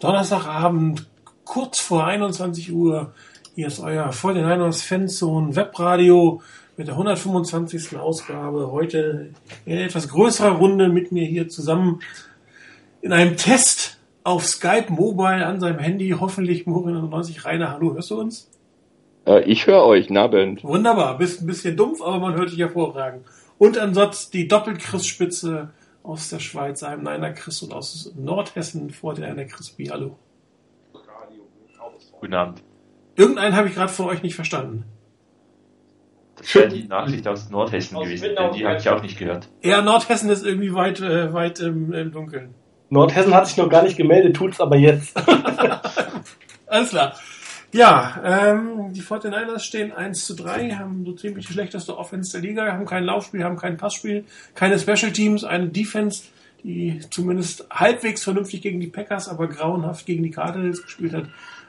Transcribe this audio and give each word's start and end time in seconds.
Donnerstagabend, 0.00 1.06
kurz 1.44 1.78
vor 1.78 2.06
21 2.06 2.72
Uhr. 2.72 3.12
Hier 3.54 3.66
ist 3.66 3.80
euer 3.80 4.08
49ers 4.10 4.82
Fanzone 4.82 5.54
Webradio 5.54 6.40
mit 6.78 6.88
der 6.88 6.94
125. 6.94 7.98
Ausgabe. 7.98 8.72
Heute 8.72 9.28
in 9.66 9.76
etwas 9.76 10.08
größerer 10.08 10.52
Runde 10.52 10.88
mit 10.88 11.12
mir 11.12 11.26
hier 11.26 11.50
zusammen 11.50 12.00
in 13.02 13.12
einem 13.12 13.36
Test 13.36 13.98
auf 14.24 14.46
Skype 14.46 14.90
Mobile 14.90 15.44
an 15.44 15.60
seinem 15.60 15.78
Handy. 15.78 16.16
Hoffentlich 16.18 16.66
Morin 16.66 16.94
90 16.94 17.44
Rainer. 17.44 17.72
Hallo, 17.72 17.92
hörst 17.92 18.10
du 18.10 18.20
uns? 18.20 18.48
Äh, 19.26 19.42
ich 19.42 19.66
höre 19.66 19.84
euch, 19.84 20.08
Nabend. 20.08 20.64
Wunderbar, 20.64 21.18
bist 21.18 21.42
ein 21.42 21.46
bisschen 21.46 21.76
dumpf, 21.76 22.00
aber 22.00 22.18
man 22.20 22.34
hört 22.36 22.50
dich 22.50 22.58
hervorragend. 22.58 23.26
Und 23.58 23.76
ansonsten 23.76 24.32
die 24.32 24.48
Doppelchris-Spitze 24.48 25.68
aus 26.02 26.30
der 26.30 26.38
Schweiz, 26.38 26.82
einem 26.82 27.02
Neiner 27.02 27.32
Chris 27.32 27.62
und 27.62 27.72
aus 27.72 28.12
Nordhessen 28.16 28.90
vor 28.90 29.14
der 29.14 29.28
einer 29.28 29.44
Chris 29.44 29.70
B. 29.70 29.90
Hallo. 29.90 30.18
Guten 32.20 32.34
Abend. 32.34 32.62
Irgendeinen 33.16 33.56
habe 33.56 33.68
ich 33.68 33.74
gerade 33.74 33.92
von 33.92 34.06
euch 34.06 34.22
nicht 34.22 34.34
verstanden. 34.34 34.84
Das 36.36 36.54
wäre 36.54 36.68
die 36.68 36.84
Nachricht 36.84 37.28
aus 37.28 37.50
Nordhessen 37.50 37.96
aus 37.96 38.04
gewesen, 38.04 38.34
denn 38.34 38.52
die 38.52 38.66
habe 38.66 38.78
ich 38.78 38.88
auch 38.88 39.02
nicht 39.02 39.18
gehört. 39.18 39.48
Ja, 39.62 39.82
Nordhessen 39.82 40.30
ist 40.30 40.44
irgendwie 40.44 40.74
weit, 40.74 41.00
äh, 41.00 41.32
weit 41.34 41.60
im, 41.60 41.92
im 41.92 42.12
Dunkeln. 42.12 42.54
Nordhessen 42.88 43.34
hat 43.34 43.46
sich 43.46 43.56
noch 43.56 43.68
gar 43.68 43.82
nicht 43.82 43.96
gemeldet, 43.96 44.36
tut's 44.36 44.60
aber 44.60 44.76
jetzt. 44.76 45.16
Alles 46.66 46.90
klar. 46.90 47.14
Ja, 47.72 48.20
ähm, 48.24 48.92
die 48.92 49.02
49ers 49.02 49.60
stehen 49.60 49.92
1 49.92 50.26
zu 50.26 50.34
3, 50.34 50.70
haben 50.70 51.04
so 51.04 51.12
ziemlich 51.12 51.46
die 51.46 51.52
schlechteste 51.52 51.96
Offense 51.96 52.32
der 52.32 52.40
Liga, 52.40 52.72
haben 52.72 52.84
kein 52.84 53.04
Laufspiel, 53.04 53.44
haben 53.44 53.56
kein 53.56 53.76
Passspiel, 53.76 54.24
keine 54.56 54.78
Special 54.78 55.12
Teams, 55.12 55.44
eine 55.44 55.68
Defense, 55.68 56.24
die 56.64 57.00
zumindest 57.10 57.66
halbwegs 57.70 58.24
vernünftig 58.24 58.62
gegen 58.62 58.80
die 58.80 58.88
Packers, 58.88 59.28
aber 59.28 59.46
grauenhaft 59.46 60.04
gegen 60.04 60.24
die 60.24 60.30
Cardinals 60.30 60.82
gespielt 60.82 61.14
hat. 61.14 61.26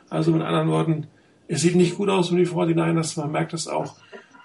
Also 0.09 0.31
mit 0.31 0.41
anderen 0.41 0.69
Worten, 0.69 1.07
es 1.47 1.61
sieht 1.61 1.75
nicht 1.75 1.95
gut 1.95 2.09
aus 2.09 2.31
um 2.31 2.37
die 2.37 2.47
49ers, 2.47 3.19
man 3.19 3.31
merkt 3.31 3.53
das 3.53 3.67
auch 3.67 3.95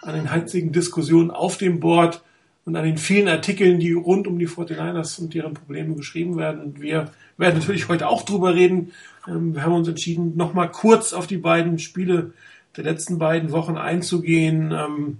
an 0.02 0.14
den 0.14 0.30
heizigen 0.30 0.72
Diskussionen 0.72 1.30
auf 1.30 1.56
dem 1.56 1.80
Board 1.80 2.22
und 2.66 2.76
an 2.76 2.84
den 2.84 2.98
vielen 2.98 3.28
Artikeln, 3.28 3.80
die 3.80 3.92
rund 3.92 4.26
um 4.26 4.38
die 4.38 4.48
49ers 4.48 5.20
und 5.20 5.32
deren 5.32 5.54
Probleme 5.54 5.94
geschrieben 5.94 6.36
werden. 6.36 6.60
Und 6.60 6.80
wir 6.82 7.10
werden 7.38 7.58
natürlich 7.58 7.88
heute 7.88 8.08
auch 8.08 8.22
drüber 8.22 8.54
reden. 8.54 8.92
Ähm, 9.28 9.54
wir 9.54 9.62
haben 9.62 9.74
uns 9.74 9.88
entschieden, 9.88 10.36
nochmal 10.36 10.70
kurz 10.70 11.12
auf 11.12 11.26
die 11.26 11.38
beiden 11.38 11.78
Spiele 11.78 12.32
der 12.76 12.84
letzten 12.84 13.18
beiden 13.18 13.52
Wochen 13.52 13.76
einzugehen. 13.76 14.72
Ähm, 14.72 15.18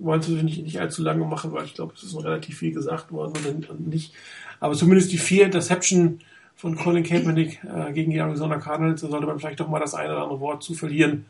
wollen 0.00 0.20
es 0.20 0.28
nicht, 0.28 0.62
nicht 0.62 0.80
allzu 0.80 1.02
lange 1.02 1.24
machen, 1.24 1.52
weil 1.52 1.64
ich 1.64 1.74
glaube, 1.74 1.94
es 1.96 2.02
ist 2.02 2.14
noch 2.14 2.24
relativ 2.24 2.58
viel 2.58 2.72
gesagt 2.72 3.12
worden 3.12 3.66
und 3.68 3.88
nicht. 3.88 4.14
Aber 4.60 4.74
zumindest 4.74 5.12
die 5.12 5.18
vier 5.18 5.46
Interception 5.46 6.20
von 6.56 6.76
Colin 6.76 7.04
Kaepernick 7.04 7.62
äh, 7.64 7.92
gegen 7.92 8.10
die 8.10 8.18
Arizona 8.18 8.58
Cardinals, 8.58 9.00
da 9.00 9.08
sollte 9.08 9.26
man 9.26 9.38
vielleicht 9.38 9.60
doch 9.60 9.68
mal 9.68 9.80
das 9.80 9.94
eine 9.94 10.12
oder 10.12 10.22
andere 10.22 10.40
Wort 10.40 10.62
zu 10.62 10.74
verlieren. 10.74 11.26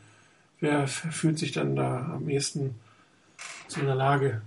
Wer 0.59 0.87
fühlt 0.87 1.39
sich 1.39 1.51
dann 1.51 1.75
da 1.75 2.13
am 2.15 2.27
ehesten 2.27 2.75
zu 3.67 3.79
einer 3.79 3.95
Lage? 3.95 4.41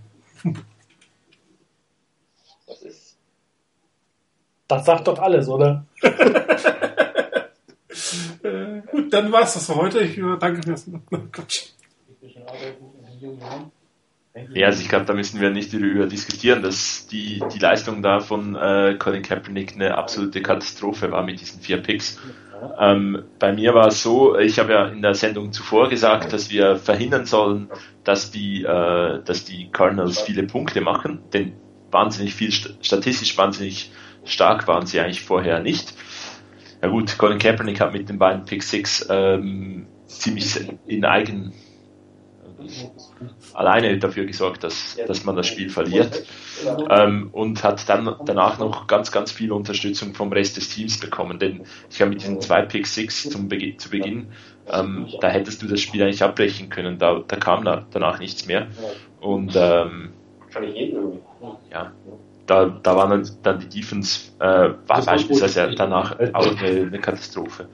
Das 2.66 2.82
ist. 2.82 3.01
Das 4.72 4.86
sagt 4.86 5.06
doch 5.06 5.18
alles, 5.18 5.48
oder? 5.48 5.84
äh, 8.42 8.80
gut, 8.90 9.12
dann 9.12 9.30
war's 9.30 9.52
das 9.54 9.66
für 9.66 9.76
heute. 9.76 10.00
Ich 10.00 10.16
äh, 10.16 10.36
danke 10.40 10.62
fürs 10.62 10.86
Quatsch. 11.32 11.72
Ja, 14.54 14.68
also 14.68 14.80
ich 14.80 14.88
glaube, 14.88 15.04
da 15.04 15.12
müssen 15.12 15.42
wir 15.42 15.50
nicht 15.50 15.74
darüber 15.74 16.06
diskutieren, 16.06 16.62
dass 16.62 17.06
die, 17.06 17.42
die 17.52 17.58
Leistung 17.58 18.02
da 18.02 18.20
von 18.20 18.56
äh, 18.56 18.96
Colin 18.98 19.22
Kaepernick 19.22 19.74
eine 19.74 19.98
absolute 19.98 20.40
Katastrophe 20.40 21.10
war 21.12 21.22
mit 21.22 21.38
diesen 21.38 21.60
vier 21.60 21.76
Picks. 21.82 22.18
Ähm, 22.78 23.24
bei 23.38 23.52
mir 23.52 23.74
war 23.74 23.88
es 23.88 24.02
so, 24.02 24.38
ich 24.38 24.58
habe 24.58 24.72
ja 24.72 24.86
in 24.88 25.02
der 25.02 25.14
Sendung 25.14 25.52
zuvor 25.52 25.90
gesagt, 25.90 26.32
dass 26.32 26.50
wir 26.50 26.76
verhindern 26.76 27.26
sollen, 27.26 27.68
dass 28.04 28.30
die, 28.30 28.62
äh, 28.62 29.22
dass 29.22 29.44
die 29.44 29.68
Cardinals 29.70 30.22
viele 30.22 30.44
Punkte 30.44 30.80
machen, 30.80 31.20
denn 31.34 31.52
wahnsinnig 31.90 32.34
viel, 32.34 32.50
statistisch 32.52 33.36
wahnsinnig 33.36 33.90
stark 34.24 34.68
waren 34.68 34.86
sie 34.86 35.00
eigentlich 35.00 35.22
vorher 35.22 35.60
nicht. 35.60 35.94
Ja 36.80 36.88
gut, 36.88 37.16
Colin 37.18 37.38
Kaepernick 37.38 37.80
hat 37.80 37.92
mit 37.92 38.08
den 38.08 38.18
beiden 38.18 38.44
Pick 38.44 38.62
6 38.62 39.06
ähm, 39.10 39.86
ziemlich 40.06 40.68
in 40.86 41.04
eigen 41.04 41.52
alleine 43.54 43.98
dafür 43.98 44.24
gesorgt, 44.24 44.64
dass, 44.64 44.96
dass 45.06 45.24
man 45.24 45.36
das 45.36 45.46
Spiel 45.46 45.68
verliert. 45.68 46.24
Ähm, 46.90 47.30
und 47.32 47.64
hat 47.64 47.88
dann 47.88 48.14
danach 48.24 48.58
noch 48.58 48.86
ganz, 48.86 49.10
ganz 49.10 49.32
viel 49.32 49.52
Unterstützung 49.52 50.14
vom 50.14 50.32
Rest 50.32 50.56
des 50.56 50.68
Teams 50.68 51.00
bekommen, 51.00 51.38
denn 51.38 51.64
ich 51.90 52.00
habe 52.00 52.10
mit 52.10 52.22
diesen 52.22 52.40
zwei 52.40 52.62
Pick 52.62 52.86
6 52.86 53.30
zum 53.30 53.48
Be 53.48 53.76
zu 53.76 53.90
Beginn, 53.90 54.28
ähm, 54.70 55.08
da 55.20 55.28
hättest 55.28 55.62
du 55.62 55.66
das 55.66 55.80
Spiel 55.80 56.02
eigentlich 56.02 56.22
abbrechen 56.22 56.68
können, 56.68 56.98
da, 56.98 57.22
da 57.26 57.36
kam 57.36 57.64
da, 57.64 57.86
danach 57.90 58.20
nichts 58.20 58.46
mehr. 58.46 58.68
Und 59.20 59.54
ähm, 59.56 60.12
ja, 61.70 61.92
da, 62.46 62.66
da 62.66 62.96
waren 62.96 63.28
dann 63.42 63.60
die 63.60 63.68
Defense, 63.68 64.32
äh, 64.38 64.70
war 64.86 65.04
beispielsweise 65.04 65.74
danach 65.76 66.18
auch 66.32 66.56
eine, 66.56 66.86
eine 66.86 66.98
Katastrophe. 66.98 67.68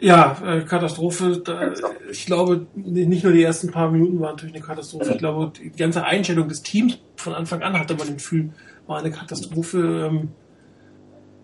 Ja, 0.00 0.36
äh, 0.44 0.62
Katastrophe. 0.62 1.42
Da, 1.44 1.72
ich 2.10 2.24
glaube, 2.24 2.66
nicht 2.74 3.22
nur 3.22 3.32
die 3.32 3.42
ersten 3.42 3.70
paar 3.70 3.90
Minuten 3.90 4.18
waren 4.20 4.36
natürlich 4.36 4.54
eine 4.54 4.64
Katastrophe. 4.64 5.12
Ich 5.12 5.18
glaube, 5.18 5.52
die 5.58 5.70
ganze 5.70 6.04
Einstellung 6.04 6.48
des 6.48 6.62
Teams 6.62 6.98
von 7.16 7.34
Anfang 7.34 7.62
an 7.62 7.78
hatte 7.78 7.94
man 7.94 8.06
den 8.06 8.16
Gefühl, 8.16 8.50
war 8.86 8.98
eine 8.98 9.10
Katastrophe. 9.10 10.08
Ähm, 10.10 10.28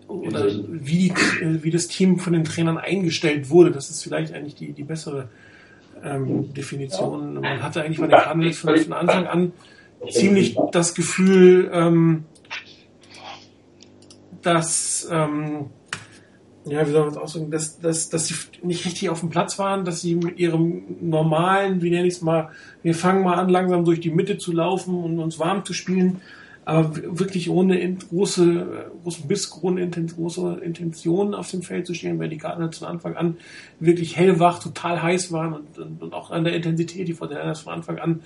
oder 0.07 0.45
wie, 0.45 1.09
die, 1.09 1.13
wie 1.63 1.69
das 1.69 1.87
Team 1.87 2.17
von 2.19 2.33
den 2.33 2.45
Trainern 2.45 2.77
eingestellt 2.77 3.49
wurde. 3.49 3.71
Das 3.71 3.89
ist 3.89 4.01
vielleicht 4.01 4.33
eigentlich 4.33 4.55
die, 4.55 4.71
die 4.71 4.83
bessere 4.83 5.27
ähm, 6.03 6.53
Definition. 6.53 7.35
Man 7.35 7.61
hatte 7.61 7.83
eigentlich 7.83 7.99
bei 7.99 8.07
den 8.07 8.17
Cardinals 8.17 8.57
von, 8.57 8.77
von 8.77 8.93
Anfang 8.93 9.27
an 9.27 9.51
ziemlich 10.09 10.57
das 10.71 10.95
Gefühl, 10.95 11.69
ähm, 11.73 12.25
dass 14.41 15.07
ähm, 15.11 15.67
ja, 16.69 16.85
wie 16.85 16.91
soll 16.91 17.01
man 17.01 17.09
es 17.11 17.17
ausdrücken, 17.17 17.51
dass, 17.51 17.79
dass, 17.79 18.09
dass 18.09 18.27
sie 18.27 18.35
nicht 18.61 18.85
richtig 18.85 19.09
auf 19.09 19.21
dem 19.21 19.29
Platz 19.29 19.57
waren, 19.57 19.85
dass 19.85 20.01
sie 20.01 20.15
mit 20.15 20.37
ihrem 20.37 20.83
normalen, 21.01 21.81
wie 21.81 21.89
nenne 21.89 22.07
ich 22.07 22.15
es 22.15 22.21
mal, 22.21 22.49
wir 22.83 22.93
fangen 22.93 23.23
mal 23.23 23.35
an, 23.35 23.49
langsam 23.49 23.85
durch 23.85 23.99
die 23.99 24.09
Mitte 24.09 24.37
zu 24.37 24.51
laufen 24.51 24.95
und 24.95 25.19
uns 25.19 25.39
warm 25.39 25.63
zu 25.65 25.73
spielen, 25.73 26.21
aber 26.65 27.17
wirklich 27.17 27.49
ohne 27.49 27.95
große, 27.95 28.91
großen 29.03 29.27
Biss, 29.27 29.57
ohne 29.61 29.87
große 29.89 30.59
Intentionen 30.61 31.33
auf 31.33 31.49
dem 31.49 31.61
Feld 31.61 31.87
zu 31.87 31.93
stehen, 31.93 32.19
weil 32.19 32.27
die 32.27 32.37
Cardinals 32.37 32.79
von 32.79 32.89
Anfang 32.89 33.15
an 33.15 33.37
wirklich 33.79 34.17
hellwach, 34.17 34.59
total 34.59 35.01
heiß 35.01 35.31
waren 35.31 35.53
und, 35.53 36.01
und, 36.01 36.13
auch 36.13 36.31
an 36.31 36.43
der 36.43 36.55
Intensität, 36.55 37.07
die 37.07 37.13
von 37.13 37.29
der 37.29 37.55
von 37.55 37.73
Anfang 37.73 37.99
an 37.99 38.21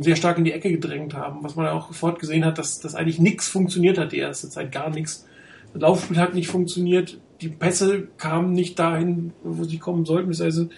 sehr 0.00 0.16
stark 0.16 0.38
in 0.38 0.44
die 0.44 0.52
Ecke 0.52 0.70
gedrängt 0.70 1.14
haben, 1.14 1.44
was 1.44 1.56
man 1.56 1.66
auch 1.68 1.88
sofort 1.88 2.18
gesehen 2.18 2.44
hat, 2.44 2.58
dass, 2.58 2.80
dass 2.80 2.94
eigentlich 2.94 3.18
nichts 3.18 3.48
funktioniert 3.48 3.98
hat 3.98 4.12
die 4.12 4.18
erste 4.18 4.48
Zeit, 4.48 4.72
gar 4.72 4.90
nichts. 4.90 5.26
Das 5.72 5.82
Laufspiel 5.82 6.16
hat 6.16 6.34
nicht 6.34 6.48
funktioniert, 6.48 7.18
die 7.40 7.48
Pässe 7.48 8.08
kamen 8.16 8.52
nicht 8.52 8.78
dahin, 8.78 9.32
wo 9.42 9.64
sie 9.64 9.78
kommen 9.78 10.04
sollten, 10.04 10.28
beziehungsweise 10.28 10.70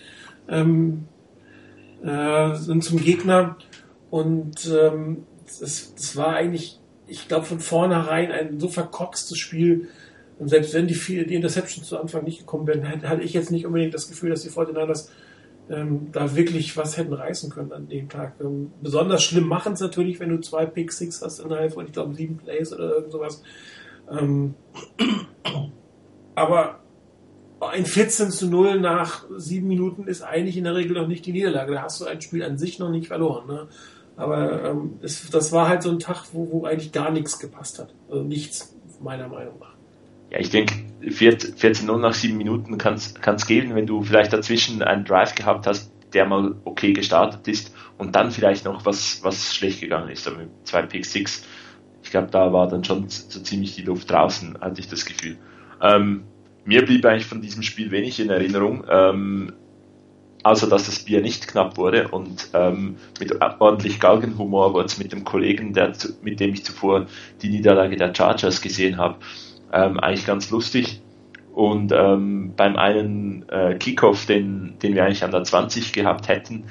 ähm, 0.48 1.04
äh, 2.02 2.54
sind 2.56 2.82
zum 2.82 3.00
Gegner 3.00 3.56
und 4.10 4.66
ähm, 4.66 5.24
das, 5.44 5.94
das 5.94 6.16
war 6.16 6.34
eigentlich, 6.34 6.80
ich 7.06 7.28
glaube, 7.28 7.46
von 7.46 7.60
vornherein 7.60 8.32
ein 8.32 8.58
so 8.58 8.68
verkorkstes 8.68 9.38
Spiel. 9.38 9.88
Und 10.38 10.48
selbst 10.48 10.74
wenn 10.74 10.86
die, 10.86 10.94
die 10.94 11.34
Interceptions 11.34 11.86
zu 11.86 11.98
Anfang 11.98 12.24
nicht 12.24 12.40
gekommen 12.40 12.66
wären, 12.66 13.02
hatte 13.02 13.22
ich 13.22 13.32
jetzt 13.32 13.50
nicht 13.50 13.66
unbedingt 13.66 13.94
das 13.94 14.08
Gefühl, 14.08 14.30
dass 14.30 14.42
die 14.42 14.50
Fortinanders 14.50 15.10
ähm, 15.69 16.09
da 16.12 16.37
wirklich 16.37 16.77
was 16.77 16.97
hätten 16.97 17.12
reißen 17.12 17.50
können 17.50 17.72
an 17.72 17.88
dem 17.88 18.09
Tag. 18.09 18.34
Ähm, 18.41 18.72
besonders 18.82 19.22
schlimm 19.22 19.49
machen 19.49 19.72
es 19.72 19.81
natürlich, 19.81 20.21
wenn 20.21 20.31
du 20.31 20.41
zwei 20.41 20.66
Pick 20.66 20.93
Six 20.93 21.22
hast 21.22 21.41
innerhalb 21.41 21.72
von, 21.72 21.87
ich 21.87 21.93
glaube, 21.93 22.15
sieben 22.15 22.37
Plays 22.37 22.72
oder 22.72 22.94
irgend 22.94 23.12
sowas. 23.12 23.43
Ähm, 24.10 24.54
aber 26.34 26.80
ein 27.60 27.86
14 27.86 28.30
zu 28.30 28.48
0 28.48 28.80
nach 28.80 29.24
sieben 29.36 29.68
Minuten 29.68 30.07
ist 30.07 30.22
eigentlich 30.22 30.57
in 30.57 30.65
der 30.65 30.74
Regel 30.74 30.97
noch 30.97 31.09
nicht 31.09 31.27
die 31.27 31.33
Niederlage. 31.33 31.72
Da 31.72 31.83
hast 31.83 32.01
du 32.01 32.04
ein 32.04 32.21
Spiel 32.21 32.42
an 32.42 32.59
sich 32.59 32.78
noch 32.78 32.91
nicht 32.91 33.09
verloren. 33.09 33.47
Ne? 33.47 33.66
Aber 34.16 34.65
ähm, 34.65 34.98
das, 35.01 35.28
das 35.30 35.53
war 35.53 35.69
halt 35.69 35.83
so 35.83 35.91
ein 35.91 35.98
Tag, 35.98 36.27
wo, 36.33 36.51
wo 36.51 36.65
eigentlich 36.65 36.92
gar 36.92 37.10
nichts 37.10 37.39
gepasst 37.39 37.78
hat. 37.78 37.95
Also 38.09 38.22
nichts, 38.22 38.74
meiner 39.01 39.28
Meinung 39.28 39.59
nach. 39.59 39.75
Ja, 40.36 40.42
ich 40.42 40.50
denke, 40.50 40.74
14-0 41.03 41.98
nach 41.98 42.12
sieben 42.12 42.36
Minuten 42.36 42.77
kann 42.77 42.94
es 42.97 43.47
geben, 43.47 43.74
wenn 43.74 43.86
du 43.86 44.03
vielleicht 44.03 44.34
dazwischen 44.34 44.83
einen 44.83 45.06
Drive 45.06 45.34
gehabt 45.34 45.66
hast, 45.66 45.91
der 46.12 46.27
mal 46.27 46.56
okay 46.65 46.92
gestartet 46.92 47.48
ist 47.48 47.74
und 47.97 48.15
dann 48.15 48.30
vielleicht 48.30 48.66
noch 48.66 48.84
was, 48.84 49.21
was 49.22 49.54
schlecht 49.54 49.80
gegangen 49.80 50.10
ist. 50.10 50.28
Aber 50.28 50.38
mit 50.38 50.50
zwei 50.65 50.83
Pick 50.83 51.06
6, 51.06 51.42
ich 52.03 52.10
glaube, 52.10 52.28
da 52.30 52.53
war 52.53 52.68
dann 52.68 52.84
schon 52.84 53.09
so 53.09 53.41
ziemlich 53.41 53.77
die 53.77 53.83
Luft 53.83 54.10
draußen, 54.10 54.59
hatte 54.60 54.80
ich 54.80 54.88
das 54.88 55.06
Gefühl. 55.06 55.38
Ähm, 55.80 56.24
mir 56.66 56.84
blieb 56.84 57.06
eigentlich 57.06 57.27
von 57.27 57.41
diesem 57.41 57.62
Spiel 57.62 57.91
wenig 57.91 58.21
in 58.21 58.28
Erinnerung, 58.28 58.84
ähm, 58.91 59.54
außer 60.42 60.68
dass 60.68 60.84
das 60.84 60.98
Bier 60.98 61.22
nicht 61.22 61.48
knapp 61.48 61.78
wurde 61.78 62.09
und 62.09 62.50
ähm, 62.53 62.97
mit 63.18 63.41
ordentlich 63.59 64.00
Galgenhumor 64.00 64.74
wurde 64.74 64.86
es 64.86 64.98
mit 64.98 65.12
dem 65.12 65.24
Kollegen, 65.24 65.72
der, 65.72 65.92
mit 66.21 66.41
dem 66.41 66.53
ich 66.53 66.65
zuvor 66.65 67.06
die 67.41 67.48
Niederlage 67.48 67.97
der 67.97 68.15
Chargers 68.15 68.60
gesehen 68.60 68.98
habe, 68.98 69.16
ähm, 69.72 69.98
eigentlich 70.01 70.27
ganz 70.27 70.51
lustig. 70.51 71.03
Und 71.54 71.91
ähm, 71.92 72.53
beim 72.54 72.77
einen 72.77 73.48
äh, 73.48 73.77
Kickoff, 73.78 74.27
den, 74.27 74.78
den 74.83 74.95
wir 74.95 75.04
eigentlich 75.04 75.24
an 75.24 75.30
der 75.30 75.42
20 75.42 75.92
gehabt 75.92 76.28
hätten, 76.28 76.65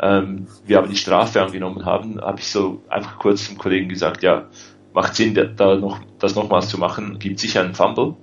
ähm, 0.00 0.46
wir 0.64 0.78
aber 0.78 0.86
die 0.86 0.96
Strafe 0.96 1.42
angenommen 1.42 1.84
haben, 1.84 2.20
habe 2.20 2.38
ich 2.38 2.46
so 2.48 2.82
einfach 2.88 3.18
kurz 3.18 3.46
zum 3.46 3.58
Kollegen 3.58 3.88
gesagt, 3.88 4.22
ja, 4.22 4.46
macht 4.92 5.16
Sinn, 5.16 5.34
da 5.34 5.74
noch, 5.74 6.00
das 6.18 6.34
nochmals 6.36 6.68
zu 6.68 6.78
machen, 6.78 7.18
gibt 7.18 7.40
sicher 7.40 7.62
einen 7.62 7.74
Fumble. 7.74 8.14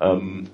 Ähm, 0.00 0.48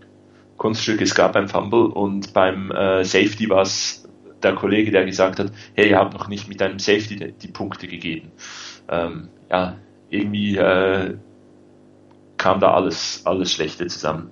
Kunststück, 0.57 1.01
es 1.03 1.15
gab 1.15 1.37
ein 1.37 1.49
Fumble 1.49 1.87
und 1.87 2.33
beim 2.33 2.71
äh, 2.71 3.05
Safety 3.05 3.49
war 3.51 3.63
es 3.63 4.09
der 4.43 4.55
Kollege, 4.55 4.91
der 4.91 5.05
gesagt 5.05 5.39
hat, 5.39 5.53
hey, 5.75 5.91
ihr 5.91 5.99
habt 5.99 6.15
noch 6.15 6.29
nicht 6.29 6.49
mit 6.49 6.63
einem 6.63 6.79
Safety 6.79 7.17
die, 7.17 7.33
die 7.33 7.49
Punkte 7.49 7.89
gegeben. 7.89 8.33
Ähm, 8.89 9.29
ja, 9.51 9.77
irgendwie 10.09 10.57
äh, 10.57 11.17
kam 12.45 12.61
da 12.61 12.75
alles, 12.75 13.23
alles 13.25 13.51
Schlechte 13.51 13.87
zusammen. 13.87 14.31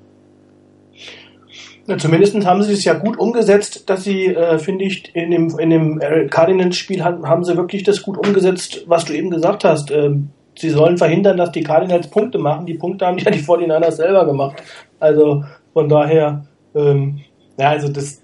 Ja, 1.86 1.96
zumindest 1.96 2.36
haben 2.44 2.62
sie 2.62 2.74
es 2.74 2.84
ja 2.84 2.92
gut 2.92 3.18
umgesetzt, 3.18 3.88
dass 3.88 4.04
sie, 4.04 4.26
äh, 4.26 4.58
finde 4.58 4.84
ich, 4.84 5.16
in 5.16 5.30
dem, 5.30 5.58
in 5.58 5.70
dem 5.70 5.98
äh, 5.98 6.26
Cardinals-Spiel 6.26 7.02
haben, 7.02 7.26
haben 7.26 7.42
sie 7.42 7.56
wirklich 7.56 7.84
das 7.84 8.02
gut 8.02 8.18
umgesetzt, 8.18 8.84
was 8.86 9.06
du 9.06 9.14
eben 9.14 9.30
gesagt 9.30 9.64
hast. 9.64 9.90
Ähm, 9.90 10.28
sie 10.58 10.68
sollen 10.68 10.98
verhindern, 10.98 11.38
dass 11.38 11.52
die 11.52 11.62
Cardinals 11.62 12.10
Punkte 12.10 12.38
machen. 12.38 12.66
Die 12.66 12.74
Punkte 12.74 13.06
haben 13.06 13.16
ja 13.16 13.30
die 13.30 13.40
49ers 13.40 13.92
selber 13.92 14.26
gemacht. 14.26 14.62
Also 15.00 15.44
von 15.72 15.88
daher, 15.88 16.44
ähm, 16.74 17.20
ja, 17.58 17.70
also 17.70 17.88
das, 17.88 18.20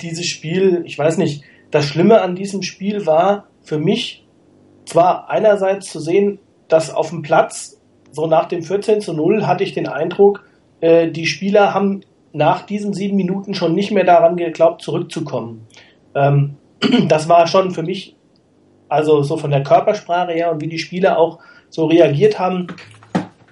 dieses 0.00 0.26
Spiel, 0.26 0.84
ich 0.86 0.96
weiß 0.96 1.18
nicht, 1.18 1.42
das 1.72 1.86
Schlimme 1.86 2.22
an 2.22 2.36
diesem 2.36 2.62
Spiel 2.62 3.04
war 3.04 3.48
für 3.62 3.78
mich 3.78 4.24
zwar 4.86 5.28
einerseits 5.28 5.90
zu 5.90 5.98
sehen, 5.98 6.38
dass 6.68 6.94
auf 6.94 7.10
dem 7.10 7.22
Platz, 7.22 7.80
so 8.14 8.26
nach 8.26 8.46
dem 8.46 8.62
14 8.62 9.00
zu 9.00 9.12
0, 9.12 9.46
hatte 9.46 9.64
ich 9.64 9.72
den 9.72 9.88
Eindruck, 9.88 10.44
äh, 10.80 11.10
die 11.10 11.26
Spieler 11.26 11.74
haben 11.74 12.02
nach 12.32 12.62
diesen 12.62 12.92
sieben 12.92 13.16
Minuten 13.16 13.54
schon 13.54 13.74
nicht 13.74 13.90
mehr 13.90 14.04
daran 14.04 14.36
geglaubt, 14.36 14.82
zurückzukommen. 14.82 15.66
Ähm, 16.14 16.56
das 17.08 17.28
war 17.28 17.46
schon 17.46 17.72
für 17.72 17.82
mich, 17.82 18.16
also 18.88 19.22
so 19.22 19.36
von 19.36 19.50
der 19.50 19.62
Körpersprache 19.62 20.32
her 20.32 20.52
und 20.52 20.60
wie 20.60 20.68
die 20.68 20.78
Spieler 20.78 21.18
auch 21.18 21.38
so 21.70 21.86
reagiert 21.86 22.38
haben, 22.38 22.68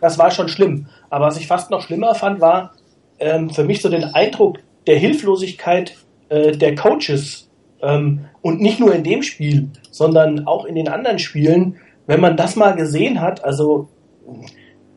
das 0.01 0.19
war 0.19 0.31
schon 0.31 0.49
schlimm. 0.49 0.87
Aber 1.11 1.27
was 1.27 1.39
ich 1.39 1.47
fast 1.47 1.71
noch 1.71 1.83
schlimmer 1.83 2.15
fand, 2.15 2.41
war 2.41 2.73
ähm, 3.19 3.51
für 3.51 3.65
mich 3.65 3.83
so 3.83 3.89
den 3.89 4.05
Eindruck 4.05 4.59
der 4.87 4.97
Hilflosigkeit 4.97 5.95
äh, 6.29 6.53
der 6.53 6.75
Coaches 6.75 7.49
ähm, 7.81 8.27
und 8.43 8.61
nicht 8.61 8.81
nur 8.81 8.95
in 8.95 9.05
dem 9.05 9.23
Spiel, 9.23 9.69
sondern 9.91 10.47
auch 10.47 10.65
in 10.65 10.75
den 10.75 10.89
anderen 10.89 11.19
Spielen, 11.19 11.77
wenn 12.07 12.21
man 12.21 12.37
das 12.37 12.57
mal 12.57 12.75
gesehen 12.75 13.21
hat, 13.21 13.45
also 13.45 13.89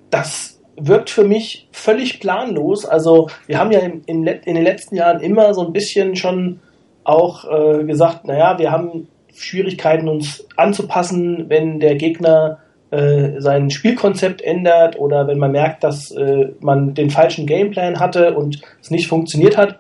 das 0.10 0.60
wirkt 0.78 1.10
für 1.10 1.24
mich 1.24 1.68
völlig 1.72 2.20
planlos. 2.20 2.86
Also 2.86 3.30
wir 3.48 3.60
haben 3.60 3.72
ja 3.72 3.80
in, 3.80 4.02
in, 4.06 4.26
in 4.26 4.56
den 4.56 4.64
letzten 4.64 4.96
Jahren 4.96 5.22
immer 5.22 5.54
so 5.54 5.66
ein 5.66 5.74
bisschen 5.74 6.16
schon 6.16 6.60
auch 7.04 7.46
äh, 7.46 7.84
gesagt, 7.84 8.26
naja, 8.26 8.58
wir 8.60 8.72
haben 8.72 9.08
Schwierigkeiten, 9.34 10.08
uns 10.08 10.46
anzupassen, 10.58 11.46
wenn 11.50 11.80
der 11.80 11.96
Gegner 11.96 12.60
äh, 12.92 13.40
sein 13.40 13.70
Spielkonzept 13.70 14.42
ändert 14.42 14.98
oder 15.00 15.28
wenn 15.28 15.38
man 15.38 15.52
merkt, 15.52 15.84
dass 15.84 16.12
äh, 16.12 16.50
man 16.60 16.94
den 16.94 17.10
falschen 17.10 17.46
Gameplan 17.46 18.00
hatte 18.00 18.36
und 18.36 18.62
es 18.82 18.92
nicht 18.92 19.08
funktioniert 19.08 19.58
hat, 19.58 19.80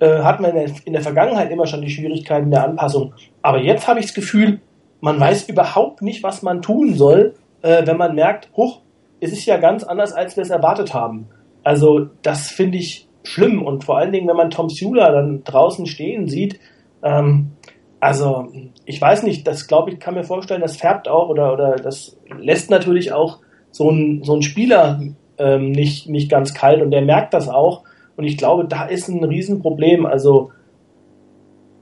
äh, 0.00 0.20
hat 0.20 0.40
man 0.40 0.50
in 0.50 0.56
der, 0.56 0.70
in 0.84 0.92
der, 0.92 1.02
Vergangenheit 1.02 1.50
immer 1.50 1.66
schon 1.66 1.82
die 1.82 1.90
Schwierigkeiten 1.90 2.50
der 2.50 2.64
Anpassung. 2.64 3.14
Aber 3.42 3.58
jetzt 3.58 3.88
habe 3.88 4.00
ich 4.00 4.06
das 4.06 4.14
Gefühl, 4.14 4.60
man 5.00 5.18
weiß 5.18 5.48
überhaupt 5.48 6.02
nicht, 6.02 6.22
was 6.22 6.42
man 6.42 6.62
tun 6.62 6.94
soll, 6.94 7.34
äh, 7.62 7.86
wenn 7.86 7.96
man 7.96 8.14
merkt, 8.14 8.50
hoch, 8.56 8.82
es 9.20 9.32
ist 9.32 9.46
ja 9.46 9.56
ganz 9.56 9.84
anders, 9.84 10.12
als 10.12 10.36
wir 10.36 10.42
es 10.42 10.50
erwartet 10.50 10.94
haben. 10.94 11.28
Also 11.62 12.08
das 12.22 12.48
finde 12.48 12.78
ich 12.78 13.08
schlimm 13.24 13.62
und 13.62 13.84
vor 13.84 13.98
allen 13.98 14.12
Dingen, 14.12 14.28
wenn 14.28 14.36
man 14.36 14.50
Tom 14.50 14.68
Sula 14.68 15.10
dann 15.10 15.42
draußen 15.42 15.86
stehen 15.86 16.28
sieht, 16.28 16.60
ähm, 17.02 17.52
also 17.98 18.48
ich 18.84 19.00
weiß 19.00 19.22
nicht, 19.22 19.46
das 19.46 19.66
glaube 19.66 19.90
ich, 19.90 19.98
kann 19.98 20.14
mir 20.14 20.22
vorstellen, 20.22 20.60
das 20.60 20.76
färbt 20.76 21.08
auch 21.08 21.28
oder, 21.28 21.52
oder 21.52 21.76
das 21.76 22.16
lässt 22.38 22.70
natürlich 22.70 23.12
auch 23.12 23.40
so 23.70 23.90
ein, 23.90 24.22
so 24.22 24.34
ein 24.34 24.42
Spieler 24.42 25.00
ähm, 25.38 25.72
nicht, 25.72 26.08
nicht 26.08 26.30
ganz 26.30 26.54
kalt 26.54 26.82
und 26.82 26.90
der 26.90 27.02
merkt 27.02 27.34
das 27.34 27.48
auch. 27.48 27.82
Und 28.16 28.24
ich 28.24 28.36
glaube, 28.38 28.64
da 28.64 28.86
ist 28.86 29.08
ein 29.08 29.24
Riesenproblem. 29.24 30.06
Also 30.06 30.52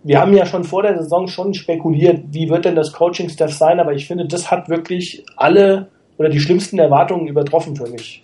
wir 0.05 0.21
haben 0.21 0.35
ja 0.35 0.47
schon 0.47 0.65
vor 0.65 0.83
der 0.83 1.03
Saison 1.03 1.27
schon 1.27 1.55
spekuliert, 1.55 2.25
wie 2.31 2.49
wird 2.49 2.67
denn 2.67 2.77
das 2.77 2.93
Coaching-Staff 2.93 3.53
sein, 3.55 3.81
aber 3.81 3.95
ich 3.95 4.07
finde, 4.07 4.27
das 4.27 4.51
hat 4.51 4.69
wirklich 4.69 5.25
alle 5.37 5.89
oder 6.19 6.29
die 6.29 6.41
schlimmsten 6.41 6.79
Erwartungen 6.79 7.27
übertroffen 7.27 7.75
für 7.75 7.89
mich. 7.89 8.23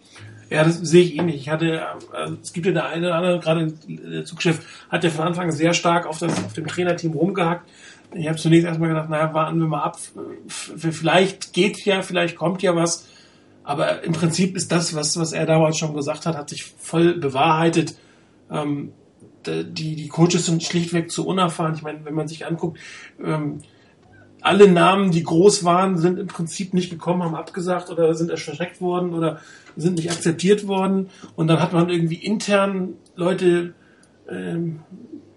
Ja, 0.51 0.65
das 0.65 0.79
sehe 0.79 1.05
ich 1.05 1.17
ähnlich. 1.17 1.37
Ich 1.37 1.49
hatte, 1.49 1.81
also 2.13 2.37
es 2.43 2.53
gibt 2.53 2.67
ja 2.67 2.73
der 2.73 2.87
eine 2.87 3.07
oder 3.07 3.15
andere, 3.15 3.39
gerade 3.41 3.73
der 3.89 4.25
Zugchef, 4.25 4.61
hat 4.91 5.05
ja 5.05 5.11
von 5.11 5.27
Anfang 5.27 5.47
an 5.47 5.53
sehr 5.53 5.73
stark 5.75 6.07
auf, 6.07 6.19
das, 6.19 6.33
auf 6.45 6.53
dem 6.53 6.67
Trainerteam 6.67 7.13
rumgehackt. 7.13 7.69
Ich 8.15 8.27
habe 8.27 8.37
zunächst 8.37 8.67
erstmal 8.67 8.89
gedacht, 8.89 9.09
naja, 9.09 9.33
warten 9.33 9.61
wir 9.61 9.69
mal 9.69 9.83
ab. 9.83 9.97
Vielleicht 10.49 11.53
geht 11.53 11.85
ja, 11.85 12.03
vielleicht 12.03 12.37
kommt 12.37 12.63
ja 12.63 12.75
was. 12.75 13.09
Aber 13.63 14.03
im 14.03 14.13
Prinzip 14.13 14.57
ist 14.57 14.73
das, 14.73 14.95
was, 14.97 15.19
was 15.19 15.33
er 15.33 15.47
damals 15.47 15.79
schon 15.79 15.95
gesagt 15.95 16.27
hat, 16.27 16.37
hat 16.37 16.49
sich 16.49 16.65
voll 16.65 17.15
bewahrheitet. 17.15 17.95
Ähm, 18.51 18.93
die, 19.47 19.97
die 19.97 20.09
Coaches 20.09 20.47
sind 20.47 20.63
schlichtweg 20.63 21.11
zu 21.11 21.27
unerfahren. 21.27 21.75
Ich 21.75 21.83
meine, 21.83 22.05
wenn 22.05 22.15
man 22.15 22.29
sich 22.29 22.47
anguckt, 22.47 22.79
ähm, 23.23 23.61
alle 24.43 24.71
Namen, 24.71 25.11
die 25.11 25.23
groß 25.23 25.65
waren, 25.65 25.99
sind 25.99 26.19
im 26.19 26.27
Prinzip 26.27 26.73
nicht 26.73 26.91
gekommen, 26.91 27.23
haben 27.23 27.35
abgesagt 27.35 27.91
oder 27.91 28.15
sind 28.15 28.31
erschreckt 28.31 28.81
worden 28.81 29.13
oder 29.13 29.41
sind 29.77 29.97
nicht 29.97 30.11
akzeptiert 30.11 30.67
worden. 30.67 31.11
Und 31.37 31.49
dann 31.49 31.61
hat 31.61 31.73
man 31.73 31.91
irgendwie 31.91 32.17
intern 32.17 32.95
Leute 33.17 33.75
ähm, 34.29 34.81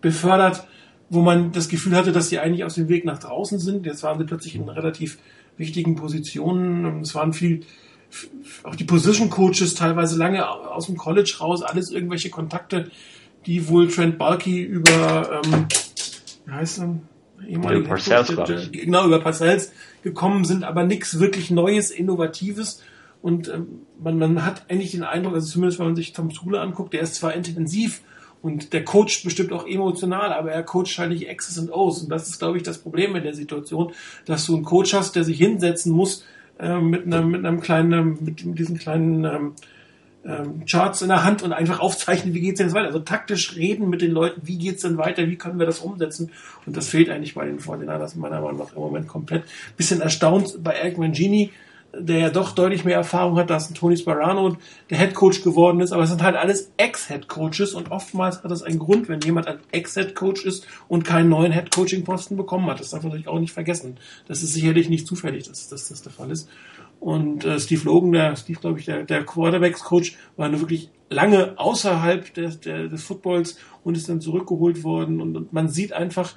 befördert, 0.02 0.68
wo 1.10 1.22
man 1.22 1.52
das 1.52 1.70
Gefühl 1.70 1.96
hatte, 1.96 2.12
dass 2.12 2.30
sie 2.30 2.40
eigentlich 2.40 2.64
aus 2.64 2.76
dem 2.76 2.90
Weg 2.90 3.06
nach 3.06 3.20
draußen 3.20 3.60
sind. 3.60 3.86
Jetzt 3.86 4.04
waren 4.04 4.18
sie 4.20 4.26
plötzlich 4.26 4.56
in 4.56 4.70
relativ 4.70 5.18
wichtigen 5.58 5.96
Positionen. 5.96 7.02
Es 7.02 7.14
waren 7.14 7.34
viel, 7.34 7.62
auch 8.64 8.76
die 8.76 8.86
Position 8.86 9.30
Coaches 9.30 9.76
teilweise 9.76 10.18
lange 10.18 10.48
aus 10.50 10.88
dem 10.88 10.98
College 10.98 11.36
raus, 11.40 11.62
alles 11.62 11.92
irgendwelche 11.92 12.30
Kontakte, 12.30 12.90
die 13.46 13.68
wohl 13.68 13.88
Trent 13.88 14.18
Bulky 14.18 14.62
über, 14.62 15.42
ähm, 15.46 15.66
wie 16.46 16.52
heißt 16.52 16.80
er? 16.80 17.00
Ehemalige 17.48 17.88
Parcells, 17.88 18.32
genau, 18.72 19.06
über 19.06 19.20
Parcells 19.20 19.74
gekommen 20.02 20.46
sind, 20.46 20.64
aber 20.64 20.84
nichts 20.86 21.20
wirklich 21.20 21.52
Neues, 21.52 21.92
Innovatives. 21.92 22.82
Und 23.22 23.50
ähm, 23.50 23.82
man, 24.02 24.18
man 24.18 24.46
hat 24.46 24.66
eigentlich 24.70 24.92
den 24.92 25.04
Eindruck, 25.04 25.34
also 25.34 25.48
zumindest 25.48 25.80
wenn 25.80 25.88
man 25.88 25.96
sich 25.96 26.14
Tom 26.14 26.32
Sule 26.32 26.62
anguckt, 26.62 26.94
der 26.94 27.02
ist 27.02 27.16
zwar 27.16 27.34
intensiv 27.34 28.02
und 28.42 28.74
der 28.74 28.84
coacht 28.84 29.24
bestimmt 29.24 29.54
auch 29.54 29.66
emotional, 29.66 30.34
aber 30.34 30.52
er 30.52 30.64
coacht 30.64 30.98
halt 30.98 31.12
nicht 31.12 31.28
X's 31.30 31.58
und 31.58 31.72
O's. 31.72 32.04
Und 32.04 32.10
das 32.10 32.28
ist, 32.28 32.40
glaube 32.40 32.58
ich, 32.58 32.64
das 32.64 32.78
Problem 32.78 33.16
in 33.16 33.24
der 33.24 33.34
Situation, 33.34 33.94
dass 34.26 34.46
du 34.46 34.56
einen 34.56 34.66
Coach 34.66 34.94
hast, 34.94 35.16
der 35.16 35.24
sich 35.24 35.38
hinsetzen 35.38 35.94
muss 35.94 36.26
äh, 36.60 36.80
mit, 36.80 37.06
einem, 37.06 37.32
mit 37.32 37.46
einem 37.46 37.62
kleinen, 37.62 38.18
mit, 38.22 38.46
mit 38.46 38.60
diesen 38.60 38.78
kleinen 38.78 39.24
ähm, 39.24 39.54
ähm, 40.26 40.66
Charts 40.66 41.02
in 41.02 41.10
der 41.10 41.24
Hand 41.24 41.44
und 41.44 41.54
einfach 41.54 41.80
aufzeichnen, 41.80 42.34
wie 42.34 42.42
geht's 42.42 42.58
denn 42.58 42.68
jetzt 42.68 42.76
weiter. 42.76 42.88
Also 42.88 43.00
taktisch 43.00 43.56
reden 43.56 43.90
mit 43.90 44.02
den 44.02 44.12
Leuten, 44.12 44.42
wie 44.46 44.58
geht's 44.58 44.82
denn 44.82 44.98
weiter, 44.98 45.28
wie 45.28 45.36
können 45.36 45.60
wir 45.60 45.66
das 45.66 45.80
umsetzen. 45.80 46.32
Und 46.66 46.78
das 46.78 46.90
fehlt 46.90 47.10
eigentlich 47.10 47.36
bei 47.36 47.46
den 47.46 47.60
Vorderlandern 47.60 48.10
meiner 48.16 48.42
Meinung 48.42 48.60
nach 48.60 48.74
im 48.74 48.82
Moment 48.82 49.08
komplett. 49.08 49.44
Bisschen 49.78 50.02
erstaunt 50.02 50.64
bei 50.64 50.74
Eric 50.74 50.98
Mangini, 50.98 51.52
der 51.96 52.18
ja 52.18 52.30
doch 52.30 52.54
deutlich 52.54 52.86
mehr 52.86 52.96
Erfahrung 52.96 53.38
hat, 53.38 53.50
dass 53.50 53.70
ein 53.70 53.76
Tony 53.76 53.98
Sparano 53.98 54.58
der 54.90 54.98
Head 54.98 55.14
Coach 55.14 55.44
geworden 55.44 55.80
ist, 55.80 55.92
aber 55.92 56.04
es 56.04 56.10
sind 56.10 56.24
halt 56.24 56.36
alles 56.36 56.72
Ex-Head 56.78 57.28
Coaches 57.28 57.74
und 57.74 57.92
oftmals 57.92 58.44
hat 58.44 58.50
das 58.50 58.64
einen 58.64 58.80
Grund, 58.80 59.10
wenn 59.10 59.22
jemand 59.22 59.48
ein 59.48 59.60
Ex-Head 59.72 60.16
Coach 60.16 60.44
ist 60.44 60.66
und 60.88 61.06
keinen 61.06 61.30
neuen 61.30 61.52
Head 61.52 61.70
Coaching 61.70 62.04
Posten 62.04 62.36
bekommen 62.36 62.68
hat. 62.68 62.80
Das 62.80 62.90
darf 62.90 63.04
man 63.04 63.10
natürlich 63.10 63.28
auch 63.28 63.40
nicht 63.40 63.54
vergessen. 63.54 63.98
Das 64.28 64.42
ist 64.42 64.54
sicherlich 64.54 64.90
nicht 64.90 65.06
zufällig, 65.06 65.48
dass, 65.48 65.70
dass 65.70 65.90
das 65.90 66.02
der 66.02 66.12
Fall 66.12 66.32
ist. 66.32 66.50
Und 67.04 67.44
äh, 67.44 67.60
Steve 67.60 67.84
Logan, 67.84 68.14
der 68.14 68.38
Steve, 68.38 68.62
glaube 68.62 68.80
ich, 68.80 68.86
der, 68.86 69.04
der 69.04 69.26
Quarterbacks 69.26 69.84
Coach, 69.84 70.16
war 70.38 70.48
nur 70.48 70.62
wirklich 70.62 70.90
lange 71.10 71.54
außerhalb 71.58 72.34
des, 72.34 72.62
der, 72.62 72.88
des 72.88 73.04
Footballs 73.04 73.58
und 73.84 73.98
ist 73.98 74.08
dann 74.08 74.22
zurückgeholt 74.22 74.86
worden 74.86 75.20
und, 75.20 75.36
und 75.36 75.52
man 75.52 75.68
sieht 75.68 75.92
einfach, 75.92 76.36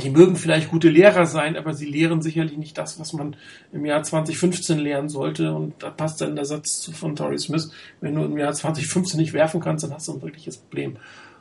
die 0.00 0.10
mögen 0.10 0.36
vielleicht 0.36 0.70
gute 0.70 0.88
Lehrer 0.88 1.26
sein, 1.26 1.56
aber 1.56 1.74
sie 1.74 1.86
lehren 1.86 2.22
sicherlich 2.22 2.56
nicht 2.56 2.78
das, 2.78 3.00
was 3.00 3.12
man 3.12 3.34
im 3.72 3.84
Jahr 3.84 4.04
2015 4.04 4.78
lehren 4.78 5.08
sollte. 5.08 5.52
Und 5.52 5.82
da 5.82 5.90
passt 5.90 6.20
dann 6.20 6.36
der 6.36 6.44
Satz 6.44 6.90
von 6.94 7.16
Torrey 7.16 7.38
Smith, 7.38 7.72
wenn 8.00 8.14
du 8.14 8.22
im 8.22 8.38
Jahr 8.38 8.52
2015 8.52 9.18
nicht 9.18 9.32
werfen 9.32 9.60
kannst, 9.60 9.82
dann 9.82 9.92
hast 9.92 10.06
du 10.06 10.12
ein 10.12 10.22
wirkliches 10.22 10.58
Problem. 10.58 10.96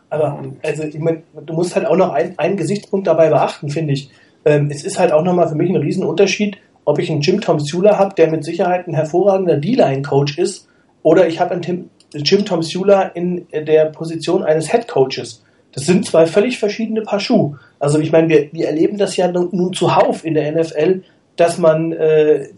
Aber 0.10 0.36
und 0.40 0.66
also 0.66 0.82
ich 0.82 0.98
meine, 0.98 1.22
du 1.46 1.54
musst 1.54 1.76
halt 1.76 1.86
auch 1.86 1.96
noch 1.96 2.12
ein, 2.12 2.40
einen 2.40 2.58
Gesichtspunkt 2.58 3.06
dabei 3.06 3.30
beachten, 3.30 3.70
finde 3.70 3.94
ich. 3.94 4.10
Ähm, 4.46 4.72
es 4.72 4.84
ist 4.84 4.98
halt 4.98 5.12
auch 5.12 5.24
nochmal 5.24 5.48
für 5.48 5.56
mich 5.56 5.70
ein 5.70 5.76
Riesenunterschied, 5.76 6.58
ob 6.86 7.00
ich 7.00 7.10
einen 7.10 7.22
Jim 7.22 7.42
Tom 7.42 7.60
Sula 7.60 7.98
habe, 7.98 8.16
der 8.16 8.30
mit 8.30 8.44
Sicherheit 8.44 8.88
ein 8.88 8.94
hervorragender 8.94 9.58
D-Line-Coach 9.58 10.38
ist, 10.38 10.68
oder 11.02 11.28
ich 11.28 11.40
habe 11.40 11.52
einen 11.52 11.62
Tim, 11.62 11.90
Jim 12.14 12.46
Tom 12.46 12.62
Sula 12.62 13.04
in 13.04 13.48
der 13.52 13.86
Position 13.86 14.44
eines 14.44 14.72
Head 14.72 14.88
Coaches. 14.88 15.44
Das 15.74 15.86
sind 15.86 16.06
zwei 16.06 16.28
völlig 16.28 16.60
verschiedene 16.60 17.02
Paar 17.02 17.20
Schuhe. 17.20 17.60
Also 17.80 18.00
ich 18.00 18.12
meine, 18.12 18.30
wir, 18.30 18.54
wir 18.54 18.68
erleben 18.68 18.98
das 18.98 19.18
ja 19.18 19.28
nun 19.30 19.74
zuhauf 19.74 20.24
in 20.24 20.36
der 20.36 20.52
NFL, 20.52 21.02
dass 21.36 21.58
man, 21.58 21.92
äh, 21.92 22.50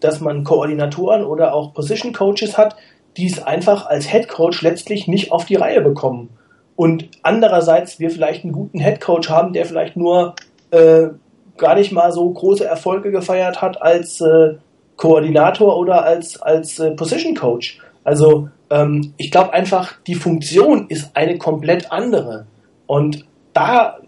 dass 0.00 0.20
man 0.20 0.44
Koordinatoren 0.44 1.24
oder 1.24 1.52
auch 1.52 1.74
Position 1.74 2.12
Coaches 2.12 2.56
hat, 2.56 2.76
die 3.16 3.26
es 3.26 3.42
einfach 3.42 3.86
als 3.86 4.10
Head 4.10 4.28
Coach 4.28 4.62
letztlich 4.62 5.08
nicht 5.08 5.30
auf 5.30 5.44
die 5.44 5.56
Reihe 5.56 5.82
bekommen. 5.82 6.30
Und 6.74 7.08
andererseits 7.22 7.98
wir 7.98 8.10
vielleicht 8.10 8.44
einen 8.44 8.52
guten 8.52 8.78
Head 8.78 9.00
Coach 9.00 9.28
haben, 9.28 9.52
der 9.52 9.66
vielleicht 9.66 9.96
nur 9.96 10.34
äh, 10.70 11.08
gar 11.58 11.74
nicht 11.74 11.92
mal 11.92 12.12
so 12.12 12.28
große 12.30 12.64
Erfolge 12.64 13.10
gefeiert 13.10 13.60
hat 13.60 13.82
als 13.82 14.20
äh, 14.20 14.54
Koordinator 14.96 15.76
oder 15.76 16.04
als, 16.04 16.40
als 16.40 16.78
äh, 16.78 16.92
Position 16.92 17.34
Coach. 17.34 17.78
Also 18.04 18.48
ähm, 18.70 19.14
ich 19.16 19.30
glaube 19.30 19.52
einfach, 19.52 19.94
die 20.06 20.14
Funktion 20.14 20.86
ist 20.88 21.10
eine 21.14 21.38
komplett 21.38 21.92
andere. 21.92 22.46
Und 22.86 23.26
da, 23.52 23.98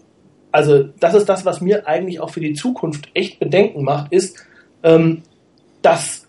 also 0.51 0.83
das 0.99 1.13
ist 1.13 1.29
das, 1.29 1.45
was 1.45 1.61
mir 1.61 1.87
eigentlich 1.87 2.19
auch 2.19 2.29
für 2.29 2.39
die 2.41 2.53
Zukunft 2.53 3.09
echt 3.13 3.39
Bedenken 3.39 3.83
macht, 3.83 4.11
ist, 4.11 4.37
ähm, 4.83 5.23
dass 5.81 6.27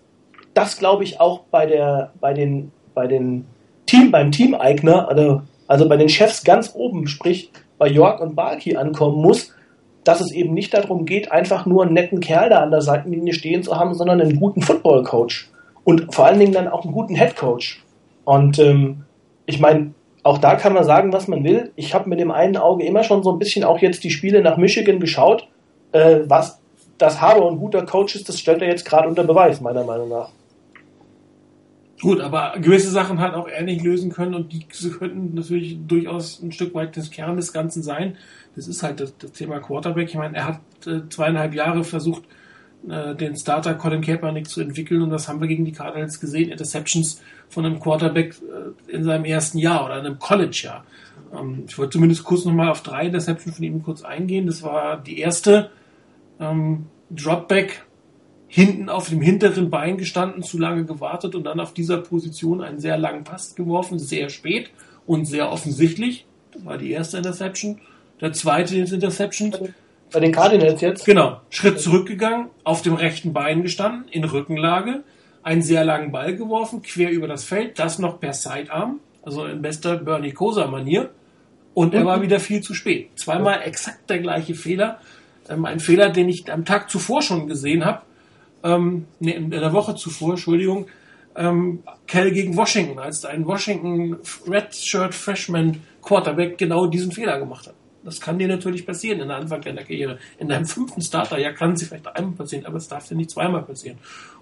das, 0.55 0.79
glaube 0.79 1.05
ich, 1.05 1.21
auch 1.21 1.41
bei 1.50 1.67
der, 1.67 2.12
bei 2.21 2.35
den, 2.35 2.73
bei 2.95 3.07
den 3.07 3.47
Team, 3.87 4.11
beim 4.11 4.33
Teameigner, 4.33 5.09
also, 5.09 5.43
also 5.67 5.88
bei 5.88 5.97
den 5.97 6.09
Chefs 6.09 6.45
ganz 6.45 6.73
oben, 6.75 7.07
sprich 7.07 7.50
bei 7.79 7.88
York 7.88 8.21
und 8.21 8.37
Barkey 8.37 8.76
ankommen 8.76 9.21
muss, 9.21 9.52
dass 10.04 10.21
es 10.21 10.32
eben 10.32 10.54
nicht 10.54 10.75
darum 10.75 11.04
geht, 11.04 11.30
einfach 11.30 11.66
nur 11.66 11.85
einen 11.85 11.94
netten 11.94 12.21
Kerl 12.21 12.50
da 12.50 12.61
an 12.61 12.71
der 12.71 12.80
Seitenlinie 12.80 13.35
stehen 13.35 13.62
zu 13.62 13.78
haben, 13.78 13.94
sondern 13.94 14.21
einen 14.21 14.38
guten 14.38 14.62
Football-Coach. 14.62 15.50
Und 15.85 16.14
vor 16.14 16.26
allen 16.26 16.38
Dingen 16.38 16.52
dann 16.52 16.68
auch 16.68 16.85
einen 16.85 16.92
guten 16.92 17.14
Head-Coach. 17.14 17.82
Und 18.25 18.59
ähm, 18.59 19.04
ich 19.47 19.61
meine, 19.61 19.94
auch 20.23 20.38
da 20.38 20.54
kann 20.54 20.73
man 20.73 20.85
sagen, 20.85 21.12
was 21.12 21.28
man 21.28 21.44
will. 21.44 21.73
Ich 21.76 21.94
habe 21.94 22.09
mit 22.09 22.21
dem 22.21 22.30
einen 22.30 22.56
Auge 22.56 22.85
immer 22.85 23.02
schon 23.02 23.23
so 23.23 23.32
ein 23.32 23.38
bisschen 23.38 23.64
auch 23.64 23.78
jetzt 23.78 24.04
die 24.04 24.11
Spiele 24.11 24.42
nach 24.42 24.56
Michigan 24.56 25.00
geschaut. 25.00 25.49
Äh, 25.92 26.21
was 26.26 26.61
das 26.99 27.21
Harbour 27.21 27.50
ein 27.50 27.59
guter 27.59 27.85
Coach 27.85 28.14
ist, 28.14 28.28
das 28.28 28.38
stellt 28.38 28.62
er 28.62 28.68
jetzt 28.68 28.85
gerade 28.85 29.09
unter 29.09 29.25
Beweis, 29.25 29.61
meiner 29.61 29.85
Meinung 29.85 30.09
nach. 30.09 30.30
Gut, 32.02 32.21
aber 32.21 32.54
gewisse 32.61 32.90
Sachen 32.90 33.21
hat 33.21 33.35
auch 33.35 33.47
er 33.47 33.62
nicht 33.62 33.85
lösen 33.85 34.11
können 34.11 34.35
und 34.35 34.52
die 34.52 34.66
könnten 34.66 35.35
natürlich 35.35 35.78
durchaus 35.87 36.42
ein 36.42 36.50
Stück 36.50 36.75
weit 36.75 36.97
das 36.97 37.12
Kern 37.12 37.37
des 37.37 37.52
Ganzen 37.52 37.85
sein. 37.85 38.16
Das 38.56 38.66
ist 38.66 38.82
halt 38.82 38.99
das, 38.99 39.16
das 39.18 39.30
Thema 39.30 39.61
Quarterback. 39.61 40.09
Ich 40.09 40.16
meine, 40.16 40.37
er 40.37 40.47
hat 40.49 40.61
äh, 40.85 41.09
zweieinhalb 41.09 41.54
Jahre 41.54 41.85
versucht, 41.85 42.25
äh, 42.88 43.14
den 43.14 43.37
Starter 43.37 43.75
Colin 43.75 44.00
Kaepernick 44.00 44.49
zu 44.49 44.61
entwickeln 44.61 45.00
und 45.00 45.11
das 45.11 45.28
haben 45.28 45.40
wir 45.40 45.47
gegen 45.47 45.64
die 45.64 45.71
Cardinals 45.71 46.18
gesehen. 46.18 46.50
Interceptions 46.50 47.23
von 47.49 47.64
einem 47.64 47.78
Quarterback 47.78 48.35
äh, 48.88 48.92
in 48.92 49.04
seinem 49.04 49.25
ersten 49.25 49.59
Jahr 49.59 49.85
oder 49.85 49.94
einem 49.94 50.18
College-Jahr. 50.18 50.85
Ähm, 51.32 51.66
ich 51.68 51.78
wollte 51.78 51.92
zumindest 51.92 52.25
kurz 52.25 52.44
nochmal 52.44 52.71
auf 52.71 52.82
drei 52.82 53.06
Interceptions 53.06 53.54
von 53.54 53.64
ihm 53.64 53.80
kurz 53.80 54.02
eingehen. 54.02 54.49
Das 54.49 54.64
war 54.64 54.97
die 55.00 55.21
erste 55.21 55.71
ähm, 56.40 56.87
Dropback 57.11 57.85
hinten 58.54 58.90
auf 58.90 59.09
dem 59.09 59.23
hinteren 59.23 59.71
Bein 59.71 59.97
gestanden, 59.97 60.42
zu 60.42 60.59
lange 60.59 60.85
gewartet 60.85 61.35
und 61.35 61.44
dann 61.44 61.59
auf 61.59 61.73
dieser 61.73 61.97
Position 61.97 62.61
einen 62.61 62.80
sehr 62.80 62.99
langen 62.99 63.25
Pass 63.25 63.54
geworfen, 63.54 63.99
sehr 63.99 64.28
spät 64.28 64.71
und 65.06 65.25
sehr 65.25 65.50
offensichtlich. 65.50 66.26
Das 66.52 66.62
war 66.66 66.76
die 66.76 66.90
erste 66.90 67.16
Interception. 67.16 67.80
Der 68.21 68.35
zweite 68.35 68.76
Interception. 68.76 69.54
Bei 70.12 70.21
den 70.21 70.32
Cardinals 70.32 70.82
jetzt? 70.82 71.06
Genau. 71.06 71.40
Schritt 71.49 71.80
zurückgegangen, 71.80 72.50
auf 72.62 72.82
dem 72.82 72.92
rechten 72.92 73.32
Bein 73.32 73.62
gestanden, 73.62 74.04
in 74.11 74.25
Rückenlage, 74.25 75.02
einen 75.42 75.62
sehr 75.62 75.87
langen 75.87 76.12
Ball 76.12 76.37
geworfen, 76.37 76.82
quer 76.82 77.11
über 77.11 77.28
das 77.28 77.44
Feld, 77.44 77.78
das 77.78 77.99
noch 77.99 78.21
per 78.21 78.35
Sidearm, 78.35 79.00
also 79.23 79.47
in 79.47 79.62
bester 79.62 79.97
Bernie 79.97 80.32
Kosa 80.32 80.66
Manier. 80.66 81.09
Und 81.73 81.94
er 81.94 82.04
war 82.04 82.21
wieder 82.21 82.38
viel 82.38 82.61
zu 82.61 82.75
spät. 82.75 83.12
Zweimal 83.14 83.62
exakt 83.64 84.11
der 84.11 84.18
gleiche 84.18 84.54
Fehler. 84.54 85.00
Ähm, 85.49 85.64
ein 85.64 85.80
Fehler, 85.80 86.11
den 86.11 86.28
ich 86.28 86.52
am 86.52 86.66
Tag 86.66 86.90
zuvor 86.90 87.23
schon 87.23 87.49
gesehen 87.49 87.87
habe 87.87 88.02
ähm, 88.62 89.07
nee, 89.21 89.33
in 89.33 89.50
der 89.50 89.73
Woche 89.73 89.95
zuvor, 89.95 90.31
Entschuldigung, 90.31 90.87
ähm, 91.37 91.83
Kell 92.07 92.31
gegen 92.31 92.57
Washington, 92.57 92.99
als 92.99 93.25
ein 93.25 93.47
Washington 93.47 94.19
Redshirt 94.47 95.14
Freshman 95.14 95.81
Quarterback 96.02 96.59
genau 96.59 96.87
diesen 96.87 97.12
Fehler 97.12 97.38
gemacht 97.38 97.66
hat. 97.66 97.75
Das 98.04 98.21
kann 98.21 98.38
dir 98.38 98.49
natürlich 98.49 98.85
passieren 98.85 99.21
in 99.21 99.28
der 99.28 99.37
Anfang 99.37 99.61
deiner 99.61 99.83
Karriere. 99.83 100.19
In 100.38 100.49
deinem 100.49 100.66
fünften 100.66 101.00
Starter, 101.00 101.38
ja, 101.38 101.52
kann 101.52 101.76
sie 101.76 101.87
vielleicht 101.87 102.07
einmal 102.09 102.35
passieren, 102.35 102.66
aber 102.66 102.76
es 102.76 102.88
darf 102.88 103.09
dir 103.09 103.14
nicht 103.14 103.31
zweimal 103.31 103.62
passieren. 103.62 103.99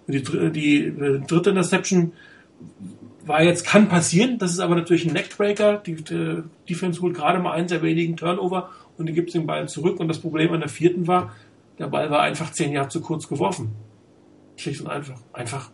Und 0.07 0.15
die, 0.15 0.51
die 0.51 0.85
äh, 0.85 1.21
dritte 1.21 1.51
Interception 1.51 2.13
war 3.27 3.43
jetzt, 3.43 3.67
kann 3.67 3.89
passieren, 3.89 4.39
das 4.39 4.53
ist 4.53 4.61
aber 4.61 4.75
natürlich 4.75 5.07
ein 5.07 5.13
Neckbreaker. 5.13 5.77
Die, 5.79 5.97
die 5.97 6.43
Defense 6.69 7.03
holt 7.03 7.15
gerade 7.15 7.39
mal 7.39 7.53
einen 7.53 7.69
der 7.69 7.83
wenigen 7.83 8.17
Turnover 8.17 8.71
und 8.97 9.07
die 9.07 9.13
gibt 9.13 9.35
den 9.35 9.47
Ball 9.47 9.69
zurück. 9.69 10.01
Und 10.01 10.09
das 10.09 10.19
Problem 10.19 10.53
an 10.53 10.61
der 10.61 10.71
vierten 10.71 11.07
war, 11.07 11.35
der 11.79 11.89
Ball 11.89 12.11
war 12.11 12.21
einfach 12.23 12.53
zehn 12.53 12.73
Jahre 12.73 12.89
zu 12.89 13.03
kurz 13.03 13.29
geworfen. 13.29 13.73
Schlicht 14.61 14.81
und 14.83 14.89
einfach. 14.89 15.19
Einfach 15.33 15.71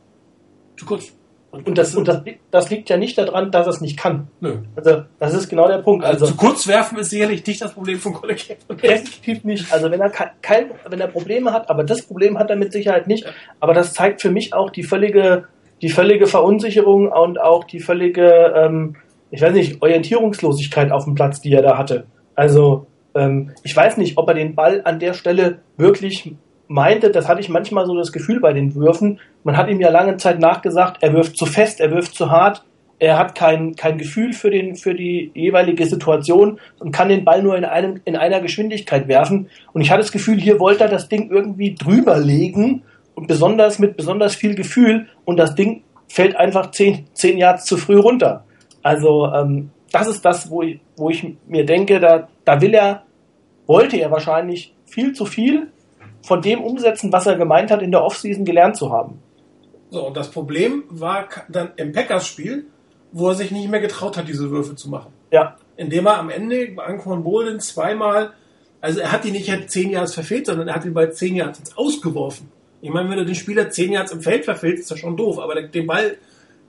zu 0.77 0.87
kurz. 0.87 1.13
Und, 1.51 1.69
und, 1.69 1.79
das, 1.79 1.95
und 1.95 2.07
das, 2.07 2.23
das, 2.51 2.71
liegt 2.71 2.91
ja 2.91 2.99
nicht 2.99 3.17
daran, 3.17 3.51
dass 3.51 3.67
er 3.67 3.71
es 3.71 3.81
nicht 3.81 3.97
kann. 3.97 4.29
Nö. 4.41 4.59
Also, 4.75 5.05
das 5.19 5.33
ist 5.33 5.49
genau 5.49 5.69
der 5.69 5.79
Punkt. 5.79 6.05
Also, 6.05 6.27
also 6.27 6.35
zu 6.35 6.39
kurz 6.39 6.67
werfen 6.67 6.99
ist 6.99 7.11
sicherlich 7.11 7.47
nicht 7.47 7.63
das 7.63 7.73
Problem 7.73 7.99
von 7.99 8.13
Kollege. 8.13 8.57
Definitiv 8.69 9.45
nicht. 9.45 9.73
Also, 9.73 9.91
wenn 9.91 10.01
er 10.01 10.11
kein, 10.11 10.71
wenn 10.89 11.01
er 11.01 11.07
Probleme 11.07 11.53
hat, 11.53 11.71
aber 11.71 11.85
das 11.85 12.03
Problem 12.03 12.39
hat 12.39 12.51
er 12.51 12.57
mit 12.57 12.73
Sicherheit 12.73 13.07
nicht. 13.07 13.33
Aber 13.59 13.73
das 13.73 13.95
zeigt 13.95 14.21
für 14.21 14.31
mich 14.31 14.53
auch 14.53 14.71
die 14.71 14.83
völlige, 14.83 15.45
die 15.81 15.89
völlige 15.89 16.27
Verunsicherung 16.27 17.09
und 17.11 17.41
auch 17.41 17.65
die 17.65 17.81
völlige, 17.81 18.53
ähm, 18.55 18.97
ich 19.31 19.41
weiß 19.41 19.55
nicht, 19.55 19.81
Orientierungslosigkeit 19.81 20.93
auf 20.93 21.05
dem 21.05 21.15
Platz, 21.15 21.41
die 21.41 21.53
er 21.53 21.63
da 21.63 21.79
hatte. 21.79 22.07
Also, 22.35 22.87
ähm, 23.15 23.53
ich 23.63 23.75
weiß 23.75 23.97
nicht, 23.97 24.19
ob 24.19 24.29
er 24.29 24.35
den 24.35 24.55
Ball 24.55 24.83
an 24.85 24.99
der 24.99 25.15
Stelle 25.15 25.61
wirklich 25.79 26.35
meinte, 26.69 27.11
das 27.11 27.29
hatte 27.29 27.41
ich 27.41 27.49
manchmal 27.49 27.87
so 27.87 27.97
das 27.97 28.13
Gefühl 28.13 28.41
bei 28.41 28.53
den 28.53 28.75
Würfen, 28.75 29.21
man 29.45 29.57
hat 29.57 29.69
ihm 29.69 29.81
ja 29.81 29.91
lange 29.91 30.17
Zeit 30.17 30.39
nachgesagt, 30.41 31.03
er 31.03 31.13
wirft 31.13 31.37
zu 31.37 31.47
fest, 31.47 31.81
er 31.81 31.91
wirft 31.91 32.15
zu 32.15 32.31
hart, 32.31 32.65
er 32.99 33.19
hat 33.19 33.35
kein, 33.35 33.77
kein 33.77 33.99
Gefühl 33.99 34.33
für, 34.33 34.51
den, 34.51 34.75
für 34.75 34.95
die 34.95 35.31
jeweilige 35.35 35.87
Situation 35.87 36.59
und 36.79 36.93
kann 36.93 37.09
den 37.09 37.25
Ball 37.25 37.43
nur 37.43 37.57
in, 37.57 37.65
einem, 37.65 38.01
in 38.05 38.17
einer 38.17 38.41
Geschwindigkeit 38.41 39.07
werfen. 39.07 39.51
Und 39.73 39.83
ich 39.83 39.91
hatte 39.91 40.01
das 40.01 40.13
Gefühl, 40.13 40.41
hier 40.41 40.59
wollte 40.59 40.85
er 40.85 40.91
das 40.91 41.09
Ding 41.09 41.31
irgendwie 41.31 41.75
drüber 41.75 42.19
legen 42.19 42.83
und 43.15 43.29
besonders 43.29 43.79
mit 43.79 43.97
besonders 43.97 44.35
viel 44.35 44.55
Gefühl 44.55 45.09
und 45.25 45.37
das 45.37 45.55
Ding 45.55 45.83
fällt 46.09 46.37
einfach 46.37 46.71
zehn, 46.71 47.07
zehn 47.13 47.37
Yards 47.39 47.67
zu 47.67 47.77
früh 47.77 47.99
runter. 47.99 48.45
Also 48.83 49.27
ähm, 49.27 49.71
das 49.93 50.09
ist 50.09 50.25
das, 50.25 50.51
wo 50.51 50.63
ich, 50.63 50.81
wo 50.97 51.11
ich 51.11 51.27
mir 51.47 51.67
denke, 51.67 52.01
da, 52.01 52.29
da 52.45 52.61
will 52.61 52.75
er, 52.75 53.03
wollte 53.67 53.97
er 53.99 54.11
wahrscheinlich 54.11 54.75
viel 54.87 55.13
zu 55.13 55.27
viel 55.27 55.69
von 56.27 56.43
dem 56.43 56.61
umsetzen, 56.61 57.13
was 57.13 57.27
er 57.27 57.37
gemeint 57.37 57.71
hat, 57.71 57.83
in 57.83 57.93
der 57.93 58.03
Offseason 58.03 58.45
gelernt 58.45 58.77
zu 58.77 58.91
haben. 58.91 59.21
So, 59.91 60.07
und 60.09 60.17
das 60.17 60.31
Problem 60.31 60.85
war 60.89 61.29
dann 61.49 61.71
im 61.77 61.93
Packers-Spiel, 61.93 62.67
wo 63.13 63.29
er 63.29 63.35
sich 63.35 63.53
nicht 63.53 63.71
mehr 63.71 63.81
getraut 63.81 64.17
hat, 64.17 64.27
diese 64.27 64.51
Würfe 64.51 64.75
zu 64.75 64.91
machen. 64.91 65.13
Ja. 65.31 65.57
Indem 65.77 66.07
er 66.07 66.19
am 66.19 66.31
Ende 66.31 66.67
bei 66.73 66.85
Anquan 66.85 67.23
Bolden 67.23 67.61
zweimal, 67.61 68.33
also 68.81 69.01
er 69.01 69.13
hat 69.13 69.25
ihn 69.25 69.33
nicht 69.33 69.49
halt 69.49 69.71
zehn 69.71 69.91
Yards 69.91 70.15
verfehlt, 70.15 70.47
sondern 70.47 70.67
er 70.67 70.75
hat 70.75 70.85
ihn 70.85 70.95
bei 70.95 71.07
zehn 71.07 71.37
Yards 71.37 71.61
ins 71.61 71.77
Ausgeworfen. 71.77 72.49
Ich 72.83 72.91
meine, 72.91 73.09
wenn 73.09 73.19
du 73.19 73.25
den 73.25 73.37
Spieler 73.37 73.71
zehn 73.71 73.93
Yards 73.93 74.11
im 74.11 74.21
Feld 74.21 74.45
verfehlst, 74.45 74.83
ist 74.83 74.91
das 74.91 74.99
schon 74.99 75.17
doof, 75.17 75.39
aber 75.39 75.63
den 75.63 75.87
Ball, 75.87 76.17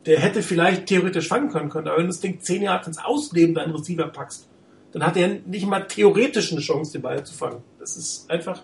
der 0.05 0.19
hätte 0.19 0.43
vielleicht 0.43 0.85
theoretisch 0.85 1.27
fangen 1.27 1.49
können, 1.49 1.69
können. 1.69 1.87
aber 1.87 1.97
wenn 1.97 2.05
du 2.05 2.11
das 2.11 2.21
Ding 2.21 2.39
zehn 2.41 2.61
Yards 2.61 2.87
ins 2.87 3.03
Ausleben 3.03 3.55
deinen 3.55 3.75
Receiver 3.75 4.07
packst, 4.07 4.47
dann 4.91 5.05
hat 5.05 5.17
er 5.17 5.27
nicht 5.45 5.65
mal 5.65 5.81
theoretisch 5.81 6.51
eine 6.51 6.61
Chance, 6.61 6.93
den 6.93 7.01
Ball 7.01 7.23
zu 7.23 7.33
fangen. 7.33 7.63
Das 7.79 7.97
ist 7.97 8.29
einfach, 8.29 8.61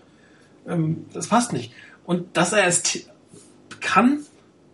ähm, 0.66 1.06
das 1.12 1.28
passt 1.28 1.52
nicht. 1.52 1.72
Und 2.04 2.36
dass 2.36 2.52
er 2.52 2.66
es 2.66 3.08
kann, 3.80 4.20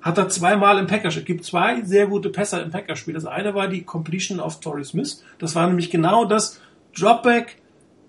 hat 0.01 0.19
er 0.19 0.29
zweimal 0.29 0.79
im 0.79 0.87
Packerspiel. 0.87 1.23
Es 1.23 1.27
gibt 1.27 1.45
zwei 1.45 1.83
sehr 1.83 2.07
gute 2.07 2.31
Pässe 2.31 2.61
im 2.61 2.71
Packerspiel. 2.71 3.15
Das 3.15 3.27
eine 3.27 3.55
war 3.55 3.69
die 3.69 3.83
Completion 3.83 4.41
of 4.41 4.61
Torrey 4.61 4.85
Smith. 4.85 5.23
Das 5.39 5.55
war 5.55 5.67
nämlich 5.67 5.91
genau 5.91 6.25
das 6.25 6.61
Dropback, 6.99 7.59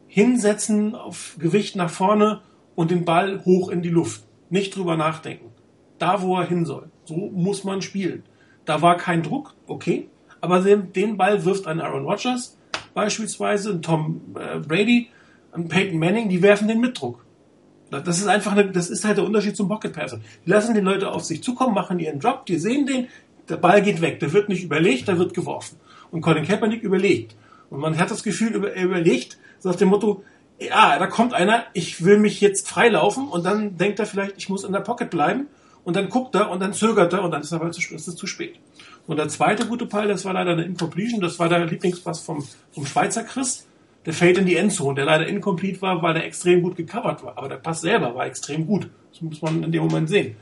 hinsetzen 0.08 0.96
auf 0.96 1.36
Gewicht 1.40 1.76
nach 1.76 1.90
vorne 1.90 2.42
und 2.76 2.92
den 2.92 3.06
Ball 3.06 3.44
hoch 3.46 3.70
in 3.70 3.82
die 3.82 3.90
Luft. 3.90 4.24
Nicht 4.50 4.76
drüber 4.76 4.98
nachdenken. 4.98 5.52
Da, 6.00 6.22
wo 6.22 6.38
er 6.38 6.46
hin 6.46 6.66
soll. 6.66 6.90
So 7.06 7.16
muss 7.16 7.64
man 7.64 7.82
spielen. 7.82 8.24
Da 8.66 8.82
war 8.82 8.98
kein 8.98 9.24
Druck, 9.24 9.54
okay. 9.68 10.10
Aber 10.40 10.62
den 10.62 11.18
Ball 11.18 11.46
wirft 11.46 11.68
ein 11.68 11.80
Aaron 11.80 12.06
Rodgers 12.06 12.58
beispielsweise, 12.94 13.72
ein 13.72 13.82
Tom 13.82 14.22
äh, 14.36 14.60
Brady, 14.60 15.10
ein 15.52 15.68
Peyton 15.68 16.00
Manning, 16.00 16.30
die 16.30 16.42
werfen 16.42 16.68
den 16.68 16.80
mit 16.80 17.00
Druck. 17.00 17.24
Das 17.92 18.20
ist 18.20 18.28
einfach, 18.28 18.54
eine, 18.54 18.72
das 18.72 18.90
ist 18.90 19.04
halt 19.04 19.18
der 19.18 19.26
Unterschied 19.26 19.56
zum 19.56 19.68
Pocket 19.68 19.92
Passer. 19.92 20.20
Die 20.46 20.50
lassen 20.50 20.74
die 20.74 20.82
Leute 20.82 21.12
auf 21.12 21.26
sich 21.26 21.44
zukommen, 21.44 21.76
machen 21.76 22.00
ihren 22.00 22.20
Drop, 22.20 22.46
die 22.46 22.58
sehen 22.58 22.86
den, 22.86 23.08
der 23.50 23.58
Ball 23.58 23.82
geht 23.82 24.02
weg, 24.02 24.20
der 24.20 24.32
wird 24.32 24.48
nicht 24.48 24.64
überlegt, 24.64 25.08
der 25.08 25.20
wird 25.20 25.34
geworfen. 25.34 25.78
Und 26.10 26.22
Colin 26.22 26.46
Kaepernick 26.46 26.84
überlegt. 26.84 27.36
Und 27.70 27.80
man 27.80 27.98
hat 27.98 28.10
das 28.10 28.24
Gefühl, 28.24 28.66
er 28.66 28.84
überlegt, 28.84 29.38
so 29.60 29.70
nach 29.70 29.76
dem 29.76 29.90
Motto, 29.90 30.24
ja, 30.60 30.98
da 30.98 31.08
kommt 31.08 31.34
einer, 31.34 31.66
ich 31.74 32.04
will 32.04 32.18
mich 32.18 32.40
jetzt 32.40 32.70
freilaufen 32.70 33.28
und 33.28 33.46
dann 33.46 33.78
denkt 33.78 34.00
er 34.00 34.06
vielleicht, 34.06 34.38
ich 34.38 34.48
muss 34.48 34.64
in 34.64 34.74
der 34.74 34.80
Pocket 34.80 35.10
bleiben 35.10 35.48
und 35.84 35.96
dann 35.96 36.10
guckt 36.10 36.36
er 36.36 36.50
und 36.50 36.62
dann 36.62 36.74
zögert 36.74 37.12
er 37.14 37.24
und 37.24 37.32
dann 37.32 37.42
ist 37.42 37.52
er 37.52 37.72
zu, 37.72 37.98
zu 37.98 38.28
spät. 38.28 38.60
Und 39.08 39.18
der 39.18 39.28
zweite 39.28 39.66
gute 39.66 39.86
Pall, 39.86 40.08
das 40.08 40.24
war 40.24 40.34
leider 40.34 40.52
eine 40.52 40.64
Incompletion, 40.64 41.20
das 41.20 41.40
war 41.40 41.50
der 41.50 41.66
Lieblingspass 41.66 42.22
vom, 42.22 42.46
vom 42.72 42.86
Schweizer 42.86 43.24
Christ 43.24 43.68
der 44.06 44.14
fällt 44.14 44.38
in 44.38 44.46
die 44.46 44.56
Endzone, 44.56 44.96
der 44.96 45.06
leider 45.06 45.28
incomplete 45.28 45.82
war, 45.82 46.02
weil 46.02 46.16
er 46.16 46.26
extrem 46.26 46.62
gut 46.62 46.76
gecovert 46.76 47.24
war. 47.24 47.38
Aber 47.38 47.50
der 47.50 47.58
Pass 47.58 47.82
selber 47.82 48.16
war 48.16 48.26
extrem 48.26 48.66
gut. 48.66 48.90
Das 49.12 49.22
muss 49.22 49.42
man 49.42 49.64
in 49.64 49.72
dem 49.72 49.84
Moment 49.84 50.10
sehen. 50.10 50.36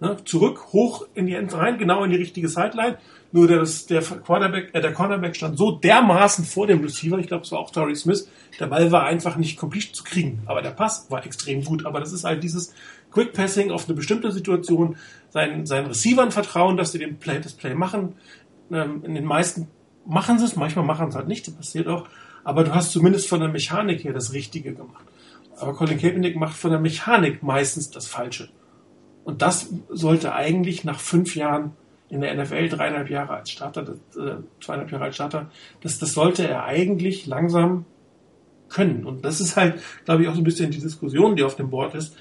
Ne? 0.00 0.16
Zurück, 0.24 0.72
hoch 0.72 1.06
in 1.14 1.26
die 1.26 1.34
Endzone 1.34 1.62
rein, 1.62 1.78
genau 1.78 2.04
in 2.04 2.10
die 2.10 2.16
richtige 2.16 2.48
Sideline. 2.48 2.98
Nur 3.32 3.46
der, 3.46 3.64
der 3.88 4.02
Quarterback, 4.02 4.70
äh, 4.74 4.80
der 4.80 4.92
Cornerback 4.92 5.36
stand 5.36 5.56
so 5.56 5.72
dermaßen 5.72 6.44
vor 6.44 6.66
dem 6.66 6.80
Receiver, 6.82 7.18
ich 7.18 7.28
glaube, 7.28 7.44
es 7.44 7.52
war 7.52 7.60
auch 7.60 7.70
Torrey 7.70 7.94
Smith, 7.94 8.28
der 8.58 8.66
Ball 8.66 8.90
war 8.90 9.04
einfach 9.04 9.36
nicht 9.36 9.56
komplett 9.56 9.94
zu 9.94 10.02
kriegen. 10.02 10.42
Aber 10.46 10.62
der 10.62 10.70
Pass 10.70 11.06
war 11.10 11.24
extrem 11.24 11.64
gut. 11.64 11.86
Aber 11.86 12.00
das 12.00 12.12
ist 12.12 12.24
halt 12.24 12.42
dieses 12.42 12.74
Quick 13.12 13.32
Passing 13.32 13.70
auf 13.70 13.86
eine 13.86 13.94
bestimmte 13.94 14.32
Situation, 14.32 14.96
seinen, 15.30 15.66
seinen 15.66 15.86
Receivern 15.86 16.32
vertrauen, 16.32 16.76
dass 16.76 16.92
sie 16.92 16.98
den 16.98 17.18
Play, 17.18 17.40
das 17.40 17.52
Play 17.52 17.74
machen. 17.74 18.14
Ähm, 18.72 19.02
in 19.04 19.14
den 19.14 19.24
meisten 19.24 19.68
machen 20.06 20.38
sie 20.38 20.44
es, 20.44 20.56
manchmal 20.56 20.84
machen 20.84 21.06
sie 21.06 21.10
es 21.10 21.16
halt 21.16 21.28
nicht, 21.28 21.46
das 21.46 21.54
passiert 21.54 21.88
auch. 21.88 22.06
Aber 22.44 22.64
du 22.64 22.74
hast 22.74 22.92
zumindest 22.92 23.28
von 23.28 23.40
der 23.40 23.48
Mechanik 23.48 24.04
her 24.04 24.12
das 24.12 24.32
Richtige 24.32 24.72
gemacht. 24.72 25.04
Aber 25.58 25.74
Colin 25.74 25.98
Kaepernick 25.98 26.36
macht 26.36 26.56
von 26.56 26.70
der 26.70 26.80
Mechanik 26.80 27.42
meistens 27.42 27.90
das 27.90 28.06
Falsche. 28.06 28.48
Und 29.24 29.42
das 29.42 29.68
sollte 29.90 30.34
eigentlich 30.34 30.84
nach 30.84 30.98
fünf 30.98 31.36
Jahren 31.36 31.72
in 32.08 32.22
der 32.22 32.34
NFL, 32.34 32.68
dreieinhalb 32.68 33.08
Jahre 33.08 33.34
als 33.34 33.50
Starter, 33.50 33.82
äh, 34.16 34.42
zweieinhalb 34.60 34.90
Jahre 34.90 35.04
als 35.04 35.14
Starter, 35.14 35.50
das, 35.80 35.98
das 35.98 36.12
sollte 36.12 36.46
er 36.46 36.64
eigentlich 36.64 37.26
langsam 37.26 37.84
können. 38.68 39.04
Und 39.04 39.24
das 39.24 39.40
ist 39.40 39.56
halt, 39.56 39.80
glaube 40.04 40.22
ich, 40.22 40.28
auch 40.28 40.34
so 40.34 40.40
ein 40.40 40.44
bisschen 40.44 40.70
die 40.70 40.80
Diskussion, 40.80 41.36
die 41.36 41.44
auf 41.44 41.56
dem 41.56 41.70
Board 41.70 41.94
ist. 41.94 42.16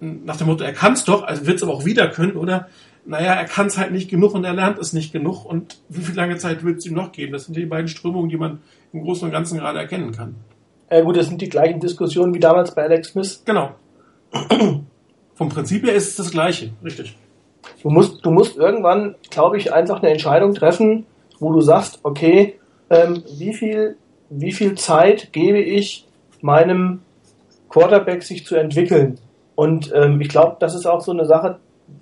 Nach 0.00 0.36
dem 0.36 0.48
Motto, 0.48 0.64
er 0.64 0.72
kann 0.72 0.94
es 0.94 1.04
doch, 1.04 1.22
also 1.22 1.46
wird 1.46 1.56
es 1.56 1.62
aber 1.62 1.72
auch 1.72 1.84
wieder 1.84 2.08
können, 2.08 2.36
oder? 2.36 2.68
Naja, 3.04 3.34
er 3.34 3.44
kann 3.44 3.66
es 3.66 3.78
halt 3.78 3.92
nicht 3.92 4.10
genug 4.10 4.34
und 4.34 4.44
er 4.44 4.52
lernt 4.52 4.78
es 4.78 4.92
nicht 4.92 5.12
genug. 5.12 5.44
Und 5.44 5.80
wie 5.88 6.02
viel 6.02 6.14
lange 6.14 6.36
Zeit 6.38 6.64
wird 6.64 6.78
es 6.78 6.86
ihm 6.86 6.94
noch 6.94 7.12
geben? 7.12 7.32
Das 7.32 7.44
sind 7.44 7.56
die 7.56 7.66
beiden 7.66 7.88
Strömungen, 7.88 8.28
die 8.28 8.36
man 8.36 8.60
im 8.92 9.02
Großen 9.02 9.26
und 9.26 9.32
Ganzen 9.32 9.58
gerade 9.58 9.78
erkennen 9.78 10.12
kann. 10.12 10.36
Ja 10.90 11.00
gut, 11.00 11.16
das 11.16 11.26
sind 11.28 11.40
die 11.40 11.48
gleichen 11.48 11.80
Diskussionen 11.80 12.34
wie 12.34 12.40
damals 12.40 12.74
bei 12.74 12.82
Alex 12.82 13.08
Smith. 13.08 13.42
Genau. 13.44 13.70
Vom 15.34 15.48
Prinzip 15.48 15.84
her 15.84 15.94
ist 15.94 16.10
es 16.10 16.16
das 16.16 16.30
Gleiche, 16.30 16.70
richtig. 16.84 17.16
Du 17.82 17.90
musst, 17.90 18.24
du 18.24 18.30
musst 18.30 18.56
irgendwann, 18.56 19.14
glaube 19.30 19.56
ich, 19.56 19.72
einfach 19.72 20.02
eine 20.02 20.10
Entscheidung 20.10 20.54
treffen, 20.54 21.06
wo 21.38 21.52
du 21.52 21.60
sagst, 21.60 22.00
okay, 22.02 22.58
ähm, 22.90 23.22
wie 23.38 23.54
viel, 23.54 23.96
wie 24.30 24.52
viel 24.52 24.74
Zeit 24.74 25.32
gebe 25.32 25.60
ich 25.60 26.06
meinem 26.40 27.00
Quarterback 27.68 28.22
sich 28.22 28.44
zu 28.44 28.56
entwickeln? 28.56 29.18
Und 29.54 29.92
ähm, 29.94 30.20
ich 30.20 30.28
glaube, 30.28 30.56
das 30.60 30.74
ist 30.74 30.86
auch 30.86 31.00
so 31.00 31.12
eine 31.12 31.24
Sache, 31.24 31.58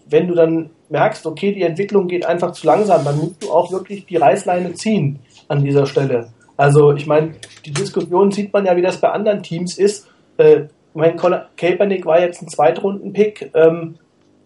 wenn 0.08 0.28
du 0.28 0.34
dann 0.34 0.70
merkst, 0.88 1.26
okay, 1.26 1.52
die 1.52 1.62
Entwicklung 1.62 2.08
geht 2.08 2.26
einfach 2.26 2.52
zu 2.52 2.66
langsam, 2.66 3.04
dann 3.04 3.16
musst 3.16 3.42
du 3.42 3.50
auch 3.50 3.70
wirklich 3.72 4.06
die 4.06 4.16
Reißleine 4.16 4.74
ziehen 4.74 5.20
an 5.48 5.64
dieser 5.64 5.86
Stelle. 5.86 6.32
Also 6.60 6.92
ich 6.92 7.06
meine, 7.06 7.32
die 7.64 7.70
Diskussion 7.70 8.30
sieht 8.32 8.52
man 8.52 8.66
ja, 8.66 8.76
wie 8.76 8.82
das 8.82 8.98
bei 8.98 9.08
anderen 9.08 9.42
Teams 9.42 9.78
ist. 9.78 10.06
Äh, 10.36 10.64
mein 10.92 11.16
Kaepernick 11.16 12.04
war 12.04 12.20
jetzt 12.20 12.42
ein 12.42 12.48
Zweitrunden-Pick 12.48 13.52
ähm, 13.54 13.96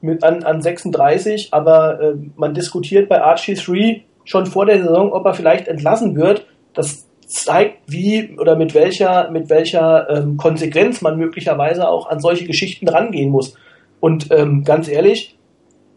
mit 0.01 0.23
an, 0.23 0.45
an 0.45 0.63
36, 0.63 1.49
aber 1.51 2.01
äh, 2.01 2.15
man 2.37 2.55
diskutiert 2.55 3.09
bei 3.09 3.21
Archie 3.21 3.55
3 3.55 4.05
schon 4.23 4.47
vor 4.47 4.65
der 4.65 4.79
Saison, 4.79 5.13
ob 5.13 5.27
er 5.27 5.35
vielleicht 5.35 5.67
entlassen 5.67 6.15
wird. 6.15 6.47
Das 6.73 7.09
zeigt, 7.27 7.79
wie 7.89 8.37
oder 8.39 8.55
mit 8.55 8.77
welcher, 8.77 9.29
mit 9.33 9.51
welcher 9.51 10.09
ähm, 10.09 10.37
Konsequenz 10.37 11.03
man 11.03 11.19
möglicherweise 11.19 11.89
auch 11.89 12.09
an 12.09 12.21
solche 12.21 12.45
Geschichten 12.45 12.87
rangehen 12.87 13.31
muss. 13.31 13.57
Und 13.99 14.31
ähm, 14.31 14.63
ganz 14.63 14.87
ehrlich, 14.87 15.37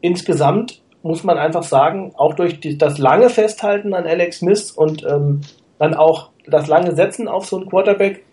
insgesamt 0.01 0.81
muss 1.03 1.23
man 1.23 1.37
einfach 1.37 1.61
sagen, 1.61 2.13
auch 2.17 2.33
durch 2.33 2.59
die, 2.59 2.75
das 2.75 2.97
lange 2.97 3.29
Festhalten 3.29 3.93
an 3.93 4.07
Alex 4.07 4.39
Smith 4.39 4.71
und 4.71 5.05
ähm, 5.07 5.41
dann 5.79 5.93
auch 5.93 6.31
das 6.45 6.67
lange 6.67 6.95
Setzen 6.95 7.27
auf 7.27 7.45
so 7.45 7.57
einen 7.57 7.69
Quarterback, 7.69 8.23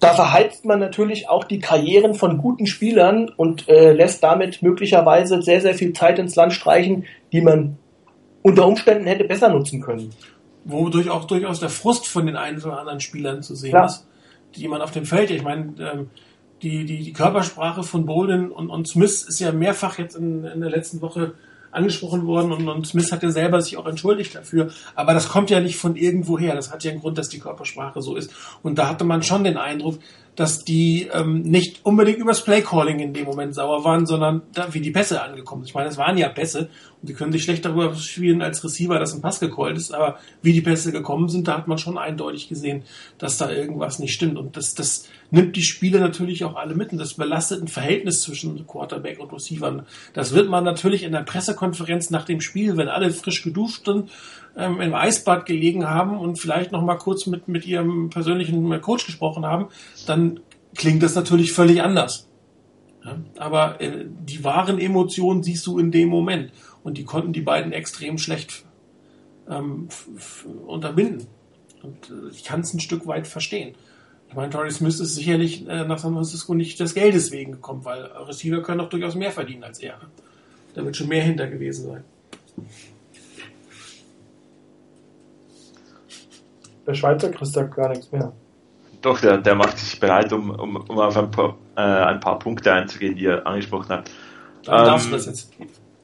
da 0.00 0.14
verheizt 0.14 0.64
man 0.64 0.80
natürlich 0.80 1.28
auch 1.28 1.44
die 1.44 1.58
Karrieren 1.58 2.14
von 2.14 2.38
guten 2.38 2.66
Spielern 2.66 3.28
und 3.28 3.68
äh, 3.68 3.92
lässt 3.92 4.22
damit 4.22 4.62
möglicherweise 4.62 5.42
sehr, 5.42 5.60
sehr 5.60 5.74
viel 5.74 5.92
Zeit 5.92 6.18
ins 6.18 6.34
Land 6.36 6.54
streichen, 6.54 7.04
die 7.32 7.42
man 7.42 7.76
unter 8.42 8.66
Umständen 8.66 9.06
hätte 9.06 9.24
besser 9.24 9.50
nutzen 9.50 9.82
können. 9.82 10.10
Wodurch 10.64 11.10
auch 11.10 11.26
durchaus 11.26 11.60
der 11.60 11.68
Frust 11.68 12.08
von 12.08 12.26
den 12.26 12.36
einen 12.36 12.60
oder 12.62 12.78
anderen 12.78 13.00
Spielern 13.00 13.42
zu 13.42 13.54
sehen 13.54 13.70
Klar. 13.70 13.86
ist, 13.86 14.06
die 14.56 14.68
man 14.68 14.80
auf 14.80 14.90
dem 14.90 15.04
Feld, 15.04 15.30
ich 15.30 15.42
meine, 15.42 15.74
ähm, 15.78 16.10
die, 16.62 16.84
die, 16.84 17.02
die 17.02 17.12
Körpersprache 17.12 17.82
von 17.82 18.06
Bolden 18.06 18.50
und, 18.50 18.70
und 18.70 18.88
Smith 18.88 19.22
ist 19.22 19.38
ja 19.40 19.52
mehrfach 19.52 19.98
jetzt 19.98 20.16
in, 20.16 20.44
in 20.44 20.60
der 20.60 20.70
letzten 20.70 21.02
Woche 21.02 21.34
angesprochen 21.72 22.26
worden 22.26 22.52
und, 22.52 22.68
und 22.68 22.86
Smith 22.86 23.12
hat 23.12 23.22
ja 23.22 23.30
selber 23.30 23.60
sich 23.62 23.76
auch 23.76 23.86
entschuldigt 23.86 24.34
dafür. 24.34 24.70
Aber 24.94 25.14
das 25.14 25.28
kommt 25.28 25.50
ja 25.50 25.60
nicht 25.60 25.76
von 25.76 25.96
irgendwo 25.96 26.38
her. 26.38 26.54
Das 26.54 26.72
hat 26.72 26.84
ja 26.84 26.90
einen 26.90 27.00
Grund, 27.00 27.18
dass 27.18 27.28
die 27.28 27.38
Körpersprache 27.38 28.02
so 28.02 28.16
ist. 28.16 28.32
Und 28.62 28.78
da 28.78 28.88
hatte 28.88 29.04
man 29.04 29.22
schon 29.22 29.44
den 29.44 29.56
Eindruck, 29.56 29.98
dass 30.36 30.64
die 30.64 31.08
ähm, 31.12 31.42
nicht 31.42 31.84
unbedingt 31.84 32.18
übers 32.18 32.44
Playcalling 32.44 33.00
in 33.00 33.12
dem 33.12 33.26
Moment 33.26 33.54
sauer 33.54 33.84
waren, 33.84 34.06
sondern 34.06 34.42
da, 34.52 34.72
wie 34.72 34.80
die 34.80 34.90
Pässe 34.90 35.22
angekommen 35.22 35.62
sind. 35.62 35.70
Ich 35.70 35.74
meine, 35.74 35.88
es 35.88 35.98
waren 35.98 36.16
ja 36.16 36.28
Pässe 36.28 36.70
die 37.02 37.14
können 37.14 37.32
sich 37.32 37.44
schlecht 37.44 37.64
darüber 37.64 37.94
spielen 37.94 38.42
als 38.42 38.62
Receiver, 38.62 38.98
dass 38.98 39.14
ein 39.14 39.22
Pass 39.22 39.40
gecallt 39.40 39.76
ist, 39.76 39.94
aber 39.94 40.18
wie 40.42 40.52
die 40.52 40.60
Pässe 40.60 40.92
gekommen 40.92 41.28
sind, 41.28 41.48
da 41.48 41.56
hat 41.56 41.68
man 41.68 41.78
schon 41.78 41.96
eindeutig 41.96 42.48
gesehen, 42.48 42.82
dass 43.18 43.38
da 43.38 43.50
irgendwas 43.50 43.98
nicht 43.98 44.12
stimmt. 44.12 44.36
Und 44.36 44.56
das, 44.56 44.74
das 44.74 45.08
nimmt 45.30 45.56
die 45.56 45.62
Spiele 45.62 46.00
natürlich 46.00 46.44
auch 46.44 46.56
alle 46.56 46.74
mit 46.74 46.92
und 46.92 46.98
das 46.98 47.14
belastet 47.14 47.62
ein 47.62 47.68
Verhältnis 47.68 48.22
zwischen 48.22 48.66
Quarterback 48.66 49.18
und 49.18 49.32
Receivern. 49.32 49.86
Das 50.12 50.34
wird 50.34 50.50
man 50.50 50.64
natürlich 50.64 51.02
in 51.02 51.12
der 51.12 51.22
Pressekonferenz 51.22 52.10
nach 52.10 52.24
dem 52.24 52.40
Spiel, 52.40 52.76
wenn 52.76 52.88
alle 52.88 53.10
frisch 53.10 53.42
geduscht 53.42 53.86
sind, 53.86 54.10
ähm, 54.56 54.80
im 54.80 54.94
Eisbad 54.94 55.46
gelegen 55.46 55.88
haben 55.88 56.18
und 56.18 56.38
vielleicht 56.38 56.72
noch 56.72 56.82
mal 56.82 56.96
kurz 56.96 57.26
mit, 57.26 57.48
mit 57.48 57.66
ihrem 57.66 58.10
persönlichen 58.10 58.80
Coach 58.80 59.06
gesprochen 59.06 59.46
haben, 59.46 59.68
dann 60.06 60.40
klingt 60.74 61.02
das 61.02 61.14
natürlich 61.14 61.52
völlig 61.52 61.82
anders. 61.82 62.26
Ja, 63.04 63.16
aber 63.38 63.80
äh, 63.80 64.04
die 64.06 64.44
wahren 64.44 64.78
Emotionen 64.78 65.42
siehst 65.42 65.66
du 65.66 65.78
in 65.78 65.90
dem 65.90 66.08
Moment. 66.08 66.52
Und 66.82 66.98
die 66.98 67.04
konnten 67.04 67.32
die 67.32 67.40
beiden 67.42 67.72
extrem 67.72 68.18
schlecht 68.18 68.64
ähm, 69.48 69.88
unterbinden. 70.66 71.26
Und 71.82 72.10
äh, 72.10 72.30
ich 72.30 72.44
kann 72.44 72.60
es 72.60 72.72
ein 72.72 72.80
Stück 72.80 73.06
weit 73.06 73.26
verstehen. 73.26 73.74
Ich 74.28 74.34
meine, 74.34 74.50
Torrey 74.50 74.70
Smith 74.70 75.00
ist 75.00 75.14
sicherlich 75.14 75.66
äh, 75.68 75.84
nach 75.84 75.98
San 75.98 76.14
Francisco 76.14 76.54
nicht 76.54 76.78
des 76.78 76.94
Geldes 76.94 77.32
wegen 77.32 77.52
gekommen, 77.52 77.84
weil 77.84 78.04
Receiver 78.04 78.62
können 78.62 78.78
doch 78.78 78.88
durchaus 78.88 79.14
mehr 79.14 79.32
verdienen 79.32 79.64
als 79.64 79.80
er. 79.80 79.98
Da 80.74 80.84
wird 80.84 80.96
schon 80.96 81.08
mehr 81.08 81.22
hinter 81.22 81.48
gewesen 81.48 81.86
sein. 81.86 82.04
Der 86.86 86.94
Schweizer 86.94 87.30
kriegt 87.30 87.56
da 87.56 87.62
gar 87.64 87.88
nichts 87.88 88.10
mehr. 88.12 88.32
Doch, 89.02 89.20
der, 89.20 89.38
der 89.38 89.54
macht 89.54 89.78
sich 89.78 89.98
bereit, 89.98 90.32
um, 90.32 90.50
um, 90.50 90.76
um 90.76 90.98
auf 90.98 91.16
ein 91.16 91.30
paar, 91.30 91.56
äh, 91.76 91.80
ein 91.80 92.20
paar 92.20 92.38
Punkte 92.38 92.72
einzugehen, 92.72 93.16
die 93.16 93.26
er 93.26 93.46
angesprochen 93.46 93.88
hat. 93.88 94.10
Dann 94.64 94.80
Ähm, 94.80 94.84
darfst 94.86 95.06
du 95.06 95.10
das 95.12 95.26
jetzt. 95.26 95.52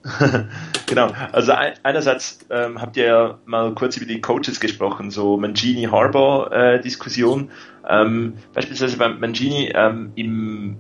genau, 0.86 1.12
also 1.32 1.52
ein, 1.52 1.74
einerseits 1.82 2.38
ähm, 2.50 2.80
habt 2.80 2.96
ihr 2.96 3.04
ja 3.04 3.38
mal 3.44 3.74
kurz 3.74 3.96
über 3.96 4.06
die 4.06 4.20
Coaches 4.20 4.60
gesprochen, 4.60 5.10
so 5.10 5.36
Mangini-Harbour-Diskussion. 5.36 7.50
ähm, 7.88 8.34
beispielsweise 8.52 8.96
beim 8.96 9.18
Mangini 9.20 9.72
ähm, 9.74 10.12
im, 10.14 10.76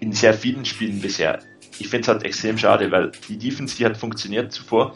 in 0.00 0.12
sehr 0.12 0.34
vielen 0.34 0.64
Spielen 0.64 1.00
bisher. 1.00 1.40
Ich 1.78 1.88
finde 1.88 2.02
es 2.02 2.08
halt 2.08 2.24
extrem 2.24 2.58
schade, 2.58 2.90
weil 2.90 3.12
die 3.28 3.38
Defense, 3.38 3.76
die 3.76 3.86
hat 3.86 3.96
funktioniert 3.96 4.52
zuvor. 4.52 4.94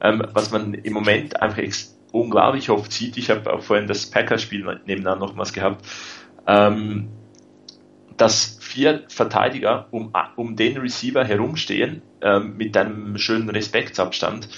Ähm, 0.00 0.22
was 0.32 0.50
man 0.50 0.74
im 0.74 0.92
Moment 0.92 1.40
einfach 1.40 1.62
unglaublich 2.12 2.70
oft 2.70 2.92
sieht, 2.92 3.16
ich 3.16 3.30
habe 3.30 3.52
auch 3.52 3.62
vorhin 3.62 3.86
das 3.86 4.06
Packers-Spiel 4.06 4.80
nebenan 4.86 5.18
nochmals 5.18 5.52
gehabt, 5.52 5.84
ähm, 6.46 7.08
dass 8.16 8.58
vier 8.60 9.04
Verteidiger 9.08 9.86
um, 9.90 10.12
um 10.36 10.56
den 10.56 10.76
Receiver 10.76 11.24
herumstehen, 11.24 12.02
ähm, 12.22 12.56
mit 12.56 12.76
einem 12.76 13.18
schönen 13.18 13.50
Respektsabstand, 13.50 14.48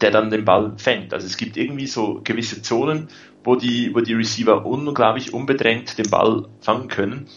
der 0.00 0.10
dann 0.10 0.30
den 0.30 0.44
Ball 0.44 0.74
fängt. 0.76 1.12
Also 1.12 1.26
es 1.26 1.36
gibt 1.36 1.56
irgendwie 1.56 1.86
so 1.86 2.20
gewisse 2.22 2.62
Zonen, 2.62 3.08
wo 3.44 3.56
die, 3.56 3.94
wo 3.94 4.00
die 4.00 4.14
Receiver 4.14 4.64
unglaublich 4.64 5.32
unbedrängt 5.32 5.98
den 5.98 6.10
Ball 6.10 6.46
fangen 6.60 6.88
können. 6.88 7.28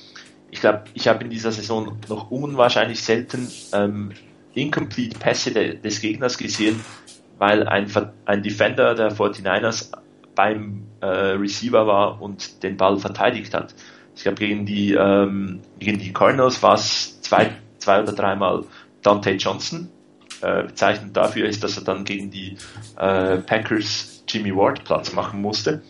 Ich 0.52 0.60
glaube, 0.60 0.84
ich 0.94 1.08
habe 1.08 1.24
in 1.24 1.30
dieser 1.30 1.52
Saison 1.52 1.98
noch 2.10 2.30
unwahrscheinlich 2.30 3.02
selten 3.02 3.48
ähm, 3.74 4.12
incomplete 4.54 5.18
Pässe 5.18 5.52
de, 5.52 5.78
des 5.78 6.02
Gegners 6.02 6.38
gesehen, 6.38 6.80
weil 7.38 7.68
ein, 7.68 7.88
ein 8.26 8.44
Defender 8.44 8.94
der 8.94 9.12
49ers 9.12 9.92
beim 10.36 10.88
äh, 11.02 11.06
Receiver 11.06 11.88
war 11.88 12.22
und 12.22 12.64
den 12.64 12.78
Ball 12.78 12.98
verteidigt 12.98 13.54
hat. 13.54 13.74
Ich 14.16 14.24
glaube, 14.24 14.40
gegen 14.40 14.66
die, 14.66 14.94
ähm, 14.94 15.62
gegen 15.80 16.00
die 16.00 16.14
Cardinals 16.14 16.62
war 16.62 16.76
es 16.76 17.22
zwei, 17.22 17.52
zwei 17.80 18.02
oder 18.02 18.14
dreimal 18.14 18.66
Dante 19.02 19.32
Johnson. 19.32 19.90
Äh, 20.42 20.64
bezeichnend 20.64 21.16
dafür 21.16 21.48
ist, 21.48 21.64
dass 21.64 21.78
er 21.78 21.84
dann 21.84 22.04
gegen 22.04 22.32
die 22.32 22.58
äh, 22.98 23.38
Packers 23.38 24.24
Jimmy 24.28 24.56
Ward 24.56 24.84
Platz 24.84 25.14
machen 25.14 25.42
musste. 25.42 25.84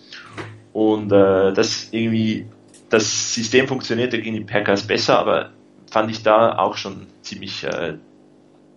Und 0.73 1.11
äh, 1.11 1.53
das 1.53 1.89
irgendwie, 1.91 2.47
das 2.89 3.33
System 3.33 3.67
funktionierte 3.67 4.21
gegen 4.21 4.35
die 4.35 4.43
Packers 4.43 4.85
besser, 4.85 5.19
aber 5.19 5.51
fand 5.89 6.11
ich 6.11 6.23
da 6.23 6.57
auch 6.57 6.77
schon 6.77 7.07
ziemlich, 7.21 7.63
äh, 7.63 7.97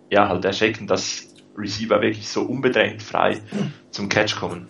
ja, 0.09 0.29
halt 0.29 0.45
erschreckend, 0.45 0.89
dass 0.89 1.33
Receiver 1.57 2.01
wirklich 2.01 2.27
so 2.27 2.43
unbedrängt 2.43 3.01
frei 3.01 3.41
zum 3.91 4.09
Catch 4.09 4.35
kommen. 4.37 4.67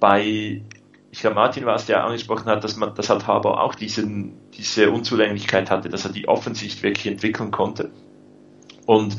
Bei 0.00 0.62
ich 1.10 1.20
glaube, 1.20 1.36
Martin 1.36 1.64
war 1.64 1.76
es, 1.76 1.86
der 1.86 2.04
angesprochen 2.04 2.46
hat, 2.46 2.64
dass 2.64 2.76
man, 2.76 2.94
dass 2.94 3.08
halt 3.08 3.26
Harbour 3.26 3.62
auch 3.62 3.74
diesen, 3.74 4.34
diese 4.52 4.90
Unzulänglichkeit 4.90 5.70
hatte, 5.70 5.88
dass 5.88 6.04
er 6.04 6.12
die 6.12 6.28
Offensicht 6.28 6.82
wirklich 6.82 7.06
entwickeln 7.06 7.50
konnte. 7.50 7.90
Und 8.84 9.16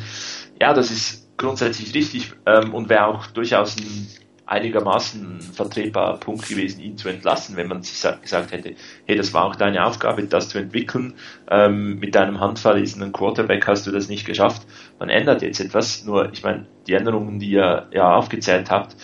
ja, 0.61 0.73
das 0.73 0.91
ist 0.91 1.37
grundsätzlich 1.37 1.93
richtig 1.95 2.33
ähm, 2.45 2.73
und 2.73 2.89
wäre 2.89 3.07
auch 3.07 3.27
durchaus 3.27 3.77
ein 3.77 4.07
einigermaßen 4.49 5.41
vertretbarer 5.41 6.17
Punkt 6.17 6.49
gewesen, 6.49 6.81
ihn 6.81 6.97
zu 6.97 7.07
entlassen, 7.07 7.55
wenn 7.55 7.67
man 7.67 7.83
sich 7.83 8.01
gesagt 8.19 8.51
hätte, 8.51 8.73
hey, 9.05 9.15
das 9.15 9.31
war 9.31 9.45
auch 9.45 9.55
deine 9.55 9.85
Aufgabe, 9.85 10.23
das 10.23 10.49
zu 10.49 10.57
entwickeln. 10.57 11.13
Ähm, 11.51 11.99
mit 11.99 12.15
deinem 12.15 12.39
handverlesenen 12.39 13.11
Quarterback 13.11 13.67
hast 13.67 13.85
du 13.85 13.91
das 13.91 14.09
nicht 14.09 14.25
geschafft. 14.25 14.65
Man 14.97 15.09
ändert 15.09 15.43
jetzt 15.43 15.59
etwas, 15.59 16.03
nur 16.03 16.33
ich 16.33 16.41
meine, 16.41 16.65
die 16.87 16.93
Änderungen, 16.93 17.37
die 17.39 17.51
ihr 17.51 17.89
ja 17.93 18.15
aufgezählt 18.15 18.71
habt, 18.71 18.95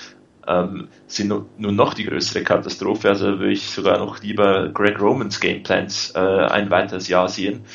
ähm, 0.48 0.88
sind 1.08 1.30
nun 1.58 1.76
noch 1.76 1.94
die 1.94 2.06
größere 2.06 2.44
Katastrophe. 2.44 3.10
Also 3.10 3.26
würde 3.40 3.52
ich 3.52 3.70
sogar 3.70 3.98
noch 3.98 4.22
lieber 4.22 4.70
Greg 4.70 5.00
Romans 5.00 5.40
Gameplans 5.40 6.14
äh, 6.16 6.20
ein 6.20 6.70
weiteres 6.70 7.08
Jahr 7.08 7.30
sehen 7.30 7.66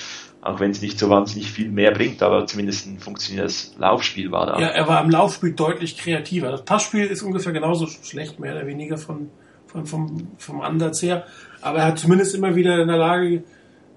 auch 0.42 0.59
wenn 0.59 0.70
es 0.70 0.80
nicht 0.80 0.98
so 0.98 1.11
wahnsinnig 1.11 1.50
viel 1.50 1.70
mehr 1.70 1.90
bringt, 1.90 2.22
aber 2.22 2.46
zumindest 2.46 2.87
ein 2.87 2.98
funktionierendes 2.98 3.74
Laufspiel 3.78 4.33
war 4.33 4.46
da. 4.46 4.59
Ja, 4.59 4.68
er 4.68 4.88
war 4.88 5.02
im 5.04 5.11
Laufspiel 5.11 5.52
deutlich 5.52 5.98
kreativer. 5.98 6.50
Das 6.50 6.64
Passspiel 6.64 7.06
ist 7.06 7.22
ungefähr 7.22 7.52
genauso 7.52 7.87
schlecht, 7.87 8.40
mehr 8.40 8.54
oder 8.54 8.66
weniger 8.66 8.96
von, 8.96 9.30
von 9.66 9.85
vom, 9.87 10.28
vom 10.38 10.61
Ansatz 10.62 11.02
her, 11.02 11.26
aber 11.61 11.80
er 11.80 11.87
hat 11.87 11.98
zumindest 11.98 12.35
immer 12.35 12.54
wieder 12.54 12.80
in 12.80 12.88
der 12.88 12.96
Lage 12.96 13.44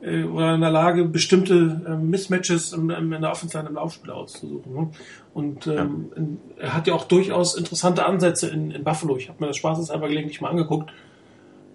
äh, 0.03 0.23
oder 0.23 0.55
in 0.55 0.61
der 0.61 0.71
Lage, 0.71 1.05
bestimmte 1.05 1.81
äh, 1.87 1.95
Mismatches 1.95 2.73
in, 2.73 2.89
in 2.89 3.09
der 3.09 3.31
Offensive 3.31 3.65
im 3.67 3.75
Laufspiel 3.75 4.11
auszusuchen. 4.11 4.73
Ne? 4.73 4.89
Und 5.33 5.67
ähm, 5.67 5.75
ja. 6.11 6.17
in, 6.17 6.37
er 6.57 6.73
hat 6.73 6.87
ja 6.87 6.93
auch 6.93 7.05
durchaus 7.05 7.55
interessante 7.55 8.05
Ansätze 8.05 8.49
in, 8.49 8.71
in 8.71 8.83
Buffalo. 8.83 9.17
Ich 9.17 9.29
habe 9.29 9.39
mir 9.41 9.47
das 9.47 9.57
spaßeshalber 9.57 10.07
gelegentlich 10.07 10.41
mal 10.41 10.49
angeguckt. 10.49 10.91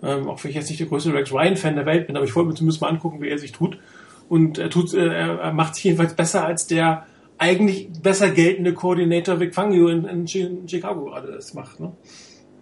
Ähm, 0.02 0.28
auch 0.28 0.42
wenn 0.42 0.50
ich 0.50 0.56
jetzt 0.56 0.68
nicht 0.68 0.80
der 0.80 0.86
größte 0.86 1.12
Rex 1.12 1.32
Ryan-Fan 1.32 1.74
der 1.74 1.86
Welt 1.86 2.06
bin, 2.06 2.16
aber 2.16 2.24
ich 2.24 2.36
wollte 2.36 2.50
mir 2.50 2.54
zumindest 2.54 2.80
mal 2.80 2.88
angucken, 2.88 3.20
wie 3.20 3.28
er 3.28 3.38
sich 3.38 3.52
tut. 3.52 3.78
Und 4.28 4.58
er 4.58 4.70
tut, 4.70 4.94
äh, 4.94 5.08
er 5.08 5.52
macht 5.52 5.74
sich 5.74 5.84
jedenfalls 5.84 6.14
besser 6.14 6.44
als 6.44 6.66
der 6.66 7.06
eigentlich 7.38 7.88
besser 8.02 8.30
geltende 8.30 8.74
Koordinator 8.74 9.40
Vic 9.40 9.54
Fangio 9.54 9.88
in, 9.88 10.04
in 10.04 10.26
Chicago 10.68 11.04
gerade 11.04 11.32
das 11.32 11.54
macht. 11.54 11.80
Ne? 11.80 11.92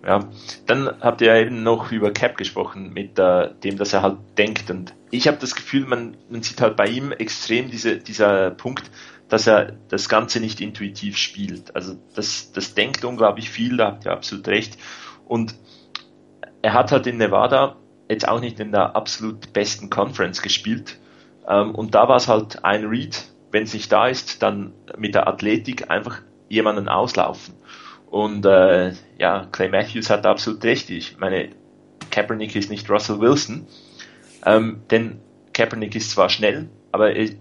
Ja, 0.07 0.21
dann 0.67 0.89
habt 1.01 1.21
ihr 1.21 1.35
eben 1.35 1.65
noch 1.65 1.91
über 1.91 2.13
Cap 2.13 2.37
gesprochen, 2.37 2.93
mit 2.93 3.19
äh, 3.19 3.53
dem, 3.65 3.77
dass 3.77 3.93
er 3.93 4.03
halt 4.03 4.19
denkt. 4.39 4.71
Und 4.71 4.95
ich 5.11 5.27
habe 5.27 5.39
das 5.39 5.57
Gefühl, 5.57 5.85
man, 5.85 6.17
man 6.31 6.45
sieht 6.45 6.61
halt 6.61 6.77
bei 6.77 6.87
ihm 6.87 7.11
extrem 7.11 7.73
diese, 7.73 7.97
dieser 7.97 8.51
Punkt, 8.53 8.89
dass 9.29 9.49
er 9.49 9.73
das 9.89 10.09
Ganze 10.09 10.39
nicht 10.39 10.61
intuitiv 10.61 11.17
spielt. 11.17 11.75
Also 11.75 11.97
das, 12.15 12.53
das 12.53 12.75
denkt 12.75 13.05
unglaublich 13.05 13.51
viel, 13.51 13.79
da 13.79 13.87
habt 13.87 14.05
ihr 14.05 14.13
absolut 14.13 14.47
recht. 14.47 14.79
Und 15.27 15.57
er 16.63 16.75
hat 16.75 16.93
halt 16.93 17.09
in 17.09 17.17
Nevada 17.17 17.75
jetzt 18.09 18.29
auch 18.29 18.41
nicht 18.41 18.61
in 18.61 18.71
der 18.71 18.95
absolut 18.95 19.53
besten 19.53 19.91
Conference 19.91 20.41
gespielt. 20.41 21.01
Ähm, 21.49 21.75
und 21.75 21.97
da 21.97 22.09
war 22.09 22.17
es 22.17 22.29
halt 22.29 22.65
ein 22.65 22.85
Read, 22.85 23.25
wenn 23.51 23.65
es 23.65 23.75
nicht 23.75 23.91
da 23.91 24.07
ist, 24.07 24.41
dann 24.41 24.73
mit 24.97 25.17
der 25.17 25.27
Athletik 25.27 25.91
einfach 25.91 26.23
jemanden 26.49 26.89
auslaufen. 26.89 27.55
Und 28.17 28.47
äh, 28.47 28.95
ja, 29.19 29.47
Clay 29.53 29.69
Matthews 29.69 30.09
hat 30.09 30.25
absolut 30.25 30.65
recht. 30.65 30.89
Ich 30.89 31.19
meine, 31.19 31.51
Kaepernick 32.11 32.57
ist 32.57 32.71
nicht 32.71 32.89
Russell 32.89 33.21
Wilson, 33.21 33.67
ähm, 34.47 34.81
denn 34.91 35.21
Kaepernick 35.53 35.95
ist 35.95 36.13
zwar 36.13 36.31
schnell, 36.31 36.71
aber 36.93 37.15
ich, 37.15 37.37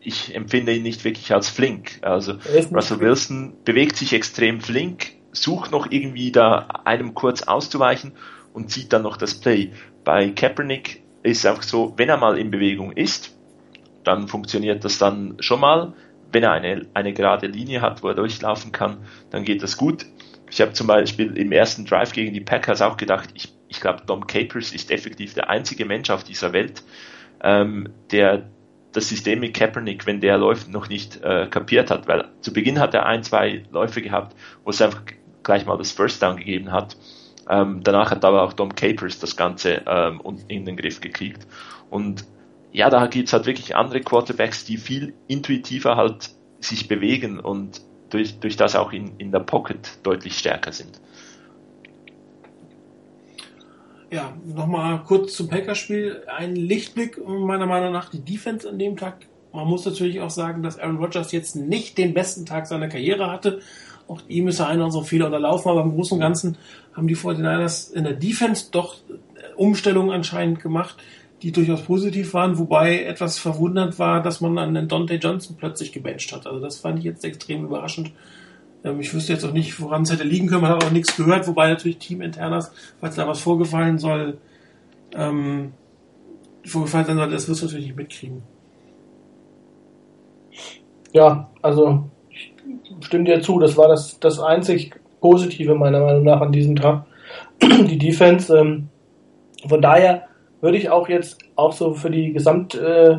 ich 0.00 0.34
empfinde 0.34 0.72
ihn 0.72 0.82
nicht 0.82 1.04
wirklich 1.04 1.30
als 1.34 1.50
flink. 1.50 1.98
Also 2.00 2.38
Russell 2.74 3.00
Wilson 3.00 3.52
bewegt 3.66 3.96
sich 3.96 4.14
extrem 4.14 4.62
flink, 4.62 5.12
sucht 5.32 5.70
noch 5.70 5.90
irgendwie 5.90 6.32
da 6.32 6.68
einem 6.86 7.12
kurz 7.12 7.42
auszuweichen 7.42 8.12
und 8.54 8.70
zieht 8.70 8.94
dann 8.94 9.02
noch 9.02 9.18
das 9.18 9.34
Play. 9.34 9.72
Bei 10.04 10.30
Kaepernick 10.30 11.02
ist 11.22 11.40
es 11.40 11.44
einfach 11.44 11.64
so, 11.64 11.92
wenn 11.98 12.08
er 12.08 12.16
mal 12.16 12.38
in 12.38 12.50
Bewegung 12.50 12.92
ist, 12.92 13.36
dann 14.04 14.26
funktioniert 14.28 14.86
das 14.86 14.96
dann 14.96 15.36
schon 15.40 15.60
mal. 15.60 15.92
Wenn 16.32 16.42
er 16.42 16.52
eine, 16.52 16.86
eine 16.94 17.12
gerade 17.12 17.46
Linie 17.46 17.80
hat, 17.80 18.02
wo 18.02 18.08
er 18.08 18.14
durchlaufen 18.14 18.72
kann, 18.72 18.96
dann 19.30 19.44
geht 19.44 19.62
das 19.62 19.76
gut. 19.76 20.06
Ich 20.54 20.60
habe 20.60 20.72
zum 20.72 20.86
Beispiel 20.86 21.36
im 21.36 21.50
ersten 21.50 21.84
Drive 21.84 22.12
gegen 22.12 22.32
die 22.32 22.40
Packers 22.40 22.80
auch 22.80 22.96
gedacht, 22.96 23.28
ich, 23.34 23.52
ich 23.66 23.80
glaube, 23.80 24.04
Dom 24.06 24.28
Capers 24.28 24.72
ist 24.72 24.92
effektiv 24.92 25.34
der 25.34 25.50
einzige 25.50 25.84
Mensch 25.84 26.10
auf 26.10 26.22
dieser 26.22 26.52
Welt, 26.52 26.84
ähm, 27.42 27.88
der 28.12 28.48
das 28.92 29.08
System 29.08 29.40
mit 29.40 29.54
Kaepernick, 29.54 30.06
wenn 30.06 30.20
der 30.20 30.38
läuft, 30.38 30.68
noch 30.68 30.88
nicht 30.88 31.20
äh, 31.24 31.48
kapiert 31.48 31.90
hat, 31.90 32.06
weil 32.06 32.28
zu 32.40 32.52
Beginn 32.52 32.78
hat 32.78 32.94
er 32.94 33.04
ein, 33.04 33.24
zwei 33.24 33.64
Läufe 33.72 34.00
gehabt, 34.00 34.36
wo 34.62 34.70
es 34.70 34.80
einfach 34.80 35.02
gleich 35.42 35.66
mal 35.66 35.76
das 35.76 35.90
First 35.90 36.22
Down 36.22 36.36
gegeben 36.36 36.70
hat. 36.70 36.96
Ähm, 37.50 37.80
danach 37.82 38.12
hat 38.12 38.24
aber 38.24 38.44
auch 38.44 38.52
Dom 38.52 38.76
Capers 38.76 39.18
das 39.18 39.36
Ganze 39.36 39.82
ähm, 39.88 40.20
in 40.46 40.64
den 40.66 40.76
Griff 40.76 41.00
gekriegt. 41.00 41.48
Und 41.90 42.26
ja, 42.70 42.90
da 42.90 43.08
gibt 43.08 43.26
es 43.26 43.32
halt 43.32 43.46
wirklich 43.46 43.74
andere 43.74 44.02
Quarterbacks, 44.02 44.64
die 44.64 44.76
viel 44.76 45.14
intuitiver 45.26 45.96
halt 45.96 46.30
sich 46.60 46.86
bewegen 46.86 47.40
und 47.40 47.80
durch, 48.14 48.38
durch 48.38 48.56
das 48.56 48.76
auch 48.76 48.92
in, 48.92 49.16
in 49.18 49.32
der 49.32 49.40
Pocket 49.40 49.98
deutlich 50.04 50.38
stärker 50.38 50.72
sind. 50.72 51.00
Ja, 54.10 54.32
nochmal 54.46 55.02
kurz 55.02 55.34
zum 55.34 55.48
Packerspiel. 55.48 56.22
Ein 56.28 56.54
Lichtblick 56.54 57.18
meiner 57.26 57.66
Meinung 57.66 57.92
nach 57.92 58.10
die 58.10 58.20
Defense 58.20 58.68
an 58.68 58.78
dem 58.78 58.96
Tag. 58.96 59.26
Man 59.52 59.66
muss 59.66 59.84
natürlich 59.84 60.20
auch 60.20 60.30
sagen, 60.30 60.62
dass 60.62 60.78
Aaron 60.78 60.98
Rodgers 60.98 61.32
jetzt 61.32 61.56
nicht 61.56 61.98
den 61.98 62.14
besten 62.14 62.46
Tag 62.46 62.68
seiner 62.68 62.88
Karriere 62.88 63.30
hatte. 63.30 63.60
Auch 64.06 64.20
ihm 64.28 64.46
ist 64.46 64.60
er 64.60 64.68
einer 64.68 64.84
unserer 64.84 65.04
Fehler 65.04 65.26
unterlaufen, 65.26 65.70
aber 65.70 65.82
im 65.82 65.94
Großen 65.94 66.16
und 66.16 66.20
Ganzen 66.20 66.56
haben 66.94 67.08
die 67.08 67.16
49ers 67.16 67.92
in 67.92 68.04
der 68.04 68.12
Defense 68.12 68.66
doch 68.70 68.96
Umstellungen 69.56 70.10
anscheinend 70.10 70.60
gemacht, 70.60 70.96
die 71.44 71.52
durchaus 71.52 71.82
positiv 71.82 72.32
waren, 72.32 72.56
wobei 72.58 73.04
etwas 73.04 73.38
verwundert 73.38 73.98
war, 73.98 74.22
dass 74.22 74.40
man 74.40 74.56
an 74.56 74.72
den 74.72 74.88
Dante 74.88 75.16
Johnson 75.16 75.56
plötzlich 75.58 75.92
gebencht 75.92 76.32
hat. 76.32 76.46
Also 76.46 76.58
das 76.58 76.78
fand 76.78 77.00
ich 77.00 77.04
jetzt 77.04 77.22
extrem 77.22 77.66
überraschend. 77.66 78.12
Ähm, 78.82 78.98
ich 78.98 79.12
wüsste 79.12 79.34
jetzt 79.34 79.44
auch 79.44 79.52
nicht, 79.52 79.78
woran 79.78 80.02
es 80.02 80.10
hätte 80.10 80.24
liegen 80.24 80.46
können. 80.46 80.62
Man 80.62 80.70
hat 80.70 80.82
auch 80.82 80.90
nichts 80.90 81.14
gehört, 81.14 81.46
wobei 81.46 81.68
natürlich 81.68 81.98
Teaminternas, 81.98 82.72
falls 82.98 83.16
da 83.16 83.28
was 83.28 83.40
vorgefallen 83.40 83.98
soll, 83.98 84.38
ähm, 85.14 85.72
vorgefallen 86.64 87.04
sein 87.04 87.16
soll, 87.18 87.30
das 87.30 87.46
wirst 87.46 87.60
du 87.60 87.66
natürlich 87.66 87.88
nicht 87.88 87.96
mitkriegen. 87.96 88.42
Ja, 91.12 91.50
also 91.60 92.04
ich 92.30 92.54
stimme 93.02 93.24
dir 93.24 93.42
zu, 93.42 93.58
das 93.58 93.76
war 93.76 93.88
das, 93.88 94.18
das 94.18 94.40
einzig 94.40 94.98
Positive 95.20 95.74
meiner 95.74 96.00
Meinung 96.00 96.24
nach 96.24 96.40
an 96.40 96.52
diesem 96.52 96.76
Tag. 96.76 97.04
Die 97.60 97.98
Defense, 97.98 98.56
ähm, 98.56 98.88
von 99.68 99.82
daher 99.82 100.28
würde 100.64 100.78
ich 100.78 100.88
auch 100.88 101.08
jetzt 101.08 101.38
auch 101.56 101.72
so 101.72 101.92
für 101.92 102.10
die 102.10 102.32
Gesamt 102.32 102.74
äh, 102.74 103.18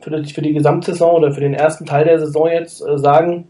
für, 0.00 0.22
die, 0.22 0.32
für 0.32 0.42
die 0.42 0.52
Gesamtsaison 0.52 1.16
oder 1.16 1.32
für 1.32 1.40
den 1.40 1.54
ersten 1.54 1.86
Teil 1.86 2.04
der 2.04 2.20
Saison 2.20 2.48
jetzt 2.48 2.86
äh, 2.86 2.98
sagen, 2.98 3.48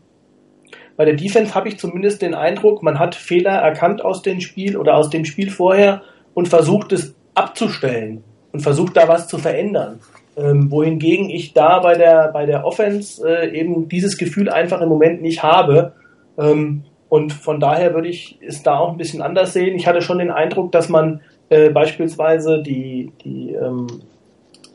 bei 0.96 1.04
der 1.04 1.14
Defense 1.14 1.54
habe 1.54 1.68
ich 1.68 1.78
zumindest 1.78 2.22
den 2.22 2.34
Eindruck, 2.34 2.82
man 2.82 2.98
hat 2.98 3.14
Fehler 3.14 3.50
erkannt 3.50 4.02
aus 4.04 4.22
dem 4.22 4.40
Spiel 4.40 4.76
oder 4.76 4.96
aus 4.96 5.10
dem 5.10 5.24
Spiel 5.24 5.50
vorher 5.50 6.02
und 6.32 6.48
versucht 6.48 6.92
es 6.92 7.14
abzustellen 7.34 8.24
und 8.52 8.60
versucht 8.60 8.96
da 8.96 9.08
was 9.08 9.28
zu 9.28 9.38
verändern. 9.38 10.00
Ähm, 10.36 10.70
wohingegen 10.70 11.28
ich 11.28 11.52
da 11.52 11.80
bei 11.80 11.94
der, 11.94 12.30
bei 12.32 12.46
der 12.46 12.64
Offense 12.64 13.28
äh, 13.28 13.56
eben 13.56 13.88
dieses 13.88 14.16
Gefühl 14.16 14.48
einfach 14.48 14.80
im 14.80 14.88
Moment 14.88 15.20
nicht 15.20 15.42
habe. 15.42 15.92
Ähm, 16.38 16.84
und 17.08 17.32
von 17.32 17.60
daher 17.60 17.94
würde 17.94 18.08
ich 18.08 18.38
es 18.40 18.62
da 18.62 18.78
auch 18.78 18.90
ein 18.90 18.96
bisschen 18.96 19.22
anders 19.22 19.52
sehen. 19.52 19.76
Ich 19.76 19.86
hatte 19.86 20.00
schon 20.00 20.18
den 20.18 20.30
Eindruck, 20.30 20.72
dass 20.72 20.88
man 20.88 21.20
äh, 21.48 21.70
beispielsweise 21.70 22.62
die, 22.62 23.12
die, 23.24 23.52
ähm, 23.52 23.86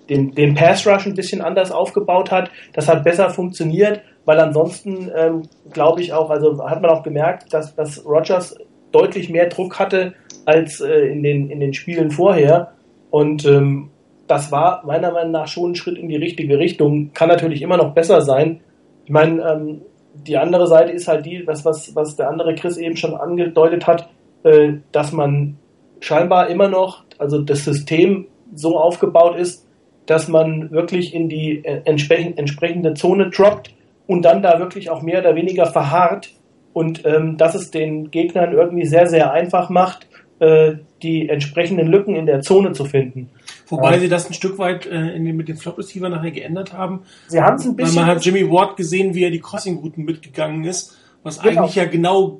den, 0.10 0.32
den 0.34 0.56
Pass 0.56 0.86
Rush 0.88 1.06
ein 1.06 1.14
bisschen 1.14 1.42
anders 1.42 1.72
aufgebaut 1.72 2.32
hat. 2.32 2.52
Das 2.74 2.88
hat 2.88 3.04
besser 3.04 3.30
funktioniert, 3.30 4.02
weil 4.26 4.40
ansonsten 4.40 5.12
ähm, 5.16 5.44
glaube 5.72 6.02
ich 6.02 6.14
auch, 6.14 6.30
also 6.30 6.64
hat 6.68 6.82
man 6.82 6.92
auch 6.92 7.04
gemerkt, 7.04 7.54
dass, 7.54 7.76
dass 7.76 8.06
Rogers 8.06 8.56
deutlich 8.92 9.30
mehr 9.30 9.48
Druck 9.48 9.80
hatte 9.80 10.14
als 10.46 10.82
äh, 10.82 11.12
in, 11.12 11.24
den, 11.24 11.50
in 11.50 11.60
den 11.60 11.74
Spielen 11.74 12.12
vorher. 12.12 12.74
Und 13.12 13.46
ähm, 13.46 13.90
das 14.28 14.52
war 14.52 14.86
meiner 14.86 15.12
Meinung 15.12 15.32
nach 15.32 15.48
schon 15.48 15.72
ein 15.72 15.76
Schritt 15.76 15.98
in 15.98 16.10
die 16.10 16.16
richtige 16.16 16.60
Richtung. 16.60 17.12
Kann 17.14 17.30
natürlich 17.30 17.62
immer 17.62 17.78
noch 17.78 17.94
besser 17.94 18.22
sein. 18.22 18.62
Ich 19.06 19.12
meine, 19.12 19.42
ähm, 19.42 19.82
die 20.14 20.38
andere 20.38 20.68
Seite 20.68 20.92
ist 20.92 21.08
halt 21.08 21.26
die, 21.26 21.46
was, 21.46 21.66
was, 21.66 21.96
was 21.96 22.16
der 22.16 22.30
andere 22.30 22.56
Chris 22.56 22.78
eben 22.78 22.96
schon 22.96 23.16
angedeutet 23.16 23.88
hat, 23.88 24.10
äh, 24.44 24.74
dass 24.92 25.12
man 25.12 25.58
scheinbar 26.00 26.50
immer 26.50 26.68
noch, 26.68 27.04
also 27.18 27.42
das 27.42 27.66
System 27.66 28.28
so 28.54 28.78
aufgebaut 28.78 29.38
ist, 29.38 29.68
dass 30.06 30.28
man 30.28 30.72
wirklich 30.72 31.14
in 31.14 31.30
die 31.30 31.64
äh, 31.64 31.82
entsprechende 31.86 32.94
Zone 32.96 33.30
droppt 33.30 33.74
und 34.08 34.24
dann 34.24 34.42
da 34.42 34.60
wirklich 34.60 34.90
auch 34.90 35.04
mehr 35.04 35.20
oder 35.20 35.36
weniger 35.36 35.68
verharrt 35.68 36.32
und 36.74 37.06
ähm, 37.06 37.38
dass 37.38 37.54
es 37.56 37.72
den 37.72 38.10
Gegnern 38.10 38.54
irgendwie 38.54 38.86
sehr, 38.86 39.08
sehr 39.08 39.32
einfach 39.32 39.70
macht, 39.70 40.08
äh, 40.40 40.76
die 41.04 41.30
entsprechenden 41.30 41.88
Lücken 41.88 42.16
in 42.16 42.26
der 42.26 42.42
Zone 42.42 42.72
zu 42.72 42.86
finden. 42.86 43.30
Wobei 43.68 43.94
ja. 43.94 44.00
sie 44.00 44.10
das 44.10 44.28
ein 44.28 44.34
Stück 44.34 44.58
weit 44.58 44.86
äh, 44.86 45.10
in 45.10 45.26
den, 45.26 45.38
mit 45.38 45.48
dem 45.48 45.58
Flop 45.58 45.78
Receiver 45.78 46.10
nachher 46.10 46.32
geändert 46.32 46.74
haben. 46.74 47.02
Sie 47.28 47.40
haben 47.40 47.58
es 47.58 47.66
ein 47.66 47.76
bisschen. 47.76 47.98
Weil 47.98 48.06
man 48.06 48.16
hat 48.16 48.26
Jimmy 48.26 48.50
Ward 48.50 48.78
gesehen, 48.78 49.14
wie 49.14 49.24
er 49.24 49.32
die 49.32 49.42
Crossing-Routen 49.42 50.04
mitgegangen 50.04 50.64
ist, 50.64 50.98
was 51.24 51.42
genau. 51.42 51.62
eigentlich 51.62 51.76
ja 51.76 51.86
genau 51.86 52.38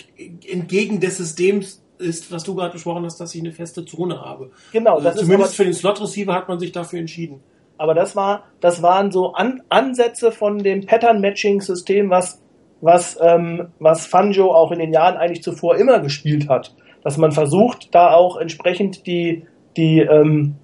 entgegen 0.50 1.00
des 1.00 1.18
Systems 1.18 1.84
ist, 2.00 2.32
was 2.32 2.44
du 2.44 2.56
gerade 2.56 2.74
besprochen 2.74 3.06
hast, 3.06 3.20
dass 3.20 3.36
ich 3.36 3.42
eine 3.42 3.52
feste 3.52 3.86
Zone 3.86 4.20
habe. 4.20 4.52
Genau. 4.72 4.98
Also 4.98 5.22
zumindest 5.22 5.56
für 5.56 5.64
den 5.64 5.74
Slot-Receiver 5.74 6.34
hat 6.34 6.48
man 6.48 6.60
sich 6.60 6.72
dafür 6.72 7.00
entschieden. 7.00 7.42
Aber 7.78 7.94
das 7.94 8.16
war, 8.16 8.44
das 8.60 8.82
waren 8.82 9.12
so 9.12 9.34
An 9.34 9.62
Ansätze 9.70 10.32
von 10.32 10.60
dem 10.60 10.86
Pattern-Matching-System, 10.86 12.10
was 12.10 12.42
was, 12.82 13.18
ähm, 13.22 13.70
was 13.80 14.06
Fanjo 14.06 14.52
auch 14.54 14.72
in 14.72 14.80
den 14.80 14.94
Jahren 14.94 15.18
eigentlich 15.18 15.44
zuvor 15.44 15.78
immer 15.78 16.00
gespielt 16.00 16.50
hat. 16.50 16.74
Dass 17.04 17.18
man 17.18 17.32
versucht, 17.32 17.94
da 17.94 18.14
auch 18.14 18.38
entsprechend 18.38 19.06
die, 19.08 19.44
die, 19.78 20.00
ähm, 20.00 20.56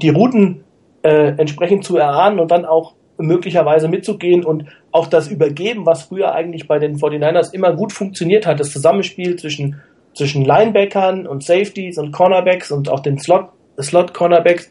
die 0.00 0.10
Routen 0.10 0.64
äh, 1.02 1.34
entsprechend 1.36 1.84
zu 1.84 1.96
erahnen 1.96 2.38
und 2.38 2.50
dann 2.50 2.64
auch 2.64 2.94
möglicherweise 3.18 3.88
mitzugehen 3.88 4.44
und 4.44 4.64
auch 4.92 5.08
das 5.08 5.28
Übergeben, 5.28 5.86
was 5.86 6.04
früher 6.04 6.32
eigentlich 6.32 6.68
bei 6.68 6.78
den 6.78 6.96
49ers 6.96 7.52
immer 7.52 7.74
gut 7.74 7.92
funktioniert 7.92 8.46
hat, 8.46 8.60
das 8.60 8.70
Zusammenspiel 8.70 9.36
zwischen, 9.36 9.80
zwischen 10.14 10.44
Linebackern 10.44 11.26
und 11.26 11.44
Safeties 11.44 11.98
und 11.98 12.12
Cornerbacks 12.12 12.70
und 12.70 12.88
auch 12.88 13.00
den 13.00 13.18
Slot, 13.18 13.50
Slot 13.80 14.14
Cornerbacks, 14.14 14.70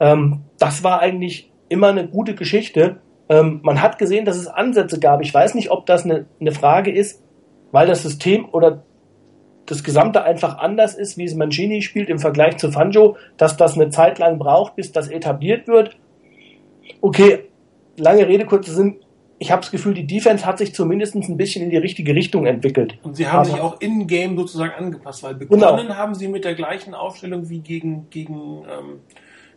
ähm, 0.00 0.40
das 0.58 0.84
war 0.84 1.00
eigentlich 1.00 1.50
immer 1.68 1.88
eine 1.88 2.08
gute 2.08 2.34
Geschichte. 2.34 3.00
Ähm, 3.28 3.60
man 3.62 3.82
hat 3.82 3.98
gesehen, 3.98 4.24
dass 4.24 4.36
es 4.36 4.48
Ansätze 4.48 4.98
gab. 4.98 5.22
Ich 5.22 5.32
weiß 5.32 5.54
nicht, 5.54 5.70
ob 5.70 5.86
das 5.86 6.04
eine, 6.04 6.26
eine 6.40 6.52
Frage 6.52 6.90
ist, 6.90 7.22
weil 7.72 7.86
das 7.86 8.02
System 8.02 8.48
oder 8.50 8.82
das 9.66 9.84
Gesamte 9.84 10.24
einfach 10.24 10.58
anders 10.58 10.94
ist, 10.94 11.18
wie 11.18 11.24
es 11.24 11.34
Mancini 11.34 11.82
spielt 11.82 12.08
im 12.08 12.18
Vergleich 12.18 12.56
zu 12.56 12.72
Fanjo, 12.72 13.16
dass 13.36 13.56
das 13.56 13.74
eine 13.74 13.90
Zeit 13.90 14.18
lang 14.18 14.38
braucht, 14.38 14.76
bis 14.76 14.92
das 14.92 15.08
etabliert 15.08 15.68
wird. 15.68 15.96
Okay, 17.02 17.50
lange 17.98 18.26
Rede, 18.26 18.46
kurzer 18.46 18.72
Sinn. 18.72 18.96
Ich 19.40 19.52
habe 19.52 19.60
das 19.62 19.70
Gefühl, 19.70 19.94
die 19.94 20.06
Defense 20.06 20.44
hat 20.44 20.58
sich 20.58 20.74
zumindest 20.74 21.14
ein 21.14 21.36
bisschen 21.36 21.62
in 21.62 21.70
die 21.70 21.76
richtige 21.76 22.14
Richtung 22.14 22.46
entwickelt. 22.46 22.98
Und 23.02 23.16
sie 23.16 23.28
haben 23.28 23.40
Aber- 23.40 23.44
sich 23.50 23.60
auch 23.60 23.80
in-game 23.80 24.36
sozusagen 24.36 24.72
angepasst, 24.72 25.22
weil 25.22 25.34
Genau. 25.36 25.48
begonnen 25.76 25.96
haben 25.96 26.14
sie 26.14 26.26
mit 26.28 26.44
der 26.44 26.54
gleichen 26.54 26.92
Aufstellung 26.94 27.48
wie 27.48 27.60
gegen, 27.60 28.10
gegen 28.10 28.34
ähm, 28.64 29.00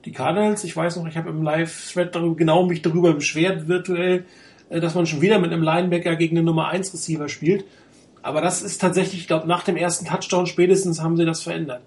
die 0.06 0.12
Cardinals. 0.12 0.63
Ich 0.63 0.76
weiß 0.78 0.98
noch, 0.98 1.08
ich 1.08 1.17
habe 1.17 1.30
im 1.30 1.41
Live-Thread 1.41 2.13
darüber, 2.15 2.36
genau 2.36 2.65
mich 2.65 2.82
darüber 2.84 3.13
beschwert, 3.13 3.67
virtuell, 3.67 4.26
äh, 4.70 4.80
dass 4.80 4.94
man 4.94 5.08
schon 5.08 5.22
wieder 5.22 5.39
mit 5.39 5.52
einem 5.52 5.63
Linebacker 5.63 6.15
gegen 6.15 6.38
einen 6.38 6.46
Nummer 6.46 6.67
1 6.67 6.94
Receiver 6.94 7.28
spielt. 7.28 7.65
Aber 8.22 8.41
das 8.41 8.62
ist 8.62 8.80
tatsächlich, 8.80 9.22
ich 9.22 9.28
glaube, 9.28 9.48
nach 9.48 9.63
dem 9.63 9.78
ersten 9.78 10.06
Touchdown 10.06 10.46
spätestens 10.46 11.02
haben 11.02 11.17
sie 11.17 11.26
das 11.26 11.41
verändert. 11.41 11.82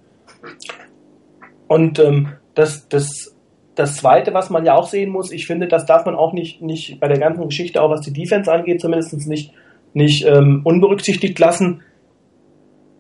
Und 1.68 1.98
ähm, 2.00 2.33
das, 2.54 2.88
das, 2.88 3.34
das 3.74 3.96
Zweite, 3.96 4.34
was 4.34 4.50
man 4.50 4.64
ja 4.64 4.74
auch 4.74 4.87
sehen 4.87 5.10
muss, 5.10 5.32
ich 5.32 5.46
finde, 5.46 5.66
das 5.66 5.87
darf 5.87 6.06
man 6.06 6.14
auch 6.14 6.32
nicht, 6.32 6.62
nicht 6.62 7.00
bei 7.00 7.08
der 7.08 7.18
ganzen 7.18 7.44
Geschichte, 7.48 7.82
auch 7.82 7.90
was 7.90 8.02
die 8.02 8.12
Defense 8.12 8.50
angeht, 8.52 8.80
zumindest 8.80 9.26
nicht, 9.26 9.52
nicht 9.92 10.24
ähm, 10.26 10.60
unberücksichtigt 10.64 11.38
lassen. 11.38 11.82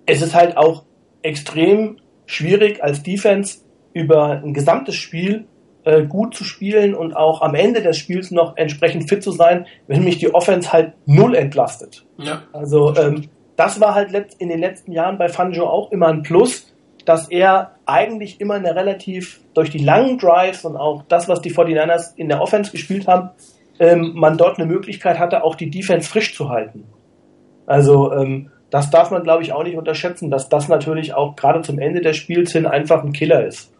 Es 0.06 0.20
ist 0.20 0.34
halt 0.34 0.56
auch 0.56 0.84
extrem 1.22 1.98
schwierig 2.26 2.82
als 2.82 3.02
Defense 3.02 3.58
über 3.92 4.42
ein 4.42 4.52
gesamtes 4.52 4.96
Spiel 4.96 5.46
äh, 5.84 6.04
gut 6.04 6.34
zu 6.34 6.44
spielen 6.44 6.94
und 6.94 7.14
auch 7.14 7.42
am 7.42 7.54
Ende 7.54 7.82
des 7.82 7.96
Spiels 7.96 8.30
noch 8.30 8.56
entsprechend 8.56 9.08
fit 9.08 9.22
zu 9.22 9.30
sein, 9.30 9.66
wenn 9.86 10.04
mich 10.04 10.18
die 10.18 10.34
Offense 10.34 10.72
halt 10.72 10.94
null 11.06 11.34
entlastet. 11.34 12.04
Ja. 12.18 12.42
Also 12.52 12.96
ähm, 12.96 13.28
das 13.56 13.80
war 13.80 13.94
halt 13.94 14.12
in 14.38 14.48
den 14.48 14.60
letzten 14.60 14.92
Jahren 14.92 15.18
bei 15.18 15.28
Fangio 15.28 15.66
auch 15.66 15.92
immer 15.92 16.08
ein 16.08 16.22
Plus, 16.22 16.73
dass 17.04 17.28
er 17.28 17.72
eigentlich 17.86 18.40
immer 18.40 18.54
eine 18.54 18.74
relativ 18.74 19.40
durch 19.54 19.70
die 19.70 19.78
langen 19.78 20.18
Drives 20.18 20.64
und 20.64 20.76
auch 20.76 21.02
das, 21.08 21.28
was 21.28 21.40
die 21.40 21.52
49ers 21.52 22.16
in 22.16 22.28
der 22.28 22.40
Offense 22.40 22.72
gespielt 22.72 23.06
haben, 23.06 23.30
ähm, 23.78 24.12
man 24.14 24.38
dort 24.38 24.58
eine 24.58 24.66
Möglichkeit 24.66 25.18
hatte, 25.18 25.44
auch 25.44 25.54
die 25.54 25.70
Defense 25.70 26.08
frisch 26.08 26.34
zu 26.34 26.48
halten. 26.48 26.84
Also 27.66 28.12
ähm, 28.12 28.50
das 28.70 28.90
darf 28.90 29.10
man, 29.10 29.22
glaube 29.22 29.42
ich, 29.42 29.52
auch 29.52 29.62
nicht 29.62 29.76
unterschätzen, 29.76 30.30
dass 30.30 30.48
das 30.48 30.68
natürlich 30.68 31.14
auch 31.14 31.36
gerade 31.36 31.62
zum 31.62 31.78
Ende 31.78 32.00
des 32.00 32.16
Spiels 32.16 32.52
hin 32.52 32.66
einfach 32.66 33.02
ein 33.04 33.12
Killer 33.12 33.46
ist. 33.46 33.72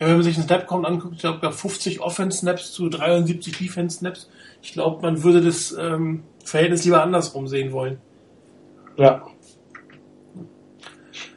Ja, 0.00 0.06
wenn 0.06 0.14
man 0.14 0.22
sich 0.22 0.36
den 0.36 0.44
Snap-Count 0.44 0.86
anguckt, 0.86 1.14
ich 1.16 1.20
glaube, 1.20 1.50
50 1.50 2.00
Offense-Snaps 2.00 2.72
zu 2.72 2.88
73 2.88 3.58
Defense-Snaps. 3.58 4.30
Ich 4.62 4.72
glaube, 4.72 5.02
man 5.02 5.22
würde 5.24 5.40
das 5.40 5.76
ähm, 5.78 6.22
Verhältnis 6.44 6.84
lieber 6.84 7.02
andersrum 7.02 7.48
sehen 7.48 7.72
wollen. 7.72 7.98
Ja. 8.96 9.22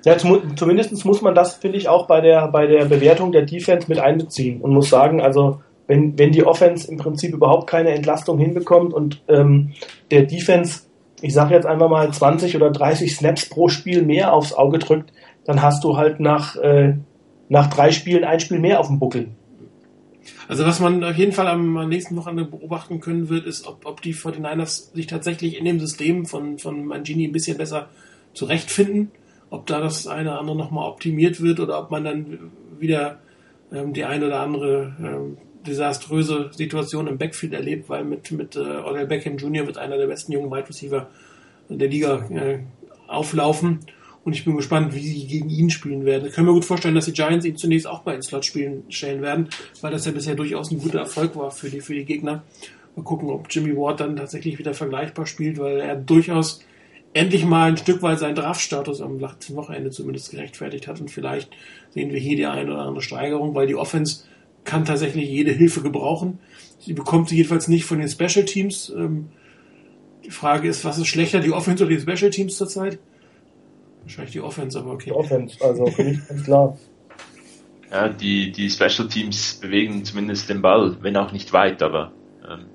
Ja, 0.04 0.18
zum, 0.18 0.58
zumindest 0.58 1.06
muss 1.06 1.22
man 1.22 1.36
das, 1.36 1.56
finde 1.56 1.78
ich, 1.78 1.88
auch 1.88 2.08
bei 2.08 2.22
der, 2.22 2.48
bei 2.48 2.66
der 2.66 2.86
Bewertung 2.86 3.32
der 3.32 3.44
Defense 3.44 3.88
mit 3.88 4.00
einbeziehen 4.00 4.62
und 4.62 4.74
muss 4.74 4.90
sagen, 4.90 5.22
also 5.22 5.62
wenn, 5.88 6.18
wenn 6.18 6.32
die 6.32 6.44
Offense 6.44 6.90
im 6.90 6.98
Prinzip 6.98 7.34
überhaupt 7.34 7.70
keine 7.70 7.90
Entlastung 7.90 8.40
hinbekommt 8.40 8.94
und 8.94 9.22
ähm, 9.28 9.74
der 10.10 10.24
Defense, 10.24 10.84
ich 11.22 11.34
sage 11.34 11.54
jetzt 11.54 11.68
einfach 11.68 11.90
mal 11.90 12.12
20 12.12 12.56
oder 12.56 12.72
30 12.72 13.16
Snaps 13.16 13.50
pro 13.50 13.68
Spiel 13.68 14.02
mehr 14.02 14.34
aufs 14.34 14.54
Auge 14.54 14.80
drückt, 14.80 15.12
dann 15.46 15.62
hast 15.62 15.84
du 15.84 15.98
halt 15.98 16.20
nach, 16.20 16.56
äh, 16.56 16.96
nach 17.50 17.68
drei 17.68 17.92
Spielen 17.92 18.24
ein 18.24 18.40
Spiel 18.40 18.60
mehr 18.60 18.80
auf 18.80 18.88
dem 18.88 19.00
Buckel. 19.00 19.28
Also 20.48 20.66
was 20.66 20.80
man 20.80 21.04
auf 21.04 21.16
jeden 21.16 21.32
Fall 21.32 21.48
am, 21.48 21.78
am 21.78 21.90
nächsten 21.90 22.16
Wochenende 22.16 22.46
beobachten 22.46 23.00
können 23.00 23.30
wird, 23.30 23.46
ist, 23.46 23.68
ob, 23.68 23.86
ob 23.86 24.02
die 24.02 24.14
49ers 24.14 24.94
sich 24.94 25.08
tatsächlich 25.08 25.58
in 25.58 25.66
dem 25.66 25.80
System 25.80 26.26
von, 26.26 26.58
von 26.58 26.86
Mangini 26.86 27.28
ein 27.28 27.32
bisschen 27.32 27.58
besser 27.58 27.90
zurechtfinden, 28.34 29.12
ob 29.52 29.68
da 29.68 29.82
das 29.82 30.08
eine 30.08 30.32
oder 30.32 30.40
andere 30.40 30.58
nochmal 30.58 30.90
optimiert 30.90 31.42
wird 31.42 31.60
oder 31.60 31.78
ob 31.80 31.92
man 31.92 32.04
dann 32.04 32.52
wieder 32.80 33.20
ähm, 33.72 33.94
die 33.94 34.06
eine 34.06 34.26
oder 34.26 34.40
andere 34.40 34.96
ähm, 35.00 35.38
desaströse 35.68 36.50
Situation 36.54 37.06
im 37.06 37.20
Backfield 37.20 37.54
erlebt, 37.54 37.90
weil 37.90 38.04
mit, 38.04 38.32
mit 38.32 38.56
äh, 38.56 38.60
Odell 38.60 39.06
Beckham 39.06 39.38
Jr. 39.38 39.68
wird 39.68 39.78
einer 39.78 39.98
der 39.98 40.08
besten 40.08 40.32
jungen 40.32 40.50
Wide 40.50 40.70
Receiver 40.70 41.08
der 41.70 41.88
Liga 41.88 42.26
äh, 42.30 42.60
auflaufen. 43.08 43.80
Und 44.24 44.34
ich 44.34 44.46
bin 44.46 44.56
gespannt, 44.56 44.96
wie 44.96 45.02
sie 45.02 45.28
gegen 45.28 45.50
ihn 45.50 45.70
spielen 45.70 46.06
werden. 46.06 46.28
Ich 46.28 46.34
kann 46.34 46.46
mir 46.46 46.54
gut 46.54 46.66
vorstellen, 46.66 46.96
dass 46.96 47.06
die 47.06 47.14
Giants 47.14 47.46
ihn 47.46 47.58
zunächst 47.58 47.88
auch 47.88 48.06
mal 48.06 48.16
ins 48.16 48.28
Slot 48.28 48.46
spielen 48.46 48.84
stellen 48.90 49.22
werden, 49.22 49.50
weil 49.82 49.92
das 49.92 50.06
ja 50.06 50.12
bisher 50.12 50.36
durchaus 50.36 50.72
ein 50.72 50.80
guter 50.80 51.00
Erfolg 51.00 51.36
war 51.36 51.52
für 51.52 51.70
die, 51.70 51.82
für 51.82 51.96
die 51.96 52.06
Gegner. 52.06 52.44
Mal 52.96 53.04
gucken, 53.04 53.30
ob 53.30 53.48
Jimmy 53.50 53.76
Ward 53.76 54.00
dann 54.00 54.16
tatsächlich 54.16 54.60
wieder 54.60 54.74
vergleichbar 54.74 55.26
spielt, 55.26 55.58
weil 55.58 55.80
er 55.80 55.96
durchaus 55.96 56.64
endlich 57.14 57.46
mal 57.46 57.70
ein 57.70 57.78
Stück 57.78 58.02
weit 58.02 58.20
seinen 58.20 58.36
Draftstatus 58.36 59.02
am 59.02 59.20
letzten 59.20 59.56
Wochenende 59.56 59.92
zumindest 59.92 60.32
gerechtfertigt 60.32 60.88
hat. 60.88 61.02
Und 61.02 61.12
vielleicht 61.12 61.50
sehen 61.90 62.12
wir 62.12 62.20
hier 62.20 62.36
die 62.36 62.46
eine 62.46 62.72
oder 62.72 62.84
andere 62.84 63.02
Steigerung, 63.02 63.54
weil 63.54 63.68
die 63.68 63.76
Offense 63.76 64.24
kann 64.64 64.86
tatsächlich 64.86 65.30
jede 65.30 65.52
Hilfe 65.52 65.82
gebrauchen. 65.82 66.40
Sie 66.80 66.94
bekommt 66.94 67.30
sie 67.30 67.36
jedenfalls 67.36 67.68
nicht 67.68 67.86
von 67.86 68.00
den 68.00 68.10
Special 68.10 68.46
Teams. 68.46 68.90
Ähm, 68.96 69.30
die 70.24 70.32
Frage 70.32 70.68
ist, 70.68 70.86
was 70.86 70.98
ist 70.98 71.08
schlechter, 71.08 71.40
die 71.40 71.52
Offense 71.52 71.84
oder 71.84 71.96
die 71.96 72.02
Special 72.02 72.32
Teams 72.32 72.56
zurzeit? 72.56 73.00
Wahrscheinlich 74.04 74.34
die 74.34 74.42
Offense, 74.42 74.80
aber 74.80 74.92
okay. 74.92 75.10
Die 75.10 75.16
Offense, 75.16 75.58
also 75.64 75.88
für 75.88 76.04
mich 76.04 76.28
ganz 76.28 76.44
klar. 76.44 76.78
Ja, 77.92 78.08
die, 78.08 78.52
die 78.52 78.70
Special 78.70 79.08
Teams 79.10 79.56
bewegen 79.56 80.06
zumindest 80.06 80.50
den 80.50 80.62
Ball, 80.62 80.98
wenn 81.02 81.18
auch 81.18 81.32
nicht 81.34 81.52
weit, 81.54 81.84
aber 81.84 82.14
ähm, 82.50 82.66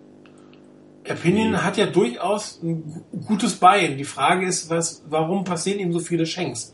Opinion 1.10 1.64
hat 1.64 1.76
ja 1.76 1.86
durchaus 1.86 2.60
ein 2.62 2.82
gu- 2.82 3.18
gutes 3.26 3.56
Bein. 3.56 3.96
Die 3.98 4.04
Frage 4.04 4.46
ist, 4.46 4.70
was, 4.70 5.04
warum 5.08 5.44
passieren 5.44 5.80
ihm 5.80 5.92
so 5.92 6.00
viele 6.00 6.26
Schenks? 6.26 6.72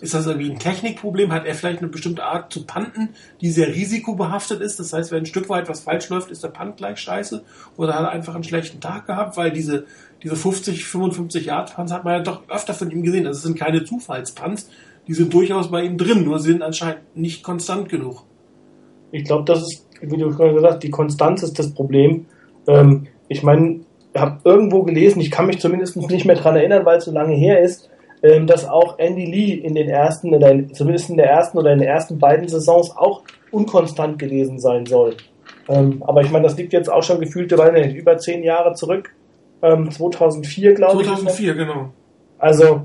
Ist 0.00 0.12
das 0.12 0.26
irgendwie 0.26 0.50
ein 0.50 0.58
Technikproblem? 0.58 1.32
Hat 1.32 1.46
er 1.46 1.54
vielleicht 1.54 1.78
eine 1.78 1.88
bestimmte 1.88 2.22
Art 2.24 2.52
zu 2.52 2.66
panten, 2.66 3.10
die 3.40 3.50
sehr 3.50 3.68
risikobehaftet 3.68 4.60
ist? 4.60 4.78
Das 4.78 4.92
heißt, 4.92 5.10
wenn 5.10 5.20
ein 5.22 5.26
Stück 5.26 5.48
weit 5.48 5.70
was 5.70 5.80
falsch 5.80 6.08
läuft, 6.10 6.30
ist 6.30 6.44
der 6.44 6.48
Punt 6.48 6.76
gleich 6.76 6.98
scheiße? 6.98 7.42
Oder 7.78 7.94
hat 7.94 8.02
er 8.02 8.10
einfach 8.10 8.34
einen 8.34 8.44
schlechten 8.44 8.80
Tag 8.80 9.06
gehabt? 9.06 9.38
Weil 9.38 9.52
diese, 9.52 9.86
diese 10.22 10.36
50, 10.36 10.84
55 10.84 11.46
Yard 11.46 11.74
Punts 11.74 11.92
hat 11.92 12.04
man 12.04 12.12
ja 12.14 12.20
doch 12.20 12.42
öfter 12.50 12.74
von 12.74 12.90
ihm 12.90 13.02
gesehen. 13.02 13.24
Das 13.24 13.42
sind 13.42 13.58
keine 13.58 13.84
Zufallspunts. 13.84 14.68
Die 15.08 15.14
sind 15.14 15.32
durchaus 15.32 15.70
bei 15.70 15.82
ihm 15.84 15.96
drin, 15.96 16.24
nur 16.24 16.40
sie 16.40 16.50
sind 16.52 16.62
anscheinend 16.62 17.16
nicht 17.16 17.42
konstant 17.42 17.88
genug. 17.88 18.24
Ich 19.12 19.24
glaube, 19.24 19.44
das 19.44 19.60
ist, 19.62 19.86
wie 20.02 20.16
du 20.18 20.28
gerade 20.30 20.52
gesagt 20.52 20.74
hast, 20.74 20.82
die 20.82 20.90
Konstanz 20.90 21.42
ist 21.42 21.58
das 21.58 21.72
Problem. 21.72 22.26
Ähm, 22.66 23.06
ich 23.28 23.42
meine, 23.42 23.80
ich 24.14 24.20
habe 24.20 24.38
irgendwo 24.44 24.82
gelesen, 24.82 25.20
ich 25.20 25.30
kann 25.30 25.46
mich 25.46 25.60
zumindest 25.60 25.96
nicht 25.96 26.24
mehr 26.24 26.36
dran 26.36 26.56
erinnern, 26.56 26.84
weil 26.84 26.98
es 26.98 27.04
so 27.04 27.12
lange 27.12 27.34
her 27.34 27.60
ist, 27.60 27.90
ähm, 28.22 28.46
dass 28.46 28.66
auch 28.66 28.98
Andy 28.98 29.26
Lee 29.26 29.54
in 29.54 29.74
den 29.74 29.88
ersten 29.88 30.34
oder 30.34 30.50
in, 30.50 30.72
zumindest 30.72 31.10
in 31.10 31.16
der 31.16 31.30
ersten 31.30 31.58
oder 31.58 31.72
in 31.72 31.80
den 31.80 31.88
ersten 31.88 32.18
beiden 32.18 32.48
Saisons 32.48 32.96
auch 32.96 33.22
unkonstant 33.50 34.18
gewesen 34.18 34.58
sein 34.58 34.86
soll. 34.86 35.16
Ähm, 35.68 36.02
aber 36.06 36.22
ich 36.22 36.30
meine, 36.30 36.44
das 36.44 36.56
liegt 36.56 36.72
jetzt 36.72 36.90
auch 36.90 37.02
schon 37.02 37.20
gefühlte 37.20 37.56
nicht, 37.72 37.94
über 37.94 38.16
zehn 38.18 38.42
Jahre 38.42 38.74
zurück. 38.74 39.14
Ähm, 39.62 39.90
2004, 39.90 40.74
glaube 40.74 41.02
ich. 41.02 41.08
ist 41.08 41.12
das. 41.12 41.36
2004, 41.36 41.54
genau. 41.54 41.90
Also 42.38 42.82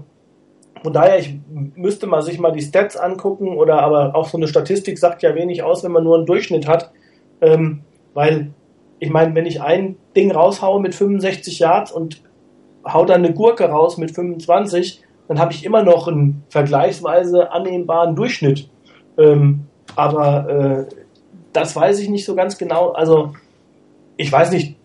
von 0.81 0.93
daher, 0.93 1.19
ich 1.19 1.35
müsste 1.75 2.07
mal 2.07 2.21
sich 2.21 2.39
mal 2.39 2.51
die 2.51 2.61
Stats 2.61 2.97
angucken 2.97 3.57
oder 3.57 3.81
aber 3.81 4.15
auch 4.15 4.27
so 4.27 4.37
eine 4.37 4.47
Statistik 4.47 4.97
sagt 4.97 5.21
ja 5.21 5.35
wenig 5.35 5.63
aus, 5.63 5.83
wenn 5.83 5.91
man 5.91 6.03
nur 6.03 6.17
einen 6.17 6.25
Durchschnitt 6.25 6.67
hat. 6.67 6.91
Ähm, 7.39 7.81
weil, 8.13 8.51
ich 9.01 9.09
meine, 9.09 9.33
wenn 9.33 9.47
ich 9.47 9.61
ein 9.61 9.97
Ding 10.15 10.31
raushaue 10.31 10.79
mit 10.79 10.93
65 10.93 11.57
Yards 11.57 11.91
und 11.91 12.21
hau 12.85 13.03
dann 13.03 13.25
eine 13.25 13.33
Gurke 13.33 13.65
raus 13.65 13.97
mit 13.97 14.11
25, 14.11 15.01
dann 15.27 15.39
habe 15.39 15.53
ich 15.53 15.65
immer 15.65 15.81
noch 15.81 16.07
einen 16.07 16.43
vergleichsweise 16.49 17.51
annehmbaren 17.51 18.15
Durchschnitt. 18.15 18.69
Ähm, 19.17 19.61
aber 19.95 20.49
äh, 20.49 20.95
das 21.51 21.75
weiß 21.75 21.97
ich 21.99 22.09
nicht 22.09 22.25
so 22.25 22.35
ganz 22.35 22.59
genau. 22.59 22.91
Also, 22.91 23.33
ich 24.17 24.31
weiß 24.31 24.51
nicht, 24.51 24.75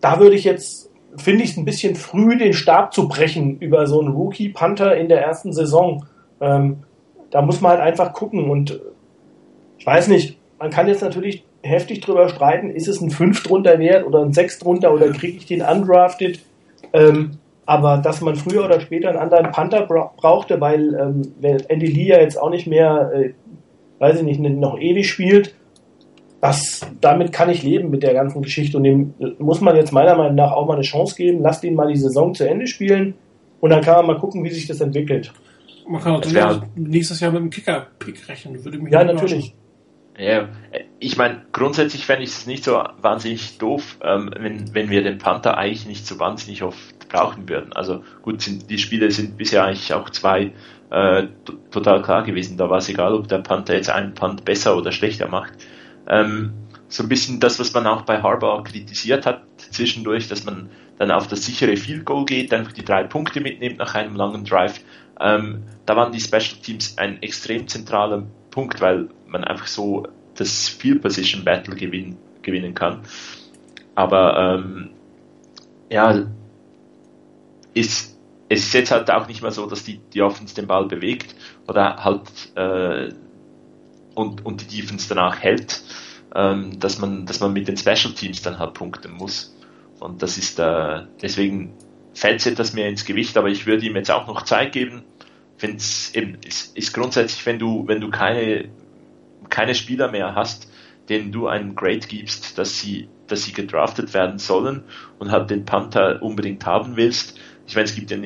da 0.00 0.20
würde 0.20 0.36
ich 0.36 0.44
jetzt, 0.44 0.88
finde 1.16 1.42
ich 1.42 1.50
es 1.50 1.56
ein 1.56 1.64
bisschen 1.64 1.96
früh, 1.96 2.38
den 2.38 2.52
Stab 2.52 2.94
zu 2.94 3.08
brechen 3.08 3.58
über 3.58 3.88
so 3.88 4.00
einen 4.00 4.12
Rookie-Panther 4.14 4.96
in 4.96 5.08
der 5.08 5.22
ersten 5.22 5.52
Saison. 5.52 6.06
Ähm, 6.40 6.84
da 7.30 7.42
muss 7.42 7.60
man 7.60 7.72
halt 7.72 7.80
einfach 7.80 8.12
gucken 8.12 8.48
und 8.48 8.70
äh, 8.70 8.78
ich 9.78 9.86
weiß 9.86 10.06
nicht, 10.06 10.38
man 10.60 10.70
kann 10.70 10.86
jetzt 10.86 11.02
natürlich 11.02 11.45
heftig 11.66 12.00
drüber 12.00 12.28
streiten, 12.28 12.70
ist 12.70 12.88
es 12.88 13.00
ein 13.00 13.10
5 13.10 13.42
drunter 13.42 13.78
wert 13.78 14.06
oder 14.06 14.20
ein 14.20 14.32
6 14.32 14.58
drunter 14.58 14.92
oder 14.92 15.10
kriege 15.10 15.36
ich 15.36 15.46
den 15.46 15.62
undrafted? 15.62 16.40
Ähm, 16.92 17.32
Aber 17.66 17.98
dass 17.98 18.20
man 18.20 18.36
früher 18.36 18.64
oder 18.64 18.80
später 18.80 19.08
einen 19.08 19.18
anderen 19.18 19.50
Panther 19.50 19.86
bra 19.86 20.12
brauchte, 20.16 20.60
weil 20.60 20.94
ähm, 20.94 21.58
Andy 21.68 21.86
Lee 21.86 22.06
ja 22.06 22.20
jetzt 22.20 22.40
auch 22.40 22.50
nicht 22.50 22.66
mehr, 22.66 23.10
äh, 23.14 23.32
weiß 23.98 24.18
ich 24.18 24.22
nicht, 24.22 24.40
noch 24.40 24.78
ewig 24.78 25.08
spielt, 25.08 25.54
das, 26.40 26.86
damit 27.00 27.32
kann 27.32 27.50
ich 27.50 27.62
leben 27.62 27.90
mit 27.90 28.02
der 28.02 28.14
ganzen 28.14 28.42
Geschichte. 28.42 28.76
Und 28.76 28.84
dem 28.84 29.14
muss 29.38 29.60
man 29.60 29.74
jetzt 29.74 29.92
meiner 29.92 30.16
Meinung 30.16 30.36
nach 30.36 30.52
auch 30.52 30.66
mal 30.66 30.74
eine 30.74 30.82
Chance 30.82 31.16
geben. 31.16 31.40
Lasst 31.40 31.64
ihn 31.64 31.74
mal 31.74 31.88
die 31.88 31.98
Saison 31.98 32.34
zu 32.34 32.48
Ende 32.48 32.66
spielen 32.66 33.14
und 33.60 33.70
dann 33.70 33.80
kann 33.80 33.96
man 33.96 34.06
mal 34.06 34.18
gucken, 34.20 34.44
wie 34.44 34.50
sich 34.50 34.66
das 34.66 34.80
entwickelt. 34.80 35.32
Man 35.88 36.00
kann 36.00 36.16
auch 36.16 36.62
nächstes 36.76 37.20
Jahr 37.20 37.32
mit 37.32 37.40
dem 37.40 37.50
Kicker-Pick 37.50 38.28
rechnen. 38.28 38.64
Würde 38.64 38.78
mich 38.78 38.92
Ja, 38.92 39.04
natürlich. 39.04 39.54
Ja, 40.18 40.48
ich 40.98 41.18
meine, 41.18 41.44
grundsätzlich 41.52 42.06
fände 42.06 42.24
ich 42.24 42.30
es 42.30 42.46
nicht 42.46 42.64
so 42.64 42.82
wahnsinnig 43.02 43.58
doof, 43.58 43.98
ähm, 44.02 44.30
wenn, 44.38 44.74
wenn 44.74 44.88
wir 44.88 45.02
den 45.02 45.18
Panther 45.18 45.58
eigentlich 45.58 45.86
nicht 45.86 46.06
so 46.06 46.18
wahnsinnig 46.18 46.62
oft 46.62 47.08
brauchen 47.10 47.48
würden. 47.48 47.74
Also 47.74 48.02
gut, 48.22 48.40
sind, 48.40 48.70
die 48.70 48.78
Spiele 48.78 49.10
sind 49.10 49.36
bisher 49.36 49.64
eigentlich 49.64 49.92
auch 49.92 50.08
zwei 50.08 50.52
äh, 50.90 51.24
total 51.70 52.00
klar 52.00 52.22
gewesen. 52.22 52.56
Da 52.56 52.70
war 52.70 52.78
es 52.78 52.88
egal, 52.88 53.12
ob 53.12 53.28
der 53.28 53.38
Panther 53.38 53.74
jetzt 53.74 53.90
einen 53.90 54.14
Punt 54.14 54.44
besser 54.46 54.76
oder 54.76 54.90
schlechter 54.90 55.28
macht. 55.28 55.52
Ähm, 56.08 56.52
so 56.88 57.02
ein 57.02 57.08
bisschen 57.08 57.40
das, 57.40 57.58
was 57.58 57.74
man 57.74 57.86
auch 57.86 58.02
bei 58.02 58.22
Harbour 58.22 58.64
kritisiert 58.64 59.26
hat 59.26 59.42
zwischendurch, 59.58 60.28
dass 60.28 60.44
man 60.44 60.70
dann 60.98 61.10
auf 61.10 61.26
das 61.26 61.44
sichere 61.44 61.76
Field 61.76 62.06
Goal 62.06 62.24
geht, 62.24 62.54
einfach 62.54 62.72
die 62.72 62.84
drei 62.84 63.04
Punkte 63.04 63.40
mitnimmt 63.40 63.78
nach 63.78 63.94
einem 63.94 64.16
langen 64.16 64.44
Drive. 64.44 64.80
Ähm, 65.20 65.64
da 65.84 65.96
waren 65.96 66.12
die 66.12 66.20
Special 66.20 66.60
Teams 66.62 66.96
ein 66.96 67.20
extrem 67.22 67.68
zentraler 67.68 68.22
Punkt, 68.50 68.80
weil 68.80 69.08
man 69.26 69.44
einfach 69.44 69.66
so 69.66 70.06
das 70.34 70.68
Field 70.68 71.02
Position 71.02 71.44
Battle 71.44 71.74
gewinnen, 71.74 72.16
gewinnen 72.42 72.74
kann. 72.74 73.00
Aber 73.94 74.58
ähm, 74.58 74.90
ja, 75.90 76.26
ist, 77.74 78.18
es 78.48 78.60
ist 78.64 78.74
jetzt 78.74 78.90
halt 78.90 79.10
auch 79.10 79.28
nicht 79.28 79.42
mehr 79.42 79.50
so, 79.50 79.66
dass 79.66 79.84
die, 79.84 80.00
die 80.12 80.22
Offense 80.22 80.54
den 80.54 80.66
Ball 80.66 80.86
bewegt 80.86 81.34
oder 81.66 82.04
halt 82.04 82.30
äh, 82.54 83.12
und, 84.14 84.44
und 84.44 84.60
die 84.62 84.80
Defense 84.80 85.08
danach 85.08 85.40
hält, 85.40 85.82
ähm, 86.34 86.78
dass 86.80 86.98
man, 86.98 87.26
dass 87.26 87.40
man 87.40 87.52
mit 87.52 87.68
den 87.68 87.76
Special 87.76 88.14
Teams 88.14 88.42
dann 88.42 88.58
halt 88.58 88.74
punkten 88.74 89.12
muss. 89.12 89.54
Und 90.00 90.22
das 90.22 90.38
ist 90.38 90.58
äh, 90.58 91.02
deswegen 91.20 91.74
fällt 92.14 92.40
es 92.40 92.46
etwas 92.46 92.72
mehr 92.72 92.88
ins 92.88 93.04
Gewicht, 93.04 93.36
aber 93.36 93.48
ich 93.48 93.66
würde 93.66 93.86
ihm 93.86 93.96
jetzt 93.96 94.10
auch 94.10 94.26
noch 94.26 94.42
Zeit 94.42 94.72
geben. 94.72 95.04
Es 95.60 96.14
eben 96.14 96.36
ist, 96.46 96.76
ist 96.76 96.92
grundsätzlich, 96.92 97.44
wenn 97.46 97.58
du 97.58 97.86
wenn 97.86 98.00
du 98.00 98.10
keine 98.10 98.68
keine 99.48 99.74
Spieler 99.74 100.10
mehr 100.10 100.34
hast, 100.34 100.70
denen 101.08 101.32
du 101.32 101.46
einen 101.46 101.74
Grade 101.74 102.06
gibst, 102.06 102.58
dass 102.58 102.78
sie 102.80 103.08
dass 103.26 103.44
sie 103.44 103.52
gedraftet 103.52 104.14
werden 104.14 104.38
sollen 104.38 104.84
und 105.18 105.30
halt 105.30 105.50
den 105.50 105.64
Panther 105.64 106.22
unbedingt 106.22 106.64
haben 106.66 106.96
willst. 106.96 107.38
Ich 107.66 107.74
meine, 107.74 107.86
es 107.86 107.94
gibt 107.94 108.10
ja, 108.10 108.18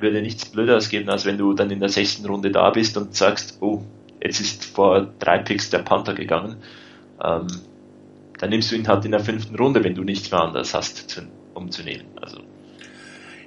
würde 0.00 0.22
nichts 0.22 0.46
Blöderes 0.46 0.88
geben, 0.88 1.08
als 1.08 1.24
wenn 1.24 1.38
du 1.38 1.52
dann 1.52 1.70
in 1.70 1.80
der 1.80 1.88
sechsten 1.88 2.26
Runde 2.26 2.50
da 2.50 2.70
bist 2.70 2.96
und 2.96 3.14
sagst, 3.14 3.58
oh, 3.60 3.84
jetzt 4.22 4.40
ist 4.40 4.64
vor 4.64 5.12
drei 5.18 5.38
Picks 5.38 5.70
der 5.70 5.78
Panther 5.78 6.14
gegangen. 6.14 6.56
Ähm, 7.22 7.46
dann 8.38 8.50
nimmst 8.50 8.72
du 8.72 8.76
ihn 8.76 8.88
halt 8.88 9.04
in 9.04 9.12
der 9.12 9.20
fünften 9.20 9.54
Runde, 9.54 9.84
wenn 9.84 9.94
du 9.94 10.02
nichts 10.02 10.30
mehr 10.30 10.40
anders 10.40 10.74
hast, 10.74 11.10
zu, 11.10 11.22
um 11.54 11.70
zu 11.70 11.82
nehmen. 11.82 12.06
Also. 12.20 12.49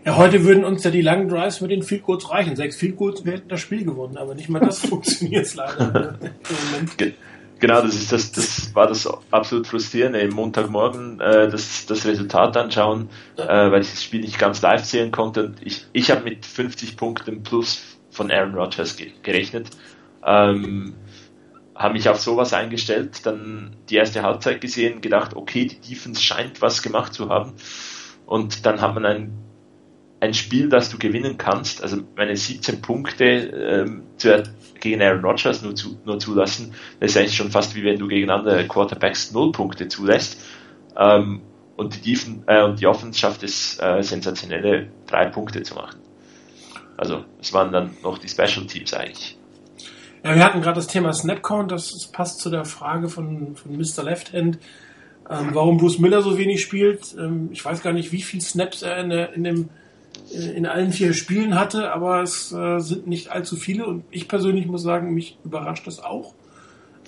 Ja, 0.06 0.18
heute 0.18 0.44
würden 0.44 0.66
uns 0.66 0.84
ja 0.84 0.92
die 0.92 1.02
langen 1.02 1.30
Drives 1.30 1.62
mit 1.62 1.72
den 1.72 1.82
Field 1.82 2.04
Goals 2.04 2.30
reichen. 2.30 2.56
Sechs 2.56 2.76
Field 2.76 2.98
Goals, 2.98 3.24
wir 3.24 3.34
hätten 3.34 3.48
das 3.48 3.62
Spiel 3.62 3.86
gewonnen, 3.86 4.18
aber 4.18 4.36
nicht 4.36 4.50
mal 4.50 4.60
das 4.60 4.80
funktioniert 4.86 5.54
leider 5.56 6.20
im 6.20 6.72
Moment. 6.72 7.16
Genau, 7.60 7.82
das 7.82 7.96
ist 7.96 8.12
das, 8.12 8.34
das 8.34 8.76
war 8.76 8.88
das 8.88 9.08
absolut 9.32 9.68
frustrierende. 9.68 10.20
Im 10.20 10.34
Montagmorgen 10.34 11.22
äh, 11.22 11.48
das, 11.50 11.86
das 11.86 12.06
Resultat 12.06 12.58
anschauen, 12.58 13.08
äh, 13.38 13.48
weil 13.48 13.82
ich 13.82 13.92
das 13.92 14.04
Spiel 14.04 14.20
nicht 14.20 14.38
ganz 14.38 14.62
live 14.62 14.84
sehen 14.84 15.12
konnte. 15.12 15.46
Und 15.46 15.66
ich, 15.66 15.86
ich 15.94 16.12
habe 16.12 16.26
mit 16.26 16.46
50 16.46 16.98
Punkten 16.98 17.42
plus 17.44 17.82
von 18.10 18.30
Aaron 18.30 18.56
Rodgers 18.56 18.98
ge 18.98 19.12
gerechnet. 19.24 19.70
Ähm, 20.26 20.96
habe 21.76 21.94
mich 21.94 22.10
auf 22.10 22.20
sowas 22.20 22.54
eingestellt, 22.54 23.26
dann 23.26 23.78
die 23.90 23.96
erste 23.96 24.24
Halbzeit 24.24 24.60
gesehen, 24.60 25.00
gedacht, 25.00 25.34
okay, 25.36 25.66
die 25.66 25.80
Defense 25.80 26.22
scheint 26.22 26.62
was 26.62 26.82
gemacht 26.82 27.14
zu 27.14 27.30
haben. 27.30 27.54
Und 28.26 28.66
dann 28.66 28.82
hat 28.82 28.94
man 28.94 29.06
ein, 29.06 29.32
ein 30.24 30.34
Spiel, 30.34 30.70
das 30.70 30.90
du 30.90 30.98
gewinnen 30.98 31.38
kannst, 31.38 31.84
also 31.84 31.98
meine 32.16 32.38
17 32.38 32.82
Punkte 32.82 33.26
ähm, 33.26 34.04
zu, 34.16 34.42
gegen 34.80 35.02
Aaron 35.02 35.26
Rodgers 35.26 35.62
nur, 35.62 35.76
zu, 35.76 36.00
nur 36.06 36.18
zulassen, 36.18 36.74
das 37.02 37.12
ist 37.12 37.18
eigentlich 37.18 37.36
schon 37.36 37.52
fast 37.52 37.76
wie 37.76 37.84
wenn 37.84 38.00
du 38.00 38.08
gegen 38.08 38.30
andere 38.30 38.66
Quarterbacks 38.66 39.34
null 39.34 39.52
Punkte 39.52 39.90
zulässt. 39.90 40.40
Ähm, 40.98 41.42
und 41.76 41.96
die, 41.96 42.12
Defen, 42.12 42.44
äh, 42.48 42.64
und 42.64 42.80
die 42.80 42.88
Offense 42.88 43.20
schafft 43.20 43.44
es, 43.44 43.78
äh, 43.82 44.02
sensationelle 44.02 44.88
drei 45.08 45.26
Punkte 45.26 45.62
zu 45.64 45.76
machen. 45.76 46.00
Also, 46.96 47.26
es 47.42 47.52
waren 47.52 47.74
dann 47.74 47.98
noch 48.02 48.18
die 48.18 48.30
Special 48.30 48.66
Teams 48.66 48.94
eigentlich. 48.94 49.38
Ja, 50.24 50.36
wir 50.36 50.46
hatten 50.46 50.62
gerade 50.62 50.76
das 50.78 50.88
Thema 50.88 51.12
Snapcount, 51.12 51.70
das 51.70 52.08
passt 52.14 52.40
zu 52.40 52.50
der 52.50 52.64
Frage 52.64 53.10
von, 53.10 53.58
von 53.58 53.76
Mr. 53.76 54.04
Lefthand, 54.04 54.58
ähm, 55.30 55.50
warum 55.52 55.78
Bruce 55.78 56.00
Miller 56.00 56.22
so 56.22 56.38
wenig 56.38 56.62
spielt. 56.62 57.14
Ähm, 57.18 57.50
ich 57.52 57.66
weiß 57.66 57.82
gar 57.82 57.92
nicht, 57.92 58.14
wie 58.14 58.22
viele 58.22 58.44
Snaps 58.44 58.84
er 58.84 59.00
in, 59.00 59.10
der, 59.10 59.34
in, 59.34 59.44
dem, 59.44 59.70
in 60.32 60.66
allen 60.66 60.92
vier 60.92 61.14
Spielen 61.14 61.56
hatte, 61.56 61.92
aber 61.92 62.22
es 62.22 62.52
äh, 62.52 62.80
sind 62.80 63.08
nicht 63.08 63.32
allzu 63.32 63.56
viele 63.56 63.86
und 63.86 64.04
ich 64.12 64.28
persönlich 64.28 64.66
muss 64.66 64.82
sagen, 64.82 65.14
mich 65.14 65.38
überrascht 65.44 65.86
das 65.88 66.04
auch. 66.04 66.34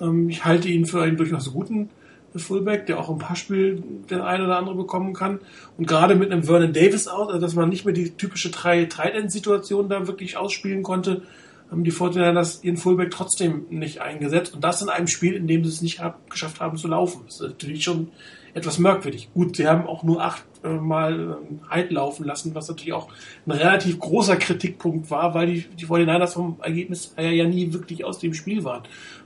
Ähm, 0.01 0.29
ich 0.29 0.45
halte 0.45 0.67
ihn 0.67 0.85
für 0.85 1.01
einen 1.01 1.17
durchaus 1.17 1.51
guten 1.51 1.89
Fullback, 2.35 2.85
der 2.85 2.99
auch 2.99 3.09
im 3.09 3.17
Passspiel 3.17 3.81
den 4.09 4.21
ein 4.21 4.41
oder 4.41 4.57
andere 4.57 4.75
bekommen 4.75 5.13
kann. 5.13 5.39
Und 5.77 5.87
gerade 5.87 6.15
mit 6.15 6.31
einem 6.31 6.43
Vernon 6.43 6.73
Davis 6.73 7.07
aus, 7.07 7.29
also 7.29 7.39
dass 7.39 7.55
man 7.55 7.69
nicht 7.69 7.85
mehr 7.85 7.93
die 7.93 8.11
typische 8.11 8.49
drei 8.49 8.85
Tight 8.85 9.13
End 9.13 9.31
Situation 9.31 9.89
da 9.89 10.07
wirklich 10.07 10.37
ausspielen 10.37 10.83
konnte, 10.83 11.23
haben 11.71 11.83
die 11.83 11.91
Fortinanders 11.91 12.63
ihren 12.63 12.77
Fullback 12.77 13.11
trotzdem 13.11 13.65
nicht 13.69 14.01
eingesetzt. 14.01 14.53
Und 14.53 14.63
das 14.63 14.81
in 14.81 14.89
einem 14.89 15.07
Spiel, 15.07 15.33
in 15.33 15.47
dem 15.47 15.63
sie 15.63 15.71
es 15.71 15.81
nicht 15.81 16.01
geschafft 16.29 16.59
haben 16.59 16.77
zu 16.77 16.87
laufen. 16.87 17.21
Das 17.25 17.35
ist 17.35 17.41
natürlich 17.41 17.83
schon 17.83 18.09
etwas 18.55 18.79
merkwürdig. 18.79 19.29
Gut, 19.33 19.57
sie 19.57 19.67
haben 19.67 19.85
auch 19.85 20.01
nur 20.03 20.23
acht 20.23 20.45
äh, 20.63 20.69
Mal 20.69 21.37
äh, 21.71 21.75
Hyde 21.75 21.93
laufen 21.93 22.25
lassen, 22.25 22.55
was 22.55 22.69
natürlich 22.69 22.93
auch 22.93 23.09
ein 23.45 23.51
relativ 23.51 23.99
großer 23.99 24.37
Kritikpunkt 24.37 25.11
war, 25.11 25.33
weil 25.33 25.47
die, 25.47 25.65
die 25.77 25.85
49ers 25.85 26.33
vom 26.33 26.55
Ergebnis 26.61 27.13
her 27.17 27.33
ja 27.33 27.45
nie 27.45 27.73
wirklich 27.73 28.05
aus 28.05 28.17
dem 28.17 28.33
Spiel 28.33 28.63
waren. 28.63 28.83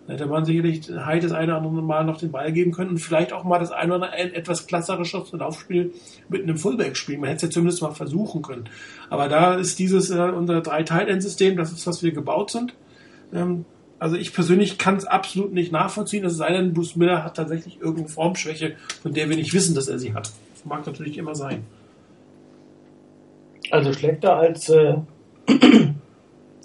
Da 0.08 0.14
hätte 0.14 0.26
man 0.26 0.46
sicherlich 0.46 0.88
Hyde 0.88 1.28
das 1.28 1.32
eine 1.32 1.52
oder 1.56 1.62
andere 1.62 1.84
Mal 1.84 2.06
noch 2.06 2.18
den 2.18 2.32
Ball 2.32 2.52
geben 2.52 2.72
können 2.72 2.90
und 2.90 2.98
vielleicht 2.98 3.32
auch 3.32 3.44
mal 3.44 3.60
das 3.60 3.72
eine 3.72 3.94
oder 3.94 4.12
andere 4.12 4.36
etwas 4.36 4.66
klasserisches 4.66 5.32
Laufspiel 5.32 5.94
mit 6.28 6.42
einem 6.42 6.58
Fullback 6.58 6.98
spielen. 6.98 7.22
Man 7.22 7.30
hätte 7.30 7.46
es 7.46 7.50
ja 7.52 7.54
zumindest 7.54 7.84
mal 7.84 7.92
versuchen 7.92 8.42
können. 8.42 8.66
Aber 9.12 9.30
da 9.30 9.54
ist 9.54 9.78
dieses 9.78 10.10
äh, 10.10 10.20
unser 10.20 10.62
drei 10.62 10.82
tight 10.82 11.22
system 11.22 11.56
das 11.56 11.72
ist, 11.72 11.86
was 11.86 12.02
wir 12.02 12.14
gebaut 12.14 12.50
sind. 12.50 12.74
Ähm, 13.32 13.66
also 14.00 14.16
ich 14.16 14.34
persönlich 14.34 14.78
kann 14.78 14.96
es 14.96 15.06
absolut 15.06 15.54
nicht 15.54 15.72
nachvollziehen, 15.72 16.26
es 16.26 16.38
sei 16.38 16.52
denn, 16.54 16.74
Bruce 16.74 16.96
Miller 16.96 17.24
hat 17.24 17.36
tatsächlich 17.36 17.80
irgendeine 17.80 18.08
Formschwäche, 18.08 18.76
von 19.02 19.14
der 19.14 19.30
wir 19.30 19.36
nicht 19.36 19.54
wissen, 19.54 19.76
dass 19.76 19.90
er 19.90 20.00
sie 20.00 20.14
hat. 20.14 20.32
Das 20.54 20.66
mag 20.66 20.86
natürlich 20.88 21.18
immer 21.18 21.36
sein. 21.36 21.66
Also 23.72 23.94
schlechter 23.94 24.38
als 24.38 24.70
äh, 24.70 24.96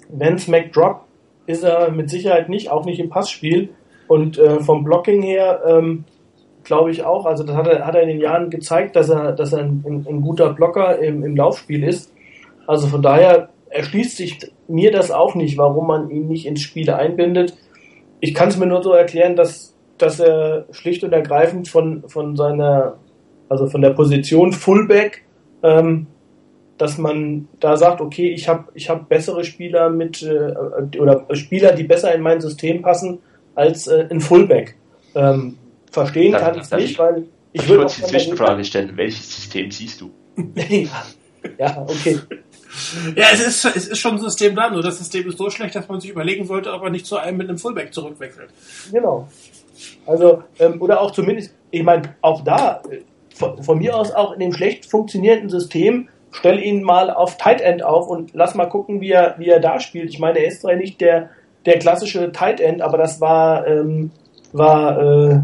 Vance 0.09 0.49
McDrop 0.49 1.05
ist 1.45 1.63
er 1.63 1.91
mit 1.91 2.09
Sicherheit 2.09 2.49
nicht, 2.49 2.71
auch 2.71 2.85
nicht 2.85 2.99
im 2.99 3.09
Passspiel. 3.09 3.69
Und 4.07 4.37
äh, 4.37 4.59
vom 4.59 4.83
Blocking 4.83 5.21
her 5.21 5.61
ähm, 5.67 6.05
glaube 6.63 6.91
ich 6.91 7.03
auch, 7.03 7.25
also 7.25 7.43
das 7.43 7.55
hat 7.55 7.67
er, 7.67 7.85
hat 7.85 7.95
er 7.95 8.01
in 8.01 8.09
den 8.09 8.19
Jahren 8.19 8.49
gezeigt, 8.49 8.95
dass 8.95 9.09
er, 9.09 9.33
dass 9.33 9.53
er 9.53 9.59
ein, 9.59 9.83
ein, 9.85 10.05
ein 10.07 10.21
guter 10.21 10.53
Blocker 10.53 10.99
im, 10.99 11.23
im 11.23 11.35
Laufspiel 11.35 11.83
ist. 11.83 12.11
Also 12.67 12.87
von 12.87 13.01
daher 13.01 13.49
erschließt 13.69 14.17
sich 14.17 14.39
mir 14.67 14.91
das 14.91 15.11
auch 15.11 15.35
nicht, 15.35 15.57
warum 15.57 15.87
man 15.87 16.09
ihn 16.09 16.27
nicht 16.27 16.45
ins 16.45 16.61
Spiel 16.61 16.89
einbindet. 16.89 17.55
Ich 18.19 18.33
kann 18.33 18.49
es 18.49 18.57
mir 18.57 18.65
nur 18.65 18.81
so 18.83 18.91
erklären, 18.93 19.35
dass, 19.35 19.73
dass 19.97 20.19
er 20.19 20.65
schlicht 20.71 21.03
und 21.03 21.13
ergreifend 21.13 21.67
von, 21.67 22.03
von 22.07 22.35
seiner, 22.35 22.95
also 23.49 23.67
von 23.67 23.81
der 23.81 23.91
Position 23.91 24.51
Fullback, 24.53 25.23
ähm, 25.63 26.07
dass 26.77 26.97
man 26.97 27.47
da 27.59 27.77
sagt, 27.77 28.01
okay, 28.01 28.29
ich 28.31 28.47
habe 28.49 28.65
ich 28.73 28.89
hab 28.89 29.07
bessere 29.07 29.43
Spieler 29.45 29.89
mit 29.89 30.21
äh, 30.23 30.53
oder 30.99 31.25
Spieler, 31.33 31.71
die 31.73 31.83
besser 31.83 32.13
in 32.13 32.21
mein 32.21 32.41
System 32.41 32.81
passen 32.81 33.19
als 33.55 33.87
äh, 33.87 34.07
ein 34.09 34.19
Fullback. 34.19 34.75
Ähm, 35.13 35.57
verstehen 35.91 36.33
Darf- 36.33 36.41
kann 36.41 36.55
ich 36.55 36.61
es 36.63 36.71
nicht, 36.71 36.91
ich- 36.91 36.99
weil 36.99 37.25
ich 37.53 37.61
Ich 37.61 37.69
würde 37.69 37.83
wollte 37.83 37.95
die 38.01 38.03
Zwischenfrage 38.07 38.63
stellen, 38.65 38.91
welches 38.95 39.33
System 39.33 39.71
siehst 39.71 40.01
du? 40.01 40.11
ja, 41.57 41.85
okay. 41.87 42.19
Ja, 43.15 43.25
es 43.31 43.45
ist, 43.45 43.65
es 43.65 43.87
ist 43.87 43.99
schon 43.99 44.15
ein 44.15 44.19
System 44.21 44.55
da, 44.55 44.69
nur 44.69 44.81
das 44.81 44.97
System 44.97 45.27
ist 45.27 45.37
so 45.37 45.49
schlecht, 45.49 45.75
dass 45.75 45.87
man 45.87 46.01
sich 46.01 46.09
überlegen 46.09 46.45
sollte, 46.45 46.73
ob 46.73 46.83
er 46.83 46.89
nicht 46.89 47.05
zu 47.05 47.17
einem 47.17 47.37
mit 47.37 47.49
einem 47.49 47.57
Fullback 47.57 47.93
zurückwechselt. 47.93 48.49
Genau. 48.91 49.27
Also, 50.05 50.43
ähm, 50.59 50.81
oder 50.81 51.01
auch 51.01 51.11
zumindest, 51.11 51.53
ich 51.71 51.83
meine, 51.83 52.15
auch 52.21 52.43
da, 52.43 52.81
äh, 52.89 52.99
von, 53.33 53.61
von 53.63 53.77
mir 53.77 53.95
aus 53.95 54.11
auch 54.11 54.33
in 54.33 54.39
dem 54.39 54.53
schlecht 54.53 54.85
funktionierenden 54.85 55.49
System, 55.49 56.09
stell 56.31 56.59
ihn 56.59 56.83
mal 56.83 57.09
auf 57.09 57.37
Tight 57.37 57.61
End 57.61 57.83
auf 57.83 58.07
und 58.07 58.31
lass 58.33 58.55
mal 58.55 58.67
gucken, 58.67 59.01
wie 59.01 59.11
er, 59.11 59.35
wie 59.37 59.49
er 59.49 59.59
da 59.59 59.79
spielt. 59.79 60.09
Ich 60.09 60.19
meine, 60.19 60.39
er 60.39 60.47
ist 60.47 60.61
zwar 60.61 60.75
nicht 60.75 61.01
der, 61.01 61.29
der 61.65 61.79
klassische 61.79 62.31
Tight 62.31 62.59
End, 62.59 62.81
aber 62.81 62.97
das 62.97 63.19
war, 63.19 63.67
ähm, 63.67 64.11
war, 64.53 65.01
äh, 65.01 65.39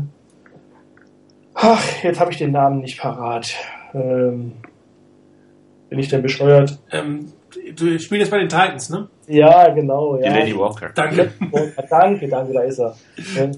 ach, 1.53 2.03
jetzt 2.03 2.19
habe 2.19 2.31
ich 2.31 2.37
den 2.37 2.51
Namen 2.51 2.79
nicht 2.79 2.99
parat. 2.99 3.53
Ähm, 3.93 4.53
Bin 5.91 5.99
ich 5.99 6.07
denn 6.07 6.21
bescheuert? 6.21 6.79
Ähm, 6.93 7.33
du 7.75 7.99
spielst 7.99 8.11
jetzt 8.11 8.31
bei 8.31 8.39
den 8.39 8.47
Titans, 8.47 8.89
ne? 8.89 9.09
Ja, 9.27 9.67
genau. 9.73 10.15
Ja. 10.15 10.31
Delaney 10.31 10.57
Walker. 10.57 10.89
Danke. 10.95 11.33
danke, 11.89 12.29
danke, 12.29 12.53
da 12.53 12.61
ist 12.61 12.79
er. 12.79 12.95
Ähm, 13.37 13.51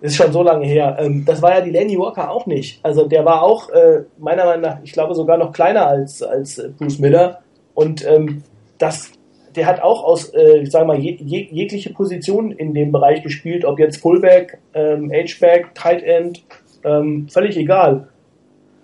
ist 0.00 0.14
schon 0.14 0.32
so 0.32 0.44
lange 0.44 0.64
her. 0.64 0.96
Ähm, 1.00 1.24
das 1.24 1.42
war 1.42 1.56
ja 1.56 1.60
die 1.60 1.72
Lenny 1.72 1.98
Walker 1.98 2.30
auch 2.30 2.46
nicht. 2.46 2.78
Also 2.84 3.08
der 3.08 3.24
war 3.24 3.42
auch 3.42 3.68
äh, 3.70 4.04
meiner 4.16 4.44
Meinung 4.44 4.62
nach, 4.62 4.78
ich 4.84 4.92
glaube 4.92 5.16
sogar 5.16 5.38
noch 5.38 5.50
kleiner 5.50 5.88
als, 5.88 6.22
als 6.22 6.58
äh, 6.58 6.68
Bruce 6.68 7.00
Miller. 7.00 7.40
Und 7.74 8.06
ähm, 8.06 8.44
das, 8.78 9.10
der 9.56 9.66
hat 9.66 9.82
auch 9.82 10.04
aus, 10.04 10.32
äh, 10.34 10.58
ich 10.58 10.70
sage 10.70 10.86
mal, 10.86 11.00
je, 11.00 11.16
je, 11.20 11.48
jegliche 11.50 11.92
Position 11.92 12.52
in 12.52 12.74
dem 12.74 12.92
Bereich 12.92 13.24
gespielt, 13.24 13.64
ob 13.64 13.80
jetzt 13.80 14.00
Fullback, 14.00 14.58
ähm, 14.72 15.10
H-Back, 15.10 15.74
Tight 15.74 16.04
End, 16.04 16.44
ähm, 16.84 17.26
völlig 17.28 17.56
egal. 17.56 18.06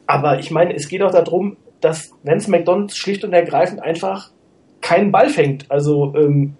Aber 0.08 0.40
ich 0.40 0.50
meine, 0.50 0.74
es 0.74 0.88
geht 0.88 1.02
auch 1.02 1.12
darum, 1.12 1.56
dass 1.82 2.12
Vance 2.22 2.50
McDonald 2.50 2.92
schlicht 2.92 3.24
und 3.24 3.34
ergreifend 3.34 3.82
einfach 3.82 4.30
keinen 4.80 5.12
Ball 5.12 5.28
fängt. 5.28 5.70
Also 5.70 6.14
ähm, 6.16 6.56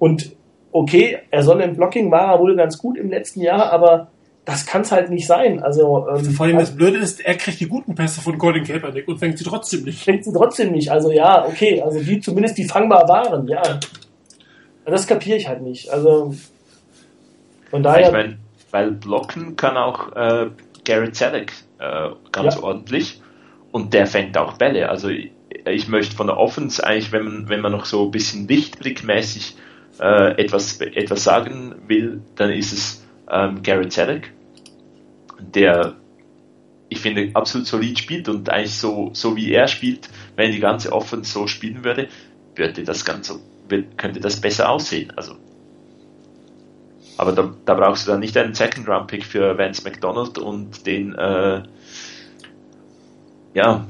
und 0.00 0.32
okay, 0.72 1.18
er 1.30 1.42
soll 1.42 1.60
im 1.60 1.76
Blocking 1.76 2.10
war 2.10 2.32
er 2.34 2.40
wohl 2.40 2.56
ganz 2.56 2.76
gut 2.78 2.98
im 2.98 3.08
letzten 3.08 3.40
Jahr, 3.40 3.72
aber 3.72 4.08
das 4.44 4.66
kann 4.66 4.82
es 4.82 4.92
halt 4.92 5.10
nicht 5.10 5.26
sein. 5.26 5.62
Also 5.62 6.06
ähm, 6.08 6.24
Vor 6.24 6.46
allem 6.46 6.58
das 6.58 6.74
Blöde 6.76 6.98
ist, 6.98 7.20
er 7.24 7.34
kriegt 7.36 7.58
die 7.60 7.66
guten 7.68 7.94
Pässe 7.94 8.20
von 8.20 8.36
Colin 8.38 8.62
Kaepernick 8.64 9.08
und 9.08 9.18
fängt 9.18 9.38
sie 9.38 9.44
trotzdem 9.44 9.84
nicht. 9.84 10.04
fängt 10.04 10.24
sie 10.24 10.32
trotzdem 10.32 10.72
nicht. 10.72 10.90
Also 10.90 11.10
ja, 11.10 11.46
okay, 11.46 11.80
also 11.82 11.98
die 12.00 12.20
zumindest 12.20 12.58
die 12.58 12.64
fangbar 12.64 13.08
waren, 13.08 13.48
ja. 13.48 13.62
Das 14.84 15.06
kapiere 15.06 15.36
ich 15.36 15.48
halt 15.48 15.62
nicht. 15.62 15.90
Also 15.90 16.34
von 17.70 17.82
Ja, 17.82 17.90
daher 17.92 18.06
ich 18.06 18.12
meine, 18.12 18.38
weil 18.70 18.92
blocken 18.92 19.56
kann 19.56 19.76
auch 19.76 20.14
äh, 20.14 20.50
Garrett 20.84 21.16
Selleck 21.16 21.52
äh, 21.80 22.10
ganz 22.30 22.54
Ja. 22.54 22.62
ordentlich 22.62 23.20
und 23.72 23.92
der 23.92 24.06
fängt 24.06 24.36
auch 24.36 24.54
Bälle. 24.54 24.88
Also 24.88 25.08
ich, 25.08 25.32
ich 25.66 25.88
möchte 25.88 26.16
von 26.16 26.26
der 26.26 26.38
Offense 26.38 26.84
eigentlich, 26.84 27.12
wenn 27.12 27.24
man, 27.24 27.48
wenn 27.48 27.60
man 27.60 27.72
noch 27.72 27.84
so 27.84 28.04
ein 28.04 28.10
bisschen 28.10 28.48
lichtblickmäßig 28.48 29.56
äh, 30.00 30.42
etwas, 30.42 30.80
etwas 30.80 31.24
sagen 31.24 31.74
will, 31.86 32.22
dann 32.36 32.50
ist 32.50 32.72
es 32.72 33.06
ähm, 33.30 33.62
Garrett 33.62 33.92
Selleck, 33.92 34.32
der 35.38 35.96
ich 36.88 37.00
finde 37.00 37.30
absolut 37.34 37.66
solid 37.66 37.98
spielt 37.98 38.28
und 38.28 38.48
eigentlich 38.48 38.78
so, 38.78 39.10
so 39.12 39.36
wie 39.36 39.52
er 39.52 39.66
spielt, 39.66 40.08
wenn 40.36 40.52
die 40.52 40.60
ganze 40.60 40.92
Offense 40.92 41.32
so 41.32 41.48
spielen 41.48 41.84
würde, 41.84 42.08
würde 42.54 42.84
das 42.84 43.04
Ganze, 43.04 43.40
könnte 43.96 44.20
das 44.20 44.40
besser 44.40 44.68
aussehen. 44.68 45.12
Also 45.16 45.36
aber 47.18 47.32
da, 47.32 47.54
da 47.64 47.74
brauchst 47.74 48.06
du 48.06 48.10
dann 48.10 48.20
nicht 48.20 48.36
einen 48.36 48.54
Second 48.54 48.88
Round 48.88 49.06
Pick 49.06 49.24
für 49.24 49.56
Vance 49.56 49.82
McDonald 49.84 50.38
und 50.38 50.86
den, 50.86 51.14
äh, 51.14 51.62
ja, 53.56 53.86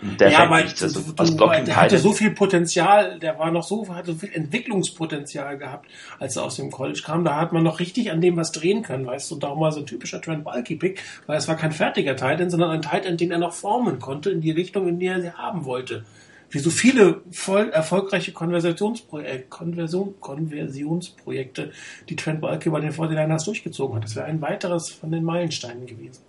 der 0.00 0.30
ja, 0.30 0.38
aber 0.44 0.62
nichts. 0.62 0.80
Also 0.82 1.00
du, 1.00 1.12
du, 1.12 1.36
Blocking 1.36 1.64
der 1.64 1.76
hatte 1.76 1.98
so 1.98 2.12
viel 2.12 2.30
Potenzial, 2.30 3.18
der 3.18 3.36
war 3.38 3.50
noch 3.50 3.64
so, 3.64 3.88
hatte 3.92 4.12
so 4.12 4.18
viel 4.18 4.32
Entwicklungspotenzial 4.32 5.58
gehabt, 5.58 5.86
als 6.20 6.36
er 6.36 6.44
aus 6.44 6.56
dem 6.56 6.70
College 6.70 7.02
kam. 7.04 7.24
Da 7.24 7.36
hat 7.36 7.52
man 7.52 7.64
noch 7.64 7.80
richtig 7.80 8.12
an 8.12 8.20
dem 8.20 8.36
was 8.36 8.52
drehen 8.52 8.82
können, 8.82 9.06
weißt 9.06 9.30
du, 9.30 9.36
darum 9.36 9.60
war 9.60 9.72
so 9.72 9.80
ein 9.80 9.86
typischer 9.86 10.20
Trent 10.20 10.44
Bulky 10.44 10.76
Pick, 10.76 11.02
weil 11.26 11.36
es 11.36 11.48
war 11.48 11.56
kein 11.56 11.72
fertiger 11.72 12.14
Tight 12.14 12.40
End, 12.40 12.52
sondern 12.52 12.70
ein 12.70 12.82
Tight 12.82 13.06
End, 13.06 13.20
den 13.20 13.32
er 13.32 13.38
noch 13.38 13.52
formen 13.52 13.98
konnte 13.98 14.30
in 14.30 14.40
die 14.40 14.52
Richtung, 14.52 14.86
in 14.86 15.00
die 15.00 15.06
er 15.06 15.20
sie 15.20 15.32
haben 15.32 15.64
wollte. 15.64 16.04
Wie 16.50 16.60
so 16.60 16.70
viele 16.70 17.20
voll 17.30 17.68
erfolgreiche 17.70 18.30
äh, 18.30 19.42
Konversion 19.48 20.14
Konversionsprojekte, 20.20 21.72
die 22.08 22.16
Trent 22.16 22.40
Bulky 22.40 22.70
bei 22.70 22.80
den 22.80 22.92
49ers 22.92 23.44
durchgezogen 23.44 23.96
hat. 23.96 24.04
Das 24.04 24.16
wäre 24.16 24.26
ein 24.26 24.40
weiteres 24.40 24.90
von 24.90 25.10
den 25.10 25.24
Meilensteinen 25.24 25.86
gewesen. 25.86 26.27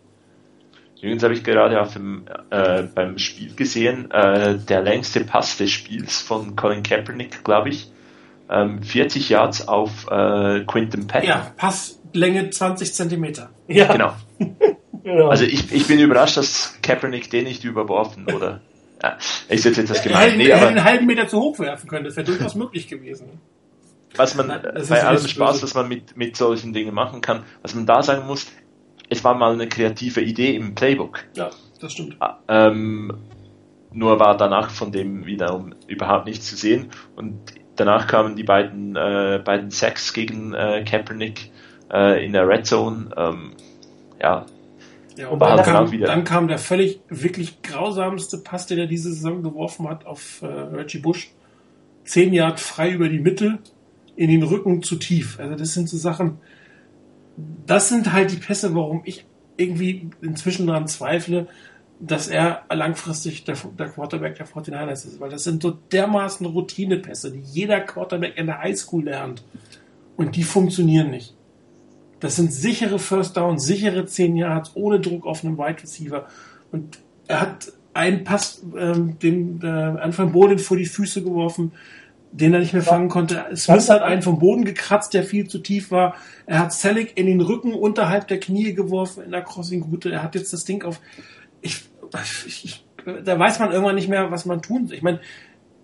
Übrigens 1.01 1.23
habe 1.23 1.33
ich 1.33 1.43
gerade 1.43 1.79
auf 1.81 1.93
dem, 1.93 2.25
äh, 2.49 2.83
beim 2.83 3.17
Spiel 3.17 3.55
gesehen, 3.55 4.11
äh, 4.11 4.57
der 4.57 4.81
längste 4.81 5.21
Pass 5.21 5.57
des 5.57 5.71
Spiels 5.71 6.21
von 6.21 6.55
Colin 6.55 6.83
Kaepernick, 6.83 7.43
glaube 7.43 7.69
ich. 7.69 7.91
Ähm, 8.49 8.81
40 8.83 9.29
Yards 9.29 9.67
auf 9.67 10.07
äh, 10.09 10.61
Quinton 10.65 11.07
Patton. 11.07 11.29
Ja, 11.29 11.51
Passlänge 11.55 12.49
20 12.49 12.93
Zentimeter. 12.93 13.49
ja, 13.67 13.91
Genau. 13.93 14.13
genau. 15.03 15.29
Also 15.29 15.45
ich, 15.45 15.71
ich 15.71 15.87
bin 15.87 15.99
überrascht, 15.99 16.35
dass 16.37 16.75
Kaepernick 16.81 17.29
den 17.29 17.45
nicht 17.45 17.63
überworfen 17.63 18.25
oder. 18.33 18.61
Ja, 19.01 19.17
ist 19.47 19.63
jetzt 19.63 19.77
etwas 19.77 19.99
Er 19.99 20.03
gemein. 20.03 20.21
hätte 20.23 20.37
Nee, 20.37 20.47
er 20.49 20.57
hätte 20.57 20.67
einen 20.67 20.83
halben 20.83 21.05
Meter 21.05 21.25
zu 21.29 21.39
hoch 21.39 21.57
werfen 21.59 21.87
können, 21.89 22.03
das 22.03 22.17
wäre 22.17 22.25
durchaus 22.25 22.55
möglich 22.55 22.87
gewesen. 22.89 23.39
was 24.17 24.35
man 24.35 24.47
Nein, 24.47 24.59
das 24.61 24.83
ist 24.83 24.89
bei 24.89 25.01
allem 25.03 25.25
Spaß, 25.25 25.63
was 25.63 25.73
man 25.73 25.87
mit, 25.87 26.17
mit 26.17 26.35
solchen 26.35 26.73
Dingen 26.73 26.93
machen 26.93 27.21
kann, 27.21 27.43
was 27.61 27.73
man 27.75 27.85
da 27.85 28.01
sagen 28.01 28.27
muss, 28.27 28.47
es 29.09 29.23
war 29.23 29.35
mal 29.35 29.53
eine 29.53 29.67
kreative 29.67 30.21
Idee 30.21 30.55
im 30.55 30.75
Playbook. 30.75 31.19
Ja, 31.35 31.49
das 31.79 31.93
stimmt. 31.93 32.15
Ah, 32.19 32.37
Ähm, 32.47 33.13
nur 33.91 34.19
war 34.19 34.37
danach 34.37 34.69
von 34.69 34.91
dem 34.91 35.25
wiederum 35.25 35.73
überhaupt 35.87 36.25
nichts 36.27 36.47
zu 36.47 36.55
sehen. 36.55 36.89
Und 37.15 37.39
danach 37.75 38.07
kamen 38.07 38.35
die 38.35 38.43
beiden, 38.43 38.95
äh, 38.95 39.41
beiden 39.43 39.71
Sacks 39.71 40.13
gegen 40.13 40.53
äh, 40.53 40.83
Kaepernick 40.87 41.51
äh, 41.91 42.23
in 42.23 42.33
der 42.33 42.47
Red 42.47 42.65
Zone. 42.67 43.09
Ähm, 43.17 43.53
ja, 44.21 44.45
Ja, 45.17 45.29
und 45.29 45.39
dann, 45.41 45.57
das 45.57 45.65
kam, 45.65 45.85
auch 45.87 45.91
wieder- 45.91 46.05
dann 46.07 46.23
kam 46.23 46.47
der 46.47 46.59
völlig, 46.59 46.99
wirklich 47.09 47.61
grausamste 47.63 48.37
Pass, 48.37 48.67
den 48.67 48.77
er 48.77 48.85
diese 48.87 49.11
Saison 49.11 49.41
geworfen 49.41 49.89
hat 49.89 50.05
auf 50.05 50.41
äh, 50.43 50.45
Reggie 50.45 50.99
Bush. 50.99 51.31
Zehn 52.03 52.31
Yard 52.33 52.59
frei 52.59 52.91
über 52.91 53.09
die 53.09 53.19
Mitte, 53.19 53.57
in 54.15 54.29
den 54.29 54.43
Rücken 54.43 54.83
zu 54.83 54.97
tief. 54.97 55.39
Also 55.39 55.55
das 55.55 55.73
sind 55.73 55.87
so 55.89 55.97
Sachen, 55.97 56.37
das 57.65 57.89
sind 57.89 58.13
halt 58.13 58.31
die 58.31 58.37
Pässe, 58.37 58.75
warum 58.75 59.01
ich 59.05 59.25
irgendwie 59.57 60.09
inzwischen 60.21 60.67
daran 60.67 60.87
zweifle, 60.87 61.47
dass 61.99 62.29
er 62.29 62.63
langfristig 62.71 63.43
der, 63.43 63.57
der 63.77 63.89
Quarterback 63.89 64.35
der 64.35 64.47
49ers 64.47 65.05
ist. 65.05 65.19
Weil 65.19 65.29
das 65.29 65.43
sind 65.43 65.61
so 65.61 65.71
dermaßen 65.71 66.45
Routinepässe, 66.45 67.31
die 67.31 67.41
jeder 67.41 67.81
Quarterback 67.81 68.37
in 68.37 68.45
der 68.45 68.59
Highschool 68.59 69.03
lernt. 69.03 69.43
Und 70.15 70.35
die 70.35 70.43
funktionieren 70.43 71.11
nicht. 71.11 71.35
Das 72.19 72.35
sind 72.35 72.53
sichere 72.53 72.99
First 72.99 73.37
Down, 73.37 73.59
sichere 73.59 74.05
10 74.05 74.35
Yards, 74.35 74.71
ohne 74.75 74.99
Druck 74.99 75.25
auf 75.25 75.43
einem 75.43 75.57
Wide 75.57 75.83
Receiver. 75.83 76.27
Und 76.71 76.99
er 77.27 77.41
hat 77.41 77.71
einen 77.93 78.23
Pass 78.23 78.61
ähm, 78.77 79.17
dem 79.19 79.59
äh, 79.61 79.67
Anfang 79.67 80.31
Boden 80.31 80.59
vor 80.59 80.77
die 80.77 80.85
Füße 80.85 81.23
geworfen, 81.23 81.71
den 82.31 82.53
er 82.53 82.59
nicht 82.59 82.73
mehr 82.73 82.83
fangen 82.83 83.09
konnte. 83.09 83.43
Smith 83.55 83.89
hat 83.89 84.01
einen 84.01 84.21
vom 84.21 84.39
Boden 84.39 84.63
gekratzt, 84.65 85.13
der 85.13 85.23
viel 85.23 85.47
zu 85.47 85.59
tief 85.59 85.91
war. 85.91 86.15
Er 86.45 86.59
hat 86.59 86.73
Selleck 86.73 87.17
in 87.17 87.25
den 87.25 87.41
Rücken 87.41 87.73
unterhalb 87.73 88.27
der 88.27 88.39
Knie 88.39 88.73
geworfen 88.73 89.23
in 89.23 89.31
der 89.31 89.41
Crossing-Route. 89.41 90.11
Er 90.11 90.21
hat 90.23 90.35
jetzt 90.35 90.53
das 90.53 90.63
Ding 90.65 90.83
auf. 90.83 90.99
Ich, 91.61 91.83
ich, 92.45 92.65
ich, 92.65 92.85
da 93.23 93.37
weiß 93.39 93.59
man 93.59 93.71
irgendwann 93.71 93.95
nicht 93.95 94.09
mehr, 94.09 94.29
was 94.31 94.45
man 94.45 94.61
tun 94.61 94.87
soll. 94.87 94.95
Ich 94.97 95.01
meine, 95.03 95.19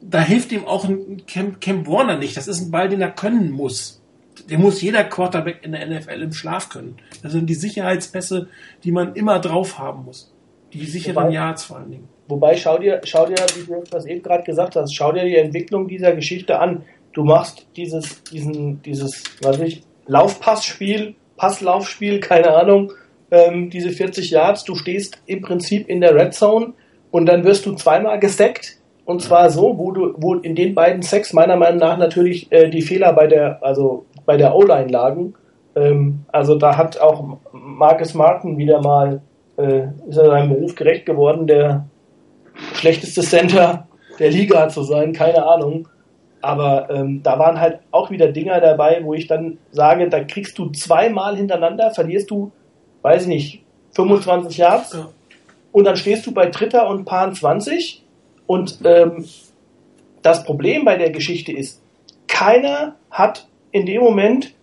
da 0.02 0.22
hilft 0.22 0.52
ihm 0.52 0.66
auch 0.66 0.86
ein 0.86 1.26
Camp, 1.26 1.60
Camp 1.62 1.88
Warner 1.88 2.18
nicht. 2.18 2.38
Das 2.38 2.48
ist 2.48 2.62
ein 2.62 2.72
Ball, 2.72 2.90
den 2.90 3.02
er 3.02 3.12
können 3.12 3.52
muss. 3.52 4.02
Den 4.50 4.62
muss 4.62 4.82
jeder 4.82 5.04
Quarterback 5.04 5.62
in 5.64 5.72
der 5.72 5.88
NFL 5.88 6.22
im 6.22 6.34
Schlaf 6.34 6.70
können. 6.70 6.98
Das 7.24 7.32
sind 7.32 7.48
die 7.50 7.56
Sicherheitspässe, 7.56 8.50
die 8.84 8.92
man 8.92 9.16
immer 9.16 9.40
drauf 9.40 9.80
haben 9.80 10.04
muss. 10.06 10.32
Die 10.74 10.86
sicheren 10.86 11.16
Wobei- 11.26 11.34
Yards 11.34 11.64
vor 11.64 11.78
allen 11.78 11.90
Dingen. 11.92 12.10
Wobei, 12.28 12.56
schau 12.56 12.78
dir, 12.78 13.02
schau 13.04 13.26
dir, 13.28 13.36
wie 13.56 13.66
du 13.66 13.84
das 13.90 14.06
eben 14.06 14.24
gerade 14.24 14.44
gesagt 14.44 14.76
hast, 14.76 14.96
schau 14.96 15.12
dir 15.12 15.26
die 15.26 15.38
Entwicklung 15.38 15.88
dieser 15.88 16.14
Geschichte 16.14 16.60
an. 16.60 16.84
Du 17.14 17.24
machst 17.24 17.68
dieses, 17.76 18.24
diesen, 18.24 18.82
dieses, 18.82 19.24
weiß 19.42 19.60
ich, 19.60 19.84
Laufpassspiel, 20.08 21.16
Passlaufspiel, 21.38 22.20
keine 22.20 22.54
Ahnung, 22.56 22.92
ähm, 23.32 23.70
diese 23.70 23.90
40 23.90 24.32
Yards, 24.32 24.64
du 24.64 24.76
stehst 24.76 25.22
im 25.26 25.42
Prinzip 25.42 25.88
in 25.88 26.02
der 26.02 26.16
Red 26.16 26.34
Zone 26.34 26.74
und 27.12 27.26
dann 27.28 27.44
wirst 27.44 27.66
du 27.66 27.74
zweimal 27.74 28.20
gesteckt. 28.20 28.78
Und 29.06 29.22
zwar 29.22 29.52
so, 29.52 29.78
wo 29.78 29.92
du, 29.92 30.16
wo 30.18 30.34
in 30.36 30.56
den 30.56 30.74
beiden 30.74 31.04
Sacks 31.04 31.32
meiner 31.32 31.56
Meinung 31.58 31.80
nach 31.80 31.98
natürlich 31.98 32.52
äh, 32.52 32.70
die 32.70 32.82
Fehler 32.82 33.14
bei 33.14 33.28
der, 33.28 33.64
also 33.64 34.06
bei 34.26 34.36
der 34.36 34.56
O-Line 34.56 34.92
lagen. 34.92 35.36
Ähm, 35.76 36.26
also 36.32 36.56
da 36.56 36.76
hat 36.76 37.00
auch 37.00 37.38
Marcus 37.52 38.16
Martin 38.16 38.58
wieder 38.58 38.82
mal, 38.82 39.22
äh, 39.58 39.84
ist 40.08 40.18
er 40.18 40.26
seinem 40.26 40.50
Beruf 40.50 40.74
gerecht 40.74 41.06
geworden, 41.06 41.46
der 41.46 41.86
schlechteste 42.74 43.22
Center 43.22 43.88
der 44.20 44.32
Liga 44.32 44.70
zu 44.70 44.84
sein, 44.84 45.14
keine 45.14 45.46
Ahnung. 45.46 45.88
Aber 46.42 46.90
ähm, 46.92 47.22
da 47.24 47.40
waren 47.40 47.60
halt 47.60 47.80
auch 47.92 48.12
wieder 48.12 48.32
Dinger 48.32 48.62
dabei, 48.62 49.00
wo 49.04 49.14
ich 49.14 49.28
dann 49.28 49.58
sage, 49.72 50.08
da 50.10 50.24
kriegst 50.24 50.58
du 50.60 50.70
zweimal 50.70 51.36
hintereinander, 51.36 51.92
verlierst 51.92 52.30
du, 52.30 52.52
weiß 53.02 53.24
ich 53.24 53.28
nicht, 53.28 53.64
25 53.96 54.58
Yards 54.58 54.94
Ja. 54.94 55.10
und 55.72 55.86
dann 55.86 55.98
stehst 55.98 56.26
du 56.28 56.34
bei 56.34 56.46
Dritter 56.48 56.88
und 56.88 57.06
Paar 57.06 57.34
20 57.34 58.04
und 58.46 58.80
ähm, 58.84 59.26
das 60.22 60.44
Problem 60.44 60.86
bei 60.86 60.98
der 60.98 61.10
Geschichte 61.10 61.52
ist, 61.52 61.82
keiner 62.28 62.96
hat 63.10 63.48
in 63.72 63.86
dem 63.86 64.02
Moment 64.02 64.54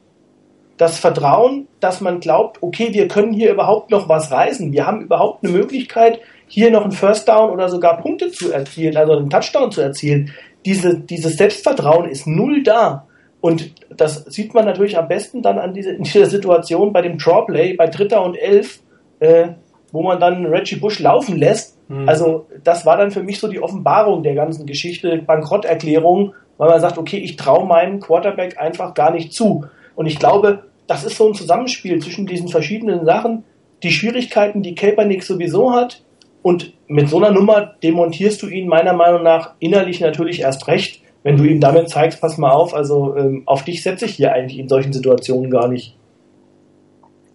das 0.76 0.98
Vertrauen, 0.98 1.68
dass 1.80 2.00
man 2.00 2.20
glaubt, 2.20 2.62
okay, 2.62 2.92
wir 2.92 3.08
können 3.08 3.32
hier 3.32 3.52
überhaupt 3.52 3.90
noch 3.90 4.08
was 4.08 4.30
reißen. 4.30 4.72
Wir 4.72 4.86
haben 4.86 5.02
überhaupt 5.02 5.44
eine 5.44 5.52
Möglichkeit, 5.52 6.20
hier 6.52 6.70
noch 6.70 6.82
einen 6.82 6.92
First 6.92 7.28
Down 7.28 7.50
oder 7.50 7.68
sogar 7.68 8.00
Punkte 8.00 8.30
zu 8.30 8.52
erzielen, 8.52 8.96
also 8.96 9.12
einen 9.12 9.30
Touchdown 9.30 9.70
zu 9.72 9.80
erzielen. 9.80 10.32
Diese, 10.64 10.98
dieses 10.98 11.36
Selbstvertrauen 11.36 12.08
ist 12.08 12.26
null 12.26 12.62
da. 12.62 13.06
Und 13.40 13.72
das 13.96 14.24
sieht 14.26 14.54
man 14.54 14.64
natürlich 14.64 14.96
am 14.96 15.08
besten 15.08 15.42
dann 15.42 15.58
an 15.58 15.74
diese, 15.74 15.90
in 15.90 16.04
dieser 16.04 16.26
Situation 16.26 16.92
bei 16.92 17.02
dem 17.02 17.18
Drawplay, 17.18 17.74
bei 17.74 17.86
Dritter 17.86 18.22
und 18.22 18.36
Elf, 18.36 18.80
äh, 19.20 19.48
wo 19.90 20.02
man 20.02 20.20
dann 20.20 20.46
Reggie 20.46 20.76
Bush 20.76 21.00
laufen 21.00 21.36
lässt 21.36 21.76
Hm. 21.92 22.08
Also 22.08 22.46
das 22.64 22.86
war 22.86 22.96
dann 22.96 23.10
für 23.10 23.22
mich 23.22 23.38
so 23.38 23.48
die 23.48 23.60
Offenbarung 23.60 24.22
der 24.22 24.34
ganzen 24.34 24.66
Geschichte, 24.66 25.18
Bankrotterklärung, 25.18 26.32
weil 26.56 26.70
man 26.70 26.80
sagt, 26.80 26.98
okay, 26.98 27.18
ich 27.18 27.36
traue 27.36 27.66
meinem 27.66 28.00
Quarterback 28.00 28.58
einfach 28.58 28.94
gar 28.94 29.12
nicht 29.12 29.32
zu. 29.32 29.66
Und 29.94 30.06
ich 30.06 30.18
glaube, 30.18 30.64
das 30.86 31.04
ist 31.04 31.16
so 31.16 31.28
ein 31.28 31.34
Zusammenspiel 31.34 32.00
zwischen 32.00 32.26
diesen 32.26 32.48
verschiedenen 32.48 33.04
Sachen, 33.04 33.44
die 33.82 33.92
Schwierigkeiten, 33.92 34.62
die 34.62 34.74
Kaepernick 34.74 35.22
sowieso 35.22 35.72
hat, 35.72 36.01
und 36.42 36.72
mit 36.88 37.08
so 37.08 37.18
einer 37.18 37.30
Nummer 37.30 37.74
demontierst 37.82 38.42
du 38.42 38.48
ihn 38.48 38.68
meiner 38.68 38.92
Meinung 38.92 39.22
nach 39.22 39.54
innerlich 39.60 40.00
natürlich 40.00 40.40
erst 40.40 40.66
recht, 40.68 41.02
wenn 41.22 41.36
du 41.36 41.44
ihm 41.44 41.60
damit 41.60 41.88
zeigst, 41.88 42.20
pass 42.20 42.36
mal 42.36 42.50
auf, 42.50 42.74
also 42.74 43.16
ähm, 43.16 43.42
auf 43.46 43.64
dich 43.64 43.82
setze 43.82 44.06
ich 44.06 44.14
hier 44.14 44.32
eigentlich 44.32 44.58
in 44.58 44.68
solchen 44.68 44.92
Situationen 44.92 45.50
gar 45.50 45.68
nicht. 45.68 45.96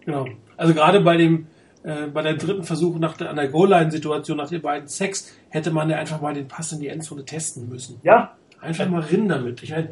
Genau. 0.04 0.26
Also 0.56 0.74
gerade 0.74 1.00
bei 1.00 1.16
dem, 1.16 1.46
äh, 1.84 2.08
bei 2.12 2.22
der 2.22 2.34
dritten 2.34 2.64
Versuch 2.64 2.98
nach 2.98 3.16
der, 3.16 3.30
an 3.30 3.36
der 3.36 3.48
Goal-Line-Situation, 3.48 4.36
nach 4.36 4.50
den 4.50 4.60
beiden 4.60 4.88
Sex, 4.88 5.32
hätte 5.48 5.70
man 5.70 5.88
ja 5.88 5.96
einfach 5.96 6.20
mal 6.20 6.34
den 6.34 6.48
Pass 6.48 6.72
in 6.72 6.80
die 6.80 6.88
Endzone 6.88 7.24
testen 7.24 7.68
müssen. 7.68 7.98
Ja, 8.02 8.32
Einfach 8.60 8.88
mal 8.88 9.02
rin 9.02 9.28
damit. 9.28 9.62
Ich 9.62 9.70
meine, 9.70 9.90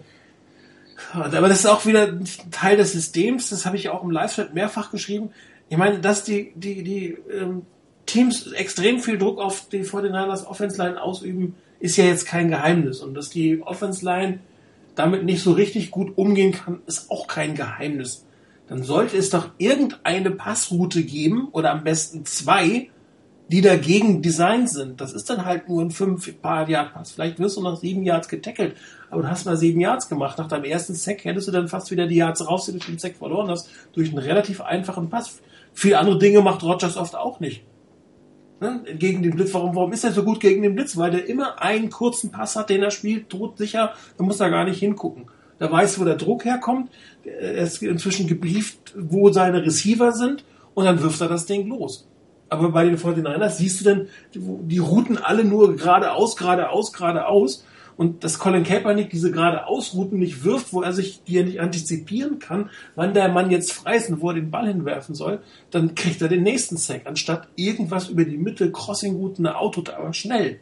aber 1.13 1.49
das 1.49 1.61
ist 1.61 1.67
auch 1.67 1.87
wieder 1.87 2.09
ein 2.09 2.25
Teil 2.51 2.77
des 2.77 2.93
Systems, 2.93 3.51
das 3.51 3.67
habe 3.67 3.77
ich 3.77 3.91
auch 3.91 4.03
im 4.03 4.11
Live-Chat 4.11 4.55
mehrfach 4.55 4.91
geschrieben. 4.91 5.31
Ich 5.69 5.77
meine, 5.77 6.01
dass 6.01 6.25
die, 6.25 6.53
die, 6.55 6.83
die 6.83 7.17
ähm, 7.31 7.63
Teams 8.07 8.53
extrem 8.53 9.01
viel 9.01 9.19
Druck 9.19 9.41
auf 9.41 9.69
die 9.69 9.85
49ers 9.85 10.47
Offense 10.47 10.83
Line 10.83 11.03
ausüben, 11.03 11.57
ist 11.81 11.97
ja 11.97 12.05
jetzt 12.05 12.27
kein 12.27 12.49
Geheimnis. 12.49 13.01
Und 13.01 13.15
dass 13.15 13.31
die 13.31 13.63
Offense 13.63 14.05
Line 14.05 14.41
damit 14.95 15.25
nicht 15.25 15.43
so 15.43 15.53
richtig 15.53 15.91
gut 15.91 16.17
umgehen 16.17 16.53
kann, 16.53 16.81
ist 16.87 17.11
auch 17.11 17.27
kein 17.27 17.55
Geheimnis. 17.55 18.25
Dann 18.69 18.83
sollte 18.83 19.17
es 19.17 19.31
doch 19.31 19.51
irgendeine 19.59 20.31
Passroute 20.31 21.05
geben, 21.05 21.49
oder 21.53 21.71
am 21.71 21.85
besten 21.85 22.25
zwei, 22.25 22.89
die 23.49 23.61
dagegen 23.61 24.23
designt 24.23 24.69
sind. 24.71 25.01
Das 25.01 25.13
ist 25.13 25.31
dann 25.31 25.45
halt 25.45 25.69
nur 25.69 25.83
ein 25.83 25.93
5 25.93 26.43
paar 26.43 26.69
Yard 26.69 26.95
Pass. 26.95 27.13
Vielleicht 27.13 27.39
wirst 27.39 27.57
du 27.57 27.63
nach 27.63 27.77
sieben 27.77 28.03
Yards 28.03 28.29
getackelt, 28.29 28.77
aber 29.09 29.23
du 29.23 29.31
hast 29.31 29.47
mal 29.47 29.57
sieben 29.57 29.81
Yards 29.81 30.09
gemacht. 30.09 30.39
Nach 30.39 30.49
deinem 30.49 30.65
ersten 30.65 30.95
Sack 30.95 31.25
hättest 31.25 31.47
du 31.47 31.53
dann 31.53 31.69
fast 31.69 31.91
wieder 31.93 32.09
die 32.09 32.17
Yards 32.17 32.47
raus, 32.47 32.67
die 32.67 32.73
du 32.73 32.79
den 32.79 32.99
Sack 32.99 33.17
verloren 33.17 33.49
hast, 33.49 33.69
durch 33.93 34.09
einen 34.09 34.19
relativ 34.19 34.61
einfachen 34.61 35.11
Pass. 35.11 35.41
Viele 35.73 35.99
andere 35.99 36.19
Dinge 36.19 36.41
macht 36.41 36.65
Rogers 36.65 36.97
oft 36.97 37.15
auch 37.15 37.39
nicht. 37.39 37.63
Ne? 38.61 38.81
Gegen 38.99 39.23
den 39.23 39.35
Blitz. 39.35 39.53
Warum, 39.53 39.75
warum 39.77 39.93
ist 39.93 40.05
er 40.05 40.13
so 40.13 40.23
gut 40.23 40.41
gegen 40.41 40.63
den 40.63 40.75
Blitz? 40.75 40.97
Weil 40.97 41.11
der 41.11 41.29
immer 41.29 41.61
einen 41.61 41.91
kurzen 41.91 42.31
Pass 42.31 42.57
hat, 42.57 42.71
den 42.71 42.83
er 42.83 42.91
spielt, 42.91 43.29
todsicher. 43.29 43.93
Da 44.17 44.25
muss 44.25 44.41
er 44.41 44.51
gar 44.51 44.65
nicht 44.65 44.79
hingucken. 44.79 45.27
Da 45.59 45.71
weiß, 45.71 45.99
wo 46.01 46.05
der 46.05 46.17
Druck 46.17 46.45
herkommt. 46.45 46.91
Er 47.25 47.55
ist 47.55 47.83
inzwischen 47.83 48.27
gebrieft, 48.27 48.95
wo 48.97 49.31
seine 49.31 49.65
Receiver 49.65 50.13
sind. 50.13 50.45
Und 50.75 50.85
dann 50.85 51.03
wirft 51.03 51.21
er 51.21 51.29
das 51.29 51.47
Ding 51.47 51.69
los. 51.69 52.07
Aber 52.49 52.71
bei 52.71 52.85
den 52.85 52.97
49ers 52.97 53.51
siehst 53.51 53.81
du 53.81 53.85
dann 53.85 54.09
die, 54.35 54.41
die 54.41 54.79
Routen 54.79 55.19
alle 55.19 55.45
nur 55.45 55.77
geradeaus, 55.77 56.37
geradeaus, 56.37 56.93
geradeaus. 56.93 57.65
Und 57.97 58.25
dass 58.25 58.39
Colin 58.39 58.63
Kaepernick 58.63 59.09
diese 59.09 59.31
geradeaus-Routen 59.31 60.19
nicht 60.19 60.45
wirft, 60.45 60.73
wo 60.73 60.83
er 60.83 60.93
sich 60.93 61.23
die 61.25 61.39
er 61.39 61.45
nicht 61.45 61.61
antizipieren 61.61 62.39
kann, 62.39 62.71
wann 62.95 63.15
der 63.15 63.29
Mann 63.31 63.51
jetzt 63.51 63.73
frei 63.73 63.97
ist 63.97 64.11
und 64.11 64.21
wo 64.21 64.29
er 64.29 64.35
den 64.35 64.51
Ball 64.51 64.67
hinwerfen 64.69 65.15
soll, 65.15 65.41
dann 65.71 65.95
kriegt 65.95 66.21
er 66.21 66.29
den 66.29 66.43
nächsten 66.43 66.77
Sack, 66.77 67.03
anstatt 67.07 67.49
irgendwas 67.57 68.09
über 68.09 68.25
die 68.25 68.37
Mitte, 68.37 68.71
Crossing-Routen, 68.71 69.47
eine 69.47 69.57
Auto, 69.57 69.83
aber 69.97 70.13
schnell. 70.13 70.61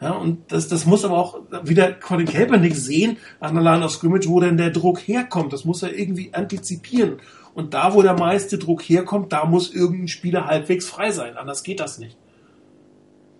Ja, 0.00 0.12
und 0.12 0.52
das, 0.52 0.68
das 0.68 0.86
muss 0.86 1.04
aber 1.04 1.18
auch 1.18 1.40
wieder 1.64 1.92
Colin 1.92 2.26
Kaepernick 2.26 2.76
sehen, 2.76 3.18
an 3.40 3.54
der 3.54 3.64
Line 3.64 3.84
of 3.84 3.90
Scrimmage, 3.92 4.28
wo 4.28 4.38
denn 4.40 4.56
der 4.56 4.70
Druck 4.70 5.00
herkommt. 5.00 5.52
Das 5.52 5.64
muss 5.64 5.82
er 5.82 5.96
irgendwie 5.96 6.34
antizipieren. 6.34 7.18
Und 7.54 7.74
da, 7.74 7.94
wo 7.94 8.02
der 8.02 8.14
meiste 8.14 8.58
Druck 8.58 8.82
herkommt, 8.82 9.32
da 9.32 9.44
muss 9.44 9.74
irgendein 9.74 10.06
Spieler 10.06 10.46
halbwegs 10.46 10.86
frei 10.86 11.10
sein. 11.10 11.36
Anders 11.36 11.64
geht 11.64 11.80
das 11.80 11.98
nicht. 11.98 12.16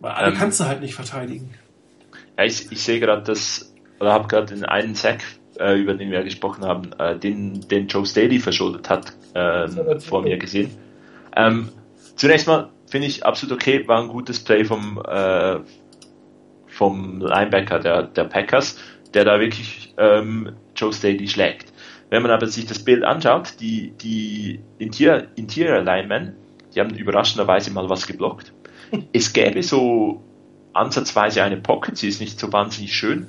Weil 0.00 0.12
alle 0.12 0.32
Ähm. 0.32 0.34
kannst 0.34 0.58
du 0.58 0.64
halt 0.64 0.80
nicht 0.80 0.94
verteidigen. 0.94 1.50
Ja, 2.39 2.45
ich, 2.45 2.70
ich 2.70 2.82
sehe 2.82 3.01
gerade 3.01 3.22
das, 3.22 3.74
oder 3.99 4.12
habe 4.12 4.28
gerade 4.28 4.55
den 4.55 4.64
einen 4.64 4.95
Sack, 4.95 5.24
äh, 5.59 5.74
über 5.74 5.95
den 5.95 6.12
wir 6.12 6.22
gesprochen 6.22 6.64
haben, 6.64 6.93
äh, 6.99 7.18
den, 7.18 7.66
den 7.68 7.89
Joe 7.89 8.07
Staley 8.07 8.39
verschuldet 8.39 8.89
hat, 8.89 9.12
äh, 9.34 9.99
vor 9.99 10.22
mir 10.22 10.39
gesehen. 10.39 10.70
Ähm, 11.36 11.68
zunächst 12.14 12.47
mal 12.47 12.70
finde 12.86 13.09
ich 13.09 13.26
absolut 13.26 13.57
okay, 13.57 13.86
war 13.89 14.01
ein 14.01 14.09
gutes 14.09 14.39
Play 14.39 14.64
vom, 14.64 15.03
äh, 15.05 15.59
vom 16.68 17.20
Linebacker 17.20 17.80
der, 17.80 18.05
der 18.05 18.24
Packers, 18.24 18.78
der 19.14 19.24
da 19.24 19.41
wirklich 19.41 19.95
ähm, 19.99 20.53
Joe 20.76 20.93
Staley 20.93 21.26
schlägt. 21.26 21.72
Wenn 22.09 22.22
man 22.22 22.30
aber 22.30 22.47
sich 22.47 22.66
das 22.66 22.84
Bild 22.84 23.03
anschaut, 23.03 23.55
die, 23.59 23.91
die 24.01 24.61
Interior, 24.78 25.24
Interior 25.34 25.80
Linemen, 25.82 26.36
die 26.72 26.80
haben 26.80 26.95
überraschenderweise 26.95 27.72
mal 27.72 27.89
was 27.91 28.07
geblockt. 28.07 28.53
Es 29.12 29.32
gäbe 29.34 29.62
so 29.62 30.22
ansatzweise 30.78 31.42
eine 31.42 31.56
Pocket, 31.56 31.96
sie 31.96 32.08
ist 32.08 32.20
nicht 32.20 32.38
so 32.38 32.52
wahnsinnig 32.52 32.94
schön. 32.94 33.28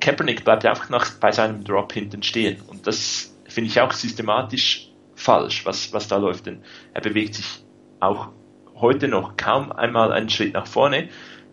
Kaepernick 0.00 0.44
bleibt 0.44 0.64
einfach 0.66 0.88
nach, 0.88 1.10
bei 1.20 1.32
seinem 1.32 1.64
Drop 1.64 1.92
hinten 1.92 2.22
stehen. 2.22 2.60
Und 2.66 2.86
das 2.86 3.34
finde 3.48 3.70
ich 3.70 3.80
auch 3.80 3.92
systematisch 3.92 4.90
falsch, 5.14 5.64
was, 5.64 5.92
was 5.92 6.08
da 6.08 6.16
läuft. 6.16 6.46
Denn 6.46 6.62
er 6.92 7.00
bewegt 7.00 7.34
sich 7.34 7.64
auch 8.00 8.28
heute 8.74 9.08
noch 9.08 9.36
kaum 9.36 9.72
einmal 9.72 10.12
einen 10.12 10.28
Schritt 10.28 10.54
nach 10.54 10.66
vorne. 10.66 11.08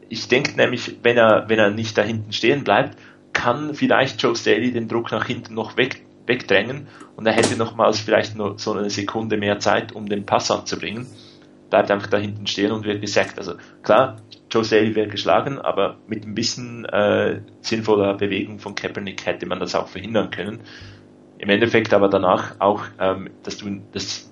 Ich 0.09 0.27
denke 0.27 0.55
nämlich, 0.55 0.97
wenn 1.03 1.17
er, 1.17 1.45
wenn 1.47 1.59
er 1.59 1.71
nicht 1.71 1.97
da 1.97 2.03
hinten 2.03 2.33
stehen 2.33 2.63
bleibt, 2.63 2.97
kann 3.31 3.73
vielleicht 3.73 4.21
Joe 4.21 4.35
Staley 4.35 4.71
den 4.71 4.87
Druck 4.87 5.11
nach 5.11 5.25
hinten 5.25 5.55
noch 5.55 5.77
weg, 5.77 6.05
wegdrängen 6.27 6.87
und 7.15 7.25
er 7.25 7.33
hätte 7.33 7.57
nochmals 7.57 7.99
vielleicht 7.99 8.35
nur 8.35 8.59
so 8.59 8.73
eine 8.73 8.89
Sekunde 8.89 9.37
mehr 9.37 9.59
Zeit, 9.59 9.91
um 9.91 10.07
den 10.07 10.25
Pass 10.25 10.51
anzubringen. 10.51 11.07
Bleibt 11.69 11.89
einfach 11.89 12.07
da 12.07 12.17
hinten 12.17 12.45
stehen 12.45 12.71
und 12.71 12.85
wird 12.85 13.01
gesackt. 13.01 13.39
Also 13.39 13.55
klar, 13.81 14.17
Joe 14.53 14.95
wird 14.95 15.11
geschlagen, 15.11 15.59
aber 15.59 15.97
mit 16.07 16.25
ein 16.25 16.35
bisschen 16.35 16.85
äh, 16.85 17.41
sinnvoller 17.61 18.13
Bewegung 18.13 18.59
von 18.59 18.75
Kaepernick 18.75 19.25
hätte 19.25 19.45
man 19.47 19.59
das 19.59 19.73
auch 19.73 19.87
verhindern 19.87 20.29
können. 20.29 20.61
Im 21.39 21.49
Endeffekt 21.49 21.93
aber 21.93 22.07
danach 22.07 22.55
auch, 22.59 22.83
ähm, 22.99 23.29
dass 23.43 23.57
du, 23.57 23.81
das 23.91 24.31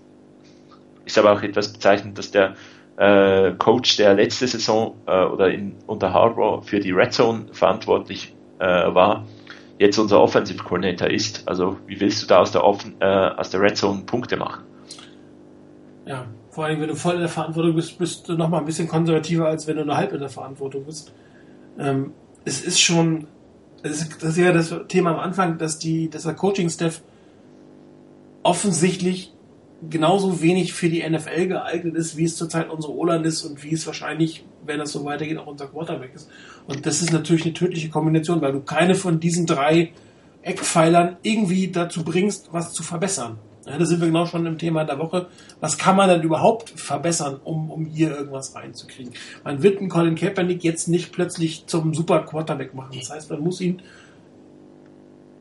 ist 1.05 1.17
aber 1.17 1.33
auch 1.33 1.41
etwas 1.41 1.73
bezeichnend, 1.73 2.17
dass 2.17 2.31
der 2.31 2.55
äh, 2.97 3.53
Coach, 3.57 3.97
der 3.97 4.13
letzte 4.13 4.47
Saison 4.47 4.95
äh, 5.07 5.25
oder 5.25 5.49
in, 5.49 5.75
unter 5.87 6.13
Harbour 6.13 6.61
für 6.61 6.79
die 6.79 6.91
Red 6.91 7.13
Zone 7.13 7.47
verantwortlich 7.51 8.35
äh, 8.59 8.65
war, 8.65 9.25
jetzt 9.79 9.97
unser 9.97 10.21
Offensive 10.21 10.63
Coordinator 10.63 11.09
ist. 11.09 11.47
Also 11.47 11.77
wie 11.87 11.99
willst 11.99 12.21
du 12.21 12.27
da 12.27 12.37
aus 12.37 12.51
der, 12.51 12.63
Offen, 12.63 12.95
äh, 12.99 13.05
aus 13.05 13.49
der 13.49 13.61
Red 13.61 13.75
Zone 13.75 14.03
Punkte 14.05 14.37
machen? 14.37 14.63
Ja, 16.05 16.25
vor 16.51 16.65
allem, 16.65 16.81
wenn 16.81 16.89
du 16.89 16.95
voll 16.95 17.15
in 17.15 17.21
der 17.21 17.29
Verantwortung 17.29 17.75
bist, 17.75 17.97
bist 17.97 18.27
du 18.27 18.33
noch 18.33 18.49
mal 18.49 18.59
ein 18.59 18.65
bisschen 18.65 18.87
konservativer, 18.87 19.47
als 19.47 19.67
wenn 19.67 19.77
du 19.77 19.85
nur 19.85 19.97
halb 19.97 20.11
in 20.13 20.19
der 20.19 20.29
Verantwortung 20.29 20.83
bist. 20.83 21.13
Ähm, 21.79 22.11
es 22.43 22.61
ist 22.61 22.79
schon, 22.79 23.27
es 23.83 24.01
ist, 24.01 24.21
das 24.21 24.31
ist 24.31 24.37
ja 24.37 24.51
das 24.51 24.73
Thema 24.89 25.11
am 25.11 25.19
Anfang, 25.19 25.57
dass 25.57 25.79
die, 25.79 26.09
dass 26.09 26.23
der 26.23 26.33
Coaching-Staff 26.33 27.01
offensichtlich 28.43 29.33
genauso 29.89 30.41
wenig 30.41 30.73
für 30.73 30.89
die 30.89 31.07
NFL 31.07 31.47
geeignet 31.47 31.95
ist, 31.95 32.17
wie 32.17 32.25
es 32.25 32.35
zurzeit 32.35 32.69
unsere 32.69 32.93
O-Line 32.93 33.25
ist 33.25 33.43
und 33.43 33.63
wie 33.63 33.73
es 33.73 33.87
wahrscheinlich, 33.87 34.45
wenn 34.65 34.77
das 34.77 34.91
so 34.91 35.05
weitergeht, 35.05 35.37
auch 35.37 35.47
unser 35.47 35.67
Quarterback 35.67 36.13
ist. 36.13 36.29
Und 36.67 36.85
das 36.85 37.01
ist 37.01 37.11
natürlich 37.11 37.45
eine 37.45 37.53
tödliche 37.53 37.89
Kombination, 37.89 38.41
weil 38.41 38.51
du 38.51 38.59
keine 38.59 38.93
von 38.93 39.19
diesen 39.19 39.45
drei 39.45 39.93
Eckpfeilern 40.43 41.17
irgendwie 41.23 41.69
dazu 41.69 42.03
bringst, 42.03 42.49
was 42.51 42.73
zu 42.73 42.83
verbessern. 42.83 43.37
Ja, 43.65 43.77
da 43.77 43.85
sind 43.85 43.99
wir 43.99 44.07
genau 44.07 44.25
schon 44.25 44.45
im 44.47 44.57
Thema 44.57 44.83
der 44.85 44.97
Woche. 44.97 45.27
Was 45.59 45.77
kann 45.77 45.95
man 45.95 46.09
denn 46.09 46.23
überhaupt 46.23 46.71
verbessern, 46.71 47.39
um, 47.43 47.69
um 47.69 47.85
hier 47.85 48.09
irgendwas 48.15 48.55
reinzukriegen? 48.55 49.13
Man 49.43 49.61
wird 49.61 49.79
einen 49.79 49.89
Colin 49.89 50.15
Kaepernick 50.15 50.63
jetzt 50.63 50.87
nicht 50.87 51.11
plötzlich 51.11 51.67
zum 51.67 51.93
super 51.93 52.23
Quarterback 52.23 52.73
machen. 52.73 52.97
Das 52.99 53.11
heißt, 53.11 53.29
man 53.29 53.41
muss 53.41 53.61
ihn 53.61 53.81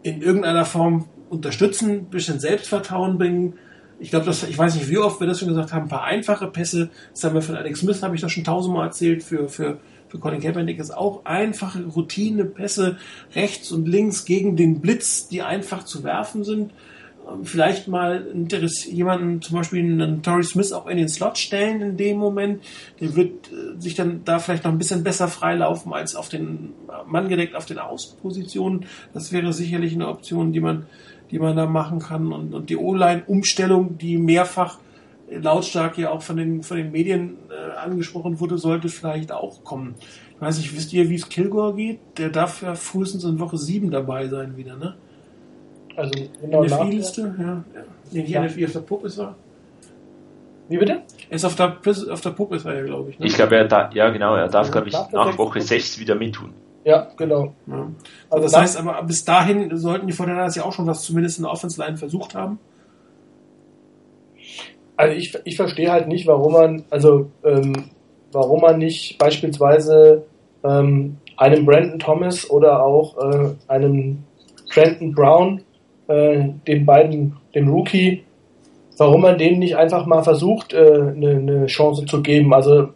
in 0.03 0.21
irgendeiner 0.21 0.67
Form 0.67 1.07
unterstützen, 1.31 1.91
ein 1.91 2.05
bisschen 2.07 2.41
Selbstvertrauen 2.41 3.17
bringen. 3.17 3.55
Ich 3.99 4.11
glaube, 4.11 4.31
ich 4.31 4.59
weiß 4.59 4.75
nicht, 4.75 4.89
wie 4.89 4.99
oft 4.99 5.21
wir 5.21 5.27
das 5.27 5.39
schon 5.39 5.49
gesagt 5.49 5.73
haben, 5.73 5.85
ein 5.85 5.89
paar 5.89 6.05
einfache 6.05 6.47
Pässe. 6.47 6.91
Das 7.13 7.25
haben 7.25 7.35
wir 7.35 7.43
von 7.43 7.57
Alex 7.57 7.81
Smith, 7.81 8.03
habe 8.03 8.15
ich 8.15 8.21
das 8.21 8.33
schon 8.33 8.45
tausendmal 8.45 8.87
erzählt, 8.87 9.23
für, 9.23 9.49
für, 9.49 9.79
für 10.09 10.19
Colin 10.19 10.41
Kaepernick 10.41 10.79
ist 10.79 10.91
auch 10.91 11.25
einfache 11.25 11.85
Routine-Pässe 11.85 12.99
rechts 13.35 13.73
und 13.73 13.87
links 13.87 14.25
gegen 14.25 14.57
den 14.57 14.81
Blitz, 14.81 15.29
die 15.29 15.43
einfach 15.43 15.85
zu 15.85 16.03
werfen 16.03 16.45
sind. 16.45 16.73
Ähm, 17.31 17.45
Vielleicht 17.45 17.89
mal 17.89 18.27
jemanden, 18.87 19.43
zum 19.43 19.57
Beispiel 19.57 19.81
einen 19.81 20.23
Torrey 20.23 20.45
Smith 20.45 20.73
auch 20.73 20.87
in 20.87 20.97
den 20.97 21.09
Slot 21.09 21.39
stellen 21.39 21.81
in 21.81 21.97
dem 21.97 22.19
Moment. 22.19 22.63
Der 23.01 23.15
wird 23.17 23.51
äh, 23.53 23.81
sich 23.81 23.95
dann 23.95 24.23
da 24.25 24.39
vielleicht 24.39 24.65
noch 24.65 24.73
ein 24.73 24.79
bisschen 24.79 25.03
besser 25.03 25.29
freilaufen 25.29 25.93
als 25.93 26.17
auf 26.17 26.29
den 26.29 26.75
Mann 27.07 27.29
gedeckt 27.29 27.55
auf 27.55 27.67
den 27.67 27.79
Außenpositionen. 27.79 28.87
Das 29.13 29.33
wäre 29.33 29.53
sicherlich 29.53 29.95
eine 29.95 30.09
Option, 30.09 30.53
die 30.53 30.61
man, 30.61 30.87
die 31.31 31.39
man 31.39 31.57
da 31.57 31.67
machen 31.67 31.99
kann. 31.99 32.33
Und, 32.33 32.55
und 32.55 32.71
die 32.71 32.77
O-Line-Umstellung, 32.77 33.99
die 33.99 34.19
mehrfach 34.19 34.79
lautstark 35.31 35.97
ja 35.99 36.11
auch 36.11 36.23
von 36.23 36.37
den, 36.37 36.63
von 36.63 36.77
den 36.77 36.91
Medien 36.91 37.37
äh, 37.51 37.79
angesprochen 37.79 38.41
wurde, 38.41 38.59
sollte 38.59 38.89
vielleicht 38.89 39.33
auch 39.33 39.63
kommen. 39.63 39.95
Ich 40.35 40.41
weiß 40.41 40.59
nicht, 40.59 40.75
wisst 40.75 40.93
ihr, 40.93 41.09
wie 41.09 41.15
es 41.15 41.29
Kilgore 41.29 41.75
geht? 41.75 42.01
Der 42.19 42.31
darf 42.31 42.63
ja 42.63 42.75
frühestens 42.75 43.25
in 43.25 43.39
Woche 43.39 43.59
7 43.59 43.91
dabei 43.91 44.29
sein 44.29 44.57
wieder, 44.57 44.77
ne? 44.77 44.97
Also 46.01 46.13
genau 46.41 46.63
in 46.63 46.69
der 46.69 46.79
nach, 46.79 46.89
Liste, 46.89 47.35
ja. 47.39 47.45
ja. 47.45 47.65
Nee, 48.13 48.21
nicht 48.23 48.31
Ja. 48.31 48.43
NFI 48.45 48.67
auf 48.67 48.73
der 48.73 48.81
Puppe 48.81 49.07
ist 49.07 49.19
er. 49.19 49.35
Wie 50.69 50.79
bitte? 50.79 51.03
Er 51.29 51.37
ist 51.37 51.45
auf 51.45 51.57
der, 51.57 51.77
auf 52.11 52.21
der 52.21 52.31
Puppe, 52.31 52.57
ist 52.57 52.65
er 52.65 52.75
ja, 52.77 52.85
glaube 52.85 53.11
ich. 53.11 53.19
Ne? 53.19 53.27
Ich 53.27 53.35
glaube, 53.35 53.57
er 53.57 53.65
da, 53.67 53.91
ja 53.93 54.09
genau, 54.11 54.35
er 54.37 54.49
darf, 54.49 54.67
Ja, 54.67 54.73
glaube 54.73 54.89
ich, 54.89 54.95
nach 54.95 55.13
Woche 55.13 55.39
Woche. 55.39 55.61
6 55.61 55.99
wieder 55.99 56.15
mittun. 56.15 56.53
Ja, 56.85 57.09
genau. 57.17 57.53
Ja. 57.67 57.89
Also 58.31 58.45
das 58.45 58.53
nach- 58.53 58.61
heißt 58.63 58.79
aber, 58.79 59.03
bis 59.03 59.25
dahin 59.25 59.77
sollten 59.77 60.07
die 60.07 60.13
Fortinanders 60.13 60.55
ja 60.57 60.65
auch 60.65 60.73
schon 60.73 60.87
was 60.87 61.03
zumindest 61.03 61.39
in 61.39 61.45
der 61.45 61.53
Offense-Line 61.53 61.97
versucht 61.97 62.35
haben. 62.35 62.59
Also 64.97 65.17
ich, 65.17 65.37
ich 65.45 65.57
verstehe 65.57 65.91
halt 65.91 66.09
nicht, 66.09 66.27
warum 66.27 66.53
man, 66.53 66.85
also 66.91 67.31
ähm, 67.45 67.91
warum 68.33 68.61
man 68.61 68.79
nicht 68.79 69.19
beispielsweise 69.19 70.25
ähm, 70.63 71.17
einem 71.37 71.65
Brandon 71.65 71.99
Thomas 71.99 72.49
oder 72.51 72.83
auch 72.85 73.17
äh, 73.19 73.51
einem 73.69 74.25
Trenton 74.73 75.13
Brown, 75.15 75.63
äh, 76.11 76.49
den 76.67 76.85
beiden, 76.85 77.37
dem 77.55 77.69
Rookie, 77.69 78.25
warum 78.99 79.23
man 79.23 79.39
dem 79.39 79.59
nicht 79.59 79.77
einfach 79.77 80.07
mal 80.07 80.23
versucht, 80.23 80.73
äh, 80.75 80.77
eine, 80.77 81.31
eine 81.31 81.67
Chance 81.67 82.05
zu 82.05 82.21
geben. 82.21 82.53
Also 82.53 82.89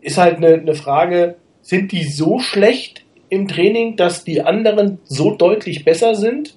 ist 0.00 0.18
halt 0.18 0.36
eine, 0.36 0.54
eine 0.54 0.74
Frage, 0.74 1.36
sind 1.62 1.92
die 1.92 2.04
so 2.04 2.38
schlecht 2.38 3.04
im 3.28 3.46
Training, 3.48 3.96
dass 3.96 4.24
die 4.24 4.42
anderen 4.42 4.98
so 5.04 5.34
deutlich 5.34 5.84
besser 5.84 6.14
sind? 6.14 6.56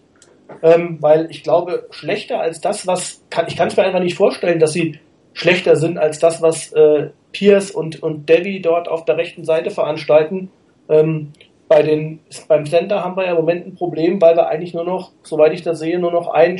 Ähm, 0.61 0.97
weil 1.01 1.27
ich 1.29 1.43
glaube, 1.43 1.87
schlechter 1.91 2.39
als 2.39 2.61
das, 2.61 2.85
was 2.87 3.23
kann, 3.29 3.45
ich 3.47 3.55
kann 3.55 3.67
es 3.67 3.77
mir 3.77 3.83
einfach 3.83 3.99
nicht 3.99 4.15
vorstellen, 4.15 4.59
dass 4.59 4.73
sie 4.73 4.99
schlechter 5.33 5.75
sind 5.75 5.97
als 5.97 6.19
das, 6.19 6.41
was 6.41 6.73
äh, 6.73 7.09
Pierce 7.31 7.71
und, 7.71 8.01
und 8.01 8.29
Devi 8.29 8.61
dort 8.61 8.87
auf 8.87 9.05
der 9.05 9.17
rechten 9.17 9.45
Seite 9.45 9.71
veranstalten. 9.71 10.51
Ähm, 10.89 11.31
bei 11.73 11.81
den, 11.81 12.19
beim 12.47 12.65
Center 12.65 13.03
haben 13.03 13.17
wir 13.17 13.25
ja 13.25 13.31
im 13.31 13.37
Moment 13.37 13.65
ein 13.65 13.75
Problem, 13.75 14.21
weil 14.21 14.35
wir 14.35 14.47
eigentlich 14.47 14.73
nur 14.73 14.83
noch, 14.83 15.11
soweit 15.23 15.53
ich 15.53 15.63
das 15.63 15.79
sehe, 15.79 15.97
nur 15.97 16.11
noch 16.11 16.27
einen 16.27 16.59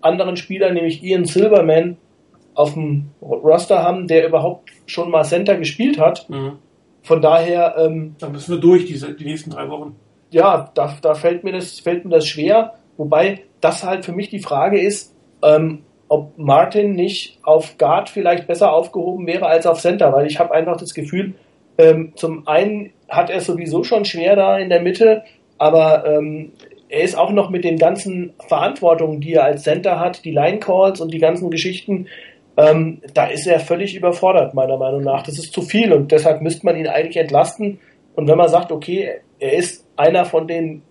anderen 0.00 0.36
Spieler, 0.36 0.72
nämlich 0.72 1.02
Ian 1.02 1.24
Silverman, 1.24 1.96
auf 2.54 2.74
dem 2.74 3.10
Roster 3.22 3.82
haben, 3.82 4.06
der 4.06 4.28
überhaupt 4.28 4.70
schon 4.86 5.10
mal 5.10 5.24
Center 5.24 5.56
gespielt 5.56 5.98
hat. 5.98 6.28
Von 7.02 7.22
daher, 7.22 7.76
ähm, 7.78 8.14
Da 8.18 8.28
müssen 8.28 8.54
wir 8.54 8.60
durch, 8.60 8.84
diese, 8.84 9.14
die 9.14 9.24
nächsten 9.24 9.50
drei 9.50 9.68
Wochen. 9.70 9.96
ja, 10.30 10.70
da, 10.74 10.94
da 11.00 11.14
fällt 11.14 11.44
mir 11.44 11.52
das, 11.52 11.80
fällt 11.80 12.04
mir 12.04 12.10
das 12.10 12.26
schwer. 12.26 12.74
Wobei 12.98 13.40
das 13.60 13.84
halt 13.84 14.04
für 14.04 14.12
mich 14.12 14.28
die 14.28 14.38
Frage 14.40 14.78
ist, 14.80 15.14
ähm, 15.42 15.82
ob 16.08 16.36
Martin 16.36 16.92
nicht 16.92 17.38
auf 17.42 17.78
Guard 17.78 18.10
vielleicht 18.10 18.46
besser 18.46 18.72
aufgehoben 18.72 19.26
wäre 19.26 19.46
als 19.46 19.66
auf 19.66 19.80
Center, 19.80 20.12
weil 20.12 20.26
ich 20.26 20.38
habe 20.38 20.52
einfach 20.52 20.76
das 20.76 20.92
Gefühl, 20.92 21.34
ähm, 21.82 22.12
zum 22.14 22.46
einen 22.46 22.92
hat 23.08 23.30
er 23.30 23.40
sowieso 23.40 23.84
schon 23.84 24.04
schwer 24.04 24.36
da 24.36 24.58
in 24.58 24.68
der 24.68 24.80
Mitte, 24.80 25.24
aber 25.58 26.06
ähm, 26.06 26.52
er 26.88 27.02
ist 27.02 27.16
auch 27.16 27.30
noch 27.30 27.50
mit 27.50 27.64
den 27.64 27.78
ganzen 27.78 28.34
Verantwortungen, 28.46 29.20
die 29.20 29.34
er 29.34 29.44
als 29.44 29.62
Center 29.62 29.98
hat, 29.98 30.24
die 30.24 30.30
Line 30.30 30.58
Calls 30.58 31.00
und 31.00 31.12
die 31.12 31.18
ganzen 31.18 31.50
Geschichten, 31.50 32.06
ähm, 32.56 33.00
da 33.14 33.26
ist 33.26 33.46
er 33.46 33.60
völlig 33.60 33.94
überfordert, 33.94 34.54
meiner 34.54 34.76
Meinung 34.76 35.02
nach. 35.02 35.22
Das 35.22 35.38
ist 35.38 35.52
zu 35.52 35.62
viel 35.62 35.92
und 35.92 36.12
deshalb 36.12 36.42
müsste 36.42 36.66
man 36.66 36.76
ihn 36.76 36.86
eigentlich 36.86 37.16
entlasten. 37.16 37.80
Und 38.14 38.28
wenn 38.28 38.36
man 38.36 38.48
sagt, 38.48 38.72
okay, 38.72 39.20
er 39.38 39.54
ist 39.54 39.86
einer 39.96 40.24
von 40.26 40.46
den 40.46 40.82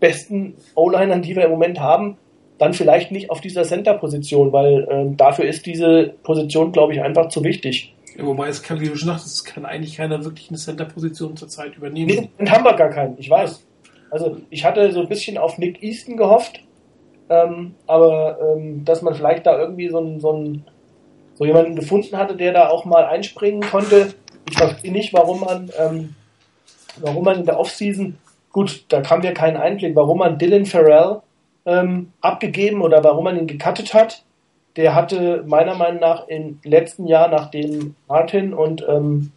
besten 0.00 0.54
O-Linern, 0.74 1.22
die 1.22 1.34
wir 1.34 1.44
im 1.44 1.50
Moment 1.50 1.80
haben, 1.80 2.18
dann 2.58 2.74
vielleicht 2.74 3.10
nicht 3.10 3.30
auf 3.30 3.40
dieser 3.40 3.62
Center-Position, 3.62 4.52
weil 4.52 4.86
ähm, 4.90 5.16
dafür 5.16 5.46
ist 5.46 5.64
diese 5.64 6.12
Position, 6.22 6.72
glaube 6.72 6.92
ich, 6.92 7.00
einfach 7.00 7.28
zu 7.28 7.42
wichtig. 7.44 7.94
Wobei 8.20 8.48
es 8.48 8.62
kann, 8.62 8.80
wie 8.80 8.88
du 8.88 8.96
schon 8.96 9.08
sagst, 9.08 9.26
es 9.26 9.44
kann 9.44 9.64
eigentlich 9.64 9.96
keiner 9.96 10.24
wirklich 10.24 10.48
eine 10.48 10.58
Center-Position 10.58 11.36
zurzeit 11.36 11.76
übernehmen. 11.76 12.28
Nee, 12.38 12.48
haben 12.48 12.64
wir 12.64 12.74
gar 12.74 12.90
keinen, 12.90 13.16
ich 13.18 13.30
weiß. 13.30 13.64
Also 14.10 14.38
ich 14.50 14.64
hatte 14.64 14.90
so 14.92 15.00
ein 15.02 15.08
bisschen 15.08 15.38
auf 15.38 15.58
Nick 15.58 15.82
Easton 15.82 16.16
gehofft, 16.16 16.60
ähm, 17.28 17.74
aber 17.86 18.38
ähm, 18.40 18.84
dass 18.84 19.02
man 19.02 19.14
vielleicht 19.14 19.46
da 19.46 19.58
irgendwie 19.58 19.88
so, 19.88 20.18
so, 20.18 20.52
so 21.34 21.44
jemanden 21.44 21.76
gefunden 21.76 22.16
hatte, 22.16 22.36
der 22.36 22.52
da 22.52 22.68
auch 22.68 22.84
mal 22.84 23.04
einspringen 23.04 23.60
konnte. 23.60 24.14
Ich 24.50 24.56
verstehe 24.56 24.92
nicht, 24.92 25.12
warum 25.12 25.40
man, 25.40 25.70
ähm, 25.78 26.14
warum 26.96 27.24
man 27.24 27.38
in 27.38 27.46
der 27.46 27.60
Offseason, 27.60 28.16
gut, 28.50 28.84
da 28.88 29.00
kam 29.00 29.22
ja 29.22 29.32
keinen 29.32 29.56
Einblick, 29.56 29.94
warum 29.94 30.18
man 30.18 30.38
Dylan 30.38 30.66
Farrell 30.66 31.20
ähm, 31.66 32.12
abgegeben 32.20 32.82
oder 32.82 33.04
warum 33.04 33.24
man 33.24 33.38
ihn 33.38 33.46
gecuttet 33.46 33.94
hat. 33.94 34.24
Der 34.78 34.94
hatte 34.94 35.42
meiner 35.46 35.74
Meinung 35.74 36.00
nach 36.00 36.28
im 36.28 36.60
letzten 36.62 37.06
Jahr, 37.06 37.28
nachdem 37.28 37.96
Martin 38.06 38.54
und, 38.54 38.86
ähm, 38.88 39.32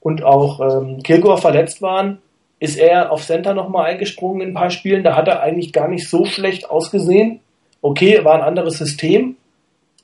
und 0.00 0.22
auch 0.22 0.60
ähm, 0.60 1.02
Kilgore 1.02 1.38
verletzt 1.38 1.82
waren, 1.82 2.18
ist 2.60 2.78
er 2.78 3.10
auf 3.10 3.24
Center 3.24 3.52
nochmal 3.52 3.86
eingesprungen 3.90 4.40
in 4.42 4.48
ein 4.50 4.54
paar 4.54 4.70
Spielen. 4.70 5.02
Da 5.02 5.16
hat 5.16 5.26
er 5.28 5.42
eigentlich 5.42 5.72
gar 5.72 5.88
nicht 5.88 6.08
so 6.08 6.24
schlecht 6.24 6.70
ausgesehen. 6.70 7.40
Okay, 7.82 8.24
war 8.24 8.34
ein 8.36 8.42
anderes 8.42 8.78
System. 8.78 9.36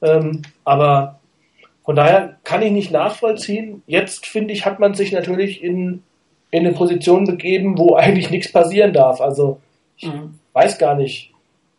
Ähm, 0.03 0.43
aber 0.65 1.21
von 1.85 1.95
daher 1.95 2.37
kann 2.43 2.63
ich 2.63 2.73
nicht 2.73 2.91
nachvollziehen. 2.91 3.83
Jetzt, 3.87 4.27
finde 4.27 4.53
ich, 4.53 4.67
hat 4.67 4.81
man 4.81 4.95
sich 4.95 5.13
natürlich 5.13 5.63
in, 5.63 6.03
in 6.51 6.67
eine 6.67 6.73
Position 6.75 7.25
begeben, 7.25 7.79
wo 7.79 7.95
eigentlich 7.97 8.31
nichts 8.31 8.51
passieren 8.53 8.93
darf. 8.93 9.21
Also 9.21 9.61
ich 9.97 10.09
Mhm. 10.09 10.39
weiß 10.55 10.79
gar 10.79 10.97
nicht. 10.97 11.33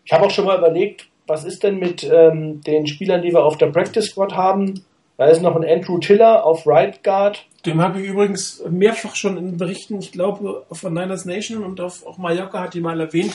Ich 0.06 0.14
habe 0.14 0.26
auch 0.26 0.32
schon 0.32 0.46
mal 0.46 0.58
überlegt, 0.58 1.08
was 1.28 1.46
ist 1.46 1.64
denn 1.64 1.80
mit 1.80 2.04
ähm, 2.04 2.62
den 2.62 2.88
Spielern, 2.88 3.22
die 3.22 3.32
wir 3.32 3.44
auf 3.44 3.58
der 3.58 3.68
Practice 3.68 4.08
Squad 4.08 4.34
haben? 4.36 4.84
Da 5.18 5.26
ist 5.26 5.42
noch 5.42 5.56
ein 5.56 5.64
Andrew 5.64 6.00
Tiller 6.00 6.46
auf 6.46 6.66
Right 6.66 7.04
Guard. 7.04 7.46
Dem 7.66 7.80
habe 7.82 8.02
ich 8.02 8.10
übrigens 8.10 8.64
mehrfach 8.70 9.16
schon 9.16 9.38
in 9.38 9.58
Berichten, 9.58 10.00
ich 10.00 10.12
glaube, 10.12 10.66
von 10.72 10.94
Niners 10.94 11.26
Nation 11.26 11.64
und 11.64 11.80
auf 11.80 12.06
auch 12.06 12.18
Mallorca 12.18 12.60
hat 12.60 12.74
die 12.74 12.82
mal 12.82 13.00
erwähnt, 13.00 13.34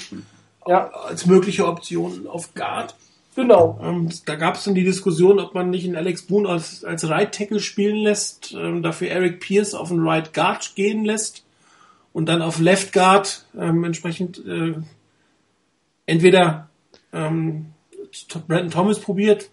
Ja, 0.66 0.91
als 0.91 1.24
mögliche 1.24 1.66
Option 1.66 2.26
auf 2.26 2.53
Guard. 2.55 2.95
genau. 3.36 3.78
Ähm, 3.82 4.11
da 4.26 4.34
gab 4.34 4.57
es 4.57 4.64
dann 4.64 4.74
die 4.74 4.84
Diskussion, 4.84 5.39
ob 5.39 5.55
man 5.55 5.70
nicht 5.70 5.86
einen 5.86 5.97
Alex 5.97 6.26
Boone 6.26 6.49
als, 6.49 6.84
als 6.84 7.09
Right 7.09 7.32
Tackle 7.32 7.61
spielen 7.61 7.97
lässt, 7.97 8.55
ähm, 8.55 8.82
dafür 8.82 9.09
Eric 9.09 9.41
Pierce 9.41 9.74
auf 9.74 9.91
einen 9.91 10.07
Right 10.07 10.34
Guard 10.34 10.74
gehen 10.74 11.05
lässt 11.07 11.45
und 12.12 12.28
dann 12.28 12.43
auf 12.43 12.59
Left 12.59 12.93
Guard 12.93 13.47
ähm, 13.59 13.84
entsprechend 13.84 14.45
äh, 14.45 14.74
entweder 16.07 16.68
ähm, 17.12 17.66
Brandon 18.46 18.70
Thomas 18.70 18.98
probiert 19.00 19.50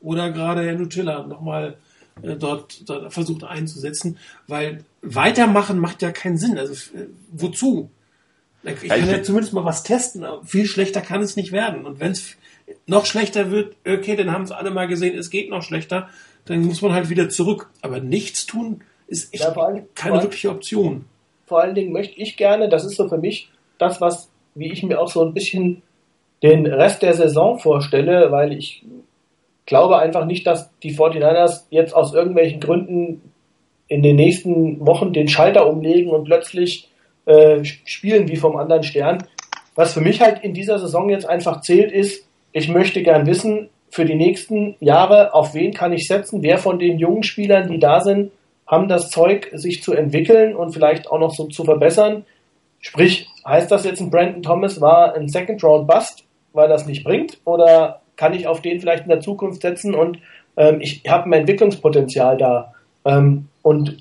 oder 0.00 0.30
gerade 0.30 0.68
Andrew 0.68 0.86
Tiller 0.86 1.26
nochmal 1.26 1.76
äh, 2.22 2.36
dort, 2.36 2.88
dort 2.88 3.12
versucht 3.12 3.44
einzusetzen, 3.44 4.18
weil 4.46 4.84
weitermachen 5.02 5.78
macht 5.78 6.02
ja 6.02 6.10
keinen 6.12 6.38
Sinn. 6.38 6.58
Also 6.58 6.72
äh, 6.96 7.06
wozu? 7.32 7.90
Ich 8.62 8.70
Ja, 8.70 8.76
ich 8.82 8.88
kann 8.88 9.00
ja 9.00 9.06
find- 9.14 9.24
zumindest 9.26 9.52
mal 9.54 9.64
was 9.64 9.82
testen, 9.84 10.24
aber 10.24 10.44
viel 10.44 10.66
schlechter 10.66 11.00
kann 11.00 11.22
es 11.22 11.36
nicht 11.36 11.52
werden. 11.52 11.86
Und 11.86 12.00
wenn 12.00 12.12
es 12.12 12.36
noch 12.86 13.06
schlechter 13.06 13.50
wird, 13.50 13.76
okay, 13.86 14.16
dann 14.16 14.32
haben 14.32 14.42
es 14.42 14.50
alle 14.52 14.70
mal 14.70 14.86
gesehen, 14.88 15.16
es 15.16 15.30
geht 15.30 15.48
noch 15.48 15.62
schlechter, 15.62 16.08
dann 16.44 16.62
muss 16.64 16.82
man 16.82 16.92
halt 16.92 17.08
wieder 17.08 17.28
zurück. 17.28 17.70
Aber 17.82 18.00
nichts 18.00 18.46
tun 18.46 18.82
ist 19.06 19.32
echt 19.32 19.44
Ja, 19.44 19.52
allem- 19.52 19.86
keine 19.94 20.22
wirkliche 20.22 20.50
Option. 20.50 21.04
vor 21.46 21.60
allen 21.62 21.74
Dingen 21.74 21.92
möchte 21.92 22.20
ich 22.20 22.36
gerne, 22.36 22.68
das 22.68 22.84
ist 22.84 22.96
so 22.96 23.08
für 23.08 23.16
mich 23.18 23.50
das, 23.78 24.00
was, 24.00 24.28
wie 24.54 24.70
ich 24.72 24.82
mir 24.82 25.00
auch 25.00 25.10
so 25.10 25.24
ein 25.24 25.32
bisschen 25.34 25.82
den 26.42 26.66
Rest 26.66 27.02
der 27.02 27.14
Saison 27.14 27.58
vorstelle, 27.58 28.30
weil 28.30 28.52
ich 28.52 28.84
glaube 29.66 29.98
einfach 29.98 30.24
nicht, 30.24 30.46
dass 30.46 30.70
die 30.82 30.94
49ers 30.94 31.64
jetzt 31.70 31.94
aus 31.94 32.14
irgendwelchen 32.14 32.60
Gründen 32.60 33.32
in 33.88 34.02
den 34.02 34.16
nächsten 34.16 34.86
Wochen 34.86 35.12
den 35.12 35.28
Schalter 35.28 35.68
umlegen 35.68 36.10
und 36.10 36.24
plötzlich 36.24 36.90
äh, 37.26 37.64
spielen 37.64 38.28
wie 38.28 38.36
vom 38.36 38.56
anderen 38.56 38.82
Stern. 38.82 39.24
Was 39.74 39.94
für 39.94 40.00
mich 40.00 40.20
halt 40.20 40.42
in 40.42 40.54
dieser 40.54 40.78
Saison 40.78 41.10
jetzt 41.10 41.28
einfach 41.28 41.60
zählt, 41.60 41.92
ist, 41.92 42.26
ich 42.52 42.68
möchte 42.68 43.02
gern 43.02 43.26
wissen, 43.26 43.68
für 43.90 44.04
die 44.04 44.14
nächsten 44.14 44.76
Jahre, 44.80 45.34
auf 45.34 45.54
wen 45.54 45.72
kann 45.72 45.92
ich 45.92 46.06
setzen, 46.06 46.42
wer 46.42 46.58
von 46.58 46.78
den 46.78 46.98
jungen 46.98 47.22
Spielern, 47.22 47.68
die 47.68 47.78
da 47.78 48.00
sind, 48.00 48.30
haben 48.66 48.88
das 48.88 49.10
Zeug, 49.10 49.50
sich 49.54 49.82
zu 49.82 49.94
entwickeln 49.94 50.54
und 50.54 50.72
vielleicht 50.72 51.10
auch 51.10 51.18
noch 51.18 51.32
so 51.34 51.46
zu 51.46 51.64
verbessern. 51.64 52.24
Sprich, 52.80 53.26
heißt 53.46 53.70
das 53.70 53.84
jetzt, 53.84 54.00
ein 54.00 54.10
Brandon 54.10 54.42
Thomas 54.42 54.80
war 54.80 55.14
ein 55.14 55.28
Second 55.28 55.62
Round 55.64 55.88
Bust, 55.88 56.24
weil 56.52 56.68
das 56.68 56.86
nicht 56.86 57.04
bringt? 57.04 57.38
Oder 57.44 58.02
kann 58.16 58.34
ich 58.34 58.46
auf 58.46 58.60
den 58.62 58.80
vielleicht 58.80 59.04
in 59.04 59.10
der 59.10 59.20
Zukunft 59.20 59.62
setzen 59.62 59.94
und 59.94 60.18
ähm, 60.56 60.80
ich 60.80 61.02
habe 61.08 61.24
ein 61.24 61.32
Entwicklungspotenzial 61.32 62.36
da? 62.36 62.74
Ähm, 63.04 63.48
und 63.62 63.98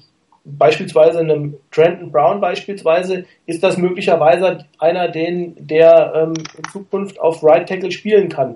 beispielsweise 0.48 1.20
einem 1.20 1.58
Trenton 1.72 2.12
Brown 2.12 2.40
beispielsweise 2.40 3.26
ist 3.46 3.64
das 3.64 3.78
möglicherweise 3.78 4.66
einer, 4.80 5.10
den, 5.10 5.56
der 5.60 6.14
ähm, 6.16 6.34
in 6.58 6.64
Zukunft 6.72 7.20
auf 7.20 7.44
Right 7.44 7.68
Tackle 7.68 7.92
spielen 7.92 8.30
kann. 8.30 8.56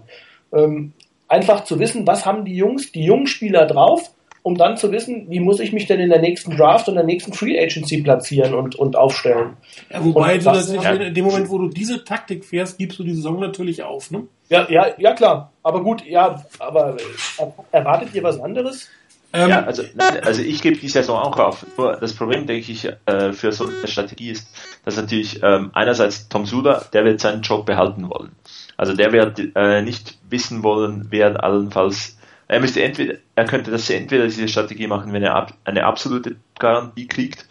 Ähm, 0.54 0.94
einfach 1.28 1.64
zu 1.64 1.80
wissen, 1.80 2.08
was 2.08 2.26
haben 2.26 2.46
die 2.46 2.56
Jungs, 2.56 2.92
die 2.92 3.04
jungen 3.04 3.28
Spieler 3.28 3.66
drauf, 3.66 4.12
um 4.44 4.56
dann 4.56 4.78
zu 4.78 4.92
wissen, 4.92 5.26
wie 5.30 5.39
muss 5.39 5.60
ich 5.60 5.72
mich 5.72 5.86
denn 5.86 6.00
in 6.00 6.10
der 6.10 6.20
nächsten 6.22 6.56
Draft 6.58 6.88
und 6.88 6.96
der 6.96 7.04
nächsten 7.04 7.34
Free 7.34 7.60
Agency 7.62 8.02
platzieren 8.02 8.54
und, 8.54 8.76
und 8.76 8.96
aufstellen. 8.96 9.58
Ja, 9.92 10.04
wobei 10.04 10.34
Und 10.36 10.42
du 10.42 10.46
was- 10.46 10.72
natürlich, 10.72 11.08
in 11.10 11.14
dem 11.14 11.26
Moment, 11.26 11.50
wo 11.50 11.58
du 11.60 11.70
diese 11.70 12.04
Taktik 12.04 12.44
fährst, 12.46 12.78
gibst 12.78 12.98
du 13.00 13.04
die 13.04 13.14
Saison 13.14 13.39
natürlich 13.39 13.84
auf. 13.84 14.10
Ne? 14.12 14.24
Ja, 14.50 14.68
ja, 14.70 14.88
ja 14.98 15.14
klar. 15.14 15.52
Aber 15.64 15.84
gut, 15.84 16.06
ja, 16.06 16.44
aber 16.60 16.98
äh, 16.98 17.44
erwartet 17.72 18.10
ihr 18.14 18.24
was 18.24 18.39
anderes? 18.39 18.89
Ähm, 19.34 19.50
Ja, 19.50 19.64
also, 19.64 19.84
also 20.24 20.42
ich 20.42 20.62
gebe 20.62 20.78
die 20.78 20.89
Saison 20.89 21.18
auch 21.20 21.38
auf. 21.38 21.66
Nur 21.78 21.96
das 21.98 22.14
Problem, 22.14 22.48
denke 22.48 22.72
ich, 22.72 22.86
äh, 23.06 23.32
für 23.34 23.52
so 23.54 23.66
eine 23.66 23.88
Strategie 23.88 24.32
ist, 24.32 24.48
dass 24.84 24.98
natürlich 24.98 25.39
ähm, 25.44 25.70
einerseits 25.74 26.28
Tom 26.28 26.46
Sula, 26.46 26.84
der 26.92 27.06
wird 27.06 27.20
seinen 27.22 27.42
Job 27.42 27.66
behalten 27.66 28.10
wollen. 28.10 28.32
Also 28.76 28.94
der 28.94 29.12
wird 29.14 29.39
äh, 29.56 29.82
nicht 29.84 30.18
wissen 30.30 30.64
wollen, 30.64 31.08
wer 31.12 31.42
allenfalls 31.44 32.18
Er 32.52 32.60
müsste 32.60 32.84
entweder, 32.84 33.14
er 33.36 33.45
könnte 33.45 33.72
das 33.72 33.89
entweder 33.89 34.26
diese 34.26 34.45
Strategie 34.49 34.86
machen, 34.86 35.14
wenn 35.14 35.24
er 35.24 35.47
eine 35.64 35.86
absolute 35.86 36.36
Garantie 36.60 37.08
kriegt, 37.08 37.45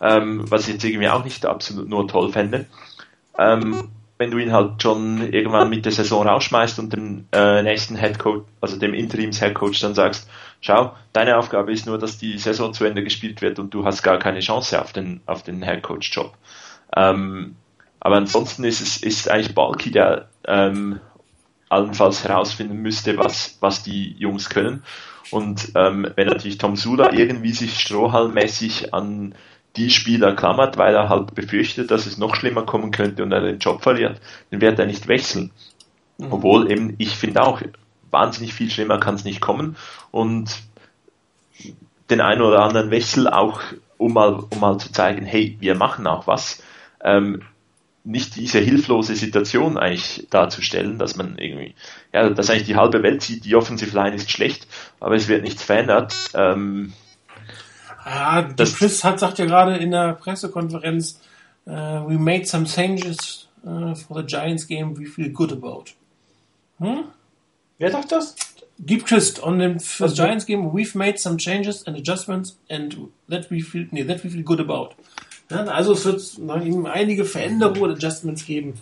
ähm, 0.00 0.48
was 0.48 0.68
ich 0.68 0.74
jetzt 0.74 0.84
irgendwie 0.84 1.08
auch 1.08 1.24
nicht 1.24 1.44
absolut 1.44 1.88
nur 1.88 2.06
toll 2.06 2.30
fände. 2.30 2.66
Ähm, 3.36 3.88
wenn 4.18 4.30
du 4.30 4.38
ihn 4.38 4.52
halt 4.52 4.80
schon 4.80 5.32
irgendwann 5.32 5.68
mit 5.68 5.84
der 5.84 5.90
Saison 5.90 6.28
rausschmeißt 6.28 6.78
und 6.78 6.92
dem 6.92 7.26
äh, 7.32 7.60
nächsten 7.64 7.96
Headcoach, 7.96 8.44
also 8.60 8.78
dem 8.78 8.94
Interims-Headcoach 8.94 9.80
dann 9.80 9.96
sagst, 9.96 10.30
schau, 10.60 10.94
deine 11.12 11.38
Aufgabe 11.38 11.72
ist 11.72 11.86
nur, 11.86 11.98
dass 11.98 12.16
die 12.16 12.38
Saison 12.38 12.72
zu 12.72 12.84
Ende 12.84 13.02
gespielt 13.02 13.42
wird 13.42 13.58
und 13.58 13.74
du 13.74 13.84
hast 13.84 14.04
gar 14.04 14.20
keine 14.20 14.38
Chance 14.38 14.80
auf 14.80 14.92
den, 14.92 15.22
auf 15.26 15.42
den 15.42 15.60
Headcoach-Job. 15.60 16.32
Ähm, 16.94 17.56
aber 17.98 18.18
ansonsten 18.18 18.62
ist 18.62 18.80
es 18.80 19.02
ist 19.02 19.28
eigentlich 19.28 19.56
Balky, 19.56 19.90
der 19.90 20.28
ähm, 20.46 21.00
allenfalls 21.68 22.24
herausfinden 22.24 22.76
müsste, 22.78 23.16
was, 23.18 23.58
was 23.60 23.82
die 23.82 24.12
Jungs 24.18 24.48
können. 24.50 24.82
Und 25.30 25.72
ähm, 25.74 26.06
wenn 26.14 26.28
natürlich 26.28 26.58
Tom 26.58 26.76
Sula 26.76 27.12
irgendwie 27.12 27.52
sich 27.52 27.80
strohhalmmäßig 27.80 28.94
an 28.94 29.34
die 29.76 29.90
Spieler 29.90 30.34
klammert, 30.34 30.78
weil 30.78 30.94
er 30.94 31.08
halt 31.08 31.34
befürchtet, 31.34 31.90
dass 31.90 32.06
es 32.06 32.18
noch 32.18 32.34
schlimmer 32.36 32.62
kommen 32.62 32.90
könnte 32.90 33.22
und 33.22 33.32
er 33.32 33.40
den 33.40 33.58
Job 33.58 33.82
verliert, 33.82 34.20
dann 34.50 34.60
wird 34.60 34.78
er 34.78 34.86
nicht 34.86 35.08
wechseln. 35.08 35.50
Mhm. 36.18 36.32
Obwohl 36.32 36.70
eben, 36.70 36.94
ich 36.98 37.16
finde 37.16 37.42
auch, 37.42 37.60
wahnsinnig 38.10 38.54
viel 38.54 38.70
schlimmer 38.70 38.98
kann 38.98 39.16
es 39.16 39.24
nicht 39.24 39.40
kommen 39.40 39.76
und 40.10 40.60
den 42.08 42.20
einen 42.20 42.42
oder 42.42 42.62
anderen 42.62 42.90
Wechsel 42.90 43.28
auch, 43.28 43.60
um 43.98 44.12
mal, 44.12 44.44
um 44.50 44.60
mal 44.60 44.78
zu 44.78 44.92
zeigen, 44.92 45.26
hey, 45.26 45.56
wir 45.60 45.74
machen 45.74 46.06
auch 46.06 46.26
was. 46.26 46.62
Ähm, 47.02 47.42
nicht 48.06 48.36
diese 48.36 48.60
hilflose 48.60 49.16
Situation 49.16 49.76
eigentlich 49.76 50.26
darzustellen, 50.30 50.98
dass 50.98 51.16
man 51.16 51.36
irgendwie, 51.38 51.74
ja, 52.12 52.30
dass 52.30 52.48
eigentlich 52.48 52.66
die 52.66 52.76
halbe 52.76 53.02
Welt 53.02 53.22
sieht, 53.22 53.44
die 53.44 53.56
Offensive 53.56 53.94
Line 53.94 54.14
ist 54.14 54.30
schlecht, 54.30 54.66
aber 55.00 55.16
es 55.16 55.28
wird 55.28 55.42
nichts 55.42 55.62
verändert. 55.62 56.14
Ähm, 56.34 56.92
ja, 58.04 58.42
das 58.42 58.76
Chris 58.76 59.02
hat 59.02 59.18
sagt 59.18 59.38
ja 59.38 59.46
gerade 59.46 59.76
in 59.76 59.90
der 59.90 60.14
Pressekonferenz, 60.14 61.20
uh, 61.66 62.08
we 62.08 62.16
made 62.16 62.46
some 62.46 62.64
changes 62.64 63.48
uh, 63.64 63.94
for 63.94 64.16
the 64.16 64.26
Giants 64.26 64.66
game 64.66 64.96
we 64.96 65.06
feel 65.06 65.28
good 65.30 65.52
about. 65.52 65.86
Hm? 66.78 67.04
Wer 67.78 67.90
sagt 67.90 68.12
das? 68.12 68.36
Deep 68.78 69.06
Chris 69.06 69.42
on 69.42 69.58
the 69.58 69.78
the 69.78 70.14
Giants 70.14 70.46
game 70.46 70.72
we've 70.72 70.94
made 70.94 71.18
some 71.18 71.38
changes 71.38 71.86
and 71.86 71.96
adjustments 71.96 72.56
and 72.68 73.08
that 73.28 73.50
we 73.50 73.62
feel 73.62 73.86
nee, 73.90 74.04
that 74.04 74.22
we 74.22 74.30
feel 74.30 74.44
good 74.44 74.60
about. 74.60 74.94
Ja, 75.50 75.64
also 75.64 75.92
es 75.92 76.04
wird 76.04 76.38
nach 76.38 76.62
ihm 76.62 76.86
einige 76.86 77.24
Veränderungen 77.24 77.80
oder 77.80 77.92
Adjustments 77.92 78.44
geben. 78.44 78.74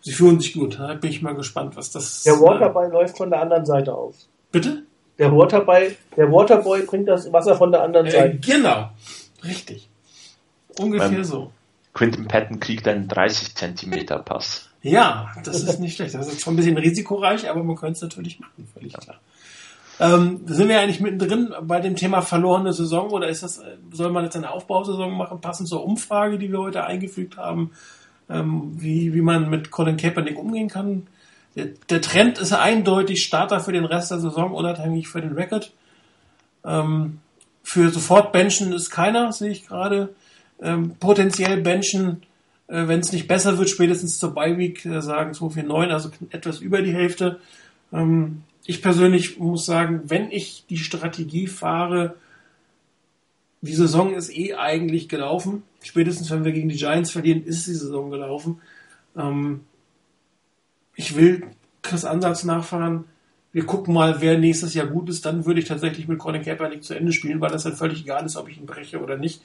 Sie 0.00 0.12
fühlen 0.12 0.40
sich 0.40 0.54
gut. 0.54 0.78
Da 0.78 0.94
bin 0.94 1.10
ich 1.10 1.22
mal 1.22 1.34
gespannt, 1.34 1.76
was 1.76 1.90
das. 1.90 2.22
Der 2.22 2.34
Waterboy 2.34 2.86
äh, 2.86 2.90
läuft 2.90 3.16
von 3.16 3.30
der 3.30 3.40
anderen 3.40 3.66
Seite 3.66 3.94
auf. 3.94 4.14
Bitte? 4.52 4.84
Der 5.18 5.32
Waterboy, 5.32 5.96
der 6.16 6.30
Waterboy 6.30 6.82
bringt 6.82 7.08
das 7.08 7.32
Wasser 7.32 7.56
von 7.56 7.72
der 7.72 7.82
anderen 7.82 8.06
äh, 8.06 8.10
Seite. 8.12 8.38
Genau, 8.38 8.90
richtig. 9.44 9.88
Ungefähr 10.78 11.18
ähm, 11.18 11.24
so. 11.24 11.52
Quinton 11.92 12.28
Patton 12.28 12.60
kriegt 12.60 12.86
einen 12.86 13.08
30 13.08 13.56
Zentimeter 13.56 14.20
Pass. 14.20 14.68
Ja, 14.82 15.32
das 15.44 15.64
ist 15.64 15.80
nicht 15.80 15.96
schlecht. 15.96 16.14
Das 16.14 16.28
ist 16.28 16.40
schon 16.40 16.54
ein 16.54 16.56
bisschen 16.56 16.78
risikoreich, 16.78 17.50
aber 17.50 17.64
man 17.64 17.74
könnte 17.74 17.96
es 17.96 18.02
natürlich 18.02 18.38
machen, 18.38 18.68
völlig 18.72 18.92
klar. 18.92 19.18
Ähm, 20.00 20.40
sind 20.46 20.68
wir 20.68 20.80
eigentlich 20.80 21.00
mittendrin 21.00 21.52
bei 21.62 21.80
dem 21.80 21.96
Thema 21.96 22.22
verlorene 22.22 22.72
Saison 22.72 23.10
oder 23.10 23.28
ist 23.28 23.42
das, 23.42 23.60
soll 23.90 24.12
man 24.12 24.24
jetzt 24.24 24.36
eine 24.36 24.50
Aufbausaison 24.50 25.16
machen, 25.16 25.40
passend 25.40 25.68
zur 25.68 25.84
Umfrage, 25.84 26.38
die 26.38 26.52
wir 26.52 26.60
heute 26.60 26.84
eingefügt 26.84 27.36
haben, 27.36 27.72
ähm, 28.30 28.76
wie, 28.76 29.12
wie 29.12 29.20
man 29.20 29.50
mit 29.50 29.70
Colin 29.70 29.96
Kaepernick 29.96 30.38
umgehen 30.38 30.68
kann? 30.68 31.08
Der, 31.56 31.66
der, 31.90 32.00
Trend 32.00 32.38
ist 32.38 32.52
eindeutig 32.52 33.24
Starter 33.24 33.58
für 33.58 33.72
den 33.72 33.84
Rest 33.84 34.12
der 34.12 34.20
Saison, 34.20 34.52
unabhängig 34.52 35.08
für 35.08 35.20
den 35.20 35.32
Record. 35.32 35.72
Ähm, 36.64 37.18
für 37.64 37.90
sofort 37.90 38.32
Benchen 38.32 38.72
ist 38.72 38.90
keiner, 38.90 39.32
sehe 39.32 39.50
ich 39.50 39.66
gerade. 39.66 40.14
Ähm, 40.62 40.94
potenziell 41.00 41.60
Benchen, 41.60 42.22
äh, 42.68 42.86
wenn 42.86 43.00
es 43.00 43.12
nicht 43.12 43.26
besser 43.26 43.58
wird, 43.58 43.68
spätestens 43.68 44.18
zur 44.18 44.34
Bye-Week, 44.34 44.84
äh, 44.86 45.02
sagen 45.02 45.34
249, 45.34 45.92
also 45.92 46.10
etwas 46.30 46.60
über 46.60 46.82
die 46.82 46.94
Hälfte. 46.94 47.40
Ähm, 47.92 48.42
ich 48.68 48.82
persönlich 48.82 49.38
muss 49.38 49.64
sagen, 49.64 50.02
wenn 50.04 50.30
ich 50.30 50.66
die 50.68 50.76
Strategie 50.76 51.46
fahre, 51.46 52.16
die 53.62 53.72
Saison 53.72 54.14
ist 54.14 54.28
eh 54.28 54.56
eigentlich 54.56 55.08
gelaufen. 55.08 55.62
Spätestens 55.82 56.30
wenn 56.30 56.44
wir 56.44 56.52
gegen 56.52 56.68
die 56.68 56.76
Giants 56.76 57.10
verlieren, 57.10 57.44
ist 57.44 57.66
die 57.66 57.72
Saison 57.72 58.10
gelaufen. 58.10 58.60
Ähm, 59.16 59.62
ich 60.96 61.16
will 61.16 61.46
Chris 61.80 62.04
Ansatz 62.04 62.44
nachfahren. 62.44 63.04
Wir 63.52 63.64
gucken 63.64 63.94
mal, 63.94 64.20
wer 64.20 64.36
nächstes 64.36 64.74
Jahr 64.74 64.86
gut 64.86 65.08
ist. 65.08 65.24
Dann 65.24 65.46
würde 65.46 65.60
ich 65.60 65.66
tatsächlich 65.66 66.06
mit 66.06 66.18
Colin 66.18 66.42
Kaepernick 66.42 66.84
zu 66.84 66.92
Ende 66.92 67.12
spielen, 67.12 67.40
weil 67.40 67.50
das 67.50 67.62
dann 67.62 67.74
völlig 67.74 68.02
egal 68.02 68.26
ist, 68.26 68.36
ob 68.36 68.50
ich 68.50 68.58
ihn 68.58 68.66
breche 68.66 69.02
oder 69.02 69.16
nicht, 69.16 69.40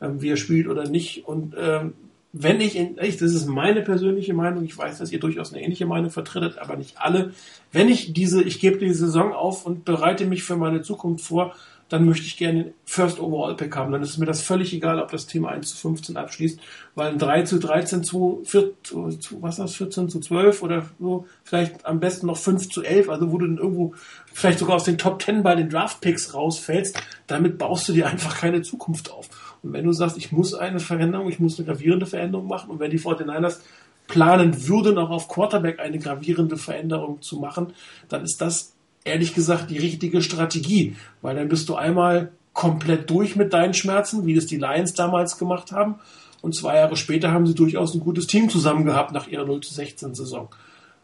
ähm, 0.00 0.22
wie 0.22 0.30
er 0.30 0.36
spielt 0.36 0.68
oder 0.68 0.88
nicht. 0.88 1.26
Und 1.26 1.56
ähm, 1.58 1.94
wenn 2.32 2.60
ich, 2.60 2.76
in, 2.76 2.98
echt, 2.98 3.22
das 3.22 3.32
ist 3.32 3.46
meine 3.46 3.82
persönliche 3.82 4.34
Meinung, 4.34 4.64
ich 4.64 4.76
weiß, 4.76 4.98
dass 4.98 5.12
ihr 5.12 5.20
durchaus 5.20 5.52
eine 5.52 5.62
ähnliche 5.62 5.86
Meinung 5.86 6.10
vertretet, 6.10 6.58
aber 6.58 6.76
nicht 6.76 7.00
alle. 7.00 7.32
Wenn 7.72 7.88
ich 7.88 8.12
diese, 8.12 8.42
ich 8.42 8.60
gebe 8.60 8.78
die 8.78 8.92
Saison 8.92 9.32
auf 9.32 9.64
und 9.64 9.84
bereite 9.84 10.26
mich 10.26 10.42
für 10.42 10.56
meine 10.56 10.82
Zukunft 10.82 11.24
vor, 11.24 11.54
dann 11.88 12.04
möchte 12.04 12.26
ich 12.26 12.36
gerne 12.36 12.64
den 12.64 12.74
First 12.84 13.18
Overall 13.18 13.56
Pick 13.56 13.74
haben. 13.74 13.92
Dann 13.92 14.02
ist 14.02 14.18
mir 14.18 14.26
das 14.26 14.42
völlig 14.42 14.74
egal, 14.74 15.00
ob 15.00 15.10
das 15.10 15.26
Team 15.26 15.46
1 15.46 15.70
zu 15.70 15.76
15 15.76 16.16
abschließt, 16.16 16.60
weil 16.94 17.12
ein 17.12 17.18
3 17.18 17.42
zu 17.42 17.58
13 17.58 18.04
zu, 18.04 18.42
4, 18.44 18.82
zu 18.82 19.08
was 19.40 19.56
das, 19.56 19.74
14 19.76 20.10
zu 20.10 20.20
12 20.20 20.62
oder 20.62 20.86
so, 21.00 21.26
vielleicht 21.44 21.86
am 21.86 21.98
besten 21.98 22.26
noch 22.26 22.36
5 22.36 22.68
zu 22.68 22.82
11, 22.82 23.08
also 23.08 23.32
wo 23.32 23.38
du 23.38 23.46
dann 23.46 23.58
irgendwo 23.58 23.94
vielleicht 24.32 24.58
sogar 24.58 24.76
aus 24.76 24.84
den 24.84 24.98
Top 24.98 25.22
10 25.22 25.42
bei 25.42 25.54
den 25.54 25.70
Draft 25.70 26.00
Picks 26.02 26.34
rausfällst, 26.34 27.00
damit 27.26 27.56
baust 27.56 27.88
du 27.88 27.94
dir 27.94 28.06
einfach 28.06 28.36
keine 28.38 28.60
Zukunft 28.60 29.10
auf. 29.10 29.28
Und 29.62 29.72
wenn 29.72 29.84
du 29.84 29.92
sagst, 29.92 30.16
ich 30.16 30.32
muss 30.32 30.54
eine 30.54 30.80
Veränderung, 30.80 31.28
ich 31.28 31.38
muss 31.38 31.58
eine 31.58 31.66
gravierende 31.66 32.06
Veränderung 32.06 32.46
machen 32.46 32.70
und 32.70 32.80
wenn 32.80 32.90
die 32.90 33.00
49ers 33.00 33.58
planen 34.06 34.66
würden, 34.66 34.98
auch 34.98 35.10
auf 35.10 35.28
Quarterback 35.28 35.80
eine 35.80 35.98
gravierende 35.98 36.56
Veränderung 36.56 37.20
zu 37.22 37.38
machen, 37.38 37.72
dann 38.08 38.24
ist 38.24 38.40
das 38.40 38.72
ehrlich 39.04 39.34
gesagt 39.34 39.70
die 39.70 39.78
richtige 39.78 40.22
Strategie, 40.22 40.96
weil 41.22 41.36
dann 41.36 41.48
bist 41.48 41.68
du 41.68 41.74
einmal 41.74 42.32
komplett 42.52 43.08
durch 43.08 43.36
mit 43.36 43.52
deinen 43.52 43.74
Schmerzen, 43.74 44.26
wie 44.26 44.34
das 44.34 44.46
die 44.46 44.56
Lions 44.56 44.94
damals 44.94 45.38
gemacht 45.38 45.72
haben. 45.72 45.96
Und 46.40 46.54
zwei 46.54 46.76
Jahre 46.76 46.96
später 46.96 47.30
haben 47.30 47.46
sie 47.46 47.54
durchaus 47.54 47.94
ein 47.94 48.00
gutes 48.00 48.26
Team 48.26 48.48
zusammen 48.48 48.84
gehabt 48.84 49.12
nach 49.12 49.28
ihrer 49.28 49.44
0 49.44 49.60
zu 49.60 49.74
16 49.74 50.14
Saison. 50.14 50.48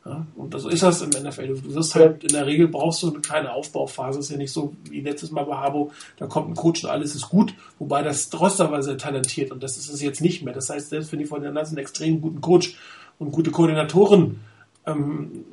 Ja, 0.07 0.26
und 0.36 0.59
so 0.59 0.68
ist 0.68 0.82
das 0.82 1.00
im 1.00 1.09
NFL. 1.09 1.48
Du 1.48 1.74
wirst 1.74 1.94
halt, 1.94 2.24
in 2.24 2.28
der 2.28 2.44
Regel 2.44 2.68
brauchst 2.68 3.02
du 3.02 3.11
eine 3.11 3.20
kleine 3.20 3.52
Aufbauphase. 3.52 4.18
ist 4.18 4.30
ja 4.30 4.36
nicht 4.36 4.52
so 4.52 4.74
wie 4.90 5.00
letztes 5.00 5.30
Mal 5.30 5.44
bei 5.44 5.57
Habo, 5.57 5.92
da 6.18 6.26
kommt 6.26 6.50
ein 6.50 6.55
Coach 6.55 6.84
und 6.84 6.90
alles 6.90 7.14
ist 7.14 7.30
gut. 7.30 7.55
Wobei 7.78 8.02
das 8.02 8.28
Roster 8.38 8.70
war 8.70 8.82
sehr 8.82 8.98
talentiert 8.98 9.50
und 9.50 9.62
das 9.62 9.78
ist 9.78 9.88
es 9.88 10.02
jetzt 10.02 10.20
nicht 10.20 10.42
mehr. 10.42 10.52
Das 10.52 10.68
heißt, 10.68 10.90
selbst 10.90 11.11
wenn 11.11 11.20
die 11.20 11.24
von 11.24 11.40
der 11.40 11.57
einen 11.57 11.78
extrem 11.78 12.20
guten 12.20 12.42
Coach 12.42 12.76
und 13.18 13.32
gute 13.32 13.50
Koordinatoren 13.50 14.40
ähm, 14.86 15.46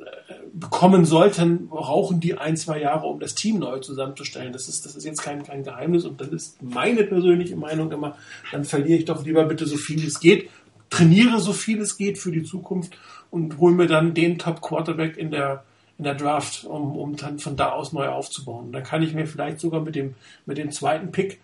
bekommen 0.53 1.05
sollten, 1.05 1.69
brauchen 1.69 2.19
die 2.19 2.37
ein, 2.37 2.57
zwei 2.57 2.81
Jahre, 2.81 3.07
um 3.07 3.21
das 3.21 3.35
Team 3.35 3.59
neu 3.59 3.79
zusammenzustellen. 3.79 4.51
Das 4.51 4.67
ist, 4.67 4.85
das 4.85 4.97
ist 4.97 5.05
jetzt 5.05 5.21
kein, 5.21 5.43
kein 5.43 5.63
Geheimnis 5.63 6.03
und 6.03 6.19
dann 6.19 6.33
ist 6.33 6.61
meine 6.61 7.03
persönliche 7.03 7.55
Meinung 7.55 7.89
immer, 7.93 8.17
dann 8.51 8.65
verliere 8.65 8.99
ich 8.99 9.05
doch 9.05 9.23
lieber 9.23 9.45
bitte 9.45 9.65
so 9.65 9.77
viel 9.77 10.05
es 10.05 10.19
geht, 10.19 10.49
trainiere 10.89 11.39
so 11.39 11.53
viel 11.53 11.79
es 11.79 11.95
geht 11.95 12.17
für 12.17 12.33
die 12.33 12.43
Zukunft 12.43 12.97
und 13.31 13.57
hole 13.57 13.73
mir 13.73 13.87
dann 13.87 14.13
den 14.13 14.37
Top 14.37 14.61
Quarterback 14.61 15.17
in 15.17 15.31
der 15.31 15.63
in 15.97 16.05
der 16.05 16.15
Draft, 16.15 16.65
um, 16.65 16.97
um 16.97 17.15
dann 17.15 17.37
von 17.37 17.55
da 17.55 17.73
aus 17.73 17.93
neu 17.93 18.07
aufzubauen. 18.07 18.67
Und 18.67 18.71
dann 18.71 18.83
kann 18.83 19.03
ich 19.03 19.13
mir 19.13 19.27
vielleicht 19.27 19.59
sogar 19.59 19.81
mit 19.81 19.95
dem 19.95 20.15
mit 20.45 20.57
dem 20.57 20.71
zweiten 20.71 21.11
Pick 21.11 21.39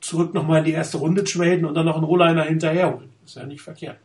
zurück 0.00 0.34
nochmal 0.34 0.58
in 0.58 0.66
die 0.66 0.72
erste 0.72 0.98
Runde 0.98 1.24
traden 1.24 1.64
und 1.64 1.74
dann 1.74 1.86
noch 1.86 1.96
einen 1.96 2.04
Rolliner 2.04 2.44
hinterherholen. 2.44 3.08
Ist 3.24 3.36
ja 3.36 3.46
nicht 3.46 3.62
verkehrt. 3.62 3.96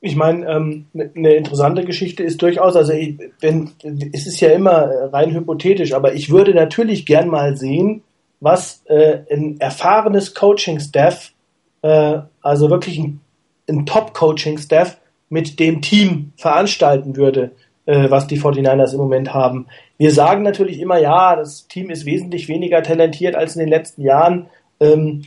Ich 0.00 0.16
meine, 0.16 0.46
ähm, 0.46 0.86
eine 0.94 1.34
interessante 1.34 1.84
Geschichte 1.84 2.22
ist 2.22 2.42
durchaus, 2.42 2.76
also 2.76 2.92
ich, 2.92 3.18
wenn, 3.40 3.70
es 4.12 4.26
ist 4.26 4.40
ja 4.40 4.50
immer 4.50 4.86
rein 5.12 5.34
hypothetisch, 5.34 5.94
aber 5.94 6.12
ich 6.12 6.30
würde 6.30 6.54
natürlich 6.54 7.06
gern 7.06 7.28
mal 7.28 7.56
sehen, 7.56 8.02
was 8.40 8.82
äh, 8.84 9.20
ein 9.30 9.58
erfahrenes 9.60 10.34
Coaching-Staff, 10.34 11.32
äh, 11.80 12.18
also 12.42 12.68
wirklich 12.68 12.98
ein, 12.98 13.20
ein 13.66 13.86
Top-Coaching-Staff, 13.86 14.98
mit 15.28 15.58
dem 15.58 15.82
Team 15.82 16.32
veranstalten 16.36 17.16
würde, 17.16 17.52
äh, 17.86 18.10
was 18.10 18.26
die 18.26 18.38
49ers 18.38 18.92
im 18.92 18.98
Moment 18.98 19.34
haben. 19.34 19.66
Wir 19.98 20.10
sagen 20.10 20.42
natürlich 20.42 20.80
immer, 20.80 20.98
ja, 20.98 21.36
das 21.36 21.66
Team 21.68 21.90
ist 21.90 22.06
wesentlich 22.06 22.48
weniger 22.48 22.82
talentiert 22.82 23.34
als 23.34 23.56
in 23.56 23.60
den 23.60 23.68
letzten 23.68 24.02
Jahren. 24.02 24.46
Ähm, 24.80 25.22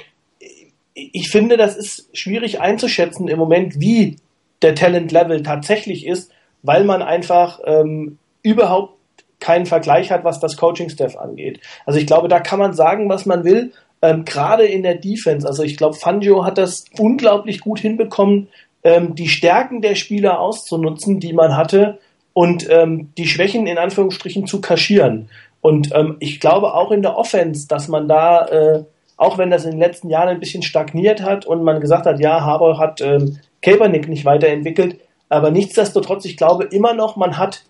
ich 0.94 1.30
finde, 1.30 1.58
das 1.58 1.76
ist 1.76 2.10
schwierig 2.14 2.60
einzuschätzen 2.60 3.28
im 3.28 3.38
Moment, 3.38 3.80
wie 3.80 4.18
der 4.62 4.76
Talent-Level 4.76 5.44
tatsächlich 5.44 6.06
ist, 6.08 6.32
weil 6.64 6.84
man 6.84 7.02
einfach 7.02 7.60
ähm, 7.66 8.18
überhaupt 8.42 8.98
keinen 9.40 9.68
Vergleich 9.68 10.12
hat, 10.12 10.24
was 10.24 10.40
das 10.40 10.58
Coaching-Staff 10.58 11.16
angeht. 11.16 11.60
Also 11.86 12.00
ich 12.00 12.08
glaube, 12.08 12.28
da 12.28 12.40
kann 12.40 12.60
man 12.60 12.74
sagen, 12.74 13.08
was 13.10 13.26
man 13.26 13.44
will. 13.44 13.72
Ähm, 14.02 14.26
Gerade 14.26 14.66
in 14.66 14.84
der 14.84 14.96
Defense. 14.96 15.48
Also 15.48 15.64
ich 15.64 15.78
glaube, 15.78 15.96
Fangio 15.96 16.44
hat 16.44 16.58
das 16.58 16.86
unglaublich 16.98 17.62
gut 17.62 17.80
hinbekommen, 17.80 18.48
ähm, 18.84 19.16
die 19.16 19.28
Stärken 19.28 19.82
der 19.82 19.96
Spieler 19.96 20.40
auszunutzen, 20.40 21.20
die 21.20 21.34
man 21.34 21.56
hatte, 21.56 22.00
und 22.34 22.70
ähm, 22.70 23.12
die 23.18 23.28
Schwächen 23.28 23.66
in 23.66 23.78
Anführungsstrichen 23.78 24.46
zu 24.46 24.62
kaschieren. 24.62 25.30
Und 25.62 25.94
ähm, 25.96 26.18
ich 26.20 26.40
glaube 26.40 26.74
auch 26.74 26.92
in 26.92 27.02
der 27.02 27.18
Offense, 27.18 27.68
dass 27.68 27.88
man 27.88 28.08
da, 28.08 28.46
äh, 28.46 28.84
auch 29.18 29.38
wenn 29.40 29.50
das 29.50 29.66
in 29.66 29.72
den 29.72 29.80
letzten 29.80 30.10
Jahren 30.10 30.30
ein 30.30 30.40
bisschen 30.40 30.62
stagniert 30.62 31.24
hat 31.24 31.46
und 31.46 31.64
man 31.64 31.82
gesagt 31.82 32.06
hat, 32.06 32.20
ja, 32.20 32.42
Harbour 32.42 32.78
hat 32.78 33.02
ähm, 33.02 33.40
Kaepernick 33.64 34.08
nicht 34.08 34.24
weiterentwickelt, 34.24 35.00
aber 35.30 35.52
nichtsdestotrotz, 35.52 36.26
ich 36.26 36.38
glaube 36.38 36.66
immer 36.66 36.94
noch, 36.94 37.16
man 37.16 37.38
hat 37.38 37.64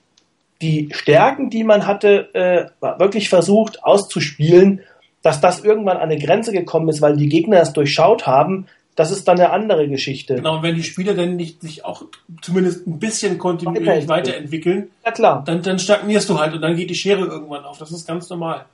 die 0.62 0.89
Stärken, 0.91 1.49
die 1.49 1.64
man 1.64 1.88
hatte, 1.88 2.34
äh, 2.34 2.66
wirklich 2.99 3.30
versucht 3.30 3.84
auszuspielen. 3.84 4.82
Dass 5.24 5.41
das 5.41 5.64
irgendwann 5.64 5.97
an 5.97 6.10
eine 6.10 6.20
Grenze 6.20 6.51
gekommen 6.51 6.89
ist, 6.89 7.01
weil 7.01 7.18
die 7.18 7.28
Gegner 7.28 7.60
es 7.60 7.74
durchschaut 7.74 8.28
haben, 8.28 8.68
das 8.98 9.12
ist 9.12 9.28
dann 9.28 9.39
eine 9.39 9.52
andere 9.52 9.88
Geschichte. 9.88 10.36
Genau, 10.36 10.58
und 10.58 10.64
wenn 10.64 10.76
die 10.76 10.84
Spieler 10.84 11.14
dann 11.14 11.36
nicht 11.36 11.62
sich 11.62 11.86
auch 11.86 12.04
zumindest 12.41 12.88
ein 12.88 12.98
bisschen 12.98 13.38
kontinuierlich 13.38 14.08
weiterentwickeln, 14.08 14.89
ja, 15.06 15.12
klar. 15.12 15.43
Dann, 15.45 15.62
dann 15.62 15.78
stagnierst 15.78 16.28
du 16.30 16.39
halt 16.39 16.56
und 16.56 16.62
dann 16.62 16.76
geht 16.76 16.89
die 16.89 16.95
Schere 16.95 17.26
irgendwann 17.26 17.64
auf. 17.64 17.78
Das 17.78 17.91
ist 17.91 18.08
ganz 18.08 18.28
normal. 18.30 18.66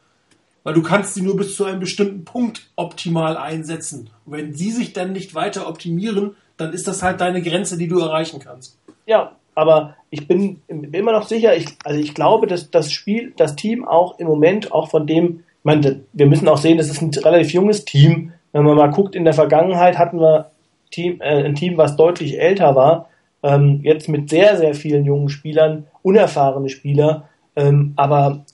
Weil 0.64 0.76
du 0.76 0.82
kannst 0.82 1.14
sie 1.14 1.22
nur 1.22 1.36
bis 1.36 1.58
zu 1.58 1.66
einem 1.66 1.82
bestimmten 1.82 2.24
Punkt 2.24 2.62
optimal 2.78 3.36
einsetzen. 3.36 4.10
Und 4.26 4.32
wenn 4.32 4.54
sie 4.54 4.72
sich 4.72 4.94
dann 4.94 5.12
nicht 5.12 5.36
weiter 5.36 5.68
optimieren, 5.68 6.38
dann 6.56 6.72
ist 6.72 6.88
das 6.88 7.04
halt 7.04 7.20
deine 7.20 7.42
Grenze, 7.42 7.78
die 7.78 7.90
du 7.90 8.00
erreichen 8.00 8.40
kannst. 8.40 8.78
Ja, 9.06 9.36
aber 9.56 9.98
ich 10.10 10.26
bin, 10.26 10.62
immer 10.70 11.12
noch 11.12 11.28
sicher, 11.28 11.54
ich, 11.58 11.68
also 11.84 12.00
ich 12.00 12.14
glaube, 12.14 12.48
dass 12.48 12.72
das 12.72 12.94
Spiel, 12.94 13.34
das 13.36 13.58
Team 13.58 13.86
auch 13.86 14.20
im 14.20 14.28
Moment 14.28 14.72
auch 14.72 14.90
von 14.90 15.06
dem, 15.06 15.44
ich 15.60 15.66
meine, 15.66 16.00
wir 16.14 16.28
müssen 16.28 16.48
auch 16.48 16.58
sehen, 16.58 16.78
das 16.78 16.90
ist 16.90 17.02
ein 17.02 17.12
relativ 17.14 17.52
junges 17.52 17.84
Team. 17.84 18.32
Wenn 18.54 18.64
man 18.64 18.78
mal 18.78 18.92
guckt, 18.92 19.16
in 19.16 19.26
der 19.26 19.34
Vergangenheit 19.34 19.98
hatten 19.98 20.20
wir 20.20 20.52
Team, 20.92 21.20
äh, 21.22 21.44
ein 21.44 21.56
Team, 21.56 21.78
was 21.78 21.96
deutlich 21.96 22.40
älter 22.40 22.76
war, 22.76 23.10
ähm, 23.42 23.82
jetzt 23.84 24.08
mit 24.08 24.30
sehr, 24.30 24.58
sehr 24.58 24.74
vielen 24.74 25.04
jungen 25.04 25.30
Spielern, 25.30 25.88
unerfahrene 26.02 26.70
Spieler. 26.70 27.28
Ähm, 27.56 27.94
aber 27.98 28.46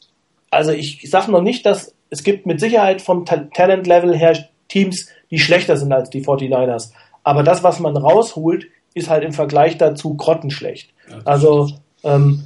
also 0.50 0.72
ich 0.72 1.10
sage 1.10 1.32
noch 1.32 1.42
nicht, 1.42 1.66
dass 1.66 1.94
es 2.10 2.24
gibt 2.24 2.46
mit 2.46 2.60
Sicherheit 2.60 3.02
vom 3.02 3.26
Ta 3.26 3.38
Talent-Level 3.54 4.18
her 4.18 4.38
Teams, 4.68 5.10
die 5.30 5.40
schlechter 5.40 5.78
sind 5.78 5.94
als 5.94 6.10
die 6.10 6.24
49ers. 6.24 6.92
Aber 7.24 7.44
das, 7.44 7.64
was 7.64 7.80
man 7.80 7.96
rausholt, 7.96 8.68
ist 8.94 9.10
halt 9.10 9.24
im 9.24 9.34
Vergleich 9.34 9.78
dazu 9.78 10.16
grottenschlecht. 10.16 10.92
Also 11.26 11.70
ähm, 12.04 12.44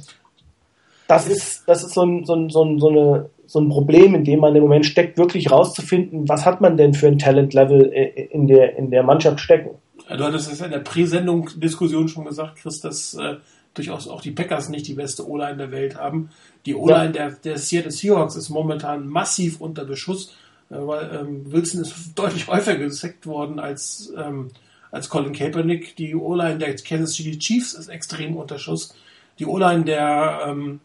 das 1.08 1.26
ist, 1.26 1.64
das 1.66 1.84
ist 1.84 1.94
so 1.94 2.02
ein, 2.02 2.24
so, 2.24 2.34
ein, 2.34 2.50
so, 2.50 2.64
ein, 2.64 2.78
so, 2.78 2.88
eine, 2.88 3.30
so 3.54 3.60
ein 3.60 3.68
Problem, 3.68 4.16
in 4.16 4.24
dem 4.24 4.40
man 4.40 4.56
im 4.56 4.62
Moment 4.64 4.84
steckt, 4.84 5.16
wirklich 5.16 5.52
rauszufinden, 5.52 6.28
was 6.28 6.44
hat 6.44 6.60
man 6.60 6.76
denn 6.76 6.92
für 6.92 7.06
ein 7.06 7.20
Talent-Level 7.20 7.92
äh, 7.92 8.24
in 8.32 8.48
der, 8.48 8.76
in 8.76 8.90
der 8.90 9.04
Mannschaft 9.04 9.38
stecken. 9.38 9.70
Du 10.08 10.24
hattest 10.24 10.52
es 10.52 10.60
in 10.60 10.72
der 10.72 10.80
Präsendung-Diskussion 10.80 12.08
schon 12.08 12.24
gesagt, 12.24 12.56
Chris, 12.56 12.80
dass 12.80 13.14
äh, 13.14 13.36
durchaus 13.72 14.08
auch 14.08 14.20
die 14.22 14.32
Packers 14.32 14.70
nicht 14.70 14.88
die 14.88 14.94
beste 14.94 15.28
O-Line 15.28 15.56
der 15.56 15.70
Welt 15.70 15.96
haben. 15.96 16.30
Die 16.66 16.74
O-Line 16.74 17.14
ja. 17.16 17.28
der, 17.28 17.30
der 17.30 17.58
Seattle 17.58 17.92
Seahawks 17.92 18.34
ist 18.34 18.48
momentan 18.48 19.06
massiv 19.06 19.60
unter 19.60 19.84
Beschuss, 19.84 20.34
äh, 20.68 20.74
weil 20.74 21.08
ähm, 21.14 21.52
Wilson 21.52 21.82
ist 21.82 21.94
deutlich 22.16 22.48
häufiger 22.48 22.76
gesackt 22.78 23.24
worden 23.24 23.60
als 23.60 24.12
ähm, 24.18 24.50
als 24.90 25.08
Colin 25.08 25.32
Kaepernick. 25.32 25.94
Die 25.94 26.16
O-Line 26.16 26.58
der 26.58 26.74
Kansas 26.74 27.14
City 27.14 27.38
Chiefs 27.38 27.74
ist 27.74 27.88
extrem 27.88 28.36
unter 28.36 28.58
Schuss. 28.58 28.94
Die 29.38 29.46
O-Line 29.46 29.84
der, 29.84 30.40
ähm, 30.48 30.80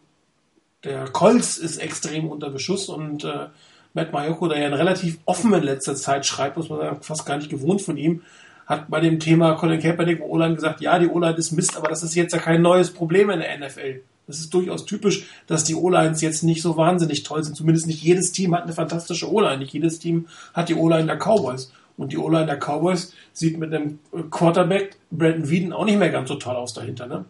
der 0.84 1.04
Colts 1.08 1.58
ist 1.58 1.78
extrem 1.78 2.28
unter 2.28 2.50
Beschuss 2.50 2.88
und 2.88 3.24
äh, 3.24 3.46
Matt 3.92 4.12
Mayoko, 4.12 4.48
der 4.48 4.58
ja 4.58 4.68
relativ 4.68 5.18
offen 5.24 5.52
in 5.52 5.62
letzter 5.62 5.96
Zeit 5.96 6.24
schreibt, 6.24 6.56
muss 6.56 6.68
man 6.68 6.78
sagen, 6.78 7.02
fast 7.02 7.26
gar 7.26 7.36
nicht 7.36 7.50
gewohnt 7.50 7.82
von 7.82 7.96
ihm, 7.96 8.22
hat 8.66 8.88
bei 8.88 9.00
dem 9.00 9.18
Thema 9.18 9.54
Colin 9.54 9.80
Kaepernick 9.80 10.20
und 10.20 10.30
O-Line 10.30 10.54
gesagt, 10.54 10.80
ja, 10.80 10.98
die 10.98 11.08
O-Line 11.08 11.36
ist 11.36 11.50
Mist, 11.52 11.76
aber 11.76 11.88
das 11.88 12.02
ist 12.02 12.14
jetzt 12.14 12.32
ja 12.32 12.38
kein 12.38 12.62
neues 12.62 12.92
Problem 12.92 13.28
in 13.30 13.40
der 13.40 13.58
NFL. 13.58 14.02
Das 14.28 14.38
ist 14.38 14.54
durchaus 14.54 14.86
typisch, 14.86 15.26
dass 15.48 15.64
die 15.64 15.74
O-Lines 15.74 16.20
jetzt 16.20 16.44
nicht 16.44 16.62
so 16.62 16.76
wahnsinnig 16.76 17.24
toll 17.24 17.42
sind. 17.42 17.56
Zumindest 17.56 17.88
nicht 17.88 18.00
jedes 18.00 18.30
Team 18.30 18.54
hat 18.54 18.62
eine 18.62 18.72
fantastische 18.72 19.28
O-Line. 19.28 19.58
Nicht 19.58 19.72
jedes 19.72 19.98
Team 19.98 20.28
hat 20.54 20.68
die 20.68 20.76
O-Line 20.76 21.06
der 21.06 21.16
Cowboys. 21.16 21.72
Und 21.96 22.12
die 22.12 22.16
O-Line 22.16 22.46
der 22.46 22.58
Cowboys 22.58 23.12
sieht 23.32 23.58
mit 23.58 23.74
einem 23.74 23.98
Quarterback, 24.30 24.96
Brandon 25.10 25.50
Whedon, 25.50 25.72
auch 25.72 25.84
nicht 25.84 25.98
mehr 25.98 26.10
ganz 26.10 26.28
so 26.28 26.36
toll 26.36 26.54
aus 26.54 26.72
dahinter, 26.74 27.06
ne? 27.06 27.24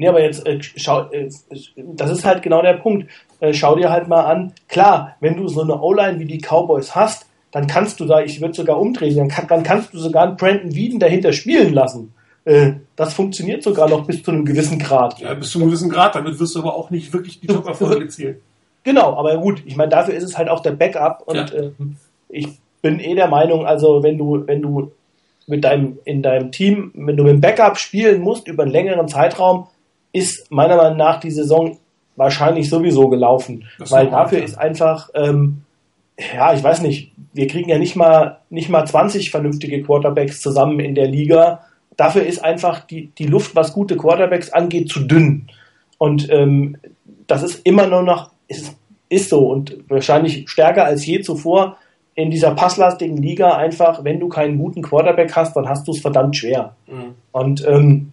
Nee, 0.00 0.08
aber 0.08 0.22
jetzt 0.22 0.46
äh, 0.46 0.58
schau, 0.62 1.10
äh, 1.10 1.28
das 1.76 2.10
ist 2.10 2.24
halt 2.24 2.40
genau 2.40 2.62
der 2.62 2.72
Punkt. 2.72 3.06
Äh, 3.38 3.52
schau 3.52 3.76
dir 3.76 3.90
halt 3.90 4.08
mal 4.08 4.22
an, 4.22 4.54
klar, 4.66 5.16
wenn 5.20 5.36
du 5.36 5.46
so 5.46 5.60
eine 5.60 5.78
O-Line 5.78 6.18
wie 6.18 6.24
die 6.24 6.38
Cowboys 6.38 6.94
hast, 6.94 7.26
dann 7.50 7.66
kannst 7.66 8.00
du 8.00 8.06
da, 8.06 8.22
ich 8.22 8.40
würde 8.40 8.54
sogar 8.54 8.80
umdrehen, 8.80 9.14
dann, 9.14 9.28
kann, 9.28 9.46
dann, 9.46 9.62
kannst 9.62 9.92
du 9.92 9.98
sogar 9.98 10.22
einen 10.22 10.36
Brandon 10.36 10.74
Whedon 10.74 11.00
dahinter 11.00 11.34
spielen 11.34 11.74
lassen. 11.74 12.14
Äh, 12.46 12.76
das 12.96 13.12
funktioniert 13.12 13.62
sogar 13.62 13.90
noch 13.90 14.06
bis 14.06 14.22
zu 14.22 14.30
einem 14.30 14.46
gewissen 14.46 14.78
Grad. 14.78 15.18
Ja, 15.18 15.34
bis 15.34 15.50
zu 15.50 15.58
einem 15.58 15.68
gewissen 15.68 15.90
Grad, 15.90 16.14
damit 16.14 16.40
wirst 16.40 16.54
du 16.54 16.60
aber 16.60 16.74
auch 16.74 16.88
nicht 16.88 17.12
wirklich 17.12 17.38
die 17.38 17.48
Top-Erfolge 17.48 18.04
erzielen. 18.04 18.36
Genau, 18.84 19.18
aber 19.18 19.36
gut, 19.36 19.62
ich 19.66 19.76
meine, 19.76 19.90
dafür 19.90 20.14
ist 20.14 20.24
es 20.24 20.38
halt 20.38 20.48
auch 20.48 20.60
der 20.60 20.72
Backup 20.72 21.24
und 21.26 21.36
ja. 21.36 21.44
äh, 21.44 21.72
ich 22.30 22.48
bin 22.80 23.00
eh 23.00 23.14
der 23.14 23.28
Meinung, 23.28 23.66
also 23.66 24.02
wenn 24.02 24.16
du, 24.16 24.46
wenn 24.46 24.62
du 24.62 24.92
mit 25.46 25.62
deinem, 25.62 25.98
in 26.06 26.22
deinem 26.22 26.52
Team, 26.52 26.90
wenn 26.94 27.18
du 27.18 27.24
mit 27.24 27.34
dem 27.34 27.42
Backup 27.42 27.76
spielen 27.76 28.22
musst 28.22 28.48
über 28.48 28.62
einen 28.62 28.72
längeren 28.72 29.06
Zeitraum, 29.06 29.66
ist 30.12 30.50
meiner 30.50 30.76
Meinung 30.76 30.98
nach 30.98 31.20
die 31.20 31.30
Saison 31.30 31.78
wahrscheinlich 32.16 32.68
sowieso 32.68 33.08
gelaufen. 33.08 33.64
Das 33.78 33.90
weil 33.90 34.08
dafür 34.10 34.42
ist 34.42 34.58
einfach, 34.58 35.10
ähm, 35.14 35.62
ja, 36.34 36.52
ich 36.52 36.62
weiß 36.62 36.82
nicht, 36.82 37.12
wir 37.32 37.46
kriegen 37.46 37.70
ja 37.70 37.78
nicht 37.78 37.96
mal, 37.96 38.40
nicht 38.50 38.68
mal 38.68 38.84
20 38.84 39.30
vernünftige 39.30 39.82
Quarterbacks 39.82 40.40
zusammen 40.40 40.80
in 40.80 40.94
der 40.94 41.06
Liga. 41.06 41.60
Dafür 41.96 42.26
ist 42.26 42.44
einfach 42.44 42.80
die, 42.80 43.06
die 43.18 43.26
Luft, 43.26 43.54
was 43.54 43.72
gute 43.72 43.96
Quarterbacks 43.96 44.52
angeht, 44.52 44.88
zu 44.88 45.00
dünn. 45.00 45.48
Und 45.98 46.30
ähm, 46.30 46.76
das 47.26 47.42
ist 47.42 47.64
immer 47.64 47.86
nur 47.86 48.02
noch, 48.02 48.32
ist, 48.48 48.76
ist 49.08 49.30
so 49.30 49.48
und 49.48 49.78
wahrscheinlich 49.88 50.48
stärker 50.50 50.84
als 50.84 51.06
je 51.06 51.20
zuvor 51.20 51.76
in 52.14 52.30
dieser 52.30 52.54
passlastigen 52.54 53.16
Liga 53.16 53.56
einfach, 53.56 54.04
wenn 54.04 54.20
du 54.20 54.28
keinen 54.28 54.58
guten 54.58 54.82
Quarterback 54.82 55.34
hast, 55.36 55.56
dann 55.56 55.68
hast 55.68 55.86
du 55.86 55.92
es 55.92 56.00
verdammt 56.00 56.36
schwer. 56.36 56.74
Mhm. 56.86 57.14
Und 57.32 57.66
ähm, 57.66 58.12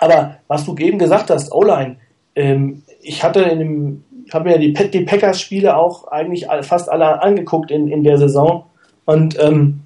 aber 0.00 0.36
was 0.48 0.64
du 0.64 0.76
eben 0.76 0.98
gesagt 0.98 1.30
hast, 1.30 1.52
O-Line, 1.52 1.96
ähm, 2.34 2.82
ich 3.02 3.22
hatte 3.22 3.40
in 3.42 3.58
dem, 3.58 4.04
habe 4.32 4.50
mir 4.50 4.58
die, 4.58 4.72
die 4.72 5.02
Packers-Spiele 5.02 5.76
auch 5.76 6.08
eigentlich 6.08 6.46
fast 6.62 6.88
alle 6.88 7.22
angeguckt 7.22 7.70
in, 7.70 7.88
in 7.88 8.02
der 8.02 8.18
Saison. 8.18 8.66
Und 9.04 9.38
ähm, 9.38 9.80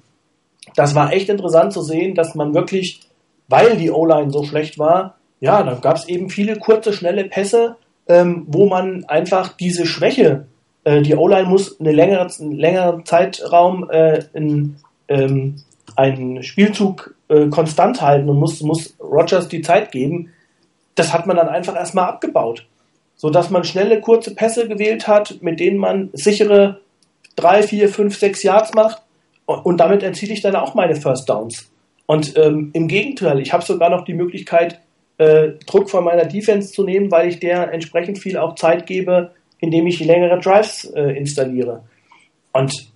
das 0.75 0.95
war 0.95 1.11
echt 1.11 1.29
interessant 1.29 1.73
zu 1.73 1.81
sehen, 1.81 2.15
dass 2.15 2.35
man 2.35 2.53
wirklich, 2.53 3.01
weil 3.47 3.75
die 3.77 3.91
O-Line 3.91 4.31
so 4.31 4.43
schlecht 4.43 4.79
war, 4.79 5.15
ja, 5.41 5.63
da 5.63 5.75
gab 5.75 5.97
es 5.97 6.07
eben 6.07 6.29
viele 6.29 6.57
kurze, 6.57 6.93
schnelle 6.93 7.25
Pässe, 7.25 7.75
ähm, 8.07 8.45
wo 8.47 8.65
man 8.65 9.05
einfach 9.05 9.53
diese 9.53 9.85
Schwäche 9.85 10.45
äh, 10.83 11.01
die 11.01 11.15
O-Line 11.15 11.47
muss 11.47 11.79
eine 11.79 11.91
längere, 11.91 12.27
einen 12.39 12.51
längeren 12.51 13.05
Zeitraum 13.05 13.89
äh, 13.89 14.23
in, 14.33 14.77
ähm, 15.07 15.55
einen 15.95 16.43
Spielzug 16.43 17.15
äh, 17.29 17.47
konstant 17.47 18.01
halten 18.01 18.29
und 18.29 18.37
muss, 18.37 18.61
muss 18.61 18.95
Rogers 18.99 19.47
die 19.47 19.61
Zeit 19.61 19.91
geben. 19.91 20.33
Das 20.95 21.13
hat 21.13 21.27
man 21.27 21.37
dann 21.37 21.47
einfach 21.47 21.75
erstmal 21.75 22.05
abgebaut. 22.05 22.67
So 23.15 23.29
dass 23.29 23.49
man 23.49 23.63
schnelle, 23.63 24.01
kurze 24.01 24.35
Pässe 24.35 24.67
gewählt 24.67 25.07
hat, 25.07 25.41
mit 25.41 25.59
denen 25.59 25.77
man 25.77 26.09
sichere 26.13 26.81
drei, 27.35 27.63
vier, 27.63 27.89
fünf, 27.89 28.17
sechs 28.17 28.43
Yards 28.43 28.73
macht. 28.73 29.01
Und, 29.45 29.65
und 29.65 29.77
damit 29.77 30.03
erziele 30.03 30.33
ich 30.33 30.41
dann 30.41 30.55
auch 30.55 30.73
meine 30.73 30.95
First 30.95 31.29
Downs. 31.29 31.69
Und 32.05 32.37
ähm, 32.37 32.71
im 32.73 32.87
Gegenteil, 32.87 33.39
ich 33.39 33.53
habe 33.53 33.63
sogar 33.63 33.89
noch 33.89 34.03
die 34.03 34.13
Möglichkeit, 34.13 34.79
äh, 35.17 35.49
Druck 35.67 35.89
von 35.89 36.03
meiner 36.03 36.25
Defense 36.25 36.71
zu 36.71 36.83
nehmen, 36.83 37.11
weil 37.11 37.27
ich 37.27 37.39
der 37.39 37.71
entsprechend 37.71 38.19
viel 38.19 38.37
auch 38.37 38.55
Zeit 38.55 38.87
gebe, 38.87 39.31
indem 39.59 39.85
ich 39.85 39.99
längere 39.99 40.39
Drives 40.39 40.85
äh, 40.85 41.11
installiere. 41.17 41.83
Und 42.53 42.88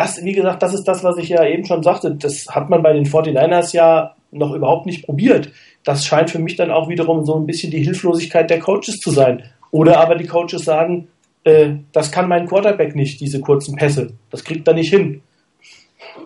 das, 0.00 0.24
wie 0.24 0.32
gesagt, 0.32 0.62
das 0.62 0.72
ist 0.72 0.84
das, 0.84 1.04
was 1.04 1.18
ich 1.18 1.28
ja 1.28 1.44
eben 1.44 1.66
schon 1.66 1.82
sagte. 1.82 2.14
Das 2.14 2.46
hat 2.48 2.70
man 2.70 2.82
bei 2.82 2.94
den 2.94 3.04
49ers 3.04 3.74
ja 3.76 4.14
noch 4.30 4.54
überhaupt 4.54 4.86
nicht 4.86 5.04
probiert. 5.04 5.52
Das 5.84 6.06
scheint 6.06 6.30
für 6.30 6.38
mich 6.38 6.56
dann 6.56 6.70
auch 6.70 6.88
wiederum 6.88 7.26
so 7.26 7.36
ein 7.36 7.44
bisschen 7.44 7.70
die 7.70 7.82
Hilflosigkeit 7.82 8.48
der 8.48 8.60
Coaches 8.60 8.98
zu 8.98 9.10
sein. 9.10 9.42
Oder 9.70 10.00
aber 10.00 10.14
die 10.14 10.26
Coaches 10.26 10.64
sagen, 10.64 11.08
äh, 11.44 11.72
das 11.92 12.10
kann 12.10 12.28
mein 12.28 12.46
Quarterback 12.46 12.96
nicht, 12.96 13.20
diese 13.20 13.40
kurzen 13.40 13.76
Pässe. 13.76 14.14
Das 14.30 14.42
kriegt 14.42 14.66
er 14.66 14.72
nicht 14.72 14.88
hin. 14.88 15.20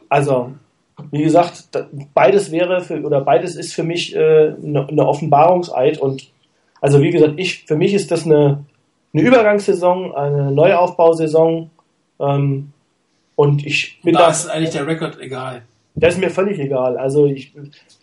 Also, 0.09 0.53
wie 1.11 1.25
gesagt, 1.25 1.64
beides 2.14 2.53
wäre 2.53 2.81
für, 2.81 3.03
oder 3.03 3.22
beides 3.22 3.57
ist 3.57 3.75
für 3.75 3.83
mich 3.83 4.14
äh, 4.14 4.55
eine, 4.62 4.87
eine 4.87 5.05
Offenbarungseid 5.05 5.99
und 5.99 6.31
also 6.81 7.03
wie 7.03 7.11
gesagt, 7.11 7.35
ich, 7.39 7.64
für 7.64 7.77
mich 7.77 7.93
ist 7.93 8.12
das 8.12 8.25
eine, 8.25 8.64
eine 9.12 9.22
Übergangssaison, 9.22 10.14
eine 10.14 10.53
Neuaufbausaison. 10.53 11.70
Ähm, 12.20 12.74
und 13.37 13.64
ich 13.66 14.01
bin 14.03 14.14
da. 14.14 14.20
Da 14.20 14.30
ist 14.30 14.49
eigentlich 14.49 14.70
der 14.70 14.87
Rekord 14.87 15.20
egal. 15.20 15.62
Das 15.97 16.14
ist 16.14 16.20
mir 16.20 16.30
völlig 16.30 16.59
egal. 16.59 16.97
Also 16.97 17.26
ich, 17.26 17.53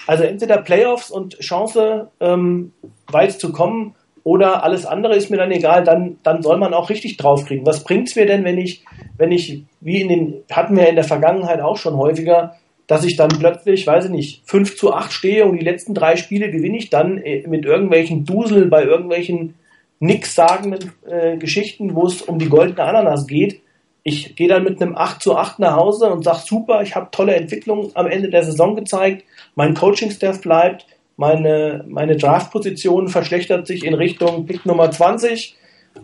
also 0.07 0.23
entweder 0.23 0.57
Playoffs 0.57 1.11
und 1.11 1.37
Chance 1.39 2.09
ähm, 2.21 2.71
weit 3.07 3.33
zu 3.33 3.51
kommen 3.51 3.95
oder 4.23 4.63
alles 4.63 4.85
andere 4.85 5.15
ist 5.15 5.29
mir 5.29 5.37
dann 5.37 5.51
egal. 5.51 5.83
Dann, 5.83 6.17
dann 6.23 6.41
soll 6.41 6.57
man 6.57 6.73
auch 6.73 6.89
richtig 6.89 7.17
draufkriegen. 7.17 7.65
Was 7.65 7.83
bringt's 7.83 8.15
mir 8.15 8.25
denn, 8.25 8.45
wenn 8.45 8.57
ich, 8.57 8.85
wenn 9.17 9.31
ich, 9.31 9.63
wie 9.81 10.01
in 10.01 10.09
den, 10.09 10.33
hatten 10.49 10.77
wir 10.77 10.87
in 10.87 10.95
der 10.95 11.03
Vergangenheit 11.03 11.59
auch 11.59 11.77
schon 11.77 11.97
häufiger, 11.97 12.55
dass 12.87 13.05
ich 13.05 13.17
dann 13.17 13.29
plötzlich, 13.29 13.85
weiß 13.87 14.05
ich 14.05 14.11
nicht, 14.11 14.41
5 14.45 14.77
zu 14.77 14.93
8 14.93 15.11
stehe 15.11 15.45
und 15.45 15.57
die 15.57 15.63
letzten 15.63 15.93
drei 15.93 16.15
Spiele 16.15 16.49
gewinne 16.49 16.77
ich 16.77 16.89
dann 16.89 17.17
äh, 17.17 17.45
mit 17.47 17.65
irgendwelchen 17.65 18.25
Dusel 18.25 18.67
bei 18.67 18.83
irgendwelchen 18.83 19.55
nichtssagenden 19.99 20.91
äh, 21.07 21.37
Geschichten, 21.37 21.95
wo 21.95 22.05
es 22.05 22.21
um 22.21 22.39
die 22.39 22.49
goldene 22.49 22.83
Ananas 22.83 23.27
geht. 23.27 23.61
Ich 24.03 24.35
gehe 24.35 24.47
dann 24.47 24.63
mit 24.63 24.81
einem 24.81 24.95
8 24.95 25.21
zu 25.21 25.35
8 25.35 25.59
nach 25.59 25.75
Hause 25.75 26.09
und 26.09 26.23
sage, 26.23 26.41
super, 26.45 26.81
ich 26.81 26.95
habe 26.95 27.09
tolle 27.11 27.35
Entwicklungen 27.35 27.91
am 27.93 28.07
Ende 28.07 28.29
der 28.29 28.43
Saison 28.43 28.75
gezeigt, 28.75 29.25
mein 29.55 29.75
Coaching-Staff 29.75 30.41
bleibt, 30.41 30.87
meine, 31.17 31.85
meine 31.87 32.17
Draft-Position 32.17 33.09
verschlechtert 33.09 33.67
sich 33.67 33.85
in 33.85 33.93
Richtung 33.93 34.47
Pick 34.47 34.65
Nummer 34.65 34.89
20 34.89 35.55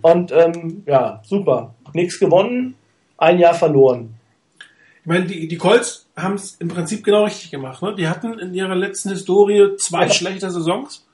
und 0.02 0.32
ähm, 0.32 0.84
ja, 0.86 1.22
super. 1.24 1.74
Nichts 1.94 2.20
gewonnen, 2.20 2.76
ein 3.18 3.40
Jahr 3.40 3.56
verloren. 3.56 4.14
Ich 5.02 5.06
meine, 5.08 5.26
die, 5.26 5.48
die 5.48 5.58
Colts 5.58 6.06
haben 6.16 6.36
es 6.36 6.56
im 6.60 6.68
Prinzip 6.68 7.04
genau 7.04 7.24
richtig 7.24 7.50
gemacht. 7.50 7.82
Ne? 7.82 7.96
Die 7.96 8.08
hatten 8.08 8.38
in 8.38 8.54
ihrer 8.54 8.76
letzten 8.76 9.10
Historie 9.10 9.76
zwei 9.78 10.04
Ja. 10.04 10.10
schlechte 10.14 10.52
Saisons 10.52 11.08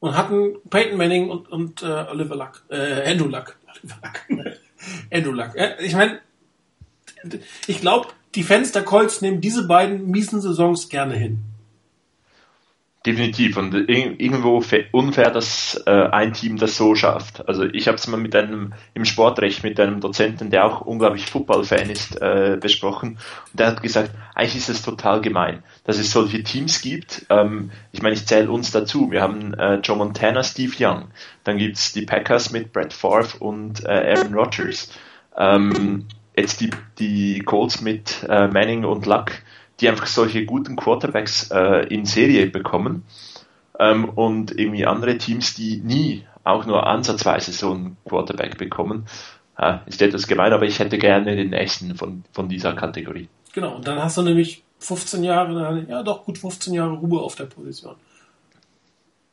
und 0.00 0.16
hatten 0.16 0.54
Peyton 0.70 0.96
Manning 0.96 1.28
und, 1.28 1.50
und 1.50 1.82
äh, 1.82 1.86
Oliver 2.10 2.36
Luck, 2.36 2.64
äh, 2.70 3.10
Andrew 3.10 3.26
Luck. 3.28 3.58
Oliver 3.68 3.96
Luck. 4.30 4.56
Äh, 5.54 5.84
ich 5.84 5.94
meine, 5.94 6.20
ich 7.66 7.80
glaube, 7.80 8.08
die 8.34 8.42
Fans 8.42 8.72
der 8.72 8.82
Colts 8.82 9.20
nehmen 9.20 9.40
diese 9.40 9.66
beiden 9.66 10.10
miesen 10.10 10.40
Saisons 10.40 10.88
gerne 10.88 11.14
hin. 11.14 11.38
Definitiv 13.06 13.58
und 13.58 13.74
ir- 13.74 14.18
irgendwo 14.18 14.64
unfair, 14.92 15.30
dass 15.30 15.74
äh, 15.86 15.90
ein 15.90 16.32
Team 16.32 16.56
das 16.56 16.78
so 16.78 16.94
schafft. 16.94 17.46
Also 17.46 17.64
ich 17.64 17.86
habe 17.86 17.96
es 17.98 18.06
mal 18.06 18.16
mit 18.16 18.34
einem 18.34 18.72
im 18.94 19.04
Sportrecht 19.04 19.62
mit 19.62 19.78
einem 19.78 20.00
Dozenten, 20.00 20.48
der 20.48 20.64
auch 20.64 20.80
unglaublich 20.80 21.26
Football-Fan 21.26 21.90
ist, 21.90 22.18
äh, 22.22 22.56
besprochen 22.58 23.18
und 23.52 23.60
der 23.60 23.66
hat 23.66 23.82
gesagt, 23.82 24.10
eigentlich 24.34 24.56
ist 24.56 24.70
es 24.70 24.80
total 24.80 25.20
gemein, 25.20 25.62
dass 25.84 25.98
es 25.98 26.12
solche 26.12 26.42
Teams 26.44 26.80
gibt. 26.80 27.26
Ähm, 27.28 27.72
ich 27.92 28.00
meine, 28.00 28.14
ich 28.14 28.24
zähle 28.24 28.50
uns 28.50 28.70
dazu. 28.70 29.10
Wir 29.10 29.20
haben 29.20 29.52
äh, 29.52 29.74
Joe 29.80 29.98
Montana, 29.98 30.42
Steve 30.42 30.72
Young, 30.78 31.08
dann 31.44 31.58
gibt's 31.58 31.92
die 31.92 32.06
Packers 32.06 32.52
mit 32.52 32.72
Brett 32.72 32.94
Favre 32.94 33.36
und 33.38 33.84
äh, 33.84 34.16
Aaron 34.16 34.32
Rodgers. 34.32 34.90
Ähm, 35.36 36.06
jetzt 36.34 36.62
die, 36.62 36.70
die 36.98 37.40
Colts 37.40 37.82
mit 37.82 38.24
äh, 38.30 38.48
Manning 38.48 38.84
und 38.86 39.04
Luck, 39.04 39.30
die 39.80 39.88
einfach 39.88 40.06
solche 40.06 40.44
guten 40.44 40.76
Quarterbacks 40.76 41.50
äh, 41.50 41.86
in 41.88 42.04
Serie 42.04 42.46
bekommen 42.46 43.04
ähm, 43.78 44.08
und 44.08 44.56
irgendwie 44.58 44.86
andere 44.86 45.18
Teams, 45.18 45.54
die 45.54 45.78
nie 45.78 46.24
auch 46.44 46.66
nur 46.66 46.86
ansatzweise 46.86 47.52
so 47.52 47.72
einen 47.72 47.96
Quarterback 48.04 48.58
bekommen. 48.58 49.06
Äh, 49.58 49.78
ist 49.86 50.02
etwas 50.02 50.26
gemein, 50.26 50.52
aber 50.52 50.66
ich 50.66 50.78
hätte 50.78 50.98
gerne 50.98 51.36
den 51.36 51.50
nächsten 51.50 51.94
von, 51.96 52.24
von 52.32 52.48
dieser 52.48 52.74
Kategorie. 52.74 53.28
Genau, 53.52 53.76
und 53.76 53.86
dann 53.86 54.02
hast 54.02 54.16
du 54.16 54.22
nämlich 54.22 54.62
15 54.80 55.24
Jahre, 55.24 55.86
ja 55.88 56.02
doch 56.02 56.24
gut 56.24 56.38
15 56.38 56.74
Jahre 56.74 56.94
Ruhe 56.94 57.20
auf 57.20 57.36
der 57.36 57.44
Position. 57.44 57.94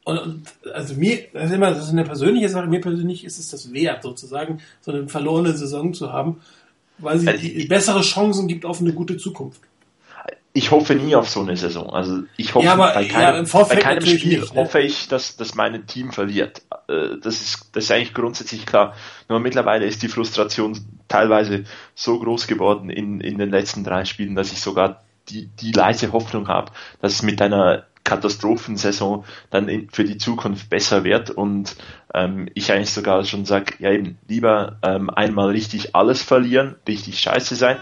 Und, 0.04 0.18
und 0.18 0.48
also 0.74 0.96
mir, 0.96 1.28
das 1.34 1.46
ist 1.46 1.52
immer, 1.52 1.72
das 1.72 1.86
ist 1.86 1.92
eine 1.92 2.04
persönliche 2.04 2.50
Sache, 2.50 2.68
mir 2.68 2.82
persönlich 2.82 3.24
ist 3.24 3.40
es 3.40 3.50
das 3.50 3.72
wert, 3.72 4.04
sozusagen, 4.04 4.60
so 4.82 4.92
eine 4.92 5.08
verlorene 5.08 5.54
Saison 5.54 5.94
zu 5.94 6.12
haben, 6.12 6.42
weil 6.98 7.20
sie 7.20 7.28
Also 7.28 7.68
bessere 7.68 8.02
Chancen 8.02 8.48
gibt 8.48 8.66
auf 8.66 8.80
eine 8.80 8.94
gute 8.94 9.18
Zukunft. 9.18 9.62
Ich 10.54 10.72
hoffe 10.72 10.96
nie 10.96 11.16
auf 11.16 11.30
so 11.30 11.42
eine 11.42 11.56
Saison. 11.56 11.90
Also 11.92 12.24
ich 12.36 12.54
hoffe 12.54 12.66
Ja, 12.66 12.74
aber- 12.74 12.94
bei 12.94 13.04
ja, 13.04 13.08
keinem, 13.32 13.46
Vorfeld 13.46 13.80
bei 13.80 13.84
keinem 13.84 14.06
Spiel 14.06 14.40
nicht, 14.42 14.54
ne? 14.54 14.62
hoffe 14.62 14.80
ich, 14.82 15.08
dass, 15.08 15.38
dass 15.38 15.56
mein 15.56 15.88
Team 15.88 16.12
verliert. 16.12 16.62
Äh, 16.90 17.18
Das 17.22 17.40
ist, 17.42 17.70
das 17.74 17.86
ist 17.86 17.92
eigentlich 17.92 18.14
grundsätzlich 18.14 18.66
klar. 18.66 18.94
Nur 19.30 19.40
mittlerweile 19.40 19.86
ist 19.86 20.02
die 20.04 20.10
Frustration 20.10 20.78
teilweise 21.08 21.64
so 21.96 22.20
groß 22.20 22.48
geworden 22.48 22.90
in, 22.90 23.22
in 23.22 23.38
den 23.38 23.50
letzten 23.50 23.84
drei 23.86 24.04
Spielen, 24.06 24.36
dass 24.36 24.52
ich 24.52 24.62
sogar 24.62 25.02
die, 25.30 25.48
die 25.48 25.72
leise 25.72 26.12
Hoffnung 26.12 26.50
habe, 26.50 26.72
dass 27.02 27.14
es 27.14 27.22
mit 27.22 27.42
einer 27.42 27.86
Katastrophensaison 28.04 29.24
dann 29.52 29.70
in, 29.70 29.90
für 29.90 30.04
die 30.04 30.18
Zukunft 30.18 30.70
besser 30.70 31.04
wird 31.04 31.30
und 31.30 31.76
ähm, 32.14 32.50
ich 32.56 32.72
eigentlich 32.72 32.92
sogar 32.92 33.24
schon 33.24 33.46
sage, 33.46 33.76
ja 33.80 33.92
eben, 33.92 34.18
lieber 34.28 34.78
ähm, 34.82 35.10
einmal 35.10 35.50
richtig 35.52 35.96
alles 35.96 36.22
verlieren, 36.24 36.76
richtig 36.88 37.20
scheiße 37.20 37.56
sein 37.56 37.78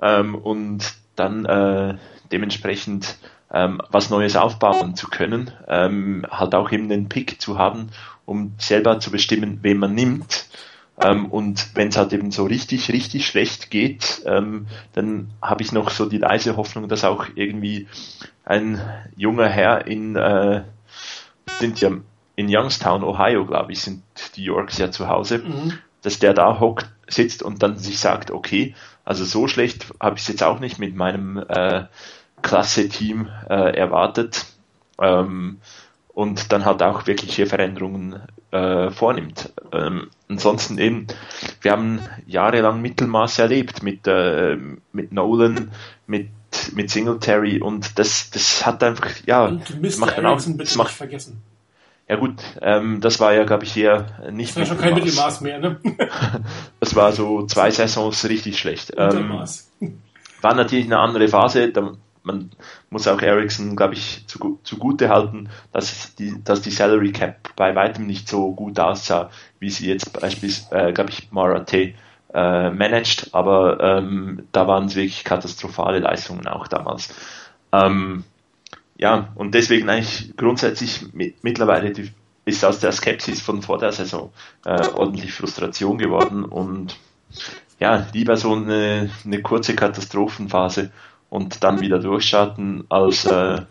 ähm, 0.00 0.34
und 0.36 0.84
dann 1.20 1.44
äh, 1.44 1.96
dementsprechend 2.32 3.16
ähm, 3.52 3.80
was 3.90 4.10
Neues 4.10 4.36
aufbauen 4.36 4.94
zu 4.94 5.08
können, 5.08 5.50
ähm, 5.68 6.24
halt 6.30 6.54
auch 6.54 6.70
eben 6.72 6.88
den 6.88 7.08
Pick 7.08 7.40
zu 7.40 7.58
haben, 7.58 7.88
um 8.24 8.54
selber 8.58 9.00
zu 9.00 9.10
bestimmen, 9.10 9.58
wen 9.62 9.78
man 9.78 9.94
nimmt. 9.94 10.46
Ähm, 11.02 11.26
und 11.26 11.74
wenn 11.74 11.88
es 11.88 11.96
halt 11.96 12.12
eben 12.12 12.30
so 12.30 12.44
richtig, 12.44 12.92
richtig 12.92 13.26
schlecht 13.26 13.70
geht, 13.70 14.22
ähm, 14.26 14.66
dann 14.92 15.30
habe 15.40 15.62
ich 15.62 15.72
noch 15.72 15.90
so 15.90 16.06
die 16.06 16.18
leise 16.18 16.56
Hoffnung, 16.56 16.88
dass 16.88 17.04
auch 17.04 17.26
irgendwie 17.34 17.88
ein 18.44 18.80
junger 19.16 19.48
Herr 19.48 19.86
in, 19.86 20.16
äh, 20.16 20.62
sind 21.58 21.80
ja 21.80 21.90
in 22.36 22.46
Youngstown, 22.48 23.02
Ohio, 23.02 23.46
glaube 23.46 23.72
ich, 23.72 23.80
sind 23.80 24.02
die 24.36 24.44
Yorks 24.44 24.78
ja 24.78 24.90
zu 24.90 25.08
Hause, 25.08 25.38
Mhm. 25.38 25.72
dass 26.02 26.18
der 26.18 26.34
da 26.34 26.60
hockt, 26.60 26.88
sitzt 27.08 27.42
und 27.42 27.62
dann 27.62 27.76
sich 27.76 27.98
sagt, 27.98 28.30
okay, 28.30 28.74
also 29.04 29.24
so 29.24 29.48
schlecht 29.48 29.86
habe 30.00 30.16
ich 30.16 30.22
es 30.22 30.28
jetzt 30.28 30.42
auch 30.42 30.60
nicht 30.60 30.78
mit 30.78 30.94
meinem 30.94 31.38
äh, 31.48 31.84
Klasse-Team 32.42 33.28
äh, 33.48 33.76
erwartet 33.76 34.46
ähm, 35.00 35.58
und 36.08 36.52
dann 36.52 36.64
halt 36.64 36.82
auch 36.82 37.06
wirkliche 37.06 37.46
Veränderungen 37.46 38.20
äh, 38.50 38.90
vornimmt. 38.90 39.52
Ähm, 39.72 40.08
ansonsten 40.28 40.78
eben, 40.78 41.06
wir 41.60 41.72
haben 41.72 42.00
jahrelang 42.26 42.80
Mittelmaß 42.80 43.38
erlebt 43.38 43.82
mit, 43.82 44.06
äh, 44.06 44.56
mit 44.92 45.12
Nolan, 45.12 45.70
mit, 46.06 46.28
mit 46.74 46.90
Singletary 46.90 47.60
und 47.60 47.98
das, 47.98 48.30
das 48.30 48.66
hat 48.66 48.82
einfach, 48.82 49.10
ja, 49.26 49.46
Und 49.46 49.80
müsst 49.80 50.00
macht 50.00 50.18
dann 50.18 50.26
auch, 50.26 50.36
das 50.36 50.46
nicht 50.46 50.76
macht, 50.76 50.92
vergessen. 50.92 51.42
Ja 52.10 52.16
gut, 52.16 52.42
ähm, 52.60 53.00
das 53.00 53.20
war 53.20 53.34
ja, 53.34 53.44
glaube 53.44 53.62
ich, 53.62 53.76
eher 53.76 54.06
nicht 54.32 54.56
Das 54.56 54.56
war 54.58 54.66
schon 54.66 54.78
kein 54.78 54.94
Mittelmaß. 54.94 55.42
Mehr, 55.42 55.60
ne? 55.60 55.78
Das 56.80 56.96
war 56.96 57.12
so 57.12 57.46
zwei 57.46 57.70
Saisons 57.70 58.28
richtig 58.28 58.58
schlecht. 58.58 58.92
Ähm, 58.96 59.30
war 60.40 60.54
natürlich 60.54 60.86
eine 60.86 60.98
andere 60.98 61.28
Phase. 61.28 61.70
Da, 61.70 61.92
man 62.24 62.50
muss 62.90 63.06
auch 63.06 63.22
Ericsson, 63.22 63.76
glaube 63.76 63.94
ich, 63.94 64.24
zu, 64.26 64.58
zugute 64.64 65.08
halten, 65.08 65.50
dass 65.70 66.16
die, 66.16 66.42
dass 66.42 66.62
die 66.62 66.72
Salary 66.72 67.12
Cap 67.12 67.54
bei 67.54 67.76
weitem 67.76 68.08
nicht 68.08 68.28
so 68.28 68.50
gut 68.54 68.80
aussah, 68.80 69.30
wie 69.60 69.70
sie 69.70 69.86
jetzt 69.86 70.12
beispielsweise, 70.12 70.88
äh, 70.88 70.92
glaube 70.92 71.10
ich, 71.10 71.30
Marate 71.30 71.94
äh, 72.34 72.70
managt. 72.70 73.28
Aber 73.36 73.78
ähm, 73.78 74.48
da 74.50 74.66
waren 74.66 74.86
es 74.86 74.96
wirklich 74.96 75.22
katastrophale 75.22 76.00
Leistungen 76.00 76.48
auch 76.48 76.66
damals. 76.66 77.14
Ähm, 77.72 78.24
ja, 79.00 79.32
und 79.34 79.54
deswegen 79.54 79.88
eigentlich 79.88 80.36
grundsätzlich 80.36 81.12
mit, 81.14 81.42
mittlerweile 81.42 81.90
die, 81.90 82.10
ist 82.44 82.64
aus 82.66 82.80
der 82.80 82.92
Skepsis 82.92 83.40
von 83.40 83.62
vor 83.62 83.78
der 83.78 83.92
Saison 83.92 84.30
äh, 84.66 84.88
ordentlich 84.88 85.32
Frustration 85.32 85.96
geworden 85.96 86.44
und 86.44 86.98
ja, 87.78 88.06
lieber 88.12 88.36
so 88.36 88.52
eine, 88.52 89.10
eine 89.24 89.40
kurze 89.40 89.74
Katastrophenphase 89.74 90.90
und 91.30 91.64
dann 91.64 91.80
wieder 91.80 91.98
durchstarten, 91.98 92.84
als 92.90 93.24
äh, 93.24 93.62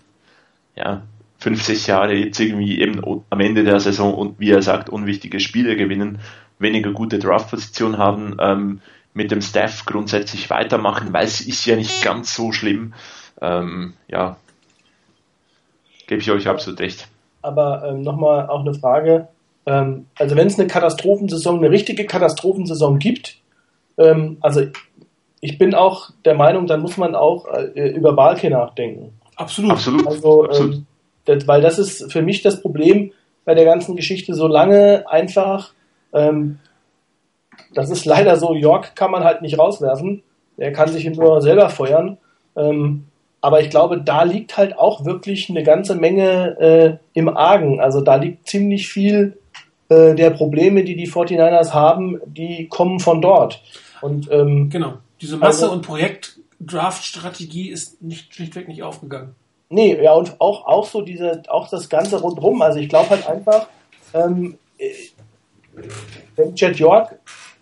ja, 0.75 1.03
50 1.37 1.85
Jahre 1.85 2.15
jetzt 2.15 2.39
irgendwie 2.39 2.81
eben 2.81 2.99
am 3.29 3.39
Ende 3.39 3.63
der 3.63 3.79
Saison 3.79 4.15
und 4.15 4.39
wie 4.39 4.49
er 4.49 4.63
sagt, 4.63 4.89
unwichtige 4.89 5.39
Spiele 5.39 5.75
gewinnen, 5.75 6.19
weniger 6.57 6.91
gute 6.91 7.19
Draftposition 7.19 7.99
haben, 7.99 8.35
ähm, 8.39 8.81
mit 9.13 9.29
dem 9.29 9.41
Staff 9.41 9.85
grundsätzlich 9.85 10.49
weitermachen, 10.49 11.13
weil 11.13 11.25
es 11.25 11.39
ist 11.41 11.65
ja 11.65 11.75
nicht 11.75 12.03
ganz 12.03 12.33
so 12.33 12.51
schlimm. 12.51 12.93
Ähm, 13.41 13.93
ja, 14.07 14.37
gebe 16.09 16.21
ich 16.21 16.31
euch 16.31 16.47
absolut 16.47 16.79
recht. 16.81 17.07
Aber 17.41 17.83
ähm, 17.87 18.01
nochmal 18.01 18.49
auch 18.49 18.61
eine 18.61 18.73
Frage. 18.73 19.29
Ähm, 19.65 20.07
also 20.17 20.35
wenn 20.35 20.47
es 20.47 20.59
eine 20.59 20.67
Katastrophensaison, 20.67 21.59
eine 21.59 21.69
richtige 21.69 22.05
Katastrophensaison 22.05 22.99
gibt, 22.99 23.37
ähm, 23.97 24.37
also 24.41 24.63
ich 25.39 25.57
bin 25.57 25.73
auch 25.73 26.09
der 26.25 26.33
Meinung, 26.33 26.67
dann 26.67 26.81
muss 26.81 26.97
man 26.97 27.15
auch 27.15 27.45
äh, 27.47 27.89
über 27.91 28.13
Balke 28.13 28.49
nachdenken. 28.49 29.13
Absolut. 29.35 29.71
Absolut. 29.71 30.07
Also, 30.07 30.45
absolut. 30.45 30.75
ähm, 30.75 30.85
das, 31.25 31.47
weil 31.47 31.61
das 31.61 31.79
ist 31.79 32.11
für 32.11 32.23
mich 32.23 32.41
das 32.41 32.61
Problem 32.61 33.11
bei 33.45 33.53
der 33.53 33.65
ganzen 33.65 33.95
Geschichte. 33.95 34.33
Solange 34.33 35.05
einfach, 35.07 35.73
ähm, 36.11 36.59
das 37.73 37.91
ist 37.91 38.05
leider 38.05 38.35
so, 38.35 38.53
York 38.55 38.95
kann 38.95 39.11
man 39.11 39.23
halt 39.23 39.43
nicht 39.43 39.59
rauswerfen. 39.59 40.23
Er 40.57 40.73
kann 40.73 40.89
sich 40.89 41.05
nur 41.05 41.41
selber 41.41 41.69
feuern. 41.69 42.17
Ähm, 42.57 43.05
aber 43.41 43.61
ich 43.61 43.69
glaube, 43.69 44.01
da 44.01 44.23
liegt 44.23 44.57
halt 44.57 44.77
auch 44.77 45.05
wirklich 45.05 45.49
eine 45.49 45.63
ganze 45.63 45.95
Menge 45.95 46.57
äh, 46.59 46.97
im 47.13 47.29
Argen. 47.29 47.79
Also 47.79 48.01
da 48.01 48.15
liegt 48.15 48.47
ziemlich 48.47 48.87
viel 48.89 49.37
äh, 49.89 50.13
der 50.15 50.29
Probleme, 50.31 50.83
die 50.83 50.95
die 50.95 51.07
49ers 51.09 51.73
haben, 51.73 52.19
die 52.25 52.67
kommen 52.67 52.99
von 52.99 53.21
dort. 53.21 53.61
Und 54.01 54.29
ähm, 54.31 54.69
Genau. 54.69 54.93
Diese 55.21 55.37
Masse- 55.37 55.63
Also- 55.65 55.73
und 55.75 55.81
Projekt-Draft-Strategie 55.85 57.69
ist 57.69 58.01
nicht, 58.01 58.33
schlichtweg 58.33 58.67
nicht 58.67 58.83
aufgegangen. 58.83 59.35
Nee, 59.69 60.01
ja, 60.01 60.13
und 60.13 60.39
auch, 60.41 60.65
auch 60.65 60.85
so 60.85 61.01
diese, 61.01 61.43
auch 61.47 61.69
das 61.69 61.89
Ganze 61.89 62.19
rundherum. 62.21 62.61
Also 62.61 62.79
ich 62.79 62.89
glaube 62.89 63.09
halt 63.11 63.27
einfach, 63.27 63.67
ähm, 64.13 64.57
äh, 64.77 64.89
wenn 66.35 66.55
Jet 66.55 66.77
York 66.77 67.19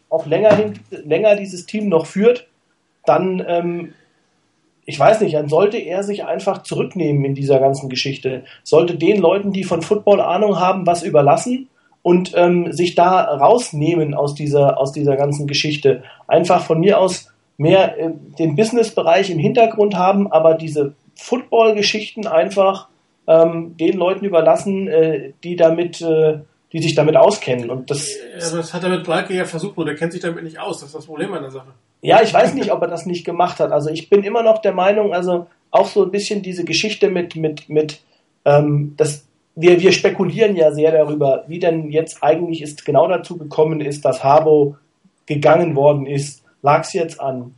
auch 0.09 0.25
länger, 0.25 0.55
hin, 0.55 0.79
länger 0.89 1.35
dieses 1.35 1.65
Team 1.65 1.89
noch 1.89 2.05
führt, 2.05 2.47
dann, 3.05 3.43
ähm, 3.47 3.93
ich 4.89 4.97
weiß 4.97 5.19
nicht, 5.19 5.35
dann 5.35 5.49
sollte 5.49 5.77
er 5.77 6.01
sich 6.01 6.23
einfach 6.23 6.63
zurücknehmen 6.63 7.25
in 7.25 7.35
dieser 7.35 7.59
ganzen 7.59 7.89
Geschichte. 7.89 8.45
Sollte 8.63 8.95
den 8.95 9.19
Leuten, 9.19 9.51
die 9.51 9.65
von 9.65 9.81
Football 9.81 10.21
Ahnung 10.21 10.61
haben, 10.61 10.87
was 10.87 11.03
überlassen 11.03 11.67
und 12.03 12.31
ähm, 12.35 12.71
sich 12.71 12.95
da 12.95 13.21
rausnehmen 13.21 14.13
aus 14.13 14.33
dieser, 14.33 14.79
aus 14.79 14.93
dieser 14.93 15.17
ganzen 15.17 15.45
Geschichte. 15.45 16.03
Einfach 16.25 16.63
von 16.63 16.79
mir 16.79 17.01
aus 17.01 17.29
mehr 17.57 17.99
äh, 17.99 18.11
den 18.39 18.55
Business-Bereich 18.55 19.29
im 19.29 19.39
Hintergrund 19.39 19.95
haben, 19.95 20.31
aber 20.31 20.53
diese 20.53 20.93
Football-Geschichten 21.15 22.25
einfach 22.25 22.87
ähm, 23.27 23.75
den 23.75 23.97
Leuten 23.97 24.23
überlassen, 24.23 24.87
äh, 24.87 25.33
die 25.43 25.57
damit, 25.57 26.01
äh, 26.01 26.39
die 26.71 26.81
sich 26.81 26.95
damit 26.95 27.17
auskennen. 27.17 27.69
Und 27.69 27.91
das, 27.91 28.09
Ja, 28.39 28.55
das 28.55 28.73
hat 28.73 28.83
er 28.85 28.89
mit 28.89 29.05
Balke 29.05 29.33
ja 29.33 29.43
versucht, 29.43 29.75
nur 29.75 29.85
der 29.85 29.95
kennt 29.95 30.13
sich 30.13 30.21
damit 30.21 30.45
nicht 30.45 30.59
aus. 30.59 30.79
Das 30.79 30.87
ist 30.87 30.95
das 30.95 31.05
Problem 31.07 31.33
an 31.33 31.41
der 31.41 31.51
Sache. 31.51 31.73
Ja, 32.01 32.21
ich 32.21 32.33
weiß 32.33 32.53
nicht, 32.53 32.71
ob 32.71 32.81
er 32.81 32.87
das 32.87 33.05
nicht 33.05 33.25
gemacht 33.25 33.59
hat. 33.59 33.71
Also 33.71 33.89
ich 33.89 34.09
bin 34.09 34.23
immer 34.23 34.43
noch 34.43 34.59
der 34.59 34.73
Meinung, 34.73 35.13
also 35.13 35.47
auch 35.71 35.87
so 35.87 36.03
ein 36.03 36.11
bisschen 36.11 36.41
diese 36.41 36.63
Geschichte 36.63 37.09
mit, 37.09 37.35
mit, 37.35 37.69
mit, 37.69 38.01
ähm, 38.45 38.93
das, 38.97 39.27
wir, 39.55 39.79
wir 39.79 39.91
spekulieren 39.91 40.55
ja 40.55 40.71
sehr 40.71 40.91
darüber, 40.91 41.43
wie 41.47 41.59
denn 41.59 41.89
jetzt 41.89 42.23
eigentlich 42.23 42.61
ist 42.61 42.85
genau 42.85 43.07
dazu 43.07 43.37
gekommen 43.37 43.81
ist, 43.81 44.05
dass 44.05 44.23
Harbo 44.23 44.77
gegangen 45.25 45.75
worden 45.75 46.05
ist. 46.05 46.43
Lag 46.61 46.81
es 46.81 46.93
jetzt 46.93 47.19
an, 47.19 47.55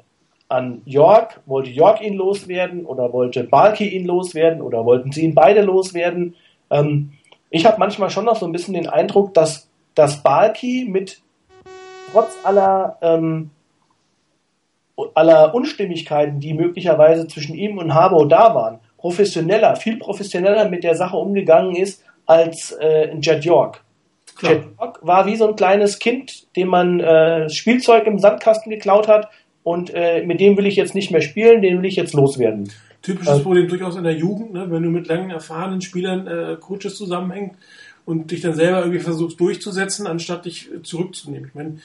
an 0.47 0.81
York? 0.85 1.41
Wollte 1.45 1.69
York 1.69 2.01
ihn 2.01 2.15
loswerden 2.15 2.85
oder 2.85 3.11
wollte 3.13 3.43
Balki 3.43 3.87
ihn 3.87 4.05
loswerden 4.05 4.61
oder 4.61 4.85
wollten 4.85 5.11
sie 5.11 5.23
ihn 5.23 5.35
beide 5.35 5.61
loswerden? 5.61 6.35
Ähm, 6.69 7.11
ich 7.49 7.65
habe 7.65 7.79
manchmal 7.79 8.09
schon 8.09 8.25
noch 8.25 8.37
so 8.37 8.45
ein 8.45 8.51
bisschen 8.51 8.73
den 8.73 8.87
Eindruck, 8.87 9.33
dass, 9.33 9.69
dass 9.95 10.23
Balki 10.23 10.87
mit 10.89 11.21
trotz 12.11 12.35
aller 12.43 12.97
ähm, 13.01 13.51
aller 15.13 15.53
Unstimmigkeiten, 15.53 16.39
die 16.39 16.53
möglicherweise 16.53 17.27
zwischen 17.27 17.55
ihm 17.55 17.77
und 17.77 17.93
Harbour 17.93 18.27
da 18.27 18.55
waren, 18.55 18.79
professioneller, 18.97 19.75
viel 19.75 19.97
professioneller 19.97 20.69
mit 20.69 20.83
der 20.83 20.95
Sache 20.95 21.17
umgegangen 21.17 21.75
ist 21.75 22.03
als 22.25 22.71
äh, 22.73 23.15
Jet 23.19 23.45
York. 23.45 23.83
Klar. 24.35 24.53
Jet 24.53 24.63
York 24.79 24.99
war 25.01 25.25
wie 25.25 25.35
so 25.35 25.47
ein 25.47 25.55
kleines 25.55 25.99
Kind, 25.99 26.55
dem 26.55 26.67
man 26.67 26.99
äh, 26.99 27.49
Spielzeug 27.49 28.05
im 28.07 28.19
Sandkasten 28.19 28.69
geklaut 28.69 29.07
hat 29.07 29.29
und 29.63 29.93
äh, 29.93 30.23
mit 30.25 30.39
dem 30.39 30.57
will 30.57 30.65
ich 30.65 30.75
jetzt 30.75 30.95
nicht 30.95 31.11
mehr 31.11 31.21
spielen, 31.21 31.61
den 31.61 31.79
will 31.79 31.85
ich 31.85 31.95
jetzt 31.95 32.13
loswerden. 32.13 32.71
Typisches 33.01 33.37
Ähm. 33.37 33.43
Problem 33.43 33.67
durchaus 33.67 33.95
in 33.95 34.03
der 34.03 34.15
Jugend, 34.15 34.53
ne? 34.53 34.69
wenn 34.69 34.83
du 34.83 34.89
mit 34.89 35.07
langen, 35.07 35.29
erfahrenen 35.29 35.81
Spielern, 35.81 36.27
äh, 36.27 36.57
Coaches 36.59 36.95
zusammenhängst 36.95 37.55
und 38.05 38.31
dich 38.31 38.41
dann 38.41 38.53
selber 38.53 38.79
irgendwie 38.79 38.99
versuchst 38.99 39.39
durchzusetzen, 39.39 40.07
anstatt 40.07 40.45
dich 40.45 40.69
äh, 40.71 40.81
zurückzunehmen. 40.81 41.47
Ich 41.47 41.55
meine, 41.55 41.77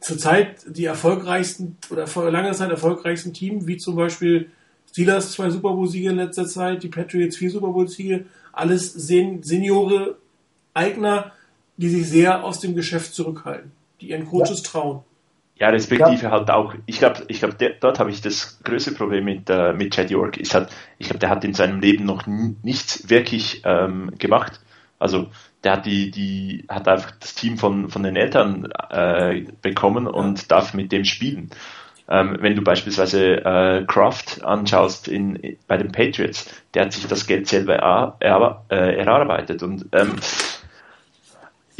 zurzeit 0.00 0.56
die 0.66 0.84
erfolgreichsten 0.84 1.76
oder 1.90 2.06
vor 2.06 2.30
langer 2.30 2.52
Zeit 2.52 2.70
erfolgreichsten 2.70 3.32
Team, 3.32 3.66
wie 3.66 3.76
zum 3.76 3.96
Beispiel 3.96 4.50
Steelers 4.90 5.32
zwei 5.32 5.50
Super 5.50 5.70
Bowl-Siege 5.72 6.10
in 6.10 6.16
letzter 6.16 6.46
Zeit, 6.46 6.82
die 6.82 6.88
Patriots 6.88 7.36
vier 7.36 7.50
Super 7.50 7.68
Bowl-Siege, 7.68 8.24
alles 8.52 8.92
Sen 8.92 9.42
Seniore, 9.42 10.16
Eigner, 10.74 11.32
die 11.76 11.88
sich 11.88 12.08
sehr 12.08 12.42
aus 12.44 12.60
dem 12.60 12.74
Geschäft 12.74 13.14
zurückhalten, 13.14 13.72
die 14.00 14.10
ihren 14.10 14.26
Coaches 14.26 14.62
trauen. 14.62 15.00
Ja, 15.56 15.68
respektive 15.68 16.30
halt 16.30 16.50
auch, 16.50 16.74
ich 16.86 16.98
glaube, 16.98 17.22
ich 17.28 17.40
glaub, 17.40 17.58
der- 17.58 17.74
dort 17.78 17.98
habe 17.98 18.10
ich 18.10 18.22
das 18.22 18.58
größte 18.64 18.92
Problem 18.92 19.24
mit, 19.26 19.50
äh, 19.50 19.74
mit 19.74 19.92
Chad 19.92 20.10
York, 20.10 20.38
ist 20.38 20.54
halt, 20.54 20.70
ich 20.98 21.06
glaube, 21.08 21.18
der 21.18 21.28
hat 21.28 21.44
in 21.44 21.52
seinem 21.52 21.80
Leben 21.80 22.06
noch 22.06 22.26
nichts 22.26 23.10
wirklich 23.10 23.60
ähm, 23.64 24.10
gemacht. 24.18 24.60
Also 24.98 25.28
der 25.64 25.72
hat 25.72 25.86
die, 25.86 26.10
die, 26.10 26.64
hat 26.68 26.88
einfach 26.88 27.12
das 27.20 27.34
Team 27.34 27.58
von, 27.58 27.90
von 27.90 28.02
den 28.02 28.16
Eltern 28.16 28.70
äh, 28.90 29.44
bekommen 29.62 30.06
und 30.06 30.50
darf 30.50 30.74
mit 30.74 30.92
dem 30.92 31.04
spielen. 31.04 31.50
Ähm, 32.08 32.38
wenn 32.40 32.56
du 32.56 32.62
beispielsweise 32.62 33.44
äh, 33.44 33.84
Kraft 33.86 34.44
anschaust 34.44 35.06
in, 35.06 35.56
bei 35.68 35.76
den 35.76 35.92
Patriots, 35.92 36.50
der 36.74 36.86
hat 36.86 36.92
sich 36.92 37.06
das 37.06 37.26
Geld 37.26 37.46
selber 37.46 37.76
er, 37.76 38.16
er, 38.20 38.64
äh, 38.70 38.96
erarbeitet 38.98 39.62
und 39.62 39.86
ähm, 39.92 40.16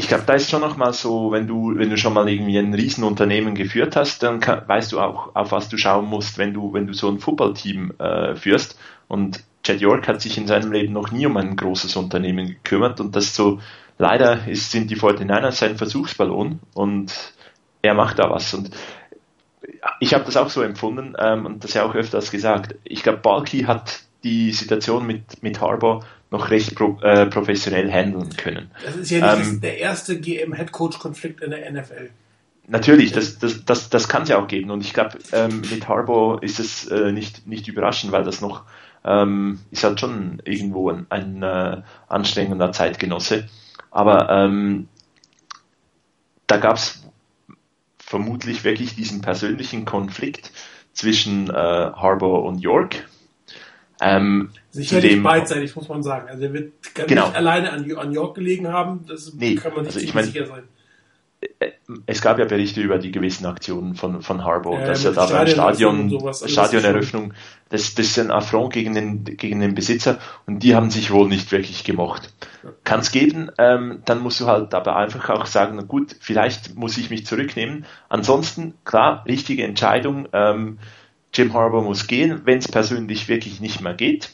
ich 0.01 0.09
glaube, 0.09 0.24
da 0.26 0.33
ist 0.33 0.49
schon 0.49 0.62
noch 0.62 0.78
mal 0.78 0.95
so, 0.95 1.31
wenn 1.31 1.47
du, 1.47 1.76
wenn 1.76 1.91
du 1.91 1.99
schon 1.99 2.14
mal 2.14 2.26
irgendwie 2.26 2.57
ein 2.59 2.72
Riesenunternehmen 2.72 3.55
geführt 3.55 3.97
hast, 3.97 4.22
dann 4.22 4.41
kann, 4.41 4.66
weißt 4.66 4.93
du 4.93 5.01
auch, 5.01 5.35
auf 5.35 5.53
was 5.53 5.68
du 5.68 5.76
schauen 5.76 6.07
musst, 6.07 6.39
wenn 6.39 6.55
du, 6.55 6.72
wenn 6.72 6.87
du 6.87 6.95
so 6.95 7.09
ein 7.09 7.18
Footballteam 7.18 7.93
äh, 7.99 8.35
führst. 8.35 8.78
Und 9.09 9.45
Chad 9.63 9.81
York 9.81 10.09
hat 10.09 10.21
sich 10.21 10.39
in 10.39 10.47
seinem 10.47 10.73
Leben 10.73 10.93
noch 10.93 11.11
nie 11.11 11.27
um 11.27 11.37
ein 11.37 11.57
großes 11.57 11.97
Unternehmen 11.97 12.47
gekümmert 12.47 13.01
und 13.01 13.15
das 13.15 13.35
so, 13.35 13.61
leider 13.99 14.47
ist, 14.49 14.71
sind 14.71 14.91
die 14.91 14.97
49ers 14.97 15.53
sein 15.53 15.77
Versuchsballon 15.77 16.61
und 16.75 17.13
er 17.83 17.95
macht 17.95 18.19
da 18.19 18.31
was. 18.31 18.53
Und 18.55 18.71
ich 20.01 20.15
habe 20.15 20.25
das 20.25 20.37
auch 20.37 20.51
so 20.51 20.63
empfunden 20.63 21.15
ähm, 21.19 21.47
und 21.47 21.65
das 21.65 21.75
ja 21.75 21.85
auch 21.85 21.95
öfters 21.95 22.31
gesagt. 22.31 22.75
Ich 22.85 23.03
glaube, 23.03 23.19
Balky 23.19 23.63
hat 23.63 24.03
die 24.25 24.53
Situation 24.53 25.07
mit, 25.07 25.43
mit 25.43 25.61
Harbour 25.61 26.05
noch 26.31 26.51
recht 26.51 26.75
pro, 26.75 26.99
äh, 27.03 27.27
professionell 27.27 27.91
handeln 27.91 28.31
können. 28.37 28.71
Das 28.85 28.97
ist 28.97 29.11
ja 29.11 29.37
nicht 29.37 29.49
Ähm, 29.49 29.61
der 29.61 29.79
erste 29.79 30.21
GM-Headcoach-Konflikt 30.21 31.43
in 31.43 31.51
der 31.51 31.71
NFL. 31.71 32.11
Natürlich, 32.69 33.13
das, 33.13 33.39
das, 33.39 33.65
das, 33.65 33.91
das 33.91 34.09
kann 34.09 34.23
es 34.23 34.29
ja 34.29 34.39
auch 34.39 34.47
geben. 34.47 34.71
Und 34.71 34.83
ich 34.83 34.93
glaube, 34.93 35.19
ähm, 35.33 35.63
mit 35.71 35.89
Harbour 35.89 36.43
ist 36.43 36.61
es 36.61 36.87
äh, 36.87 37.11
nicht, 37.11 37.47
nicht 37.47 37.67
überraschend, 37.67 38.13
weil 38.13 38.23
das 38.23 38.41
noch 38.41 38.63
ähm, 39.05 39.61
ist 39.70 39.84
halt 39.84 40.01
schon 40.01 40.40
irgendwo 40.44 40.90
ein, 40.90 41.07
ein 41.11 41.42
äh, 41.42 41.82
anstrengender 42.09 42.72
Zeitgenosse. 42.72 43.48
Aber 43.90 44.28
ähm, 44.30 44.88
da 46.46 46.57
gab 46.59 46.76
es 46.76 47.03
vermutlich 47.98 48.64
wirklich 48.64 48.94
diesen 48.94 49.20
persönlichen 49.20 49.84
Konflikt 49.84 50.51
zwischen 50.92 51.48
äh, 51.48 51.53
Harbour 51.53 52.44
und 52.44 52.59
York. 52.59 53.07
Ähm, 54.01 54.51
Sicherlich 54.70 55.12
zudem- 55.12 55.22
beidseitig, 55.22 55.76
muss 55.76 55.88
man 55.88 56.03
sagen. 56.03 56.28
Also 56.28 56.44
er 56.44 56.53
wird 56.53 56.72
gar 56.94 57.07
Genau. 57.07 57.26
nicht 57.26 57.36
alleine 57.36 57.70
an, 57.72 57.90
an 57.96 58.12
York 58.12 58.34
gelegen 58.34 58.68
haben, 58.68 59.05
das 59.07 59.32
Nee, 59.34 59.55
kann 59.57 59.74
man 59.74 59.84
sich 59.84 59.94
also 59.94 60.07
ich 60.07 60.14
mein- 60.14 60.24
sicher 60.24 60.46
sein. 60.46 60.62
Es 62.07 62.20
gab 62.20 62.38
ja 62.38 62.45
Berichte 62.45 62.80
über 62.80 62.99
die 62.99 63.11
gewissen 63.11 63.47
Aktionen 63.47 63.95
von, 63.95 64.20
von 64.20 64.45
Harbour, 64.45 64.80
Ja, 64.80 64.86
dass 64.86 65.05
er 65.05 65.12
da 65.12 65.26
beim 65.26 65.47
Stadion, 65.47 66.32
Stadioneröffnung, 66.32 67.32
das, 67.70 67.95
das 67.95 68.07
ist 68.07 68.18
ein 68.18 68.30
Affront 68.30 68.72
gegen 68.72 68.95
den, 68.95 69.24
gegen 69.24 69.61
den 69.61 69.74
Besitzer 69.74 70.18
und 70.47 70.62
die 70.62 70.74
haben 70.74 70.91
sich 70.91 71.11
wohl 71.11 71.28
nicht 71.28 71.51
wirklich 71.51 71.84
gemocht. 71.84 72.32
Kann 72.84 73.01
es 73.01 73.11
geben, 73.11 73.51
ähm, 73.59 74.03
dann 74.05 74.20
musst 74.20 74.41
du 74.41 74.47
halt 74.47 74.74
aber 74.74 74.97
einfach 74.97 75.30
auch 75.30 75.47
sagen, 75.47 75.76
na 75.76 75.82
gut, 75.82 76.14
vielleicht 76.20 76.74
muss 76.74 76.99
ich 76.99 77.09
mich 77.09 77.24
zurücknehmen. 77.24 77.86
Ansonsten, 78.09 78.74
klar, 78.84 79.24
richtige 79.26 79.64
Entscheidung, 79.64 80.28
ähm, 80.32 80.78
Jim 81.32 81.55
Harbour 81.55 81.82
muss 81.82 82.07
gehen, 82.07 82.43
wenn 82.45 82.59
es 82.59 82.68
persönlich 82.68 83.28
wirklich 83.28 83.61
nicht 83.61 83.80
mehr 83.80 83.95
geht 83.95 84.30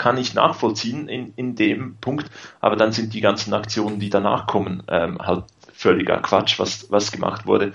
kann 0.00 0.16
ich 0.16 0.32
nachvollziehen 0.32 1.08
in, 1.08 1.34
in 1.36 1.56
dem 1.56 1.96
Punkt, 2.00 2.30
aber 2.60 2.74
dann 2.74 2.90
sind 2.90 3.12
die 3.12 3.20
ganzen 3.20 3.52
Aktionen, 3.52 4.00
die 4.00 4.08
danach 4.08 4.46
kommen, 4.46 4.82
ähm, 4.88 5.18
halt 5.18 5.44
völliger 5.80 6.18
Quatsch, 6.18 6.58
was, 6.58 6.90
was 6.90 7.10
gemacht 7.10 7.46
wurde. 7.46 7.72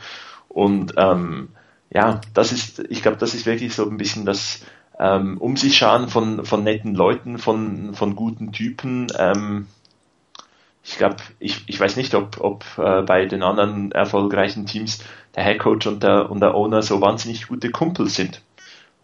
Und 0.47 0.93
ähm, 0.97 1.49
ja, 1.89 2.21
das 2.33 2.51
ist, 2.51 2.79
ich 2.89 3.01
glaube, 3.01 3.17
das 3.17 3.33
ist 3.33 3.45
wirklich 3.45 3.73
so 3.73 3.89
ein 3.89 3.97
bisschen 3.97 4.25
das 4.25 4.61
ähm, 4.99 5.37
um 5.39 5.57
sich 5.57 5.77
schauen 5.77 6.07
von, 6.07 6.45
von 6.45 6.63
netten 6.63 6.95
Leuten, 6.95 7.37
von, 7.37 7.93
von 7.95 8.15
guten 8.15 8.51
Typen. 8.51 9.07
Ähm, 9.17 9.67
ich 10.83 10.97
glaube, 10.97 11.17
ich, 11.39 11.63
ich 11.67 11.79
weiß 11.79 11.97
nicht, 11.97 12.13
ob, 12.13 12.39
ob 12.39 12.63
äh, 12.77 13.01
bei 13.01 13.25
den 13.25 13.43
anderen 13.43 13.91
erfolgreichen 13.91 14.67
Teams 14.67 15.03
der 15.35 15.43
Headcoach 15.43 15.87
und 15.87 16.03
der, 16.03 16.29
und 16.29 16.39
der 16.39 16.53
Owner 16.55 16.81
so 16.81 17.01
wahnsinnig 17.01 17.47
gute 17.47 17.71
Kumpels 17.71 18.15
sind. 18.15 18.41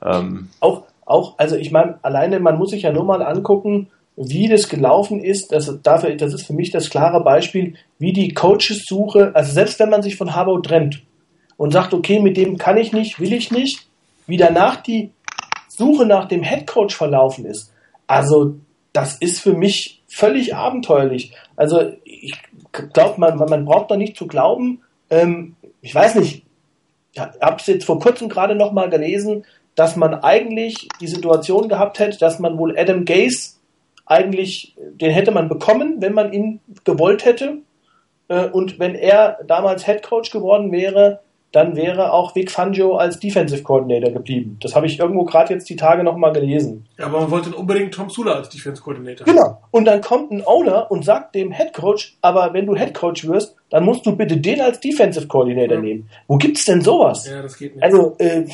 Ähm, 0.01 0.49
Auch, 0.59 0.83
auch, 1.05 1.37
also 1.39 1.55
ich 1.55 1.71
meine, 1.71 1.97
alleine 2.03 2.39
man 2.39 2.57
muss 2.57 2.69
sich 2.69 2.83
ja 2.83 2.93
nur 2.93 3.03
mal 3.03 3.23
angucken, 3.23 3.89
wie 4.15 4.47
das 4.47 4.69
gelaufen 4.69 5.23
ist. 5.23 5.51
Das, 5.51 5.71
dafür, 5.83 6.15
das 6.15 6.33
ist 6.33 6.45
für 6.45 6.53
mich 6.53 6.71
das 6.71 6.89
klare 6.89 7.23
Beispiel, 7.23 7.75
wie 7.97 8.13
die 8.13 8.33
Coaches-Suche, 8.33 9.31
also 9.33 9.51
selbst 9.51 9.79
wenn 9.79 9.89
man 9.89 10.01
sich 10.01 10.15
von 10.15 10.35
Harbaugh 10.35 10.61
trennt 10.61 11.01
und 11.57 11.71
sagt, 11.71 11.93
okay, 11.93 12.19
mit 12.19 12.37
dem 12.37 12.57
kann 12.57 12.77
ich 12.77 12.91
nicht, 12.91 13.19
will 13.19 13.33
ich 13.33 13.51
nicht, 13.51 13.87
wie 14.27 14.37
danach 14.37 14.77
die 14.77 15.11
Suche 15.69 16.05
nach 16.05 16.27
dem 16.27 16.43
Headcoach 16.43 16.91
verlaufen 16.91 17.45
ist. 17.45 17.71
Also 18.07 18.55
das 18.93 19.15
ist 19.15 19.39
für 19.39 19.53
mich 19.53 20.01
völlig 20.07 20.55
abenteuerlich. 20.55 21.33
Also 21.55 21.93
ich 22.03 22.33
glaube, 22.93 23.19
man, 23.19 23.37
man 23.37 23.65
braucht 23.65 23.91
da 23.91 23.97
nicht 23.97 24.17
zu 24.17 24.27
glauben. 24.27 24.81
Ähm, 25.09 25.55
ich 25.81 25.95
weiß 25.95 26.15
nicht, 26.15 26.43
ich 27.13 27.19
habe 27.19 27.57
es 27.57 27.67
jetzt 27.67 27.85
vor 27.85 27.99
kurzem 27.99 28.29
gerade 28.29 28.55
noch 28.55 28.71
mal 28.71 28.89
gelesen, 28.89 29.45
dass 29.75 29.95
man 29.95 30.13
eigentlich 30.15 30.87
die 30.99 31.07
Situation 31.07 31.69
gehabt 31.69 31.99
hätte, 31.99 32.17
dass 32.17 32.39
man 32.39 32.57
wohl 32.57 32.77
Adam 32.77 33.05
Gaze 33.05 33.53
eigentlich, 34.11 34.75
den 34.77 35.11
hätte 35.11 35.31
man 35.31 35.47
bekommen, 35.49 35.95
wenn 35.99 36.13
man 36.13 36.33
ihn 36.33 36.59
gewollt 36.83 37.25
hätte. 37.25 37.57
Äh, 38.27 38.49
Und 38.49 38.77
wenn 38.79 38.93
er 38.95 39.39
damals 39.47 39.85
Head 39.85 40.03
Coach 40.03 40.29
geworden 40.31 40.71
wäre, 40.71 41.21
dann 41.53 41.75
wäre 41.75 42.13
auch 42.13 42.33
Vic 42.33 42.49
Fangio 42.49 42.95
als 42.95 43.19
Defensive 43.19 43.61
Coordinator 43.63 44.11
geblieben. 44.13 44.57
Das 44.61 44.73
habe 44.73 44.85
ich 44.85 44.99
irgendwo 44.99 45.25
gerade 45.25 45.53
jetzt 45.53 45.69
die 45.69 45.75
Tage 45.75 46.01
noch 46.01 46.15
mal 46.15 46.31
gelesen. 46.31 46.87
Ja, 46.97 47.07
aber 47.07 47.19
man 47.21 47.31
wollte 47.31 47.53
unbedingt 47.53 47.93
Tom 47.93 48.09
Sula 48.09 48.35
als 48.35 48.47
Defense 48.47 48.81
Coordinator. 48.81 49.25
Genau. 49.25 49.57
Und 49.71 49.83
dann 49.83 49.99
kommt 49.99 50.31
ein 50.31 50.43
Owner 50.45 50.89
und 50.89 51.03
sagt 51.03 51.35
dem 51.35 51.51
Head 51.51 51.73
Coach, 51.73 52.15
aber 52.21 52.53
wenn 52.53 52.65
du 52.67 52.75
Head 52.75 52.93
Coach 52.93 53.27
wirst, 53.27 53.55
dann 53.69 53.83
musst 53.83 54.05
du 54.05 54.15
bitte 54.15 54.37
den 54.37 54.61
als 54.61 54.79
Defensive 54.79 55.27
Coordinator 55.27 55.75
Ja. 55.75 55.81
nehmen. 55.81 56.09
Wo 56.27 56.37
gibt's 56.37 56.63
denn 56.63 56.79
sowas? 56.81 57.27
Ja, 57.29 57.41
das 57.41 57.57
geht 57.57 57.75
nicht. 57.75 57.83
Also, 57.83 58.15
äh, 58.19 58.45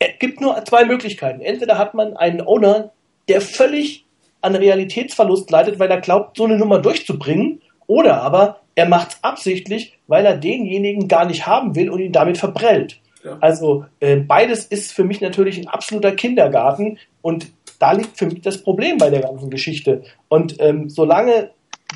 es 0.00 0.18
gibt 0.18 0.40
nur 0.40 0.64
zwei 0.64 0.84
Möglichkeiten. 0.84 1.40
Entweder 1.42 1.78
hat 1.78 1.94
man 1.94 2.16
einen 2.16 2.40
Owner, 2.40 2.90
der 3.28 3.40
völlig 3.40 4.04
an 4.40 4.54
Realitätsverlust 4.54 5.50
leidet, 5.50 5.78
weil 5.78 5.90
er 5.90 6.00
glaubt, 6.00 6.36
so 6.36 6.44
eine 6.44 6.56
Nummer 6.56 6.78
durchzubringen, 6.78 7.60
oder 7.86 8.22
aber 8.22 8.60
er 8.74 8.88
macht 8.88 9.10
es 9.10 9.24
absichtlich, 9.24 9.98
weil 10.06 10.24
er 10.24 10.36
denjenigen 10.36 11.08
gar 11.08 11.26
nicht 11.26 11.46
haben 11.46 11.74
will 11.74 11.90
und 11.90 12.00
ihn 12.00 12.12
damit 12.12 12.38
verprellt. 12.38 13.00
Ja. 13.24 13.36
Also 13.40 13.84
äh, 14.00 14.16
beides 14.16 14.64
ist 14.64 14.92
für 14.92 15.04
mich 15.04 15.20
natürlich 15.20 15.58
ein 15.58 15.68
absoluter 15.68 16.12
Kindergarten 16.12 16.98
und 17.20 17.48
da 17.78 17.92
liegt 17.92 18.16
für 18.16 18.26
mich 18.26 18.42
das 18.42 18.62
Problem 18.62 18.98
bei 18.98 19.10
der 19.10 19.20
ganzen 19.20 19.50
Geschichte. 19.50 20.02
Und 20.28 20.56
ähm, 20.60 20.88
solange 20.88 21.50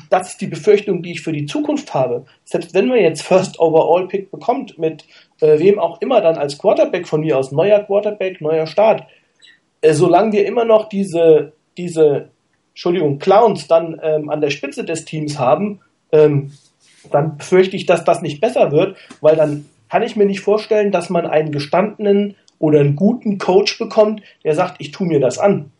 das 0.09 0.31
ist 0.31 0.41
die 0.41 0.47
Befürchtung, 0.47 1.01
die 1.01 1.13
ich 1.13 1.21
für 1.21 1.31
die 1.31 1.45
Zukunft 1.45 1.93
habe. 1.93 2.25
Selbst 2.43 2.73
wenn 2.73 2.87
man 2.87 2.99
jetzt 2.99 3.21
First 3.21 3.59
Overall 3.59 4.07
Pick 4.07 4.31
bekommt, 4.31 4.77
mit 4.77 5.05
äh, 5.39 5.57
wem 5.59 5.79
auch 5.79 6.01
immer 6.01 6.21
dann 6.21 6.35
als 6.35 6.57
Quarterback 6.57 7.07
von 7.07 7.21
mir 7.21 7.37
aus, 7.37 7.51
neuer 7.51 7.79
Quarterback, 7.79 8.41
neuer 8.41 8.67
Start, 8.67 9.03
äh, 9.81 9.93
solange 9.93 10.33
wir 10.33 10.45
immer 10.45 10.65
noch 10.65 10.89
diese, 10.89 11.53
diese, 11.77 12.29
Entschuldigung, 12.75 13.19
Clowns 13.19 13.67
dann 13.67 14.01
ähm, 14.03 14.29
an 14.29 14.41
der 14.41 14.49
Spitze 14.49 14.83
des 14.83 15.05
Teams 15.05 15.39
haben, 15.39 15.79
ähm, 16.11 16.51
dann 17.09 17.37
befürchte 17.37 17.77
ich, 17.77 17.85
dass 17.85 18.03
das 18.03 18.21
nicht 18.21 18.41
besser 18.41 18.73
wird, 18.73 18.97
weil 19.21 19.37
dann 19.37 19.65
kann 19.89 20.03
ich 20.03 20.17
mir 20.17 20.25
nicht 20.25 20.41
vorstellen, 20.41 20.91
dass 20.91 21.09
man 21.09 21.25
einen 21.25 21.53
gestandenen 21.53 22.35
oder 22.59 22.81
einen 22.81 22.97
guten 22.97 23.37
Coach 23.37 23.79
bekommt, 23.79 24.21
der 24.43 24.55
sagt, 24.55 24.75
ich 24.79 24.91
tue 24.91 25.07
mir 25.07 25.21
das 25.21 25.37
an. 25.37 25.71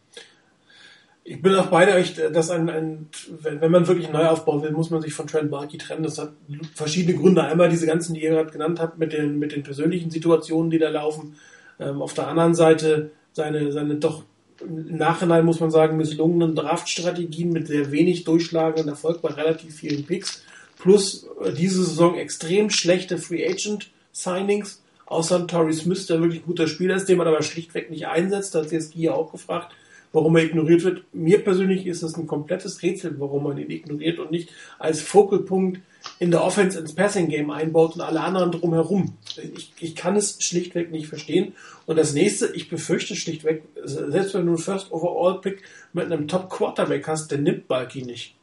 Ich 1.26 1.42
bin 1.42 1.54
auch 1.56 1.66
bei 1.66 1.94
euch, 1.94 2.16
dass 2.16 2.50
ein, 2.50 2.70
ein 2.70 3.10
wenn, 3.42 3.72
man 3.72 3.88
wirklich 3.88 4.10
neu 4.10 4.28
aufbauen 4.28 4.62
will, 4.62 4.72
muss 4.72 4.90
man 4.90 5.02
sich 5.02 5.14
von 5.14 5.28
Trent 5.28 5.52
Barkey 5.52 5.78
trennen. 5.78 6.04
Das 6.04 6.18
hat 6.18 6.30
verschiedene 6.76 7.18
Gründe. 7.18 7.44
Einmal 7.44 7.68
diese 7.68 7.88
ganzen, 7.88 8.14
die 8.14 8.24
ihr 8.24 8.30
gerade 8.30 8.52
genannt 8.52 8.80
habt, 8.80 9.00
mit 9.00 9.12
den, 9.12 9.38
mit 9.38 9.52
den 9.52 9.64
persönlichen 9.64 10.12
Situationen, 10.12 10.72
die 10.72 10.80
da 10.80 10.88
laufen. 10.88 11.36
Ähm, 11.78 12.02
auf 12.02 12.14
der 12.14 12.28
anderen 12.30 12.56
Seite 12.56 13.10
seine, 13.34 13.74
seine 13.74 13.96
doch 13.96 14.24
im 14.62 14.98
Nachhinein 14.98 15.46
muss 15.46 15.60
man 15.60 15.72
sagen, 15.72 15.98
misslungenen 15.98 16.56
Draftstrategien 16.56 17.52
mit 17.52 17.68
sehr 17.68 17.92
wenig 17.92 18.24
durchschlagenden 18.24 18.90
Erfolg 18.90 19.22
bei 19.22 19.30
relativ 19.30 19.76
vielen 19.76 20.06
Picks. 20.06 20.44
Plus 20.78 21.28
äh, 21.44 21.54
diese 21.54 21.84
Saison 21.84 22.18
extrem 22.18 22.70
schlechte 22.70 23.18
Free 23.18 23.48
Agent 23.48 23.90
Signings. 24.12 24.82
Außer 25.08 25.46
Torrey 25.46 25.74
Smith, 25.74 26.08
der 26.08 26.20
wirklich 26.22 26.42
ein 26.42 26.48
guter 26.48 26.68
Spieler 26.68 26.96
ist, 26.96 27.08
den 27.08 27.18
man 27.18 27.28
aber 27.28 27.44
schlichtweg 27.44 27.92
nicht 27.92 28.08
einsetzt. 28.08 28.56
Da 28.56 28.62
hat 28.62 28.72
jetzt 28.72 28.94
hier 28.94 29.16
auch 29.16 29.32
gefragt 29.32 29.72
warum 30.16 30.36
er 30.38 30.46
ignoriert 30.46 30.84
wird. 30.84 31.04
Mir 31.14 31.44
persönlich 31.44 31.86
ist 31.86 32.02
es 32.02 32.18
ein 32.18 32.26
komplettes 32.26 32.82
Rätsel, 32.82 33.20
warum 33.20 33.44
man 33.44 33.58
ihn 33.58 33.70
ignoriert 33.70 34.18
und 34.18 34.32
nicht 34.32 34.50
als 34.80 35.02
Fokalpunkt 35.02 35.82
in 36.20 36.32
der 36.32 36.44
Offense 36.44 36.80
ins 36.80 36.96
Passing 36.96 37.28
Game 37.28 37.52
einbaut 37.52 37.96
und 37.96 38.02
alle 38.02 38.22
anderen 38.22 38.52
drumherum. 38.52 39.18
Ich, 39.56 39.74
ich 39.80 39.96
kann 39.96 40.16
es 40.16 40.42
schlichtweg 40.42 40.92
nicht 40.92 41.08
verstehen. 41.08 41.54
Und 41.86 41.98
das 41.98 42.14
nächste, 42.14 42.48
ich 42.54 42.70
befürchte 42.70 43.16
schlichtweg, 43.16 43.64
selbst 43.84 44.34
wenn 44.34 44.46
du 44.46 44.54
einen 44.54 44.58
First 44.58 44.92
Overall 44.92 45.42
Pick 45.42 45.64
mit 45.94 46.06
einem 46.06 46.28
Top 46.28 46.50
Quarterback 46.50 47.08
hast, 47.08 47.32
der 47.32 47.40
nimmt 47.40 47.68
Balky 47.68 48.04
nicht. 48.04 48.36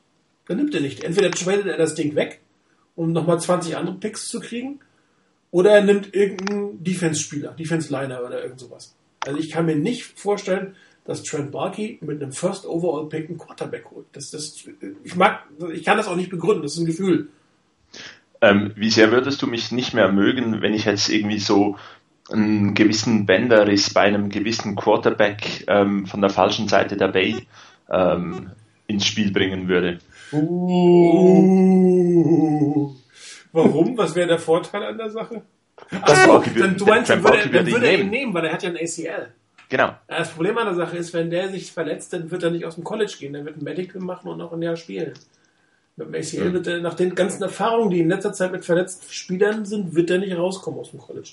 Der 0.48 0.56
nimmt 0.56 0.74
er 0.74 0.80
nicht. 0.80 1.02
Entweder 1.02 1.30
tradet 1.30 1.66
er 1.66 1.78
das 1.78 1.94
Ding 1.94 2.14
weg, 2.14 2.40
um 2.94 3.12
nochmal 3.12 3.40
20 3.40 3.76
andere 3.76 3.96
Picks 3.96 4.28
zu 4.28 4.40
kriegen, 4.40 4.80
oder 5.50 5.70
er 5.70 5.82
nimmt 5.82 6.14
irgendeinen 6.14 6.82
Defense-Spieler, 6.82 7.52
Defense-Liner 7.52 8.24
oder 8.24 8.42
irgend 8.42 8.60
sowas. 8.60 8.94
Also 9.20 9.38
ich 9.38 9.50
kann 9.50 9.66
mir 9.66 9.76
nicht 9.76 10.18
vorstellen, 10.18 10.74
dass 11.04 11.22
Trent 11.22 11.50
Barkey 11.52 11.98
mit 12.00 12.22
einem 12.22 12.32
First 12.32 12.66
Overall 12.66 13.08
Pick 13.08 13.28
einen 13.28 13.38
Quarterback 13.38 13.90
holt. 13.90 14.06
Das, 14.12 14.30
das, 14.30 14.64
ich 15.04 15.16
mag, 15.16 15.44
ich 15.72 15.84
kann 15.84 15.96
das 15.96 16.06
auch 16.06 16.16
nicht 16.16 16.30
begründen. 16.30 16.62
Das 16.62 16.74
ist 16.74 16.78
ein 16.78 16.86
Gefühl. 16.86 17.28
Ähm, 18.42 18.72
wie 18.74 18.90
sehr 18.90 19.12
würdest 19.12 19.40
du 19.40 19.46
mich 19.46 19.70
nicht 19.70 19.94
mehr 19.94 20.10
mögen, 20.10 20.60
wenn 20.60 20.74
ich 20.74 20.84
jetzt 20.84 21.08
irgendwie 21.08 21.38
so 21.38 21.76
einen 22.30 22.74
gewissen 22.74 23.24
Bänderriss 23.24 23.94
bei 23.94 24.00
einem 24.02 24.28
gewissen 24.30 24.74
Quarterback 24.74 25.64
ähm, 25.68 26.06
von 26.06 26.20
der 26.20 26.30
falschen 26.30 26.66
Seite 26.68 26.96
der 26.96 27.08
Bay 27.08 27.46
ähm, 27.88 28.50
ins 28.88 29.06
Spiel 29.06 29.32
bringen 29.32 29.68
würde? 29.68 30.00
Uh. 30.32 30.82
Warum? 33.52 33.96
Was 33.96 34.14
wäre 34.16 34.26
der 34.28 34.38
Vorteil 34.38 34.82
an 34.84 34.98
der 34.98 35.10
Sache? 35.10 35.42
Ach 36.00 36.16
so, 36.16 36.42
dann, 36.58 36.76
du 36.76 36.86
meinst, 36.86 37.10
dann 37.10 37.22
würde, 37.22 37.48
dann 37.48 37.66
würde 37.66 37.86
er 37.86 38.00
ihn 38.00 38.10
nehmen, 38.10 38.34
weil 38.34 38.46
er 38.46 38.52
hat 38.52 38.62
ja 38.62 38.70
ein 38.70 38.76
ACL. 38.76 39.28
Genau. 39.68 39.94
Das 40.06 40.30
Problem 40.30 40.58
an 40.58 40.66
der 40.66 40.74
Sache 40.74 40.96
ist, 40.96 41.14
wenn 41.14 41.30
der 41.30 41.48
sich 41.48 41.72
verletzt, 41.72 42.12
dann 42.12 42.30
wird 42.30 42.42
er 42.42 42.50
nicht 42.50 42.64
aus 42.64 42.74
dem 42.74 42.84
College 42.84 43.14
gehen. 43.18 43.32
Dann 43.32 43.44
wird 43.44 43.56
ein 43.56 43.64
Medical 43.64 44.02
machen 44.02 44.28
und 44.28 44.38
noch 44.38 44.52
ein 44.52 44.62
Jahr 44.62 44.76
spielen. 44.76 45.14
ACL 45.98 46.48
mhm. 46.48 46.52
wird 46.54 46.66
er, 46.66 46.80
nach 46.80 46.94
den 46.94 47.14
ganzen 47.14 47.42
Erfahrungen, 47.42 47.90
die 47.90 48.00
in 48.00 48.08
letzter 48.08 48.32
Zeit 48.32 48.52
mit 48.52 48.64
verletzten 48.64 49.12
Spielern 49.12 49.64
sind, 49.64 49.94
wird 49.94 50.10
er 50.10 50.18
nicht 50.18 50.36
rauskommen 50.36 50.80
aus 50.80 50.90
dem 50.90 51.00
College. 51.00 51.32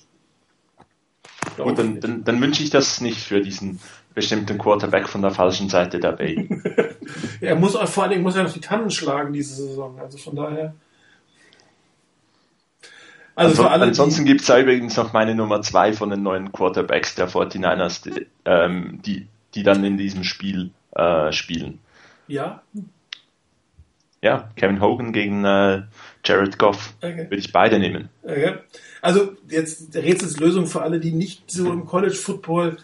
Und 1.57 1.79
dann, 1.79 1.99
dann, 1.99 2.23
dann 2.23 2.41
wünsche 2.41 2.63
ich 2.63 2.69
das 2.69 3.01
nicht 3.01 3.19
für 3.19 3.41
diesen 3.41 3.79
bestimmten 4.13 4.57
Quarterback 4.57 5.07
von 5.07 5.21
der 5.21 5.31
falschen 5.31 5.69
Seite 5.69 5.99
der 5.99 6.13
Bay. 6.13 6.49
er 7.41 7.55
muss 7.55 7.77
vor 7.77 8.03
allen 8.03 8.11
Dingen 8.11 8.23
muss 8.23 8.35
er 8.35 8.43
noch 8.43 8.53
die 8.53 8.61
Tannen 8.61 8.89
schlagen 8.89 9.33
diese 9.33 9.55
Saison. 9.55 9.99
Also 9.99 10.17
von 10.17 10.35
daher. 10.35 10.73
Also, 13.35 13.63
also 13.63 13.85
ansonsten 13.85 14.25
gibt 14.25 14.41
es 14.41 14.47
da 14.47 14.59
übrigens 14.59 14.97
noch 14.97 15.13
meine 15.13 15.33
Nummer 15.33 15.61
zwei 15.61 15.93
von 15.93 16.09
den 16.09 16.23
neuen 16.23 16.51
Quarterbacks 16.51 17.15
der 17.15 17.29
49ers, 17.29 18.03
die, 18.03 18.27
ähm, 18.43 18.99
die, 19.05 19.27
die 19.55 19.63
dann 19.63 19.83
in 19.85 19.97
diesem 19.97 20.25
Spiel 20.25 20.71
äh, 20.91 21.31
spielen. 21.31 21.79
Ja. 22.27 22.61
Ja, 24.21 24.51
Kevin 24.55 24.81
Hogan 24.81 25.13
gegen 25.13 25.45
äh, 25.45 25.83
Jared 26.25 26.59
Goff. 26.59 26.93
Okay. 27.01 27.25
Würde 27.29 27.37
ich 27.37 27.51
beide 27.53 27.79
nehmen. 27.79 28.09
Okay. 28.23 28.55
Also 29.01 29.33
jetzt 29.49 29.95
Rätselslösung 29.95 30.67
für 30.67 30.81
alle, 30.81 30.99
die 30.99 31.13
nicht 31.13 31.49
so 31.49 31.71
im 31.71 31.85
College 31.85 32.15
Football 32.15 32.77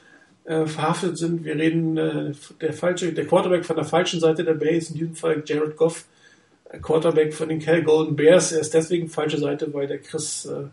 äh, 0.46 0.66
verhaftet 0.66 1.18
sind. 1.18 1.44
Wir 1.44 1.56
reden 1.56 1.98
äh, 1.98 2.32
der 2.62 2.72
falsche, 2.72 3.12
der 3.12 3.26
Quarterback 3.26 3.66
von 3.66 3.76
der 3.76 3.86
falschen 3.86 4.20
Seite 4.20 4.46
der 4.46 4.54
Base, 4.54 4.94
in 4.94 5.00
diesem 5.00 5.16
Fall 5.16 5.44
Jared 5.46 5.76
Goff 5.76 6.06
Quarterback 6.82 7.34
von 7.34 7.50
den 7.50 7.60
Cal 7.60 7.84
Golden 7.84 8.16
Bears. 8.16 8.52
Er 8.52 8.62
ist 8.62 8.74
deswegen 8.74 9.10
falsche 9.10 9.38
Seite, 9.38 9.74
weil 9.74 9.88
der 9.88 10.00
Chris 10.00 10.46
äh, 10.46 10.68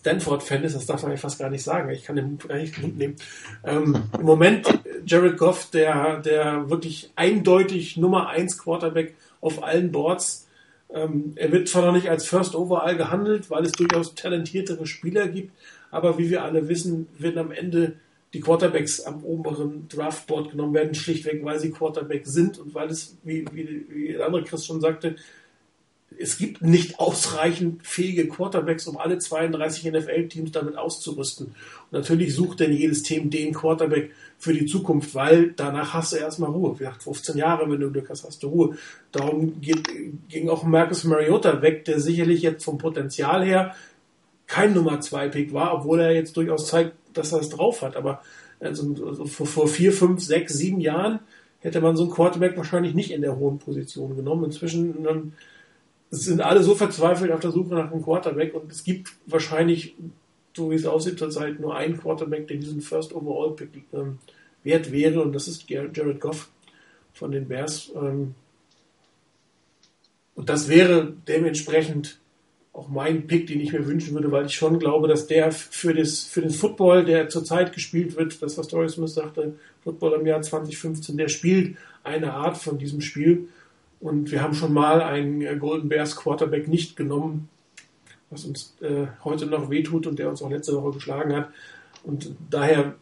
Stanford-Fan 0.00 0.64
ist. 0.64 0.76
Das 0.76 0.86
darf 0.86 1.02
man 1.02 1.12
ja 1.12 1.18
fast 1.18 1.38
gar 1.38 1.50
nicht 1.50 1.62
sagen. 1.62 1.90
Ich 1.90 2.04
kann 2.04 2.16
den 2.16 2.38
gar 2.38 2.56
nicht 2.56 2.80
gut 2.80 2.96
nehmen. 2.96 3.16
Ähm, 3.64 4.04
Im 4.18 4.24
Moment 4.24 4.66
Jared 5.04 5.36
Goff, 5.36 5.70
der, 5.70 6.20
der 6.20 6.70
wirklich 6.70 7.10
eindeutig 7.16 7.96
Nummer 7.96 8.28
1 8.28 8.58
Quarterback 8.58 9.14
auf 9.40 9.62
allen 9.62 9.92
Boards. 9.92 10.48
Ähm, 10.92 11.32
er 11.36 11.52
wird 11.52 11.68
zwar 11.68 11.86
noch 11.86 11.92
nicht 11.92 12.08
als 12.08 12.26
First 12.26 12.54
Overall 12.54 12.96
gehandelt, 12.96 13.50
weil 13.50 13.64
es 13.64 13.72
durchaus 13.72 14.14
talentiertere 14.14 14.86
Spieler 14.86 15.28
gibt, 15.28 15.52
aber 15.90 16.18
wie 16.18 16.30
wir 16.30 16.44
alle 16.44 16.68
wissen, 16.68 17.08
wird 17.18 17.36
am 17.36 17.52
Ende 17.52 17.94
die 18.32 18.40
Quarterbacks 18.40 19.00
am 19.00 19.24
oberen 19.24 19.88
Draftboard 19.88 20.52
genommen 20.52 20.74
werden, 20.74 20.94
schlichtweg, 20.94 21.44
weil 21.44 21.58
sie 21.58 21.70
Quarterback 21.70 22.26
sind 22.26 22.58
und 22.58 22.74
weil 22.74 22.88
es, 22.88 23.16
wie, 23.24 23.44
wie, 23.52 23.86
wie 23.88 24.12
der 24.12 24.26
andere 24.26 24.44
Chris 24.44 24.66
schon 24.66 24.80
sagte, 24.80 25.16
es 26.18 26.38
gibt 26.38 26.62
nicht 26.62 26.98
ausreichend 26.98 27.86
fähige 27.86 28.28
Quarterbacks, 28.28 28.86
um 28.86 28.98
alle 28.98 29.18
32 29.18 29.92
NFL-Teams 29.92 30.52
damit 30.52 30.76
auszurüsten. 30.76 31.46
Und 31.46 31.92
natürlich 31.92 32.34
sucht 32.34 32.60
denn 32.60 32.72
jedes 32.72 33.02
Team 33.02 33.30
den 33.30 33.54
Quarterback 33.54 34.10
für 34.40 34.54
die 34.54 34.66
Zukunft, 34.66 35.14
weil 35.14 35.52
danach 35.52 35.94
hast 35.94 36.14
du 36.14 36.16
erstmal 36.16 36.50
Ruhe. 36.50 36.74
Wie 36.74 36.78
gesagt, 36.78 37.02
15 37.02 37.36
Jahre, 37.36 37.70
wenn 37.70 37.78
du 37.78 37.92
Glück 37.92 38.08
hast, 38.08 38.26
hast 38.26 38.42
du 38.42 38.48
Ruhe. 38.48 38.76
Darum 39.12 39.60
geht, 39.60 39.86
ging 40.28 40.48
auch 40.48 40.64
Marcus 40.64 41.04
Mariota 41.04 41.60
weg, 41.62 41.84
der 41.84 42.00
sicherlich 42.00 42.40
jetzt 42.40 42.64
vom 42.64 42.78
Potenzial 42.78 43.44
her 43.44 43.74
kein 44.46 44.72
Nummer 44.74 45.00
2 45.00 45.28
Pick 45.28 45.52
war, 45.52 45.74
obwohl 45.74 46.00
er 46.00 46.12
jetzt 46.12 46.36
durchaus 46.36 46.66
zeigt, 46.66 46.94
dass 47.12 47.32
er 47.32 47.40
es 47.40 47.50
drauf 47.50 47.82
hat. 47.82 47.96
Aber 47.96 48.22
also, 48.58 48.94
also 49.06 49.26
vor, 49.26 49.46
vor 49.46 49.68
vier, 49.68 49.92
fünf, 49.92 50.22
sechs, 50.22 50.54
sieben 50.54 50.80
Jahren 50.80 51.20
hätte 51.60 51.80
man 51.80 51.96
so 51.96 52.04
einen 52.04 52.12
Quarterback 52.12 52.56
wahrscheinlich 52.56 52.94
nicht 52.94 53.12
in 53.12 53.20
der 53.22 53.36
hohen 53.36 53.58
Position 53.58 54.16
genommen. 54.16 54.44
Inzwischen 54.44 55.06
ähm, 55.06 55.32
sind 56.10 56.40
alle 56.40 56.62
so 56.62 56.74
verzweifelt 56.74 57.30
auf 57.30 57.40
der 57.40 57.52
Suche 57.52 57.74
nach 57.74 57.92
einem 57.92 58.02
Quarterback 58.02 58.54
und 58.54 58.72
es 58.72 58.82
gibt 58.84 59.12
wahrscheinlich, 59.26 59.94
so 60.54 60.70
wie 60.70 60.74
es 60.74 60.86
aussieht 60.86 61.18
zurzeit, 61.18 61.60
nur 61.60 61.76
einen 61.76 61.98
Quarterback, 61.98 62.48
der 62.48 62.56
diesen 62.56 62.80
First 62.80 63.14
Overall 63.14 63.54
Pick 63.54 63.84
ähm, 63.92 64.18
wert 64.64 64.92
wäre 64.92 65.20
und 65.22 65.32
das 65.32 65.48
ist 65.48 65.68
Jared 65.68 66.20
Goff 66.20 66.50
von 67.12 67.30
den 67.30 67.48
Bears. 67.48 67.92
Ähm, 67.94 68.34
und 70.34 70.48
das 70.48 70.68
wäre 70.68 71.12
dementsprechend 71.28 72.18
auch 72.72 72.88
mein 72.88 73.26
Pick, 73.26 73.46
den 73.46 73.60
ich 73.60 73.72
mir 73.72 73.86
wünschen 73.86 74.14
würde, 74.14 74.30
weil 74.30 74.46
ich 74.46 74.54
schon 74.54 74.78
glaube, 74.78 75.08
dass 75.08 75.26
der 75.26 75.50
für, 75.52 75.92
das, 75.92 76.22
für 76.22 76.40
den 76.40 76.50
Football, 76.50 77.04
der 77.04 77.28
zurzeit 77.28 77.72
gespielt 77.72 78.16
wird, 78.16 78.40
das 78.40 78.56
was 78.56 78.68
Doris 78.68 78.92
Smith 78.92 79.12
sagte, 79.12 79.54
Football 79.82 80.20
im 80.20 80.26
Jahr 80.26 80.40
2015, 80.40 81.16
der 81.16 81.28
spielt 81.28 81.76
eine 82.04 82.32
Art 82.32 82.56
von 82.58 82.78
diesem 82.78 83.00
Spiel. 83.00 83.48
Und 84.00 84.30
wir 84.30 84.42
haben 84.42 84.54
schon 84.54 84.72
mal 84.72 85.02
einen 85.02 85.58
Golden 85.58 85.88
Bears 85.88 86.16
Quarterback 86.16 86.68
nicht 86.68 86.96
genommen, 86.96 87.48
was 88.30 88.44
uns 88.44 88.76
äh, 88.80 89.06
heute 89.24 89.46
noch 89.46 89.70
wehtut 89.70 90.06
und 90.06 90.18
der 90.18 90.28
uns 90.28 90.42
auch 90.42 90.50
letzte 90.50 90.74
Woche 90.74 90.94
geschlagen 90.94 91.34
hat. 91.34 91.50
Und 92.04 92.34
daher 92.48 92.94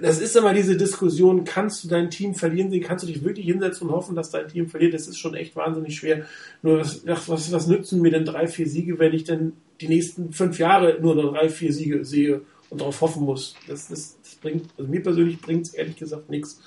das 0.00 0.20
ist 0.20 0.36
immer 0.36 0.54
diese 0.54 0.76
Diskussion, 0.76 1.44
kannst 1.44 1.82
du 1.82 1.88
dein 1.88 2.08
Team 2.08 2.34
verlieren 2.34 2.70
sehen, 2.70 2.84
kannst 2.84 3.02
du 3.02 3.08
dich 3.08 3.24
wirklich 3.24 3.46
hinsetzen 3.46 3.88
und 3.88 3.94
hoffen, 3.94 4.14
dass 4.14 4.30
dein 4.30 4.46
Team 4.46 4.68
verliert, 4.68 4.94
das 4.94 5.08
ist 5.08 5.18
schon 5.18 5.34
echt 5.34 5.56
wahnsinnig 5.56 5.96
schwer. 5.96 6.24
Nur 6.62 6.80
was, 6.80 7.04
was, 7.04 7.50
was 7.50 7.66
nützen 7.66 8.00
mir 8.00 8.12
denn 8.12 8.24
drei, 8.24 8.46
vier 8.46 8.68
Siege, 8.68 9.00
wenn 9.00 9.12
ich 9.12 9.24
denn 9.24 9.54
die 9.80 9.88
nächsten 9.88 10.32
fünf 10.32 10.60
Jahre 10.60 10.98
nur 11.00 11.16
noch 11.16 11.32
drei, 11.32 11.48
vier 11.48 11.72
Siege 11.72 12.04
sehe 12.04 12.42
und 12.70 12.80
darauf 12.80 13.00
hoffen 13.00 13.24
muss? 13.24 13.56
Das, 13.66 13.88
das, 13.88 14.18
das 14.22 14.36
bringt, 14.36 14.66
also 14.78 14.88
mir 14.88 15.02
persönlich 15.02 15.40
bringt 15.40 15.66
es 15.66 15.74
ehrlich 15.74 15.96
gesagt 15.96 16.30
nichts. 16.30 16.60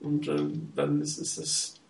Und 0.00 0.26
äh, 0.26 0.42
dann 0.74 1.00
ist 1.00 1.18
es 1.18 1.80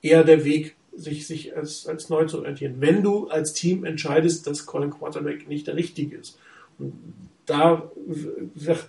eher 0.00 0.24
der 0.24 0.42
Weg, 0.42 0.74
sich, 0.96 1.26
sich 1.26 1.56
als, 1.56 1.86
als 1.86 2.08
neu 2.08 2.26
zu 2.26 2.38
orientieren. 2.38 2.76
Wenn 2.78 3.02
du 3.02 3.28
als 3.28 3.52
Team 3.52 3.84
entscheidest, 3.84 4.46
dass 4.46 4.66
Colin 4.66 4.90
Quarterback 4.90 5.48
nicht 5.48 5.66
der 5.66 5.76
richtige 5.76 6.16
ist. 6.16 6.38
Und 6.78 6.94
da 7.46 7.90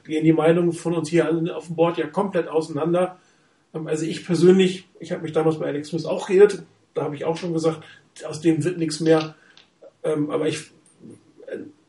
gehen 0.03 0.25
die 0.25 0.33
Meinungen 0.33 0.73
von 0.73 0.93
uns 0.93 1.09
hier 1.09 1.29
auf 1.55 1.67
dem 1.67 1.75
Board 1.75 1.97
ja 1.97 2.07
komplett 2.07 2.47
auseinander. 2.47 3.17
Ähm, 3.73 3.87
also 3.87 4.05
ich 4.05 4.25
persönlich, 4.25 4.85
ich 4.99 5.11
habe 5.11 5.21
mich 5.21 5.31
damals 5.31 5.59
bei 5.59 5.67
Alex 5.67 5.89
Smith 5.89 6.05
auch 6.05 6.27
geirrt, 6.27 6.63
da 6.93 7.03
habe 7.03 7.15
ich 7.15 7.25
auch 7.25 7.37
schon 7.37 7.53
gesagt, 7.53 7.83
aus 8.25 8.41
dem 8.41 8.63
wird 8.63 8.77
nichts 8.77 8.99
mehr. 8.99 9.35
Ähm, 10.03 10.29
aber 10.29 10.47
ich 10.47 10.71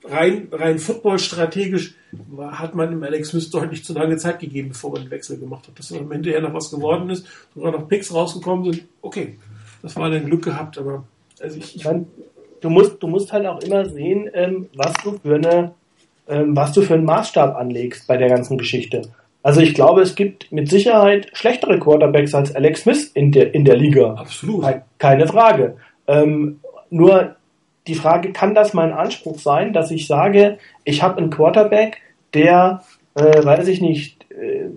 rein, 0.05 0.49
rein 0.53 0.79
footballstrategisch 0.79 1.95
hat 2.39 2.75
man 2.75 2.93
im 2.93 3.03
Alex 3.03 3.31
Smith 3.31 3.51
deutlich 3.51 3.85
zu 3.85 3.93
lange 3.93 4.17
Zeit 4.17 4.41
gegeben, 4.41 4.71
bevor 4.71 4.93
man 4.93 5.03
den 5.03 5.11
Wechsel 5.11 5.39
gemacht 5.39 5.69
hat. 5.69 5.79
Dass 5.79 5.93
am 5.93 6.11
Ende 6.13 6.33
ja 6.33 6.41
noch 6.41 6.55
was 6.55 6.71
geworden 6.71 7.11
ist, 7.11 7.27
sogar 7.55 7.73
noch 7.73 7.89
Picks 7.89 8.13
rausgekommen 8.13 8.73
sind. 8.73 8.89
Okay, 9.01 9.39
das 9.83 9.97
war 9.97 10.11
dann 10.11 10.27
Glück 10.27 10.45
gehabt, 10.45 10.79
aber 10.79 11.05
also 11.41 11.59
ich, 11.59 11.77
ich 11.77 11.85
du 12.61 12.71
musst, 12.71 13.03
du 13.03 13.09
musst 13.09 13.33
halt 13.33 13.47
auch 13.47 13.61
immer 13.61 13.87
sehen, 13.87 14.31
ähm, 14.35 14.69
was 14.75 14.93
du 15.03 15.19
für 15.19 15.37
eine, 15.37 15.73
ähm, 16.29 16.57
was 16.57 16.73
du 16.73 16.83
für 16.83 16.95
einen 16.95 17.05
Maßstab 17.05 17.57
anlegst 17.57 18.07
bei 18.07 18.17
der 18.17 18.29
ganzen 18.29 18.59
Geschichte. 18.59 19.03
Also 19.43 19.61
ich 19.61 19.75
glaube, 19.75 20.03
es 20.03 20.15
gibt 20.15 20.53
mit 20.53 20.69
Sicherheit 20.69 21.29
schlechtere 21.33 21.79
Quarterbacks 21.79 22.35
als 22.35 22.55
Alex 22.55 22.83
Smith 22.83 23.11
in 23.15 23.33
der, 23.33 23.55
in 23.55 23.65
der 23.65 23.77
Liga. 23.77 24.15
Absolut. 24.15 24.67
Keine 24.99 25.27
Frage. 25.27 25.77
Ähm, 26.07 26.61
nur 26.91 27.37
die 27.87 27.95
Frage, 27.95 28.33
kann 28.33 28.55
das 28.55 28.75
mein 28.75 28.93
Anspruch 28.93 29.39
sein, 29.39 29.73
dass 29.73 29.91
ich 29.91 30.07
sage, 30.07 30.59
ich 30.85 31.03
habe 31.03 31.19
einen 31.19 31.31
Quarterback, 31.31 31.99
der, 32.35 32.83
äh, 33.15 33.45
weiß 33.45 33.69
ich 33.69 33.81
nicht, 33.81 34.27
äh, 34.31 34.69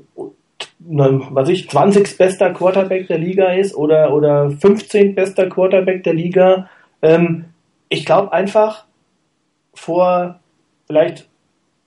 was 0.80 1.50
ich, 1.50 1.70
20 1.70 2.18
bester 2.18 2.52
Quarterback 2.52 3.08
der 3.08 3.18
Liga 3.18 3.54
ist 3.54 3.76
oder, 3.76 4.14
oder 4.14 4.52
15 4.52 5.16
bester 5.16 5.48
Quarterback 5.48 6.04
der 6.04 6.14
Liga. 6.14 6.70
Ähm, 7.02 7.46
ich 7.90 8.06
glaube 8.06 8.34
einfach, 8.34 8.86
vor 9.74 10.40
vielleicht 10.88 11.28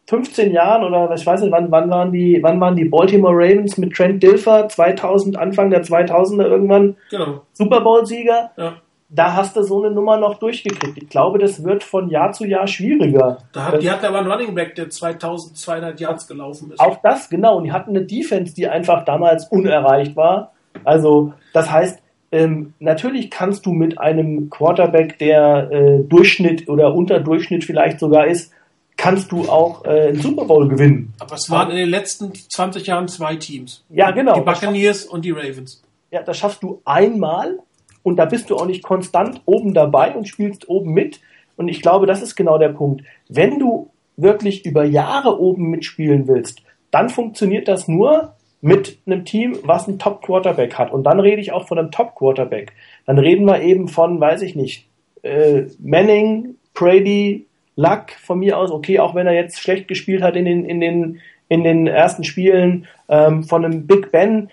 15 0.08 0.52
Jahren 0.52 0.84
oder 0.84 1.12
ich 1.14 1.26
weiß 1.26 1.40
nicht, 1.40 1.52
wann, 1.52 1.70
wann 1.70 1.90
waren 1.90 2.12
die, 2.12 2.38
wann 2.42 2.60
waren 2.60 2.76
die 2.76 2.84
Baltimore 2.84 3.34
Ravens 3.34 3.76
mit 3.76 3.92
Trent 3.92 4.22
Dilfer 4.22 4.68
2000, 4.68 5.36
Anfang 5.36 5.70
der 5.70 5.82
2000er 5.82 6.44
irgendwann 6.44 6.96
genau. 7.10 7.42
Super 7.52 7.80
Bowl 7.80 8.06
Sieger? 8.06 8.52
Ja. 8.56 8.74
Da 9.08 9.34
hast 9.34 9.56
du 9.56 9.62
so 9.62 9.82
eine 9.82 9.94
Nummer 9.94 10.16
noch 10.16 10.38
durchgekriegt. 10.38 10.98
Ich 10.98 11.08
glaube, 11.08 11.38
das 11.38 11.62
wird 11.62 11.84
von 11.84 12.10
Jahr 12.10 12.32
zu 12.32 12.44
Jahr 12.44 12.66
schwieriger. 12.66 13.38
Da 13.52 13.66
hat, 13.66 13.82
die 13.82 13.90
hatten 13.90 14.04
aber 14.04 14.18
einen 14.18 14.30
Running 14.30 14.54
Back, 14.54 14.74
der 14.74 14.90
2200 14.90 16.00
Yards 16.00 16.26
gelaufen 16.26 16.72
ist. 16.72 16.80
Auch 16.80 17.00
das, 17.02 17.28
genau. 17.28 17.58
Und 17.58 17.64
die 17.64 17.72
hatten 17.72 17.90
eine 17.90 18.04
Defense, 18.04 18.54
die 18.54 18.66
einfach 18.68 19.04
damals 19.04 19.46
unerreicht 19.48 20.16
war. 20.16 20.52
Also, 20.82 21.32
das 21.52 21.70
heißt, 21.70 22.00
ähm, 22.32 22.74
natürlich 22.80 23.30
kannst 23.30 23.64
du 23.66 23.72
mit 23.72 23.98
einem 23.98 24.50
Quarterback, 24.50 25.18
der 25.18 25.70
äh, 25.70 25.98
Durchschnitt 26.00 26.68
oder 26.68 26.92
Unterdurchschnitt 26.94 27.64
vielleicht 27.64 28.00
sogar 28.00 28.26
ist, 28.26 28.52
kannst 28.96 29.30
du 29.30 29.48
auch 29.48 29.84
äh, 29.84 30.08
einen 30.08 30.20
Super 30.20 30.46
Bowl 30.46 30.68
gewinnen. 30.68 31.14
Aber 31.18 31.34
es 31.34 31.48
waren 31.50 31.70
in 31.70 31.76
den 31.76 31.88
letzten 31.88 32.34
20 32.34 32.86
Jahren 32.86 33.08
zwei 33.08 33.36
Teams. 33.36 33.84
Ja, 33.90 34.10
genau. 34.10 34.34
Die 34.34 34.40
Buccaneers 34.40 35.04
und 35.04 35.24
die 35.24 35.30
Ravens. 35.30 35.82
Ja, 36.10 36.22
das 36.22 36.38
schaffst 36.38 36.62
du 36.62 36.80
einmal 36.84 37.58
und 38.06 38.14
da 38.20 38.24
bist 38.24 38.50
du 38.50 38.56
auch 38.56 38.66
nicht 38.66 38.84
konstant 38.84 39.42
oben 39.46 39.74
dabei 39.74 40.14
und 40.14 40.28
spielst 40.28 40.68
oben 40.68 40.92
mit. 40.92 41.20
Und 41.56 41.66
ich 41.66 41.82
glaube, 41.82 42.06
das 42.06 42.22
ist 42.22 42.36
genau 42.36 42.56
der 42.56 42.68
Punkt. 42.68 43.02
Wenn 43.28 43.58
du 43.58 43.90
wirklich 44.16 44.64
über 44.64 44.84
Jahre 44.84 45.40
oben 45.40 45.70
mitspielen 45.70 46.28
willst, 46.28 46.62
dann 46.92 47.08
funktioniert 47.08 47.66
das 47.66 47.88
nur 47.88 48.34
mit 48.60 49.00
einem 49.06 49.24
Team, 49.24 49.58
was 49.64 49.88
einen 49.88 49.98
Top-Quarterback 49.98 50.78
hat. 50.78 50.92
Und 50.92 51.02
dann 51.02 51.18
rede 51.18 51.40
ich 51.40 51.50
auch 51.50 51.66
von 51.66 51.80
einem 51.80 51.90
Top-Quarterback. 51.90 52.74
Dann 53.06 53.18
reden 53.18 53.44
wir 53.44 53.60
eben 53.62 53.88
von, 53.88 54.20
weiß 54.20 54.42
ich 54.42 54.54
nicht, 54.54 54.86
äh, 55.22 55.64
Manning, 55.80 56.54
Brady, 56.74 57.46
Luck 57.74 58.12
von 58.22 58.38
mir 58.38 58.56
aus, 58.56 58.70
okay, 58.70 59.00
auch 59.00 59.16
wenn 59.16 59.26
er 59.26 59.34
jetzt 59.34 59.58
schlecht 59.58 59.88
gespielt 59.88 60.22
hat 60.22 60.36
in 60.36 60.44
den, 60.44 60.64
in 60.64 60.80
den, 60.80 61.20
in 61.48 61.64
den 61.64 61.88
ersten 61.88 62.22
Spielen, 62.22 62.86
ähm, 63.08 63.42
von 63.42 63.64
einem 63.64 63.88
Big 63.88 64.12
Ben. 64.12 64.48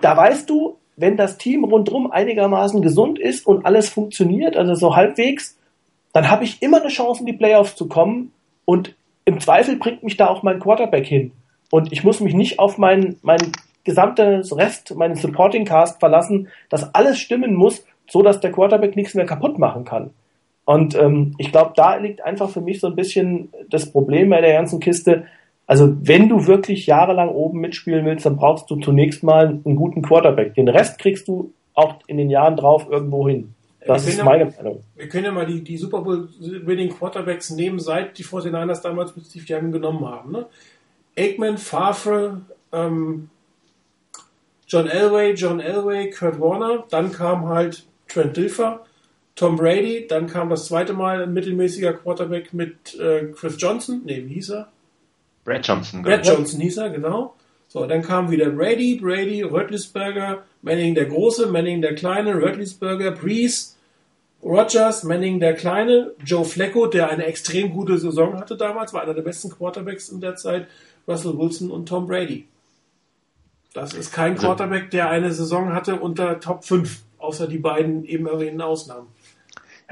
Da 0.00 0.16
weißt 0.16 0.48
du, 0.48 0.78
wenn 0.96 1.16
das 1.16 1.38
Team 1.38 1.64
rundherum 1.64 2.10
einigermaßen 2.10 2.82
gesund 2.82 3.18
ist 3.18 3.46
und 3.46 3.64
alles 3.64 3.88
funktioniert, 3.88 4.56
also 4.56 4.74
so 4.74 4.96
halbwegs, 4.96 5.58
dann 6.12 6.30
habe 6.30 6.44
ich 6.44 6.62
immer 6.62 6.80
eine 6.80 6.90
Chance, 6.90 7.20
in 7.20 7.26
die 7.26 7.32
Playoffs 7.32 7.76
zu 7.76 7.88
kommen. 7.88 8.32
Und 8.64 8.94
im 9.24 9.40
Zweifel 9.40 9.76
bringt 9.76 10.02
mich 10.02 10.16
da 10.16 10.28
auch 10.28 10.42
mein 10.42 10.60
Quarterback 10.60 11.06
hin. 11.06 11.32
Und 11.70 11.92
ich 11.92 12.04
muss 12.04 12.20
mich 12.20 12.34
nicht 12.34 12.58
auf 12.58 12.76
mein, 12.76 13.16
mein 13.22 13.40
gesamtes 13.84 14.56
Rest, 14.56 14.94
meinen 14.94 15.14
Supporting 15.14 15.64
Cast 15.64 16.00
verlassen, 16.00 16.48
dass 16.68 16.94
alles 16.94 17.18
stimmen 17.18 17.54
muss, 17.54 17.84
so 18.08 18.22
dass 18.22 18.40
der 18.40 18.52
Quarterback 18.52 18.94
nichts 18.94 19.14
mehr 19.14 19.26
kaputt 19.26 19.58
machen 19.58 19.84
kann. 19.84 20.10
Und 20.64 20.94
ähm, 20.94 21.34
ich 21.38 21.50
glaube, 21.50 21.72
da 21.74 21.96
liegt 21.96 22.22
einfach 22.22 22.50
für 22.50 22.60
mich 22.60 22.80
so 22.80 22.86
ein 22.86 22.94
bisschen 22.94 23.52
das 23.68 23.90
Problem 23.90 24.30
bei 24.30 24.40
der 24.40 24.52
ganzen 24.52 24.80
Kiste. 24.80 25.24
Also 25.66 25.96
wenn 26.02 26.28
du 26.28 26.46
wirklich 26.46 26.86
jahrelang 26.86 27.28
oben 27.28 27.60
mitspielen 27.60 28.04
willst, 28.04 28.26
dann 28.26 28.36
brauchst 28.36 28.70
du 28.70 28.76
zunächst 28.76 29.22
mal 29.22 29.60
einen 29.64 29.76
guten 29.76 30.02
Quarterback. 30.02 30.54
Den 30.54 30.68
Rest 30.68 30.98
kriegst 30.98 31.28
du 31.28 31.52
auch 31.74 31.96
in 32.06 32.16
den 32.16 32.30
Jahren 32.30 32.56
drauf 32.56 32.86
irgendwo 32.90 33.28
hin. 33.28 33.54
Das 33.86 34.06
ist 34.06 34.22
meine 34.22 34.44
ja, 34.44 34.50
Meinung. 34.56 34.84
Wir 34.94 35.08
können 35.08 35.24
ja 35.24 35.32
mal 35.32 35.46
die, 35.46 35.62
die 35.62 35.76
Super 35.76 36.02
Bowl-winning 36.02 36.90
Quarterbacks 36.90 37.50
nehmen, 37.50 37.80
seit 37.80 38.16
die 38.18 38.24
49ers 38.24 38.82
damals 38.82 39.16
mit 39.16 39.26
Steve 39.26 39.44
Young 39.48 39.72
genommen 39.72 40.06
haben. 40.06 40.32
Ne? 40.32 40.46
Aikman, 41.16 41.58
Favre, 41.58 42.42
ähm, 42.72 43.28
John 44.66 44.86
Elway, 44.86 45.34
John 45.34 45.60
Elway, 45.60 46.10
Kurt 46.10 46.40
Warner, 46.40 46.84
dann 46.90 47.12
kam 47.12 47.48
halt 47.48 47.84
Trent 48.08 48.36
Dilfer, 48.36 48.84
Tom 49.34 49.56
Brady, 49.56 50.06
dann 50.06 50.26
kam 50.26 50.48
das 50.48 50.66
zweite 50.66 50.92
Mal 50.92 51.22
ein 51.22 51.32
mittelmäßiger 51.32 51.94
Quarterback 51.94 52.54
mit 52.54 52.98
äh, 52.98 53.26
Chris 53.34 53.56
Johnson, 53.58 54.02
nee, 54.04 54.24
wie 54.26 54.34
hieß 54.34 54.50
er? 54.50 54.68
Brad 55.44 55.66
Johnson. 55.66 56.02
Brad 56.02 56.26
Johnson 56.26 56.60
hieß 56.60 56.76
er, 56.78 56.90
genau. 56.90 57.34
So, 57.68 57.86
dann 57.86 58.02
kam 58.02 58.30
wieder 58.30 58.50
Brady, 58.50 58.96
Brady, 58.96 59.42
Röttlisberger, 59.42 60.42
Manning 60.60 60.94
der 60.94 61.06
Große, 61.06 61.46
Manning 61.46 61.80
der 61.80 61.94
Kleine, 61.94 62.34
Röttlisberger, 62.34 63.12
Breeze, 63.12 63.76
Rogers, 64.42 65.04
Manning 65.04 65.40
der 65.40 65.54
Kleine, 65.54 66.12
Joe 66.24 66.44
Flacco, 66.44 66.86
der 66.86 67.08
eine 67.08 67.24
extrem 67.24 67.72
gute 67.72 67.96
Saison 67.96 68.38
hatte 68.38 68.56
damals, 68.56 68.92
war 68.92 69.02
einer 69.02 69.14
der 69.14 69.22
besten 69.22 69.50
Quarterbacks 69.50 70.08
in 70.08 70.20
der 70.20 70.36
Zeit, 70.36 70.66
Russell 71.08 71.38
Wilson 71.38 71.70
und 71.70 71.88
Tom 71.88 72.06
Brady. 72.06 72.46
Das 73.72 73.94
ist 73.94 74.12
kein 74.12 74.32
also 74.32 74.46
Quarterback, 74.46 74.90
der 74.90 75.08
eine 75.08 75.32
Saison 75.32 75.72
hatte 75.72 75.98
unter 75.98 76.40
Top 76.40 76.64
5, 76.64 77.00
außer 77.18 77.46
die 77.46 77.58
beiden 77.58 78.04
eben 78.04 78.26
erwähnten 78.26 78.60
Ausnahmen. 78.60 79.08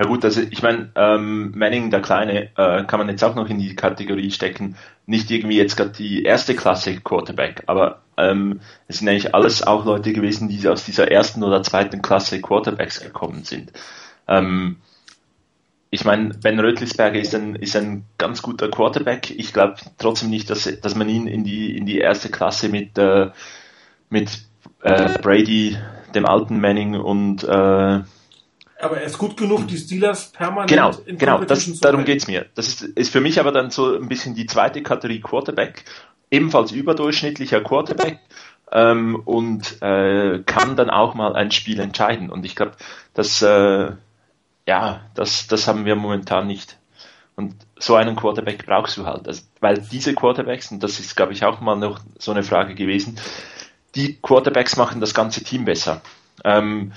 Ja 0.01 0.07
gut, 0.07 0.25
also 0.25 0.41
ich 0.41 0.63
meine, 0.63 0.91
ähm, 0.95 1.53
Manning 1.55 1.91
der 1.91 2.01
Kleine 2.01 2.57
äh, 2.57 2.85
kann 2.85 2.99
man 2.99 3.11
jetzt 3.11 3.23
auch 3.23 3.35
noch 3.35 3.51
in 3.51 3.59
die 3.59 3.77
Kategorie 3.77 4.31
stecken. 4.31 4.77
Nicht 5.05 5.31
irgendwie 5.31 5.59
jetzt 5.59 5.77
gerade 5.77 5.91
die 5.91 6.23
erste 6.23 6.57
Klasse 6.57 6.99
Quarterback, 7.01 7.65
aber 7.67 8.01
ähm, 8.17 8.63
es 8.89 9.01
sind 9.01 9.11
eigentlich 9.11 9.35
alles 9.35 9.63
auch 9.63 9.85
Leute 9.85 10.15
gewesen, 10.15 10.49
die 10.49 10.67
aus 10.69 10.87
dieser 10.87 11.11
ersten 11.11 11.45
oder 11.45 11.63
zweiten 11.63 12.01
Klasse 12.01 12.41
Quarterbacks 12.41 13.03
gekommen 13.03 13.45
sind. 13.45 13.75
Ähm, 14.27 14.79
ich 15.91 16.07
meine, 16.07 16.31
Ben 16.31 16.59
Rötlisberger 16.59 17.21
ist 17.21 17.35
ein, 17.35 17.55
ist 17.57 17.77
ein 17.77 18.07
ganz 18.17 18.41
guter 18.41 18.71
Quarterback. 18.71 19.29
Ich 19.29 19.53
glaube 19.53 19.75
trotzdem 19.99 20.31
nicht, 20.31 20.49
dass, 20.49 20.81
dass 20.81 20.95
man 20.95 21.11
ihn 21.11 21.27
in 21.27 21.45
die, 21.45 21.77
in 21.77 21.85
die 21.85 21.99
erste 21.99 22.31
Klasse 22.31 22.71
mit, 22.71 22.97
äh, 22.97 23.33
mit 24.09 24.31
äh, 24.81 25.19
Brady, 25.19 25.77
dem 26.15 26.25
alten 26.25 26.59
Manning 26.59 26.95
und 26.95 27.45
äh, 27.45 28.01
aber 28.81 28.99
er 28.99 29.07
ist 29.07 29.19
gut 29.19 29.37
genug, 29.37 29.69
die 29.69 29.77
Steelers 29.77 30.33
permanent 30.33 30.71
genau, 30.71 30.91
in 31.07 31.19
genau, 31.19 31.45
das, 31.45 31.81
darum 31.81 32.05
geht's 32.05 32.27
mir. 32.27 32.47
Das 32.55 32.69
ist, 32.69 32.83
ist 32.83 33.13
für 33.13 33.21
mich 33.21 33.39
aber 33.41 33.53
dann 33.53 33.71
so 33.71 33.95
ein 33.95 34.09
bisschen 34.09 34.35
die 34.35 34.47
zweite 34.47 34.83
Kategorie 34.83 35.21
Quarterback, 35.21 35.85
ebenfalls 36.31 36.73
überdurchschnittlicher 36.73 37.61
Quarterback 37.61 38.19
ähm, 38.73 39.21
und 39.25 39.81
äh, 39.83 40.43
kann 40.45 40.77
dann 40.77 40.91
auch 40.91 41.15
mal 41.15 41.35
ein 41.35 41.51
Spiel 41.51 41.81
entscheiden. 41.81 42.31
Und 42.31 42.45
ich 42.45 42.57
glaube, 42.57 42.73
das, 43.15 43.43
äh, 43.43 43.93
ja, 44.67 45.01
das, 45.15 45.47
das 45.47 45.69
haben 45.69 45.85
wir 45.85 45.97
momentan 45.97 46.47
nicht. 46.47 46.79
Und 47.37 47.55
so 47.79 47.95
einen 47.95 48.17
Quarterback 48.17 48.67
brauchst 48.67 48.97
du 48.99 49.07
halt, 49.07 49.27
also, 49.27 49.43
weil 49.61 49.79
diese 49.79 50.15
Quarterbacks, 50.15 50.71
und 50.71 50.83
das 50.83 51.01
ist, 51.01 51.17
glaube 51.17 51.33
ich, 51.33 51.45
auch 51.45 51.61
mal 51.61 51.77
noch 51.77 51.99
so 52.19 52.33
eine 52.33 52.43
Frage 52.43 52.75
gewesen, 52.75 53.19
die 53.95 54.19
Quarterbacks 54.21 54.77
machen 54.77 55.01
das 55.01 55.15
ganze 55.15 55.43
Team 55.43 55.65
besser. 55.65 56.03
Ähm, 56.45 56.93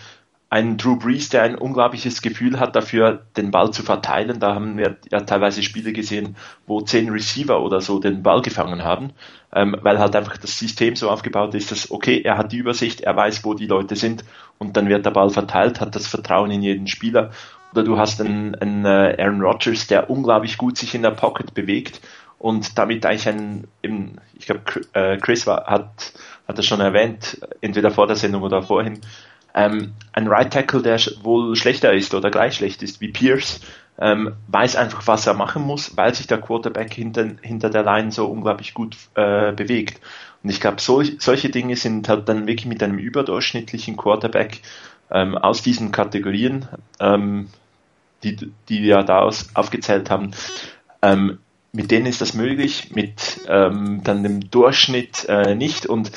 ein 0.53 0.77
Drew 0.77 0.97
Brees, 0.97 1.29
der 1.29 1.41
ein 1.41 1.55
unglaubliches 1.55 2.21
Gefühl 2.21 2.59
hat 2.59 2.75
dafür, 2.75 3.25
den 3.37 3.49
Ball 3.49 3.71
zu 3.71 3.81
verteilen. 3.81 4.39
Da 4.39 4.53
haben 4.53 4.77
wir 4.77 4.97
ja 5.09 5.21
teilweise 5.21 5.63
Spiele 5.63 5.93
gesehen, 5.93 6.35
wo 6.67 6.79
zehn 6.81 7.09
Receiver 7.09 7.59
oder 7.59 7.81
so 7.81 7.97
den 7.97 8.21
Ball 8.21 8.43
gefangen 8.43 8.83
haben, 8.83 9.13
ähm, 9.51 9.75
weil 9.81 9.97
halt 9.97 10.15
einfach 10.15 10.37
das 10.37 10.59
System 10.59 10.95
so 10.95 11.09
aufgebaut 11.09 11.55
ist, 11.55 11.71
dass 11.71 11.89
okay, 11.89 12.21
er 12.23 12.37
hat 12.37 12.51
die 12.51 12.57
Übersicht, 12.57 13.01
er 13.01 13.15
weiß, 13.15 13.43
wo 13.43 13.55
die 13.55 13.65
Leute 13.65 13.95
sind 13.95 14.25
und 14.59 14.77
dann 14.77 14.89
wird 14.89 15.07
der 15.07 15.09
Ball 15.09 15.31
verteilt, 15.31 15.81
hat 15.81 15.95
das 15.95 16.05
Vertrauen 16.05 16.51
in 16.51 16.61
jeden 16.61 16.85
Spieler. 16.85 17.31
Oder 17.71 17.83
du 17.83 17.97
hast 17.97 18.21
einen, 18.21 18.53
einen 18.53 18.85
äh, 18.85 19.15
Aaron 19.19 19.41
Rodgers, 19.41 19.87
der 19.87 20.11
unglaublich 20.11 20.59
gut 20.59 20.77
sich 20.77 20.93
in 20.93 21.01
der 21.01 21.09
Pocket 21.09 21.55
bewegt 21.55 21.99
und 22.37 22.77
damit 22.77 23.07
eigentlich 23.07 23.27
ein, 23.27 23.67
ich 24.37 24.45
glaube, 24.45 24.61
äh, 24.93 25.17
Chris 25.17 25.47
war, 25.47 25.65
hat, 25.65 26.13
hat 26.47 26.59
das 26.59 26.65
schon 26.67 26.81
erwähnt, 26.81 27.39
entweder 27.61 27.89
vor 27.89 28.05
der 28.05 28.17
Sendung 28.17 28.43
oder 28.43 28.61
vorhin, 28.61 28.99
ähm, 29.53 29.93
ein 30.13 30.27
Right 30.27 30.51
Tackle, 30.51 30.81
der 30.81 30.99
wohl 31.21 31.55
schlechter 31.55 31.93
ist 31.93 32.13
oder 32.13 32.31
gleich 32.31 32.55
schlecht 32.55 32.81
ist 32.83 33.01
wie 33.01 33.09
Pierce, 33.09 33.61
ähm, 33.99 34.33
weiß 34.47 34.75
einfach, 34.75 35.05
was 35.07 35.27
er 35.27 35.33
machen 35.33 35.63
muss, 35.63 35.95
weil 35.95 36.13
sich 36.15 36.27
der 36.27 36.41
Quarterback 36.41 36.93
hinter, 36.93 37.27
hinter 37.41 37.69
der 37.69 37.83
Line 37.83 38.11
so 38.11 38.25
unglaublich 38.25 38.73
gut 38.73 38.97
äh, 39.15 39.51
bewegt. 39.51 40.01
Und 40.43 40.49
ich 40.49 40.59
glaube, 40.59 40.81
sol 40.81 41.05
solche 41.19 41.49
Dinge 41.49 41.75
sind 41.75 42.09
halt 42.09 42.27
dann 42.27 42.47
wirklich 42.47 42.65
mit 42.65 42.81
einem 42.81 42.97
überdurchschnittlichen 42.97 43.95
Quarterback 43.95 44.61
ähm, 45.11 45.37
aus 45.37 45.61
diesen 45.61 45.91
Kategorien, 45.91 46.67
ähm, 46.99 47.49
die, 48.23 48.51
die 48.69 48.81
wir 48.81 49.03
da 49.03 49.19
aus, 49.19 49.49
aufgezählt 49.53 50.09
haben, 50.09 50.31
ähm, 51.01 51.39
mit 51.71 51.91
denen 51.91 52.05
ist 52.05 52.21
das 52.21 52.33
möglich, 52.33 52.91
mit 52.91 53.41
ähm, 53.47 54.01
dann 54.03 54.23
dem 54.23 54.51
Durchschnitt 54.51 55.25
äh, 55.27 55.55
nicht. 55.55 55.85
Und 55.85 56.11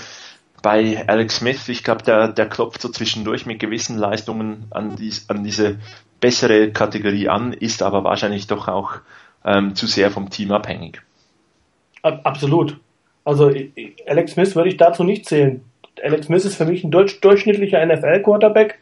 bei 0.63 1.05
Alex 1.07 1.37
Smith, 1.37 1.69
ich 1.69 1.85
glaube, 1.85 2.03
der, 2.03 2.29
der 2.29 2.49
klopft 2.49 2.81
so 2.81 2.89
zwischendurch 2.89 3.47
mit 3.47 3.59
gewissen 3.59 3.99
Leistungen 3.99 4.67
an, 4.71 4.97
dies, 4.97 5.29
an 5.29 5.45
diese 5.45 5.79
bessere 6.21 6.71
Kategorie 6.71 7.29
an, 7.29 7.53
ist 7.53 7.83
aber 7.83 8.05
wahrscheinlich 8.05 8.47
doch 8.47 8.69
auch 8.69 8.95
ähm, 9.45 9.75
zu 9.75 9.87
sehr 9.87 10.11
vom 10.11 10.31
Team 10.31 10.53
abhängig. 10.53 11.03
Absolut. 12.03 12.79
Also 13.25 13.53
Alex 14.07 14.33
Smith 14.33 14.55
würde 14.55 14.69
ich 14.69 14.77
dazu 14.77 15.03
nicht 15.03 15.27
zählen. 15.27 15.65
Alex 16.03 16.27
Smith 16.27 16.45
ist 16.45 16.57
für 16.57 16.65
mich 16.65 16.85
ein 16.85 16.91
durch, 16.91 17.21
durchschnittlicher 17.21 17.85
NFL-Quarterback. 17.85 18.79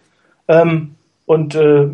Ähm, 0.49 0.97
und 1.27 1.55
äh, 1.55 1.89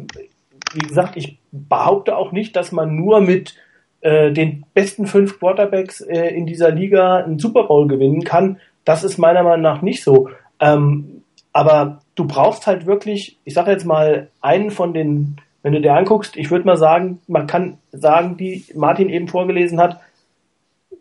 wie 0.72 0.86
gesagt, 0.86 1.16
ich 1.16 1.38
behaupte 1.52 2.16
auch 2.16 2.32
nicht, 2.32 2.56
dass 2.56 2.72
man 2.72 2.96
nur 2.96 3.20
mit 3.20 3.54
äh, 4.00 4.32
den 4.32 4.64
besten 4.74 5.06
fünf 5.06 5.38
Quarterbacks 5.38 6.00
äh, 6.00 6.28
in 6.28 6.46
dieser 6.46 6.70
Liga 6.70 7.18
einen 7.18 7.38
Super 7.38 7.64
Bowl 7.64 7.86
gewinnen 7.86 8.24
kann. 8.24 8.58
Das 8.90 9.04
ist 9.04 9.18
meiner 9.18 9.44
Meinung 9.44 9.60
nach 9.60 9.82
nicht 9.82 10.02
so. 10.02 10.30
Ähm, 10.58 11.22
aber 11.52 12.00
du 12.16 12.26
brauchst 12.26 12.66
halt 12.66 12.86
wirklich, 12.86 13.38
ich 13.44 13.54
sage 13.54 13.70
jetzt 13.70 13.84
mal, 13.84 14.30
einen 14.40 14.72
von 14.72 14.92
den, 14.92 15.36
wenn 15.62 15.74
du 15.74 15.80
dir 15.80 15.94
anguckst, 15.94 16.36
ich 16.36 16.50
würde 16.50 16.66
mal 16.66 16.76
sagen, 16.76 17.20
man 17.28 17.46
kann 17.46 17.78
sagen, 17.92 18.36
die 18.36 18.64
Martin 18.74 19.08
eben 19.08 19.28
vorgelesen 19.28 19.78
hat, 19.78 20.00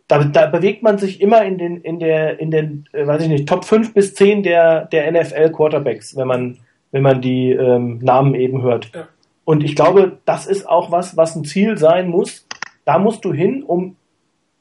da, 0.07 0.23
da 0.23 0.45
bewegt 0.45 0.83
man 0.83 0.99
sich 0.99 1.19
immer 1.19 1.43
in 1.43 1.57
den, 1.57 1.81
in 1.81 1.97
der, 1.97 2.39
in 2.39 2.51
den, 2.51 2.85
äh, 2.93 3.07
weiß 3.07 3.23
ich 3.23 3.27
nicht, 3.27 3.49
Top 3.49 3.65
5 3.65 3.95
bis 3.95 4.13
10 4.13 4.43
der, 4.43 4.85
der 4.85 5.11
NFL 5.11 5.49
Quarterbacks, 5.49 6.15
wenn 6.15 6.27
man, 6.27 6.57
wenn 6.91 7.01
man 7.01 7.21
die 7.21 7.53
ähm, 7.53 7.97
Namen 8.03 8.35
eben 8.35 8.61
hört. 8.61 8.91
Ja. 8.93 9.07
Und 9.45 9.63
ich 9.63 9.75
glaube, 9.75 10.19
das 10.25 10.45
ist 10.45 10.69
auch 10.69 10.91
was, 10.91 11.17
was 11.17 11.35
ein 11.35 11.43
Ziel 11.43 11.75
sein 11.79 12.07
muss. 12.07 12.45
Da 12.85 12.99
musst 12.99 13.25
du 13.25 13.33
hin, 13.33 13.63
um 13.63 13.95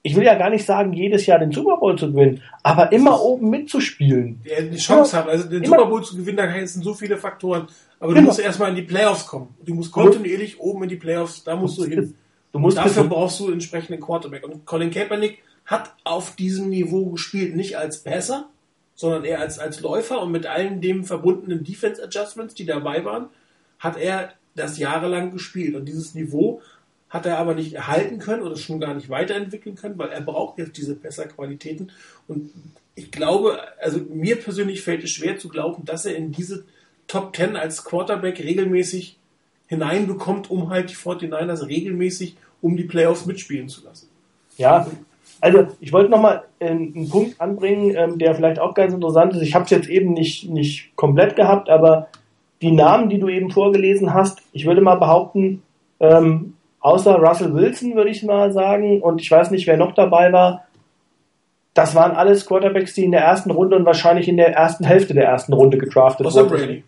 ich 0.03 0.17
will 0.17 0.25
ja 0.25 0.37
gar 0.37 0.51
nicht 0.51 0.65
sagen, 0.65 0.93
jedes 0.93 1.27
Jahr 1.27 1.39
den 1.39 1.53
Super 1.53 1.77
Bowl 1.77 1.99
zu 1.99 2.13
gewinnen, 2.13 2.43
aber 2.63 2.93
immer 2.93 3.21
oben 3.21 3.51
mitzuspielen. 3.51 4.41
Ja, 4.45 4.63
die 4.63 4.77
Chance 4.77 5.17
haben, 5.17 5.29
also 5.29 5.49
den 5.49 5.65
Super 5.65 5.87
Bowl 5.87 6.03
zu 6.03 6.17
gewinnen, 6.17 6.37
da 6.37 6.67
sind 6.67 6.85
so 6.85 6.95
viele 6.95 7.17
Faktoren. 7.17 7.67
Aber 8.01 8.15
du 8.15 8.23
musst 8.23 8.39
erstmal 8.39 8.71
in 8.71 8.77
die 8.77 8.83
Playoffs 8.83 9.27
kommen. 9.27 9.55
Du 9.65 9.75
musst 9.75 9.91
kontinuierlich 9.93 10.61
oben 10.61 10.85
in 10.85 10.89
die 10.89 10.97
Playoffs, 10.97 11.43
da 11.43 11.57
musst 11.57 11.79
du 11.79 11.85
hin. 11.85 12.15
Du 12.53 12.59
musst 12.59 12.79
dafür 12.79 13.05
brauchst 13.05 13.41
du 13.41 13.51
entsprechenden 13.51 14.01
Quarterback. 14.01 14.45
Und 14.45 14.65
Colin 14.65 14.91
Kaepernick 14.91 15.43
hat 15.67 15.95
auf 16.05 16.37
diesem 16.37 16.71
Niveau 16.71 17.11
gespielt, 17.11 17.55
nicht 17.55 17.77
als 17.77 18.03
Passer, 18.03 18.49
sondern 18.95 19.25
eher 19.25 19.41
als, 19.41 19.59
als 19.59 19.81
Läufer 19.81 20.23
und 20.23 20.33
mit 20.33 20.47
allen 20.47 20.81
dem 20.81 21.05
verbundenen 21.05 21.63
Defense 21.63 22.03
Adjustments, 22.03 22.55
die 22.55 22.65
dabei 22.65 23.05
waren, 23.05 23.29
hat 23.79 23.97
er 23.99 24.33
das 24.55 24.79
jahrelang 24.79 25.31
gespielt. 25.31 25.75
Und 25.75 25.87
dieses 25.87 26.15
Niveau 26.15 26.63
hat 27.11 27.27
er 27.27 27.39
aber 27.39 27.55
nicht 27.55 27.73
erhalten 27.73 28.19
können 28.19 28.43
oder 28.43 28.57
schon 28.57 28.81
gar 28.81 28.95
nicht 28.95 29.09
weiterentwickeln 29.09 29.77
können, 29.77 29.99
weil 29.99 30.11
er 30.11 30.21
braucht 30.21 30.59
jetzt 30.59 30.77
diese 30.77 30.95
Besserqualitäten. 30.95 31.91
Und 32.27 32.51
ich 32.95 33.11
glaube, 33.11 33.59
also 33.81 34.01
mir 34.01 34.37
persönlich 34.37 34.83
fällt 34.83 35.05
es 35.05 35.11
schwer 35.11 35.39
zu 35.39 35.49
glauben, 35.49 35.85
dass 35.85 36.05
er 36.05 36.17
in 36.17 36.33
diese 36.33 36.65
Top 37.07 37.33
Ten 37.33 37.57
als 37.57 37.85
Quarterback 37.85 38.39
regelmäßig 38.41 39.17
hineinbekommt, 39.67 40.51
um 40.51 40.71
halt 40.71 40.91
die 40.91 40.97
49ers 40.97 41.67
regelmäßig 41.67 42.37
um 42.61 42.77
die 42.77 42.85
Playoffs 42.85 43.25
mitspielen 43.25 43.69
zu 43.69 43.85
lassen. 43.85 44.09
Ja, 44.57 44.87
also 45.41 45.69
ich 45.81 45.93
wollte 45.93 46.11
nochmal 46.11 46.45
einen, 46.61 46.95
einen 46.95 47.09
Punkt 47.09 47.41
anbringen, 47.41 47.95
ähm, 47.97 48.19
der 48.19 48.35
vielleicht 48.35 48.59
auch 48.59 48.75
ganz 48.75 48.93
interessant 48.93 49.35
ist. 49.35 49.43
Ich 49.43 49.55
habe 49.55 49.65
es 49.65 49.71
jetzt 49.71 49.89
eben 49.89 50.13
nicht, 50.13 50.51
nicht 50.51 50.97
komplett 50.97 51.37
gehabt, 51.37 51.71
aber 51.71 52.09
die 52.61 52.73
Namen, 52.73 53.09
die 53.09 53.21
du 53.21 53.29
eben 53.29 53.51
vorgelesen 53.51 54.13
hast, 54.13 54.41
ich 54.53 54.67
würde 54.67 54.81
mal 54.81 54.97
behaupten, 54.97 55.63
ähm, 56.01 56.55
außer 56.81 57.17
Russell 57.17 57.55
Wilson, 57.55 57.95
würde 57.95 58.11
ich 58.11 58.23
mal 58.23 58.53
sagen, 58.53 59.03
und 59.03 59.21
ich 59.21 59.31
weiß 59.31 59.51
nicht, 59.51 59.67
wer 59.67 59.77
noch 59.77 59.93
dabei 59.93 60.33
war, 60.33 60.65
das 61.75 61.95
waren 61.95 62.13
alles 62.13 62.47
Quarterbacks, 62.47 62.95
die 62.95 63.05
in 63.05 63.13
der 63.13 63.21
ersten 63.21 63.51
Runde 63.51 63.77
und 63.77 63.87
wahrscheinlich 63.87 64.29
in 64.29 64.37
der 64.37 64.53
ersten 64.53 64.85
Hälfte 64.85 65.15
der 65.15 65.27
ersten 65.27 65.53
Runde 65.53 65.79
gedraftet 65.79 66.27
außer 66.27 66.51
wurden. 66.51 66.55
Außer 66.55 66.67
Brady. 66.67 66.85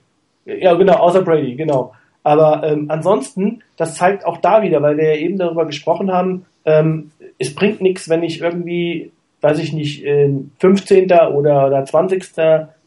Ja, 0.46 0.74
genau, 0.74 0.94
außer 0.94 1.22
Brady, 1.22 1.54
genau. 1.54 1.92
Aber 2.22 2.62
ähm, 2.64 2.86
ansonsten, 2.88 3.62
das 3.76 3.94
zeigt 3.94 4.26
auch 4.26 4.38
da 4.38 4.62
wieder, 4.62 4.82
weil 4.82 4.96
wir 4.96 5.14
ja 5.14 5.20
eben 5.20 5.38
darüber 5.38 5.64
gesprochen 5.64 6.10
haben, 6.10 6.44
ähm, 6.64 7.12
es 7.38 7.54
bringt 7.54 7.80
nichts, 7.80 8.08
wenn 8.08 8.22
ich 8.22 8.40
irgendwie, 8.40 9.12
weiß 9.40 9.58
ich 9.60 9.72
nicht, 9.72 10.04
äh, 10.04 10.30
15. 10.58 11.04
oder, 11.04 11.66
oder 11.66 11.84
20. 11.84 12.24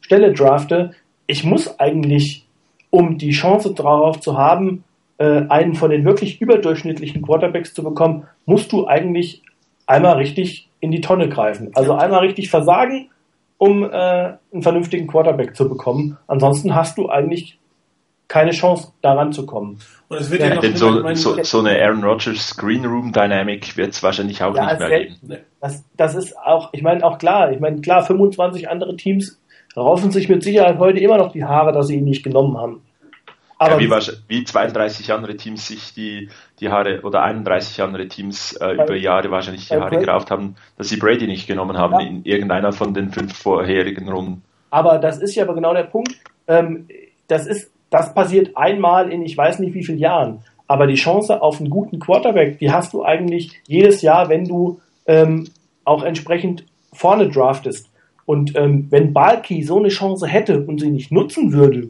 Stelle 0.02 0.34
drafte. 0.34 0.92
Ich 1.26 1.44
muss 1.44 1.80
eigentlich, 1.80 2.46
um 2.90 3.18
die 3.18 3.32
Chance 3.32 3.74
darauf 3.74 4.20
zu 4.20 4.38
haben, 4.38 4.84
äh, 5.18 5.44
einen 5.50 5.76
von 5.76 5.90
den 5.90 6.06
wirklich 6.06 6.42
überdurchschnittlichen 6.42 7.22
Quarterbacks 7.22 7.74
zu 7.74 7.84
bekommen, 7.84 8.28
musst 8.46 8.72
du 8.72 8.88
eigentlich 8.88 9.42
einmal 9.86 10.18
richtig 10.18 10.70
in 10.80 10.92
die 10.92 11.02
Tonne 11.02 11.30
greifen. 11.30 11.72
Also 11.76 11.94
einmal 11.94 12.22
richtig 12.22 12.50
versagen, 12.50 13.10
um 13.58 13.84
äh, 13.84 13.88
einen 13.88 14.62
vernünftigen 14.62 15.08
Quarterback 15.08 15.56
zu 15.56 15.70
bekommen. 15.70 16.18
Ansonsten 16.28 16.76
hast 16.76 16.98
du 16.98 17.10
eigentlich 17.10 17.60
keine 18.28 18.52
Chance, 18.52 18.92
daran 19.02 19.32
zu 19.32 19.46
kommen. 19.46 19.80
Und 20.08 20.20
es 20.20 20.32
wird 20.32 20.42
ja, 20.42 20.56
ja 20.56 20.60
denn 20.60 20.76
so, 20.76 21.14
so, 21.14 21.44
so, 21.44 21.60
eine 21.60 21.80
Aaron 21.80 22.04
Rodgers 22.04 22.58
Green 22.58 22.86
Room 22.86 23.12
Dynamic 23.12 23.78
wird 23.78 23.92
es 23.92 24.02
wahrscheinlich 24.02 24.42
auch 24.42 24.56
ja, 24.56 24.66
nicht 24.66 24.80
mehr 24.80 25.00
geben. 25.00 25.16
Das, 25.62 25.84
das 25.98 26.16
ist 26.16 26.38
auch, 26.38 26.70
ich 26.74 26.82
meine 26.82 27.04
auch 27.04 27.20
klar, 27.20 27.52
ich 27.52 27.60
meine 27.60 27.82
klar, 27.82 28.04
25 28.04 28.70
andere 28.70 28.96
Teams 28.96 29.40
raufen 29.78 30.12
sich 30.12 30.30
mit 30.30 30.42
Sicherheit 30.42 30.80
heute 30.80 31.00
immer 31.00 31.18
noch 31.18 31.32
die 31.32 31.44
Haare, 31.44 31.74
dass 31.74 31.88
sie 31.88 31.98
ihn 31.98 32.06
nicht 32.06 32.24
genommen 32.24 32.58
haben. 32.58 32.82
Aber 33.64 33.82
ja, 33.82 34.00
wie, 34.28 34.40
wie 34.40 34.44
32 34.44 35.12
andere 35.14 35.38
Teams 35.38 35.68
sich 35.68 35.94
die, 35.94 36.30
die 36.60 36.70
Haare 36.70 37.02
oder 37.04 37.24
31 37.24 37.82
andere 37.82 38.08
Teams 38.08 38.54
äh, 38.54 38.74
über 38.74 38.96
Jahre 38.96 39.32
wahrscheinlich 39.32 39.68
die 39.68 39.76
Haare 39.76 39.98
gerauft 39.98 40.32
haben, 40.32 40.56
dass 40.78 40.90
sie 40.90 40.98
Brady 40.98 41.28
nicht 41.28 41.48
genommen 41.48 41.78
haben 41.78 42.00
ja. 42.00 42.08
in 42.08 42.24
irgendeiner 42.26 42.74
von 42.74 42.94
den 42.94 43.12
fünf 43.12 43.38
vorherigen 43.38 44.10
Runden. 44.10 44.44
Aber 44.70 44.98
das 44.98 45.20
ist 45.20 45.36
ja 45.36 45.44
aber 45.44 45.54
genau 45.54 45.74
der 45.74 45.84
Punkt. 45.84 46.14
Ähm, 46.48 46.88
das 47.28 47.48
ist, 47.48 47.72
das 47.90 48.14
passiert 48.14 48.58
einmal 48.58 49.12
in 49.12 49.24
ich 49.24 49.38
weiß 49.38 49.60
nicht 49.60 49.74
wie 49.74 49.84
vielen 49.84 50.00
Jahren. 50.00 50.44
Aber 50.68 50.88
die 50.88 50.96
Chance 50.96 51.42
auf 51.42 51.60
einen 51.60 51.70
guten 51.70 52.00
Quarterback, 52.00 52.58
die 52.60 52.72
hast 52.72 52.94
du 52.94 53.04
eigentlich 53.04 53.62
jedes 53.68 54.02
Jahr, 54.02 54.30
wenn 54.30 54.46
du 54.46 54.82
ähm, 55.06 55.48
auch 55.86 56.04
entsprechend 56.04 56.66
vorne 56.92 57.30
draftest. 57.30 57.90
Und 58.26 58.56
ähm, 58.56 58.88
wenn 58.90 59.14
Balki 59.14 59.64
so 59.64 59.78
eine 59.78 59.90
Chance 59.90 60.28
hätte 60.28 60.62
und 60.62 60.80
sie 60.80 60.90
nicht 60.90 61.12
nutzen 61.12 61.52
würde, 61.52 61.90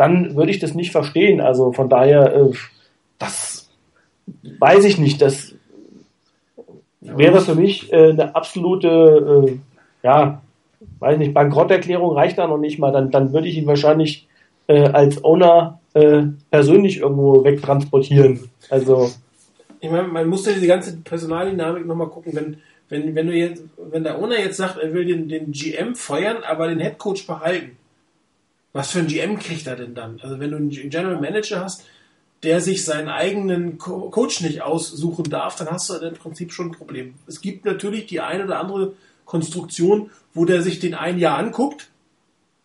dann 0.00 0.34
würde 0.34 0.50
ich 0.50 0.58
das 0.58 0.74
nicht 0.74 0.92
verstehen. 0.92 1.42
Also 1.42 1.72
von 1.72 1.90
daher, 1.90 2.34
äh, 2.34 2.52
das 3.18 3.68
weiß 4.58 4.84
ich 4.86 4.96
nicht. 4.96 5.20
Das 5.20 5.54
wäre 7.02 7.42
für 7.42 7.54
mich 7.54 7.92
äh, 7.92 8.08
eine 8.08 8.34
absolute, 8.34 8.88
äh, 8.88 9.58
ja, 10.02 10.40
weiß 11.00 11.18
nicht, 11.18 11.34
Bankrotterklärung 11.34 12.12
reicht 12.12 12.38
da 12.38 12.46
noch 12.46 12.56
nicht 12.56 12.78
mal. 12.78 12.92
Dann, 12.92 13.10
dann 13.10 13.34
würde 13.34 13.48
ich 13.48 13.58
ihn 13.58 13.66
wahrscheinlich 13.66 14.26
als 14.68 15.24
Owner 15.24 15.80
persönlich 16.52 16.98
irgendwo 16.98 17.42
wegtransportieren. 17.42 18.48
Also 18.68 19.10
ich 19.80 19.90
meine, 19.90 20.06
man 20.06 20.28
muss 20.28 20.46
ja 20.46 20.52
diese 20.52 20.68
ganze 20.68 20.96
Personaldynamik 20.98 21.86
nochmal 21.86 22.06
gucken, 22.06 22.36
wenn, 22.36 22.58
wenn, 22.88 23.16
wenn 23.16 23.26
du 23.26 23.32
jetzt, 23.32 23.64
wenn 23.90 24.04
der 24.04 24.22
Owner 24.22 24.38
jetzt 24.38 24.58
sagt, 24.58 24.78
er 24.78 24.94
will 24.94 25.06
den, 25.06 25.28
den 25.28 25.50
GM 25.50 25.96
feuern, 25.96 26.44
aber 26.48 26.68
den 26.68 26.78
Headcoach 26.78 27.26
behalten, 27.26 27.76
was 28.72 28.90
für 28.90 29.00
ein 29.00 29.06
GM 29.06 29.38
kriegt 29.38 29.66
er 29.66 29.76
denn 29.76 29.94
dann? 29.94 30.20
Also 30.22 30.38
wenn 30.38 30.50
du 30.50 30.56
einen 30.56 30.70
General 30.70 31.20
Manager 31.20 31.64
hast, 31.64 31.84
der 32.42 32.60
sich 32.60 32.84
seinen 32.84 33.08
eigenen 33.08 33.78
Co 33.78 34.08
Coach 34.10 34.40
nicht 34.40 34.62
aussuchen 34.62 35.24
darf, 35.24 35.56
dann 35.56 35.70
hast 35.70 35.90
du 35.90 35.94
im 35.94 36.14
Prinzip 36.14 36.52
schon 36.52 36.68
ein 36.68 36.72
Problem. 36.72 37.14
Es 37.26 37.40
gibt 37.40 37.64
natürlich 37.64 38.06
die 38.06 38.20
eine 38.20 38.44
oder 38.44 38.58
andere 38.58 38.94
Konstruktion, 39.24 40.10
wo 40.32 40.44
der 40.44 40.62
sich 40.62 40.78
den 40.78 40.94
ein 40.94 41.18
Jahr 41.18 41.38
anguckt 41.38 41.90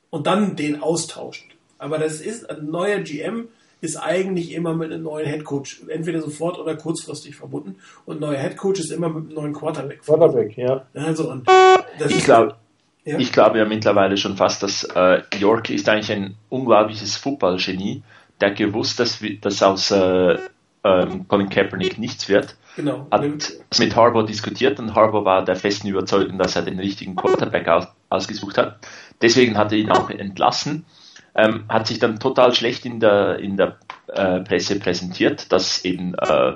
und 0.09 0.27
dann 0.27 0.55
den 0.55 0.81
austauscht. 0.81 1.55
Aber 1.77 1.97
das 1.97 2.21
ist 2.21 2.49
ein 2.49 2.67
neuer 2.67 2.99
GM 2.99 3.49
ist 3.81 3.97
eigentlich 3.97 4.53
immer 4.53 4.73
mit 4.73 4.91
einem 4.91 5.03
neuen 5.03 5.27
Headcoach, 5.27 5.83
entweder 5.87 6.21
sofort 6.21 6.57
oder 6.57 6.75
kurzfristig 6.75 7.35
verbunden. 7.35 7.75
Und 8.05 8.17
ein 8.17 8.21
neuer 8.21 8.37
Headcoach 8.37 8.79
ist 8.79 8.91
immer 8.91 9.09
mit 9.09 9.25
einem 9.25 9.33
neuen 9.33 9.53
Quarterback. 9.53 10.01
Quarterback, 10.01 10.57
ja. 10.57 10.85
Also 10.93 11.29
und 11.29 11.47
ich 12.09 12.23
glaube, 12.23 12.55
ja. 13.05 13.19
Ich 13.19 13.31
glaube 13.31 13.59
ja 13.59 13.65
mittlerweile 13.65 14.17
schon 14.17 14.35
fast, 14.35 14.63
dass 14.63 14.83
äh, 14.83 15.21
York 15.37 15.69
ist 15.69 15.87
eigentlich 15.87 16.11
ein 16.11 16.35
unglaubliches 16.49 17.15
Footballgenie, 17.17 18.01
der 18.41 18.51
gewusst, 18.51 18.99
dass, 18.99 19.23
dass 19.41 19.61
aus 19.61 19.91
äh, 19.91 20.37
ähm, 20.83 21.27
Colin 21.27 21.49
Kaepernick 21.49 21.99
nichts 21.99 22.27
wird. 22.27 22.55
Genau. 22.75 23.07
Hat 23.11 23.53
mit 23.79 23.95
Harbour 23.95 24.25
diskutiert 24.25 24.79
und 24.79 24.95
Harbour 24.95 25.23
war 25.23 25.45
der 25.45 25.55
festen 25.55 25.87
Überzeugung, 25.87 26.37
dass 26.39 26.55
er 26.55 26.63
den 26.63 26.79
richtigen 26.79 27.15
Quarterback 27.15 27.67
aus, 27.67 27.87
ausgesucht 28.09 28.57
hat. 28.57 28.79
Deswegen 29.21 29.57
hat 29.57 29.71
er 29.71 29.77
ihn 29.77 29.91
auch 29.91 30.09
entlassen. 30.09 30.85
ähm, 31.35 31.65
hat 31.69 31.85
sich 31.87 31.99
dann 31.99 32.19
total 32.19 32.53
schlecht 32.53 32.85
in 32.85 32.99
der, 32.99 33.39
in 33.39 33.57
der 33.57 33.77
äh, 34.07 34.39
Presse 34.41 34.79
präsentiert, 34.79 35.51
dass 35.51 35.83
eben 35.83 36.15
äh, 36.15 36.55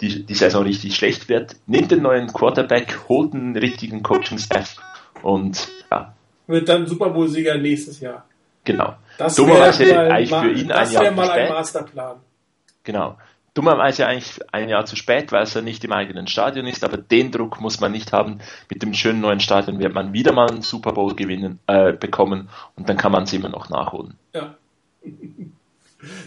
die, 0.00 0.26
die 0.26 0.34
Saison 0.34 0.64
richtig 0.64 0.96
schlecht 0.96 1.28
wird. 1.28 1.56
Nimmt 1.66 1.90
den 1.90 2.02
neuen 2.02 2.26
Quarterback, 2.32 2.98
holt 3.08 3.32
einen 3.32 3.56
richtigen 3.56 4.02
Coaching-Staff 4.02 4.76
und 5.22 5.68
ja. 5.90 6.14
Wird 6.46 6.68
dann 6.68 6.86
Super 6.86 7.10
Bowl-Sieger 7.10 7.58
nächstes 7.58 8.00
Jahr. 8.00 8.24
Genau. 8.64 8.94
Das 9.18 9.34
Dummerweise 9.34 9.86
wäre 9.86 10.10
eigentlich 10.12 10.30
für 10.30 10.50
ihn 10.50 10.70
ein 10.70 10.80
das 10.80 10.92
Jahr 10.92 11.04
zu 11.06 11.12
mal 11.12 11.30
ein 11.30 11.38
spät. 11.38 11.50
Masterplan. 11.50 12.16
Genau. 12.84 13.18
Dummerweise 13.54 14.06
eigentlich 14.06 14.40
ein 14.52 14.68
Jahr 14.68 14.86
zu 14.86 14.94
spät, 14.94 15.32
weil 15.32 15.42
es 15.42 15.54
ja 15.54 15.62
nicht 15.62 15.82
im 15.84 15.92
eigenen 15.92 16.26
Stadion 16.26 16.66
ist, 16.66 16.84
aber 16.84 16.96
den 16.96 17.32
Druck 17.32 17.60
muss 17.60 17.80
man 17.80 17.92
nicht 17.92 18.12
haben. 18.12 18.38
Mit 18.70 18.82
dem 18.82 18.94
schönen 18.94 19.20
neuen 19.20 19.40
Stadion 19.40 19.78
wird 19.80 19.94
man 19.94 20.12
wieder 20.12 20.32
mal 20.32 20.48
einen 20.48 20.62
Super 20.62 20.92
Bowl 20.92 21.14
gewinnen, 21.16 21.58
äh, 21.66 21.92
bekommen 21.92 22.48
und 22.76 22.88
dann 22.88 22.96
kann 22.96 23.10
man 23.10 23.24
es 23.24 23.32
immer 23.32 23.48
noch 23.48 23.68
nachholen. 23.68 24.14
Ja. 24.32 24.54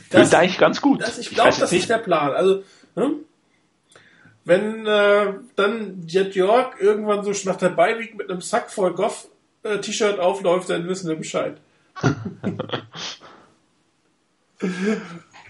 Klingt 0.09 0.35
eigentlich 0.35 0.57
ganz 0.57 0.81
gut. 0.81 1.01
Das, 1.01 1.17
ich 1.17 1.29
glaube, 1.29 1.49
das 1.49 1.59
jetzt 1.59 1.73
ist 1.73 1.89
der 1.89 1.99
Plan. 1.99 2.33
Also, 2.33 2.63
ne? 2.95 3.11
Wenn 4.43 4.85
äh, 4.87 5.33
dann 5.55 6.03
Jet 6.07 6.35
York 6.35 6.77
irgendwann 6.79 7.23
so 7.23 7.31
nach 7.49 7.57
der 7.57 7.69
Beiweek 7.69 8.15
mit 8.15 8.29
einem 8.29 8.41
Sack 8.41 8.71
voll 8.71 8.93
Goff-T-Shirt 8.93 10.19
aufläuft, 10.19 10.69
dann 10.69 10.87
wissen 10.87 11.09
wir 11.09 11.15
Bescheid. 11.15 11.57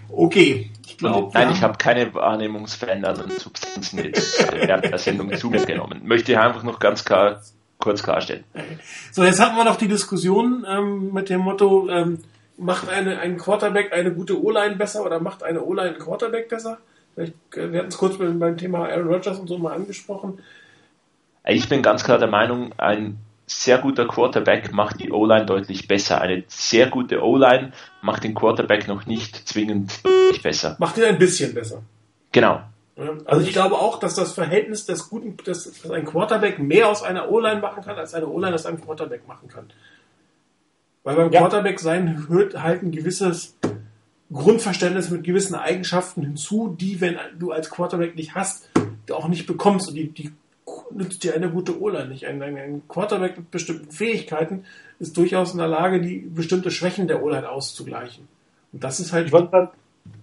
okay, 0.09 0.71
ich 0.85 0.97
glaube. 0.97 1.31
Nein, 1.33 1.51
ich 1.51 1.61
habe 1.61 1.77
keine 1.77 2.13
wahrnehmungsverändernden 2.13 3.31
Substanzen 3.31 4.03
jetzt 4.03 4.51
während 4.51 4.85
der 4.85 4.97
Sendung 4.97 5.33
zu 5.37 5.49
mir 5.49 5.65
genommen. 5.65 6.01
Möchte 6.03 6.33
ich 6.33 6.37
einfach 6.37 6.63
noch 6.63 6.79
ganz 6.79 7.05
klar 7.05 7.41
kurz 7.79 8.03
klarstellen. 8.03 8.43
So, 9.11 9.23
jetzt 9.23 9.39
hatten 9.39 9.55
wir 9.55 9.65
noch 9.65 9.77
die 9.77 9.87
Diskussion 9.87 10.65
ähm, 10.69 11.13
mit 11.13 11.29
dem 11.29 11.41
Motto, 11.41 11.89
ähm, 11.89 12.19
macht 12.57 12.89
eine, 12.89 13.19
ein 13.19 13.37
Quarterback 13.37 13.91
eine 13.91 14.13
gute 14.13 14.41
O-Line 14.41 14.75
besser 14.75 15.03
oder 15.03 15.19
macht 15.19 15.43
eine 15.43 15.63
O-Line 15.63 15.89
einen 15.89 15.99
Quarterback 15.99 16.47
besser? 16.47 16.77
Vielleicht, 17.13 17.33
äh, 17.55 17.71
wir 17.71 17.79
hatten 17.79 17.89
es 17.89 17.97
kurz 17.97 18.17
beim, 18.17 18.57
Thema 18.57 18.87
Aaron 18.89 19.07
Rodgers 19.07 19.39
und 19.39 19.47
so 19.47 19.57
mal 19.57 19.73
angesprochen. 19.73 20.39
Ich 21.45 21.67
bin 21.67 21.81
ganz 21.81 22.03
klar 22.03 22.19
der 22.19 22.27
Meinung, 22.27 22.71
ein 22.77 23.17
sehr 23.47 23.79
guter 23.79 24.07
Quarterback 24.07 24.71
macht 24.71 24.99
die 24.99 25.11
O-Line 25.11 25.45
deutlich 25.45 25.87
besser. 25.87 26.21
Eine 26.21 26.43
sehr 26.47 26.87
gute 26.89 27.21
O-Line 27.21 27.73
macht 28.01 28.23
den 28.23 28.33
Quarterback 28.33 28.87
noch 28.87 29.05
nicht 29.05 29.35
zwingend 29.47 30.01
besser. 30.43 30.77
Macht 30.79 30.97
ihn 30.97 31.03
ein 31.03 31.17
bisschen 31.17 31.53
besser. 31.53 31.81
Genau. 32.31 32.61
Also 33.25 33.41
ich 33.45 33.51
glaube 33.51 33.75
auch, 33.75 33.99
dass 33.99 34.15
das 34.15 34.33
Verhältnis 34.33 34.85
des 34.85 35.09
guten, 35.09 35.35
dass, 35.43 35.63
dass 35.63 35.91
ein 35.91 36.05
Quarterback 36.05 36.59
mehr 36.59 36.87
aus 36.87 37.03
einer 37.03 37.29
O-Line 37.31 37.59
machen 37.59 37.83
kann, 37.83 37.97
als 37.97 38.13
eine 38.13 38.27
O-Line 38.27 38.53
aus 38.53 38.65
einem 38.65 38.79
Quarterback 38.79 39.27
machen 39.27 39.47
kann. 39.47 39.71
Weil 41.03 41.15
beim 41.15 41.31
Ja. 41.31 41.41
Quarterback 41.41 41.79
sein 41.79 42.27
hört 42.29 42.61
halt 42.61 42.83
ein 42.83 42.91
gewisses 42.91 43.57
Grundverständnis 44.33 45.09
mit 45.09 45.23
gewissen 45.23 45.55
Eigenschaften 45.55 46.21
hinzu, 46.21 46.75
die, 46.79 47.01
wenn 47.01 47.17
du 47.37 47.51
als 47.51 47.69
Quarterback 47.69 48.15
nicht 48.15 48.35
hast, 48.35 48.69
du 49.05 49.15
auch 49.15 49.27
nicht 49.27 49.45
bekommst. 49.45 49.89
Und 49.89 49.95
die, 49.95 50.07
die 50.09 50.31
nützt 50.91 51.23
dir 51.23 51.35
eine 51.35 51.49
gute 51.49 51.81
O-Line 51.81 52.07
nicht. 52.07 52.25
Ein, 52.25 52.41
ein, 52.41 52.57
ein 52.57 52.81
Quarterback 52.87 53.37
mit 53.37 53.51
bestimmten 53.51 53.91
Fähigkeiten 53.91 54.63
ist 54.99 55.17
durchaus 55.17 55.51
in 55.51 55.57
der 55.57 55.67
Lage, 55.67 56.01
die 56.01 56.17
bestimmte 56.17 56.71
Schwächen 56.71 57.07
der 57.07 57.23
O-Line 57.23 57.49
auszugleichen. 57.49 58.27
Und 58.71 58.83
das 58.83 58.99
ist 58.99 59.11
halt 59.11 59.27
Ich 59.27 59.33
wollte 59.33 59.49
gerade 59.51 59.71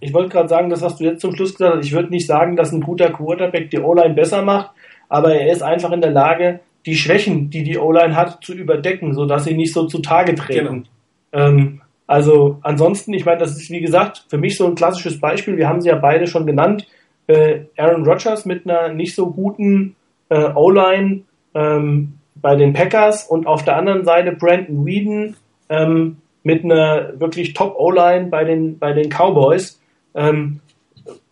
ich 0.01 0.13
wollte 0.13 0.29
gerade 0.29 0.49
sagen, 0.49 0.69
das 0.69 0.81
hast 0.81 0.99
du 0.99 1.05
jetzt 1.05 1.21
zum 1.21 1.35
Schluss 1.35 1.55
gesagt. 1.55 1.77
hast. 1.77 1.85
Ich 1.85 1.93
würde 1.93 2.09
nicht 2.09 2.27
sagen, 2.27 2.55
dass 2.55 2.71
ein 2.71 2.81
guter 2.81 3.11
Quarterback 3.11 3.69
die 3.71 3.79
O-Line 3.79 4.13
besser 4.13 4.41
macht, 4.41 4.71
aber 5.07 5.35
er 5.35 5.51
ist 5.51 5.61
einfach 5.61 5.91
in 5.91 6.01
der 6.01 6.11
Lage, 6.11 6.59
die 6.85 6.95
Schwächen, 6.95 7.49
die 7.49 7.63
die 7.63 7.77
O-Line 7.77 8.15
hat, 8.15 8.43
zu 8.43 8.53
überdecken, 8.53 9.13
sodass 9.13 9.45
sie 9.45 9.53
nicht 9.53 9.73
so 9.73 9.87
zutage 9.87 10.35
treten. 10.35 10.87
Ähm, 11.31 11.81
also 12.09 12.57
ansonsten, 12.63 13.13
ich 13.13 13.23
meine, 13.23 13.37
das 13.37 13.51
ist 13.51 13.69
wie 13.69 13.81
gesagt 13.81 14.25
für 14.29 14.39
mich 14.39 14.57
so 14.57 14.65
ein 14.65 14.73
klassisches 14.73 15.19
Beispiel. 15.19 15.57
Wir 15.57 15.69
haben 15.69 15.79
sie 15.79 15.89
ja 15.89 15.95
beide 15.95 16.25
schon 16.25 16.47
genannt. 16.47 16.87
Äh, 17.27 17.65
Aaron 17.77 18.03
Rodgers 18.03 18.47
mit 18.47 18.67
einer 18.67 18.91
nicht 18.91 19.13
so 19.13 19.29
guten 19.29 19.95
äh, 20.29 20.49
O-Line 20.55 21.21
ähm, 21.53 22.13
bei 22.33 22.55
den 22.55 22.73
Packers 22.73 23.27
und 23.27 23.45
auf 23.45 23.63
der 23.63 23.77
anderen 23.77 24.05
Seite 24.05 24.31
Brandon 24.31 24.87
Whedon 24.87 25.35
ähm, 25.69 26.17
mit 26.41 26.63
einer 26.63 27.19
wirklich 27.19 27.53
Top 27.53 27.75
O-Line 27.77 28.29
bei 28.31 28.43
den 28.43 28.79
bei 28.79 28.91
den 28.93 29.11
Cowboys. 29.11 29.79
Ähm, 30.15 30.61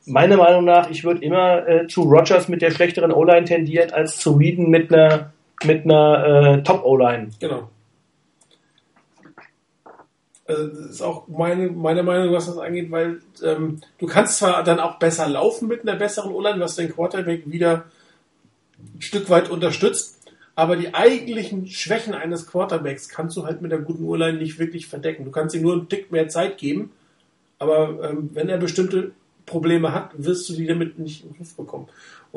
meiner 0.06 0.38
Meinung 0.38 0.64
nach, 0.64 0.92
ich 0.92 1.04
würde 1.04 1.26
immer 1.26 1.68
äh, 1.68 1.88
zu 1.88 2.04
Rodgers 2.04 2.50
mit 2.50 2.62
der 2.62 2.70
schlechteren 2.70 3.12
O-Line 3.12 3.46
tendieren 3.46 3.90
als 3.94 4.20
zu 4.20 4.40
Whedon 4.40 4.70
mit 4.70 4.94
einer 4.94 5.32
mit 5.66 5.86
einer 5.86 6.60
äh, 6.60 6.62
Top 6.62 6.86
O-Line. 6.86 7.30
Genau. 7.40 7.68
Also 10.48 10.68
das 10.68 10.80
ist 10.92 11.02
auch 11.02 11.28
meine, 11.28 11.70
meine 11.70 12.04
Meinung, 12.04 12.34
was 12.34 12.46
das 12.46 12.58
angeht, 12.58 12.90
weil 12.90 13.22
ähm, 13.44 13.82
du 13.98 14.08
kannst 14.08 14.38
zwar 14.38 14.64
dann 14.64 14.80
auch 14.80 14.98
besser 14.98 15.28
laufen 15.28 15.68
mit 15.68 15.82
einer 15.82 15.98
besseren 15.98 16.32
O-Line, 16.32 16.60
was 16.60 16.78
den 16.78 16.94
Quarterback 16.94 17.44
wieder 17.52 17.86
ein 18.80 19.02
Stück 19.02 19.30
weit 19.30 19.50
unterstützt, 19.50 20.18
aber 20.56 20.76
die 20.76 20.94
eigentlichen 20.94 21.68
Schwächen 21.68 22.14
eines 22.14 22.48
Quarterbacks 22.48 23.10
kannst 23.10 23.36
du 23.36 23.46
halt 23.46 23.62
mit 23.62 23.72
der 23.72 23.80
guten 23.80 24.06
O-Line 24.06 24.38
nicht 24.38 24.58
wirklich 24.58 24.88
verdecken. 24.88 25.26
Du 25.26 25.32
kannst 25.32 25.54
ihm 25.54 25.62
nur 25.62 25.74
einen 25.74 25.90
Tick 25.90 26.12
mehr 26.12 26.30
Zeit 26.30 26.58
geben, 26.58 26.92
aber 27.60 28.10
ähm, 28.10 28.30
wenn 28.34 28.50
er 28.50 28.58
bestimmte 28.58 29.12
Probleme 29.46 29.94
hat, 29.94 30.12
wirst 30.18 30.50
du 30.50 30.54
die 30.54 30.66
damit 30.66 30.98
nicht 30.98 31.24
den 31.24 31.36
Griff 31.36 31.56
bekommen. 31.56 31.88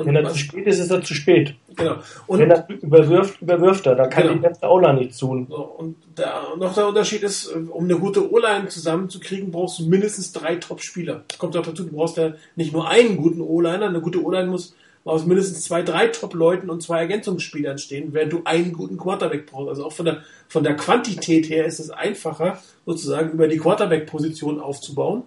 Und 0.00 0.06
Wenn 0.06 0.16
er 0.16 0.30
zu 0.30 0.38
spät 0.38 0.66
ist, 0.66 0.78
ist 0.78 0.90
er 0.90 1.02
zu 1.02 1.14
spät. 1.14 1.54
genau. 1.76 1.96
Und 2.26 2.38
Wenn 2.40 2.50
er 2.50 2.66
überwirft, 2.68 3.40
überwirft 3.42 3.86
er. 3.86 3.94
Da 3.94 4.06
kann 4.06 4.22
Genau. 4.24 4.34
die 4.34 4.40
beste 4.40 4.66
O-Line 4.66 4.94
nichts 5.00 5.18
tun. 5.18 5.46
So, 5.48 5.56
und 5.56 5.96
der, 6.16 6.42
noch 6.58 6.74
der 6.74 6.88
Unterschied 6.88 7.22
ist, 7.22 7.48
äh, 7.54 7.58
um 7.70 7.84
eine 7.84 7.98
gute 7.98 8.32
O-Line 8.32 8.68
zusammenzukriegen, 8.68 9.50
brauchst 9.50 9.78
du 9.78 9.86
mindestens 9.86 10.32
drei 10.32 10.56
Top-Spieler. 10.56 11.24
Das 11.28 11.38
kommt 11.38 11.56
auch 11.56 11.62
dazu, 11.66 11.84
du 11.84 11.92
brauchst 11.92 12.16
ja 12.16 12.32
nicht 12.56 12.72
nur 12.72 12.88
einen 12.88 13.16
guten 13.16 13.40
O-Liner, 13.40 13.88
eine 13.88 14.00
gute 14.00 14.24
O-Line 14.24 14.48
muss 14.48 14.74
aus 15.04 15.24
mindestens 15.24 15.64
zwei, 15.64 15.82
drei 15.82 16.08
Top-Leuten 16.08 16.68
und 16.68 16.82
zwei 16.82 16.98
Ergänzungsspielern 17.00 17.78
stehen, 17.78 18.12
während 18.12 18.32
du 18.32 18.42
einen 18.44 18.72
guten 18.72 18.98
Quarterback 18.98 19.46
brauchst. 19.46 19.68
Also 19.70 19.84
auch 19.86 19.92
von 19.92 20.04
der, 20.04 20.18
von 20.48 20.62
der 20.62 20.76
Quantität 20.76 21.48
her 21.48 21.64
ist 21.64 21.80
es 21.80 21.90
einfacher, 21.90 22.58
sozusagen 22.84 23.30
über 23.30 23.48
die 23.48 23.56
Quarterback-Position 23.58 24.60
aufzubauen, 24.60 25.22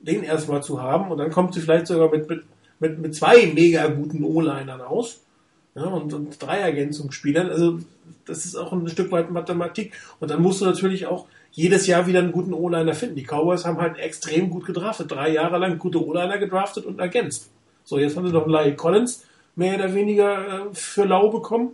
den 0.00 0.22
erstmal 0.22 0.62
zu 0.62 0.80
haben 0.82 1.10
und 1.10 1.18
dann 1.18 1.30
kommt 1.30 1.54
sie 1.54 1.60
vielleicht 1.60 1.88
sogar 1.88 2.10
mit, 2.10 2.28
mit, 2.28 2.42
mit, 2.82 2.98
mit 2.98 3.14
zwei 3.14 3.46
mega 3.46 3.86
guten 3.86 4.24
O-Linern 4.24 4.80
aus 4.80 5.20
ja, 5.74 5.84
und, 5.84 6.12
und 6.12 6.42
drei 6.42 6.58
Ergänzungsspielern. 6.58 7.48
Also 7.48 7.78
das 8.26 8.44
ist 8.44 8.56
auch 8.56 8.72
ein 8.72 8.88
Stück 8.88 9.10
weit 9.12 9.30
Mathematik. 9.30 9.92
Und 10.20 10.30
dann 10.30 10.42
musst 10.42 10.60
du 10.60 10.66
natürlich 10.66 11.06
auch 11.06 11.26
jedes 11.52 11.86
Jahr 11.86 12.06
wieder 12.06 12.18
einen 12.18 12.32
guten 12.32 12.52
O-Liner 12.52 12.94
finden. 12.94 13.14
Die 13.14 13.24
Cowboys 13.24 13.64
haben 13.64 13.78
halt 13.78 13.98
extrem 13.98 14.50
gut 14.50 14.66
gedraftet. 14.66 15.10
Drei 15.10 15.30
Jahre 15.30 15.58
lang 15.58 15.78
gute 15.78 16.04
O-Liner 16.04 16.38
gedraftet 16.38 16.84
und 16.84 16.98
ergänzt. 16.98 17.50
So, 17.84 17.98
jetzt 17.98 18.16
haben 18.16 18.26
sie 18.26 18.32
noch 18.32 18.46
Larry 18.46 18.74
Collins 18.74 19.24
mehr 19.54 19.76
oder 19.76 19.94
weniger 19.94 20.46
äh, 20.46 20.74
für 20.74 21.04
lau 21.04 21.30
bekommen. 21.30 21.70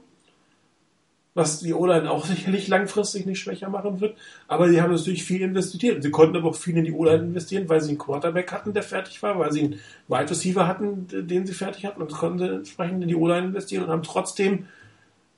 Was 1.38 1.60
die 1.60 1.72
O-Line 1.72 2.10
auch 2.10 2.26
sicherlich 2.26 2.66
langfristig 2.66 3.26
nicht 3.26 3.38
schwächer 3.38 3.68
machen 3.68 4.00
wird. 4.00 4.16
Aber 4.48 4.68
sie 4.68 4.82
haben 4.82 4.92
natürlich 4.92 5.24
viel 5.24 5.42
investiert. 5.42 6.02
Sie 6.02 6.10
konnten 6.10 6.36
aber 6.36 6.48
auch 6.48 6.56
viel 6.56 6.76
in 6.76 6.84
die 6.84 6.92
O-Line 6.92 7.24
investieren, 7.24 7.68
weil 7.68 7.80
sie 7.80 7.90
einen 7.90 7.98
Quarterback 7.98 8.50
hatten, 8.50 8.72
der 8.72 8.82
fertig 8.82 9.22
war, 9.22 9.38
weil 9.38 9.52
sie 9.52 9.60
einen 9.60 9.80
Wide 10.08 10.30
Receiver 10.30 10.66
hatten, 10.66 11.06
den 11.08 11.46
sie 11.46 11.54
fertig 11.54 11.84
hatten. 11.84 12.02
Und 12.02 12.12
konnten 12.12 12.42
entsprechend 12.42 13.02
in 13.02 13.08
die 13.08 13.14
O-Line 13.14 13.48
investieren 13.48 13.84
und 13.84 13.90
haben 13.90 14.02
trotzdem 14.02 14.66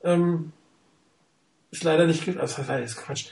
ähm, 0.02 0.52
ist 1.70 1.84
leider 1.84 2.06
nicht, 2.06 2.26
also 2.36 2.62
leider 2.66 2.82
ist 2.82 2.96
Quatsch, 2.96 3.26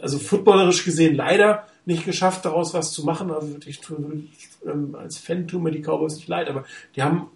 also 0.00 0.18
footballerisch 0.18 0.84
gesehen 0.84 1.16
leider 1.16 1.66
nicht 1.86 2.04
geschafft, 2.04 2.44
daraus 2.44 2.72
was 2.72 2.92
zu 2.92 3.04
machen. 3.04 3.30
Also 3.30 3.56
ich 3.66 3.80
tue, 3.80 4.24
ähm, 4.64 4.94
als 4.94 5.18
Fan 5.18 5.48
tun 5.48 5.62
mir 5.62 5.72
die 5.72 5.82
Cowboys 5.82 6.16
nicht 6.16 6.28
leid, 6.28 6.48
aber 6.48 6.64
die 6.94 7.02
haben 7.02 7.26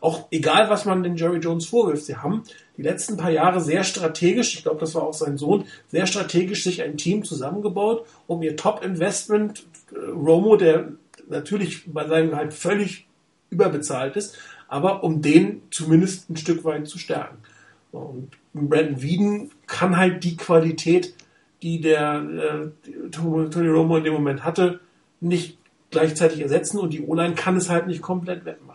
auch, 0.00 0.28
egal 0.30 0.68
was 0.68 0.84
man 0.84 1.02
den 1.02 1.16
Jerry 1.16 1.38
Jones 1.38 1.66
vorwirft, 1.66 2.04
sie 2.04 2.16
haben 2.16 2.44
die 2.76 2.82
letzten 2.82 3.16
paar 3.16 3.30
Jahre 3.30 3.60
sehr 3.60 3.84
strategisch, 3.84 4.54
ich 4.54 4.62
glaube, 4.62 4.80
das 4.80 4.94
war 4.94 5.02
auch 5.04 5.14
sein 5.14 5.38
Sohn, 5.38 5.64
sehr 5.88 6.06
strategisch 6.06 6.64
sich 6.64 6.82
ein 6.82 6.96
Team 6.96 7.24
zusammengebaut, 7.24 8.06
um 8.26 8.42
ihr 8.42 8.56
Top-Investment, 8.56 9.66
äh, 9.92 10.10
Romo, 10.10 10.56
der 10.56 10.92
natürlich 11.28 11.92
bei 11.92 12.06
seinem 12.06 12.30
Gehalt 12.30 12.52
völlig 12.52 13.06
überbezahlt 13.50 14.16
ist, 14.16 14.36
aber 14.68 15.04
um 15.04 15.22
den 15.22 15.62
zumindest 15.70 16.30
ein 16.30 16.36
Stück 16.36 16.64
weit 16.64 16.88
zu 16.88 16.98
stärken. 16.98 17.38
Und 17.92 18.30
Brandon 18.52 19.02
Wieden 19.02 19.50
kann 19.66 19.96
halt 19.96 20.24
die 20.24 20.36
Qualität, 20.36 21.14
die 21.62 21.80
der 21.80 22.72
äh, 22.86 23.10
Tony 23.10 23.68
Romo 23.68 23.96
in 23.96 24.04
dem 24.04 24.14
Moment 24.14 24.44
hatte, 24.44 24.80
nicht 25.20 25.58
gleichzeitig 25.90 26.40
ersetzen 26.40 26.78
und 26.78 26.92
die 26.92 27.02
O-Line 27.02 27.34
kann 27.34 27.56
es 27.56 27.70
halt 27.70 27.86
nicht 27.86 28.02
komplett 28.02 28.44
wettmachen. 28.44 28.73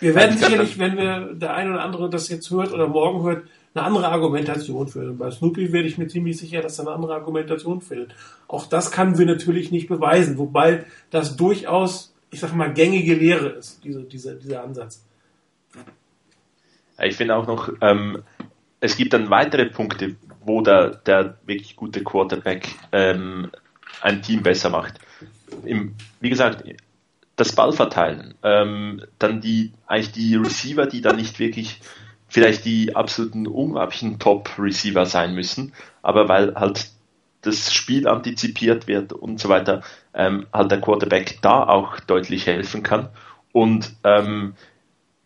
Wir 0.00 0.14
werden 0.14 0.36
glaub, 0.36 0.50
sicherlich, 0.50 0.78
wenn 0.78 0.96
wir 0.96 1.34
der 1.34 1.54
eine 1.54 1.70
oder 1.70 1.82
andere 1.82 2.10
das 2.10 2.28
jetzt 2.28 2.50
hört 2.50 2.72
oder 2.72 2.86
morgen 2.86 3.22
hört, 3.22 3.44
eine 3.74 3.84
andere 3.84 4.08
Argumentation 4.08 4.88
führen. 4.88 5.18
Bei 5.18 5.30
Snoopy 5.30 5.72
werde 5.72 5.88
ich 5.88 5.98
mir 5.98 6.08
ziemlich 6.08 6.38
sicher, 6.38 6.60
dass 6.60 6.76
da 6.76 6.82
eine 6.82 6.92
andere 6.92 7.14
Argumentation 7.14 7.80
fehlt. 7.80 8.14
Auch 8.46 8.66
das 8.66 8.90
können 8.90 9.18
wir 9.18 9.26
natürlich 9.26 9.70
nicht 9.70 9.88
beweisen, 9.88 10.38
wobei 10.38 10.84
das 11.10 11.36
durchaus, 11.36 12.14
ich 12.30 12.40
sag 12.40 12.54
mal, 12.54 12.72
gängige 12.72 13.14
Lehre 13.14 13.50
ist, 13.50 13.84
diese, 13.84 14.02
dieser, 14.02 14.34
dieser 14.34 14.64
Ansatz. 14.64 15.04
Ich 17.00 17.16
finde 17.16 17.36
auch 17.36 17.46
noch, 17.46 17.72
ähm, 17.80 18.22
es 18.80 18.96
gibt 18.96 19.12
dann 19.12 19.30
weitere 19.30 19.66
Punkte, 19.66 20.16
wo 20.44 20.60
der, 20.62 20.96
der 20.96 21.38
wirklich 21.46 21.76
gute 21.76 22.02
Quarterback 22.02 22.68
ähm, 22.92 23.50
ein 24.00 24.22
Team 24.22 24.42
besser 24.42 24.70
macht. 24.70 24.94
Im, 25.64 25.94
wie 26.20 26.30
gesagt, 26.30 26.64
das 27.38 27.52
Ballverteilen, 27.52 28.34
ähm, 28.42 29.02
dann 29.18 29.40
die, 29.40 29.72
eigentlich 29.86 30.12
die 30.12 30.34
Receiver, 30.34 30.86
die 30.86 31.00
dann 31.00 31.16
nicht 31.16 31.38
wirklich 31.38 31.80
vielleicht 32.28 32.64
die 32.64 32.96
absoluten 32.96 33.46
unglaublichen 33.46 34.18
Top-Receiver 34.18 35.06
sein 35.06 35.34
müssen, 35.34 35.72
aber 36.02 36.28
weil 36.28 36.56
halt 36.56 36.90
das 37.42 37.72
Spiel 37.72 38.08
antizipiert 38.08 38.88
wird 38.88 39.12
und 39.12 39.38
so 39.38 39.48
weiter, 39.48 39.82
ähm, 40.14 40.46
halt 40.52 40.72
der 40.72 40.80
Quarterback 40.80 41.38
da 41.40 41.62
auch 41.62 42.00
deutlich 42.00 42.46
helfen 42.46 42.82
kann. 42.82 43.08
Und 43.52 43.94
ähm, 44.02 44.54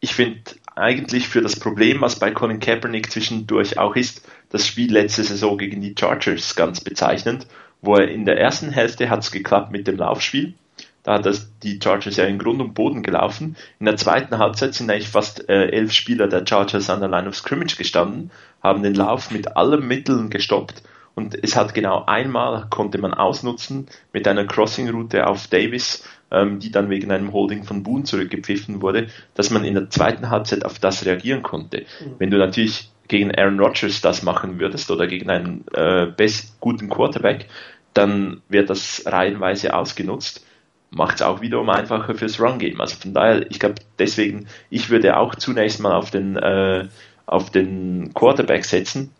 ich 0.00 0.14
finde 0.14 0.42
eigentlich 0.76 1.28
für 1.28 1.40
das 1.40 1.58
Problem, 1.58 2.02
was 2.02 2.18
bei 2.18 2.30
Colin 2.30 2.60
Kaepernick 2.60 3.10
zwischendurch 3.10 3.78
auch 3.78 3.96
ist, 3.96 4.28
das 4.50 4.66
Spiel 4.66 4.92
letzte 4.92 5.24
Saison 5.24 5.56
gegen 5.56 5.80
die 5.80 5.94
Chargers 5.98 6.54
ganz 6.56 6.82
bezeichnend, 6.82 7.46
wo 7.80 7.96
er 7.96 8.08
in 8.08 8.26
der 8.26 8.38
ersten 8.38 8.70
Hälfte 8.70 9.08
hat 9.08 9.20
es 9.20 9.30
geklappt 9.30 9.72
mit 9.72 9.86
dem 9.86 9.96
Laufspiel 9.96 10.54
da 11.02 11.14
hat 11.14 11.26
das 11.26 11.50
die 11.62 11.80
Chargers 11.82 12.16
ja 12.16 12.24
in 12.24 12.38
Grund 12.38 12.60
und 12.60 12.74
Boden 12.74 13.02
gelaufen. 13.02 13.56
In 13.80 13.86
der 13.86 13.96
zweiten 13.96 14.38
Halbzeit 14.38 14.74
sind 14.74 14.90
eigentlich 14.90 15.08
fast 15.08 15.48
äh, 15.48 15.66
elf 15.70 15.92
Spieler 15.92 16.28
der 16.28 16.46
Chargers 16.46 16.90
an 16.90 17.00
der 17.00 17.08
Line 17.08 17.28
of 17.28 17.36
Scrimmage 17.36 17.76
gestanden, 17.76 18.30
haben 18.62 18.82
den 18.82 18.94
Lauf 18.94 19.30
mit 19.30 19.56
allen 19.56 19.86
Mitteln 19.86 20.30
gestoppt 20.30 20.82
und 21.14 21.36
es 21.42 21.56
hat 21.56 21.74
genau 21.74 22.04
einmal 22.06 22.66
konnte 22.70 22.98
man 22.98 23.12
ausnutzen 23.12 23.86
mit 24.12 24.26
einer 24.26 24.46
Crossing-Route 24.46 25.26
auf 25.26 25.46
Davis, 25.46 26.04
ähm, 26.30 26.58
die 26.58 26.70
dann 26.70 26.88
wegen 26.88 27.10
einem 27.10 27.32
Holding 27.32 27.64
von 27.64 27.82
Boone 27.82 28.04
zurückgepfiffen 28.04 28.80
wurde, 28.80 29.08
dass 29.34 29.50
man 29.50 29.64
in 29.64 29.74
der 29.74 29.90
zweiten 29.90 30.30
Halbzeit 30.30 30.64
auf 30.64 30.78
das 30.78 31.04
reagieren 31.04 31.42
konnte. 31.42 31.80
Mhm. 31.80 32.14
Wenn 32.18 32.30
du 32.30 32.38
natürlich 32.38 32.90
gegen 33.08 33.34
Aaron 33.34 33.60
Rodgers 33.60 34.00
das 34.00 34.22
machen 34.22 34.58
würdest 34.58 34.90
oder 34.90 35.06
gegen 35.06 35.28
einen 35.28 35.64
äh, 35.74 36.06
best 36.06 36.58
guten 36.60 36.88
Quarterback, 36.88 37.46
dann 37.92 38.40
wird 38.48 38.70
das 38.70 39.02
reihenweise 39.04 39.74
ausgenutzt 39.74 40.46
macht 40.92 41.16
es 41.16 41.22
auch 41.22 41.40
wiederum 41.40 41.70
einfacher 41.70 42.14
fürs 42.14 42.38
Run-Game. 42.38 42.80
Also 42.80 42.96
von 42.96 43.14
daher, 43.14 43.50
ich 43.50 43.58
glaube, 43.58 43.76
deswegen, 43.98 44.46
ich 44.70 44.90
würde 44.90 45.16
auch 45.16 45.34
zunächst 45.34 45.80
mal 45.80 45.94
auf 45.94 46.10
den, 46.10 46.36
äh, 46.36 46.88
auf 47.26 47.50
den 47.50 48.12
Quarterback 48.14 48.64
setzen, 48.64 49.10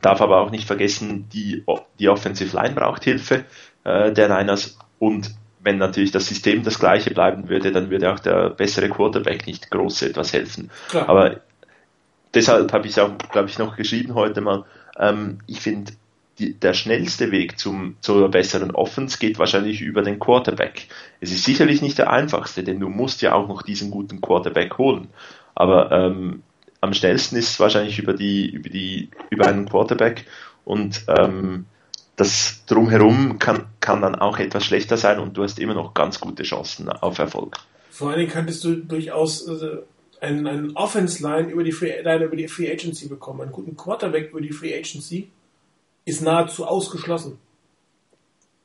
darf 0.00 0.20
aber 0.20 0.40
auch 0.40 0.50
nicht 0.50 0.66
vergessen, 0.66 1.28
die, 1.32 1.64
die 1.98 2.08
Offensive 2.08 2.56
Line 2.56 2.74
braucht 2.74 3.04
Hilfe 3.04 3.44
äh, 3.84 4.12
der 4.12 4.28
Niners 4.28 4.78
und 4.98 5.34
wenn 5.60 5.76
natürlich 5.76 6.12
das 6.12 6.26
System 6.26 6.62
das 6.62 6.78
gleiche 6.78 7.10
bleiben 7.10 7.48
würde, 7.48 7.72
dann 7.72 7.90
würde 7.90 8.12
auch 8.12 8.20
der 8.20 8.50
bessere 8.50 8.88
Quarterback 8.88 9.46
nicht 9.46 9.70
groß 9.70 10.02
etwas 10.02 10.32
helfen. 10.32 10.70
Klar. 10.88 11.08
Aber 11.08 11.40
deshalb 12.32 12.72
habe 12.72 12.86
ich 12.86 12.92
es 12.92 12.98
auch, 12.98 13.10
glaube 13.30 13.48
ich, 13.48 13.58
noch 13.58 13.76
geschrieben 13.76 14.14
heute 14.14 14.40
mal. 14.40 14.64
Ähm, 14.98 15.40
ich 15.46 15.60
finde, 15.60 15.92
die, 16.38 16.54
der 16.54 16.74
schnellste 16.74 17.30
Weg 17.30 17.58
zum, 17.58 17.96
zur 18.00 18.30
besseren 18.30 18.70
Offense 18.72 19.18
geht 19.18 19.38
wahrscheinlich 19.38 19.80
über 19.80 20.02
den 20.02 20.18
Quarterback. 20.18 20.88
Es 21.20 21.30
ist 21.30 21.44
sicherlich 21.44 21.82
nicht 21.82 21.98
der 21.98 22.10
einfachste, 22.10 22.62
denn 22.62 22.80
du 22.80 22.88
musst 22.88 23.22
ja 23.22 23.34
auch 23.34 23.48
noch 23.48 23.62
diesen 23.62 23.90
guten 23.90 24.20
Quarterback 24.20 24.78
holen. 24.78 25.08
Aber 25.54 25.90
ähm, 25.90 26.42
am 26.80 26.94
schnellsten 26.94 27.36
ist 27.36 27.50
es 27.50 27.60
wahrscheinlich 27.60 27.98
über 27.98 28.14
die, 28.14 28.48
über 28.50 28.68
die, 28.68 29.10
über 29.30 29.46
einen 29.46 29.68
Quarterback 29.68 30.24
und 30.64 31.04
ähm, 31.08 31.66
das 32.16 32.64
drumherum 32.66 33.38
kann, 33.38 33.66
kann 33.80 34.02
dann 34.02 34.14
auch 34.14 34.38
etwas 34.38 34.64
schlechter 34.64 34.96
sein 34.96 35.18
und 35.18 35.36
du 35.36 35.42
hast 35.42 35.58
immer 35.58 35.74
noch 35.74 35.94
ganz 35.94 36.20
gute 36.20 36.42
Chancen 36.42 36.88
auf 36.88 37.18
Erfolg. 37.18 37.58
Vor 37.90 38.10
allen 38.10 38.20
Dingen 38.20 38.30
könntest 38.30 38.62
du 38.64 38.76
durchaus 38.76 39.46
äh, 39.48 39.78
einen, 40.20 40.46
einen 40.46 40.76
Offense-Line 40.76 41.48
über 41.48 41.64
die 41.64 41.72
Free, 41.72 42.00
über 42.00 42.36
die 42.36 42.48
Free 42.48 42.70
Agency 42.70 43.08
bekommen, 43.08 43.42
einen 43.42 43.52
guten 43.52 43.76
Quarterback 43.76 44.30
über 44.30 44.40
die 44.40 44.52
Free 44.52 44.76
Agency 44.76 45.30
ist 46.08 46.22
nahezu 46.22 46.66
ausgeschlossen. 46.66 47.38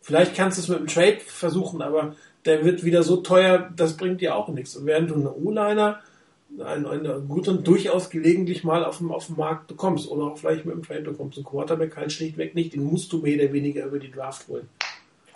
Vielleicht 0.02 0.36
kannst 0.36 0.58
du 0.58 0.62
es 0.62 0.68
mit 0.68 0.78
einem 0.80 0.88
Trade 0.88 1.20
versuchen, 1.20 1.82
aber 1.82 2.16
der 2.46 2.66
wird 2.66 2.84
wieder 2.84 3.04
so 3.04 3.18
teuer, 3.18 3.70
das 3.76 3.96
bringt 3.96 4.22
dir 4.22 4.36
auch 4.36 4.50
nichts. 4.50 4.76
Und 4.76 4.86
während 4.86 5.10
du 5.10 5.16
einen 5.16 5.28
O-Liner, 5.28 6.02
einen, 6.64 6.86
einen 6.86 7.28
guten, 7.28 7.64
durchaus 7.64 8.10
gelegentlich 8.10 8.64
mal 8.64 8.84
auf 8.84 8.98
dem, 8.98 9.12
auf 9.12 9.28
dem 9.28 9.38
Markt 9.38 9.68
bekommst 9.68 10.10
oder 10.10 10.26
auch 10.26 10.38
vielleicht 10.38 10.66
mit 10.66 10.74
einem 10.74 10.84
Trade 10.84 11.02
bekommst, 11.02 11.38
ein 11.38 11.44
Quarterback 11.44 11.96
halt 11.96 12.12
schlichtweg 12.12 12.54
nicht, 12.54 12.74
den 12.74 12.84
musst 12.84 13.12
du 13.14 13.20
mehr 13.20 13.42
oder 13.42 13.54
weniger 13.54 13.86
über 13.86 14.00
die 14.00 14.12
Draft 14.12 14.48
holen. 14.48 14.68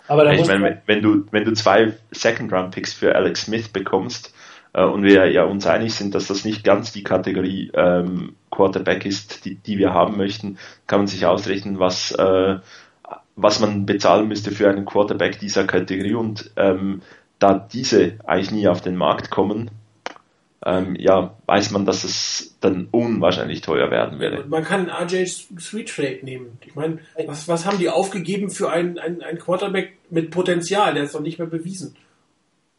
Aber 0.06 0.32
ich 0.32 0.46
meine, 0.46 0.80
wenn 0.86 1.02
du, 1.02 1.26
wenn 1.30 1.44
du 1.44 1.52
zwei 1.52 1.94
Second-Round-Picks 2.12 2.94
für 2.94 3.14
Alex 3.14 3.42
Smith 3.42 3.68
bekommst, 3.68 4.32
äh, 4.78 4.84
und 4.84 5.02
wir 5.02 5.30
ja 5.30 5.44
uns 5.44 5.66
einig 5.66 5.94
sind, 5.94 6.14
dass 6.14 6.28
das 6.28 6.44
nicht 6.44 6.62
ganz 6.62 6.92
die 6.92 7.02
Kategorie 7.02 7.70
ähm, 7.74 8.36
Quarterback 8.50 9.04
ist, 9.04 9.44
die, 9.44 9.56
die 9.56 9.78
wir 9.78 9.92
haben 9.92 10.16
möchten, 10.16 10.58
kann 10.86 11.00
man 11.00 11.06
sich 11.08 11.26
ausrechnen, 11.26 11.78
was, 11.78 12.12
äh, 12.12 12.58
was 13.34 13.60
man 13.60 13.86
bezahlen 13.86 14.28
müsste 14.28 14.52
für 14.52 14.68
einen 14.68 14.84
Quarterback 14.84 15.40
dieser 15.40 15.64
Kategorie 15.64 16.14
und 16.14 16.50
ähm, 16.56 17.02
da 17.38 17.54
diese 17.54 18.18
eigentlich 18.24 18.50
nie 18.50 18.68
auf 18.68 18.80
den 18.80 18.96
Markt 18.96 19.30
kommen, 19.30 19.70
ähm, 20.64 20.96
ja, 20.98 21.36
weiß 21.46 21.70
man, 21.70 21.84
dass 21.84 22.02
es 22.02 22.56
dann 22.60 22.88
unwahrscheinlich 22.90 23.60
teuer 23.60 23.90
werden 23.90 24.18
werde. 24.18 24.44
Man 24.48 24.64
kann 24.64 24.90
RJ 24.90 25.24
Sweet 25.26 25.88
Trade 25.88 26.18
nehmen. 26.22 26.58
Ich 26.66 26.74
meine, 26.74 26.98
was, 27.26 27.46
was 27.46 27.64
haben 27.64 27.78
die 27.78 27.88
aufgegeben 27.88 28.50
für 28.50 28.70
einen, 28.70 28.98
einen, 28.98 29.22
einen 29.22 29.38
Quarterback 29.38 29.94
mit 30.10 30.30
Potenzial? 30.30 30.94
Der 30.94 31.04
ist 31.04 31.14
noch 31.14 31.20
nicht 31.20 31.38
mehr 31.38 31.46
bewiesen. 31.46 31.94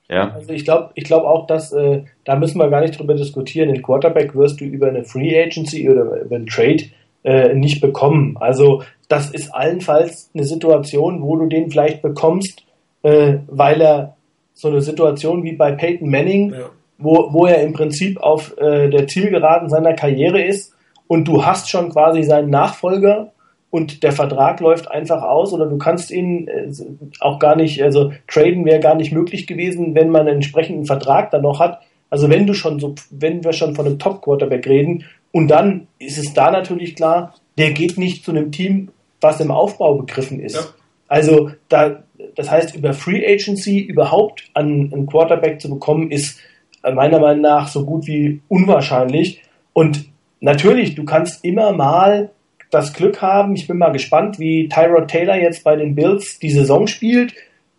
Ja. 0.09 0.31
Also 0.31 0.53
ich 0.53 0.65
glaube 0.65 0.89
ich 0.95 1.03
glaube 1.03 1.27
auch, 1.27 1.45
dass 1.45 1.71
äh, 1.71 2.03
da 2.25 2.35
müssen 2.35 2.59
wir 2.59 2.69
gar 2.69 2.81
nicht 2.81 2.99
drüber 2.99 3.13
diskutieren. 3.13 3.71
Den 3.71 3.83
Quarterback 3.83 4.35
wirst 4.35 4.59
du 4.59 4.65
über 4.65 4.87
eine 4.87 5.03
Free 5.03 5.39
Agency 5.39 5.87
oder 5.89 6.21
über 6.21 6.35
einen 6.35 6.47
Trade 6.47 6.85
äh, 7.23 7.53
nicht 7.53 7.79
bekommen. 7.79 8.35
Also 8.39 8.81
das 9.07 9.29
ist 9.29 9.53
allenfalls 9.53 10.31
eine 10.33 10.45
Situation, 10.45 11.21
wo 11.21 11.35
du 11.35 11.45
den 11.45 11.69
vielleicht 11.69 12.01
bekommst, 12.01 12.63
äh, 13.03 13.37
weil 13.47 13.81
er 13.81 14.15
so 14.53 14.67
eine 14.67 14.81
Situation 14.81 15.43
wie 15.43 15.53
bei 15.53 15.71
Peyton 15.73 16.09
Manning, 16.09 16.53
ja. 16.53 16.69
wo, 16.97 17.29
wo 17.31 17.45
er 17.45 17.61
im 17.61 17.73
Prinzip 17.73 18.19
auf 18.19 18.57
äh, 18.57 18.89
der 18.89 19.07
Zielgeraden 19.07 19.69
seiner 19.69 19.93
Karriere 19.93 20.41
ist 20.41 20.73
und 21.07 21.27
du 21.27 21.45
hast 21.45 21.69
schon 21.69 21.89
quasi 21.89 22.23
seinen 22.23 22.49
Nachfolger 22.49 23.31
und 23.71 24.03
der 24.03 24.11
Vertrag 24.11 24.59
läuft 24.59 24.89
einfach 24.89 25.21
aus 25.21 25.53
oder 25.53 25.67
du 25.67 25.77
kannst 25.77 26.11
ihn 26.11 26.47
äh, 26.47 26.71
auch 27.19 27.39
gar 27.39 27.55
nicht, 27.55 27.81
also 27.83 28.11
traden 28.27 28.65
wäre 28.65 28.79
gar 28.79 28.95
nicht 28.95 29.11
möglich 29.11 29.47
gewesen, 29.47 29.95
wenn 29.95 30.09
man 30.09 30.21
einen 30.21 30.37
entsprechenden 30.37 30.85
Vertrag 30.85 31.31
dann 31.31 31.43
noch 31.43 31.59
hat. 31.59 31.81
Also 32.09 32.29
wenn 32.29 32.47
du 32.47 32.53
schon 32.53 32.79
so, 32.79 32.95
wenn 33.11 33.43
wir 33.43 33.53
schon 33.53 33.75
von 33.75 33.85
einem 33.85 33.99
Top 33.99 34.21
Quarterback 34.21 34.65
reden 34.67 35.05
und 35.31 35.49
dann 35.49 35.87
ist 35.99 36.17
es 36.17 36.33
da 36.33 36.49
natürlich 36.49 36.95
klar, 36.95 37.35
der 37.57 37.71
geht 37.71 37.97
nicht 37.97 38.25
zu 38.25 38.31
einem 38.31 38.51
Team, 38.51 38.89
was 39.21 39.39
im 39.39 39.51
Aufbau 39.51 39.95
begriffen 39.95 40.39
ist. 40.39 40.55
Ja. 40.55 40.61
Also 41.07 41.51
da, 41.67 42.03
das 42.35 42.49
heißt, 42.49 42.75
über 42.75 42.93
Free 42.93 43.25
Agency 43.25 43.79
überhaupt 43.79 44.49
an 44.53 44.91
einen 44.93 45.05
Quarterback 45.05 45.61
zu 45.61 45.69
bekommen, 45.69 46.11
ist 46.11 46.39
meiner 46.83 47.19
Meinung 47.19 47.41
nach 47.41 47.67
so 47.67 47.85
gut 47.85 48.07
wie 48.07 48.41
unwahrscheinlich. 48.47 49.41
Und 49.73 50.05
natürlich, 50.39 50.95
du 50.95 51.03
kannst 51.03 51.43
immer 51.43 51.73
mal 51.73 52.29
das 52.69 52.93
Glück 52.93 53.21
haben. 53.21 53.55
Ich 53.55 53.67
bin 53.67 53.77
mal 53.77 53.91
gespannt, 53.91 54.39
wie 54.39 54.69
Tyrod 54.69 55.07
Taylor 55.07 55.35
jetzt 55.35 55.63
bei 55.63 55.75
den 55.75 55.95
Bills 55.95 56.39
die 56.39 56.51
Saison 56.51 56.87
spielt. 56.87 57.33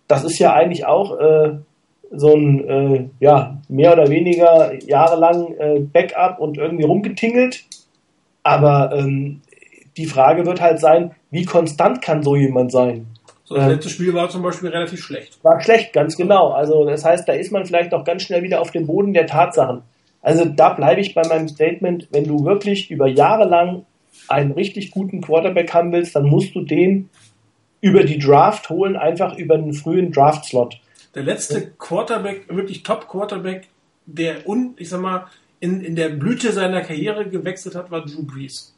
Das 0.08 0.24
ist 0.24 0.38
ja 0.38 0.52
eigentlich 0.52 0.86
auch 0.86 1.18
äh, 1.18 1.58
so 2.10 2.34
ein 2.34 2.68
äh, 2.68 3.08
ja 3.20 3.58
mehr 3.68 3.92
oder 3.92 4.08
weniger 4.08 4.72
jahrelang 4.84 5.54
äh, 5.58 5.80
Backup 5.80 6.40
und 6.40 6.58
irgendwie 6.58 6.84
rumgetingelt. 6.84 7.64
Aber 8.42 8.92
ähm, 8.96 9.42
die 9.96 10.06
Frage 10.06 10.46
wird 10.46 10.60
halt 10.60 10.80
sein, 10.80 11.12
wie 11.30 11.44
konstant 11.44 12.02
kann 12.02 12.22
so 12.22 12.34
jemand 12.34 12.72
sein? 12.72 13.06
So, 13.44 13.56
das 13.56 13.68
letzte 13.68 13.90
Spiel 13.90 14.14
war 14.14 14.28
zum 14.28 14.42
Beispiel 14.42 14.70
relativ 14.70 15.00
schlecht. 15.00 15.42
War 15.42 15.60
schlecht, 15.60 15.92
ganz 15.92 16.16
genau. 16.16 16.50
Also 16.50 16.84
das 16.84 17.04
heißt, 17.04 17.28
da 17.28 17.32
ist 17.32 17.52
man 17.52 17.64
vielleicht 17.66 17.92
auch 17.92 18.04
ganz 18.04 18.22
schnell 18.22 18.42
wieder 18.42 18.60
auf 18.60 18.70
dem 18.70 18.86
Boden 18.86 19.12
der 19.12 19.26
Tatsachen. 19.26 19.82
Also 20.22 20.44
da 20.44 20.70
bleibe 20.70 21.00
ich 21.00 21.14
bei 21.14 21.26
meinem 21.26 21.48
Statement, 21.48 22.08
wenn 22.12 22.24
du 22.24 22.44
wirklich 22.44 22.90
über 22.90 23.08
Jahre 23.08 23.48
lang 23.48 23.84
einen 24.30 24.52
richtig 24.52 24.90
guten 24.90 25.20
Quarterback 25.20 25.72
haben 25.74 25.92
willst, 25.92 26.16
dann 26.16 26.24
musst 26.24 26.54
du 26.54 26.62
den 26.62 27.08
über 27.80 28.04
die 28.04 28.18
Draft 28.18 28.68
holen, 28.68 28.96
einfach 28.96 29.36
über 29.36 29.54
einen 29.54 29.72
frühen 29.72 30.12
Draft-Slot. 30.12 30.80
Der 31.14 31.22
letzte 31.22 31.72
Quarterback, 31.78 32.44
wirklich 32.48 32.82
Top-Quarterback, 32.82 33.68
der 34.06 34.46
und 34.46 34.80
ich 34.80 34.88
sag 34.88 35.00
mal, 35.00 35.26
in, 35.60 35.82
in 35.82 35.96
der 35.96 36.10
Blüte 36.10 36.52
seiner 36.52 36.80
Karriere 36.82 37.28
gewechselt 37.28 37.74
hat, 37.74 37.90
war 37.90 38.04
Drew 38.04 38.22
Brees. 38.22 38.74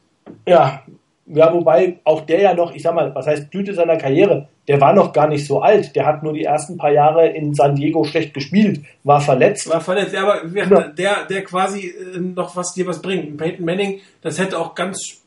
Ja, 0.46 0.82
ja, 1.26 1.52
wobei 1.52 2.00
auch 2.04 2.22
der 2.22 2.40
ja 2.40 2.54
noch, 2.54 2.74
ich 2.74 2.82
sag 2.82 2.94
mal, 2.94 3.14
was 3.14 3.26
heißt 3.26 3.50
Blüte 3.50 3.74
seiner 3.74 3.96
Karriere? 3.96 4.48
Der 4.66 4.80
war 4.80 4.92
noch 4.92 5.12
gar 5.12 5.28
nicht 5.28 5.46
so 5.46 5.60
alt. 5.60 5.94
Der 5.94 6.04
hat 6.04 6.22
nur 6.22 6.32
die 6.32 6.44
ersten 6.44 6.76
paar 6.76 6.92
Jahre 6.92 7.28
in 7.28 7.54
San 7.54 7.76
Diego 7.76 8.04
schlecht 8.04 8.34
gespielt, 8.34 8.80
war 9.04 9.20
verletzt. 9.20 9.68
War 9.70 9.80
verletzt, 9.80 10.14
ja, 10.14 10.22
aber 10.22 10.46
ja. 10.46 10.88
der, 10.88 11.24
der 11.26 11.44
quasi 11.44 11.88
äh, 11.88 12.18
noch 12.18 12.56
was 12.56 12.74
dir 12.74 12.86
was 12.86 13.00
bringt. 13.00 13.36
Peyton 13.36 13.64
Manning, 13.64 14.00
das 14.20 14.38
hätte 14.38 14.58
auch 14.58 14.74
ganz 14.74 15.21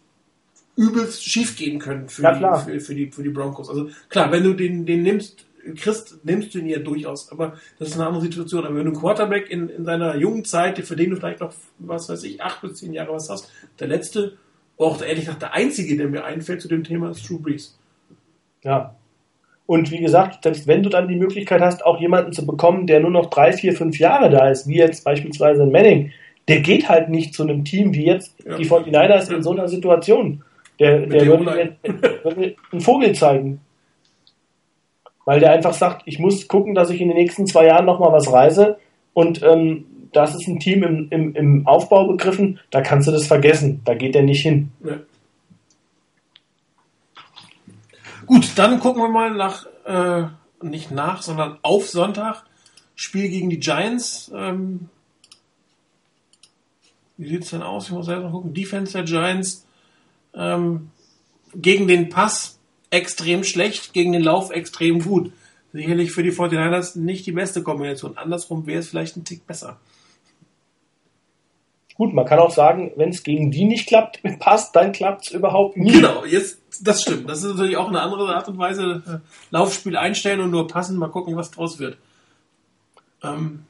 übelst 0.76 1.24
schief 1.24 1.56
gehen 1.58 1.80
können 1.80 2.10
für, 2.10 2.24
ja, 2.24 2.34
die, 2.34 2.72
für, 2.72 2.80
für, 2.80 2.96
die, 2.96 3.12
für 3.12 3.24
die 3.24 3.30
Broncos. 3.30 3.70
Also 3.70 3.90
klar, 4.10 4.32
wenn 4.32 4.44
du 4.44 4.54
den, 4.54 4.86
den 4.86 5.04
nimmst, 5.04 5.46
kriegst, 5.76 6.24
nimmst 6.24 6.54
du 6.54 6.60
ihn 6.60 6.68
ja 6.68 6.80
durchaus, 6.80 7.32
aber 7.32 7.54
das 7.80 7.90
ist 7.90 7.96
eine 7.96 8.08
andere 8.08 8.22
Situation. 8.22 8.66
Aber 8.66 8.76
wenn 8.76 8.86
du 8.86 8.92
einen 8.92 9.00
Quarterback 9.00 9.50
in, 9.50 9.70
in 9.70 9.86
seiner 9.86 10.16
jungen 10.16 10.46
Zeit, 10.46 10.78
für 10.80 10.96
den 10.96 11.12
du 11.12 11.16
vielleicht 11.16 11.40
noch, 11.40 11.54
was 11.80 12.10
weiß 12.10 12.24
ich, 12.24 12.42
acht 12.42 12.62
bis 12.62 12.76
zehn 12.76 12.94
Jahre 12.94 13.14
was 13.14 13.30
hast, 13.30 13.52
der 13.80 13.88
letzte, 13.88 14.38
auch 14.78 15.02
ehrlich 15.02 15.26
gesagt 15.26 15.42
der 15.42 15.54
einzige, 15.54 15.96
der 15.98 16.08
mir 16.08 16.26
einfällt 16.26 16.62
zu 16.62 16.68
dem 16.68 16.84
Thema, 16.84 17.10
ist 17.10 17.28
Drew 17.28 17.40
Brees. 17.40 17.78
Ja. 18.64 18.96
Und 19.68 19.90
wie 19.92 20.00
gesagt, 20.00 20.44
selbst 20.44 20.68
wenn 20.68 20.84
du 20.84 20.90
dann 20.90 21.08
die 21.08 21.16
Möglichkeit 21.16 21.62
hast, 21.62 21.84
auch 21.86 22.00
jemanden 22.00 22.34
zu 22.34 22.46
bekommen, 22.46 22.86
der 22.86 23.00
nur 23.00 23.10
noch 23.10 23.30
drei, 23.32 23.52
vier, 23.52 23.74
fünf 23.74 23.98
Jahre 23.98 24.30
da 24.30 24.50
ist, 24.50 24.68
wie 24.68 24.78
jetzt 24.78 25.04
beispielsweise 25.04 25.64
ein 25.64 25.72
Manning, 25.72 26.12
der 26.48 26.60
geht 26.60 26.88
halt 26.88 27.10
nicht 27.10 27.34
zu 27.34 27.42
einem 27.44 27.66
Team 27.66 27.94
wie 27.96 28.06
jetzt 28.06 28.36
Ja. 28.46 28.58
die 28.58 28.66
49ers 28.70 29.34
in 29.34 29.42
so 29.42 29.52
einer 29.52 29.68
Situation. 29.68 30.44
Der, 30.80 31.00
der 31.00 31.08
der 31.08 31.26
würde 31.26 31.44
mir 31.44 31.76
würde 32.24 32.40
mir 32.40 32.56
einen 32.72 32.82
Vogel 32.82 33.14
zeigen. 33.14 33.62
Weil 35.26 35.40
der 35.40 35.52
einfach 35.52 35.74
sagt, 35.74 36.04
ich 36.06 36.20
muss 36.20 36.48
gucken, 36.48 36.76
dass 36.76 36.90
ich 36.90 37.02
in 37.02 37.08
den 37.08 37.18
nächsten 37.18 37.48
zwei 37.48 37.66
Jahren 37.66 37.86
nochmal 37.86 38.12
was 38.12 38.32
reise. 38.32 38.78
Und 39.14 39.42
ähm, 39.42 39.86
das 40.16 40.36
ist 40.36 40.48
ein 40.48 40.60
Team 40.60 40.84
im, 40.84 41.08
im, 41.10 41.36
im 41.36 41.68
Aufbau 41.68 42.08
begriffen, 42.08 42.60
da 42.70 42.82
kannst 42.82 43.08
du 43.08 43.12
das 43.12 43.28
vergessen. 43.28 43.82
Da 43.86 43.96
geht 43.96 44.16
der 44.16 44.24
nicht 44.24 44.42
hin. 44.42 44.72
Ja. 44.84 45.00
Gut, 48.26 48.52
dann 48.56 48.80
gucken 48.80 49.02
wir 49.02 49.10
mal 49.10 49.32
nach, 49.34 49.66
äh, 49.86 50.28
nicht 50.66 50.92
nach, 50.92 51.22
sondern 51.22 51.60
auf 51.62 51.88
Sonntag. 51.88 52.44
Spiel 52.96 53.30
gegen 53.30 53.50
die 53.50 53.60
Giants. 53.60 54.32
Ähm, 54.34 54.90
wie 57.18 57.28
sieht's 57.28 57.50
denn 57.50 57.62
aus? 57.62 57.88
Ich 57.88 57.92
muss 57.92 58.06
selber 58.06 58.32
gucken. 58.32 58.54
Defense 58.54 58.94
der 58.94 59.04
Giants 59.04 59.65
ähm, 60.36 60.92
gegen 61.56 61.88
den 61.88 62.10
Pass 62.10 62.60
extrem 62.90 63.44
schlecht, 63.44 63.94
gegen 63.94 64.12
den 64.12 64.24
Lauf 64.24 64.52
extrem 64.52 65.04
gut. 65.04 65.32
Sicherlich 65.74 66.12
für 66.12 66.24
die 66.24 66.32
49ers 66.32 66.98
nicht 66.98 67.26
die 67.26 67.32
beste 67.32 67.62
Kombination. 67.62 68.18
Andersrum 68.18 68.66
wäre 68.66 68.80
es 68.80 68.90
vielleicht 68.90 69.18
ein 69.18 69.26
Tick 69.26 69.46
besser. 69.46 69.78
Gut, 71.96 72.14
man 72.14 72.26
kann 72.26 72.40
auch 72.40 72.52
sagen, 72.52 72.92
wenn 72.98 73.10
es 73.10 73.24
gegen 73.24 73.52
die 73.52 73.64
nicht 73.64 73.88
klappt, 73.88 74.22
passt, 74.40 74.76
dann 74.76 74.92
klappt 74.92 75.28
es 75.28 75.32
überhaupt 75.32 75.78
nie. 75.78 75.94
Genau, 75.94 76.26
jetzt, 76.26 76.60
das 76.82 77.02
stimmt. 77.02 77.30
Das 77.30 77.44
ist 77.44 77.54
natürlich 77.54 77.78
auch 77.78 77.88
eine 77.88 78.02
andere 78.02 78.36
Art 78.36 78.48
und 78.50 78.58
Weise. 78.58 79.04
Äh, 79.08 79.18
Laufspiel 79.52 79.96
einstellen 79.96 80.42
und 80.42 80.52
nur 80.52 80.68
passen, 80.68 80.98
mal 80.98 81.08
gucken, 81.10 81.38
was 81.38 81.52
draus 81.52 81.80
wird. 81.80 81.98
Ähm, 83.24 83.66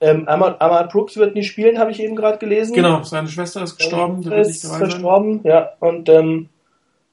Ähm, 0.00 0.28
Ahmad, 0.28 0.60
Ahmad 0.60 0.92
Brooks 0.92 1.16
wird 1.16 1.34
nicht 1.34 1.48
spielen, 1.48 1.78
habe 1.78 1.90
ich 1.90 2.00
eben 2.00 2.14
gerade 2.14 2.38
gelesen. 2.38 2.74
genau, 2.74 3.02
seine 3.02 3.28
Schwester 3.28 3.62
ist 3.62 3.78
gestorben, 3.78 4.20
nicht 4.20 4.32
ist 4.32 4.64
dabei 4.64 4.78
sein. 4.78 4.90
verstorben, 4.90 5.40
ja. 5.42 5.70
Und 5.80 6.08
ähm, 6.08 6.48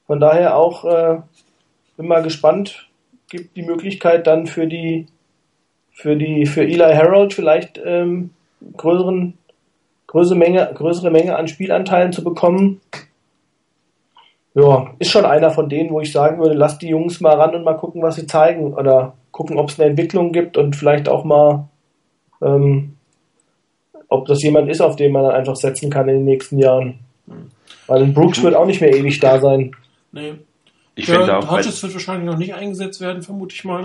von 0.06 0.20
daher 0.20 0.56
auch 0.56 0.84
äh, 0.84 1.18
bin 1.96 2.06
mal 2.06 2.22
gespannt. 2.22 2.88
Gibt 3.28 3.56
die 3.56 3.62
Möglichkeit 3.62 4.28
dann 4.28 4.46
für 4.46 4.68
die 4.68 5.06
für 5.90 6.14
die 6.14 6.46
für 6.46 6.62
Eli 6.62 6.94
Harold 6.94 7.34
vielleicht 7.34 7.80
ähm, 7.84 8.30
größeren 8.76 9.36
größere 10.06 10.38
Menge 10.38 10.70
größere 10.72 11.10
Menge 11.10 11.36
an 11.36 11.48
Spielanteilen 11.48 12.12
zu 12.12 12.22
bekommen. 12.22 12.80
Ja, 14.54 14.90
ist 15.00 15.10
schon 15.10 15.24
einer 15.24 15.50
von 15.50 15.68
denen, 15.68 15.90
wo 15.90 16.00
ich 16.00 16.12
sagen 16.12 16.38
würde, 16.38 16.54
lass 16.54 16.78
die 16.78 16.88
Jungs 16.88 17.20
mal 17.20 17.34
ran 17.34 17.54
und 17.54 17.64
mal 17.64 17.76
gucken, 17.76 18.00
was 18.00 18.14
sie 18.14 18.26
zeigen 18.26 18.74
oder 18.74 19.14
gucken, 19.32 19.58
ob 19.58 19.70
es 19.70 19.78
eine 19.78 19.90
Entwicklung 19.90 20.32
gibt 20.32 20.56
und 20.56 20.76
vielleicht 20.76 21.08
auch 21.08 21.24
mal 21.24 21.68
ähm, 22.42 22.96
ob 24.08 24.26
das 24.26 24.42
jemand 24.42 24.70
ist, 24.70 24.80
auf 24.80 24.96
den 24.96 25.12
man 25.12 25.24
dann 25.24 25.34
einfach 25.34 25.56
setzen 25.56 25.90
kann 25.90 26.08
in 26.08 26.16
den 26.16 26.24
nächsten 26.24 26.58
Jahren. 26.58 27.00
Weil 27.86 28.02
ein 28.02 28.14
Brooks 28.14 28.42
wird 28.42 28.54
auch 28.54 28.66
nicht 28.66 28.80
mehr 28.80 28.94
ewig 28.94 29.18
da 29.20 29.40
sein. 29.40 29.74
Nee. 30.12 30.34
Ich 30.94 31.06
finde 31.06 31.36
auch, 31.36 31.50
Hodges 31.50 31.82
wird 31.82 31.92
wahrscheinlich 31.92 32.26
noch 32.26 32.38
nicht 32.38 32.54
eingesetzt 32.54 33.00
werden, 33.00 33.22
vermute 33.22 33.54
ich 33.54 33.64
mal. 33.64 33.84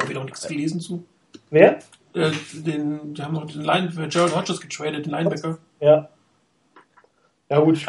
Habe 0.00 0.08
ich 0.08 0.14
noch 0.14 0.24
nichts 0.24 0.48
gelesen 0.48 0.80
zu. 0.80 1.04
Wer? 1.50 1.78
Äh, 2.14 2.32
den, 2.52 3.14
die 3.14 3.22
haben 3.22 3.34
noch 3.34 3.46
den 3.46 3.62
Line, 3.62 3.92
äh, 3.96 4.08
Gerald 4.08 4.34
Hodges 4.34 4.60
getradet, 4.60 5.06
den 5.06 5.12
Linebacker. 5.12 5.58
Ja. 5.80 6.08
Ja 7.48 7.60
gut. 7.60 7.86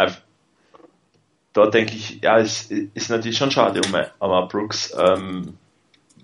dort 1.53 1.73
denke 1.73 1.93
ich, 1.93 2.21
ja, 2.21 2.39
es 2.39 2.69
ist 2.69 3.09
natürlich 3.09 3.37
schon 3.37 3.51
schade 3.51 3.81
um 3.85 3.95
Amar 4.19 4.47
Brooks, 4.47 4.95
ähm, 4.97 5.57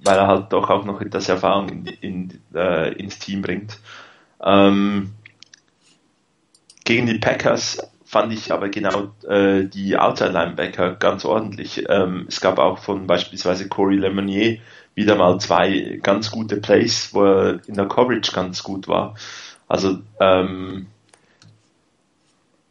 weil 0.03 0.17
er 0.17 0.27
halt 0.27 0.53
doch 0.53 0.69
auch 0.69 0.85
noch 0.85 1.01
etwas 1.01 1.29
Erfahrung 1.29 1.69
in, 1.69 1.85
in, 1.85 2.41
äh, 2.53 2.93
ins 2.93 3.19
Team 3.19 3.41
bringt. 3.41 3.79
Ähm, 4.41 5.13
gegen 6.85 7.05
die 7.07 7.19
Packers 7.19 7.79
fand 8.05 8.31
ich 8.31 8.53
aber 8.53 8.69
genau 8.69 9.11
äh, 9.27 9.65
die 9.65 9.97
Outside 9.97 10.31
Linebacker 10.31 10.95
ganz 10.95 11.25
ordentlich. 11.25 11.83
Ähm, 11.89 12.25
es 12.29 12.39
gab 12.39 12.57
auch 12.57 12.79
von 12.79 13.05
beispielsweise 13.05 13.67
Corey 13.67 13.97
Lemonnier 13.97 14.59
wieder 14.95 15.15
mal 15.15 15.39
zwei 15.39 15.99
ganz 16.01 16.31
gute 16.31 16.57
Plays, 16.57 17.13
wo 17.13 17.25
er 17.25 17.59
in 17.67 17.75
der 17.75 17.87
Coverage 17.87 18.31
ganz 18.31 18.63
gut 18.63 18.87
war. 18.87 19.15
Also 19.67 19.99
ähm, 20.21 20.87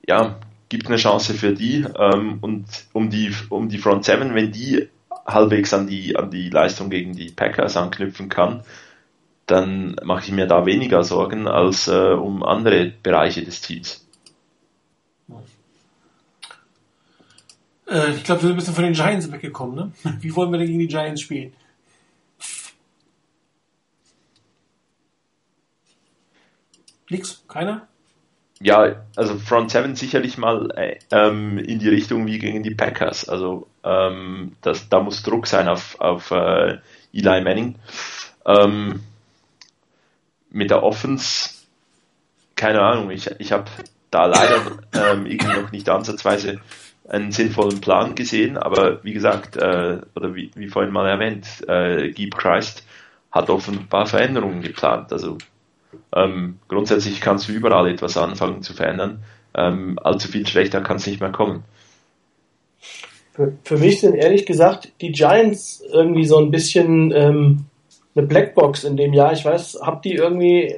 ja, 0.09 0.36
gibt 0.69 0.86
eine 0.86 0.97
Chance 0.97 1.35
für 1.35 1.53
die 1.53 1.85
ähm, 1.98 2.39
und 2.40 2.65
um 2.93 3.11
die 3.11 3.32
um 3.51 3.69
die 3.69 3.78
Front 3.78 4.07
Seven, 4.07 4.35
wenn 4.35 4.53
die 4.53 4.89
halbwegs 5.27 5.74
an 5.74 5.86
die 5.86 6.16
an 6.16 6.31
die 6.31 6.48
Leistung 6.51 6.90
gegen 6.90 7.15
die 7.15 7.31
Packers 7.31 7.77
anknüpfen 7.77 8.28
kann, 8.28 8.62
dann 9.47 9.97
mache 10.05 10.24
ich 10.24 10.32
mir 10.32 10.47
da 10.47 10.66
weniger 10.66 11.05
Sorgen 11.05 11.48
als 11.48 11.89
äh, 11.89 12.12
um 12.12 12.43
andere 12.43 12.93
Bereiche 13.03 13.44
des 13.44 13.61
Teams. 13.61 14.07
Äh, 17.89 18.12
ich 18.12 18.24
glaube, 18.24 18.43
wir 18.43 18.48
sind 18.48 18.51
ein 18.51 18.57
bisschen 18.57 18.74
von 18.74 18.85
den 18.85 18.93
Giants 18.94 19.31
weggekommen, 19.31 19.77
ne? 19.77 19.93
Wie 20.20 20.35
wollen 20.35 20.51
wir 20.51 20.59
denn 20.59 20.66
gegen 20.66 20.78
die 20.78 20.89
Giants 20.89 21.20
spielen? 21.20 21.53
Nix? 27.09 27.44
Keiner? 27.47 27.86
Ja, 28.61 29.05
also 29.16 29.39
Front 29.39 29.70
Seven 29.70 29.97
sicherlich 29.97 30.39
mal 30.39 30.70
äh, 30.77 30.98
ähm, 31.11 31.59
in 31.59 31.78
die 31.78 31.89
Richtung 31.89 32.27
wie 32.27 32.39
gegen 32.39 32.62
die 32.62 32.74
Packers. 32.74 33.28
Also 33.28 33.69
ähm, 33.87 34.57
das, 34.63 34.89
da 34.89 35.01
muss 35.01 35.23
Druck 35.23 35.47
sein 35.47 35.69
auf, 35.69 36.01
auf 36.01 36.31
äh, 36.31 36.79
Eli 37.13 37.41
Manning. 37.41 37.77
Ähm, 38.45 39.01
mit 40.51 40.71
der 40.71 40.83
Offense, 40.83 41.51
keine 42.55 42.81
Ahnung, 42.81 43.11
ich, 43.11 43.31
ich 43.39 43.53
habe 43.53 43.71
da 44.11 44.27
leider 44.27 44.61
ähm, 44.93 45.27
irgendwie 45.27 45.61
noch 45.61 45.73
nicht 45.73 45.89
ansatzweise 45.89 46.61
einen 47.09 47.31
sinnvollen 47.31 47.81
Plan 47.81 48.15
gesehen, 48.15 48.57
aber 48.57 49.05
wie 49.05 49.13
gesagt, 49.13 49.57
äh, 49.57 50.01
oder 50.15 50.35
wie, 50.35 50.51
wie 50.55 50.69
vorhin 50.69 50.93
mal 50.93 51.09
erwähnt, 51.09 51.47
äh, 51.69 52.11
Geeb 52.11 52.37
Christ 52.37 52.85
hat 53.31 53.51
offenbar 53.51 54.07
Veränderungen 54.07 54.63
geplant. 54.63 55.13
Also 55.13 55.39
ähm, 56.13 56.59
grundsätzlich 56.69 57.21
kannst 57.21 57.49
du 57.49 57.53
überall 57.53 57.89
etwas 57.89 58.17
anfangen 58.17 58.63
zu 58.63 58.75
verändern. 58.75 59.23
Ähm, 59.55 59.99
allzu 60.03 60.29
viel 60.29 60.47
schlechter 60.47 60.81
kann 60.81 60.97
es 60.97 61.07
nicht 61.07 61.21
mehr 61.21 61.33
kommen. 61.33 61.65
Für, 63.37 63.53
für 63.65 63.77
mich 63.77 64.01
sind 64.01 64.15
ehrlich 64.15 64.47
gesagt 64.47 64.93
die 65.03 65.13
Giants 65.13 65.85
irgendwie 65.93 66.25
so 66.25 66.39
ein 66.39 66.51
bisschen 66.51 67.13
ähm, 67.13 67.67
eine 68.15 68.27
Blackbox 68.27 68.85
in 68.85 68.97
dem 68.97 69.13
Jahr. 69.13 69.35
Ich 69.35 69.45
weiß, 69.45 69.79
hab 69.83 70.01
die 70.03 70.15
irgendwie 70.15 70.75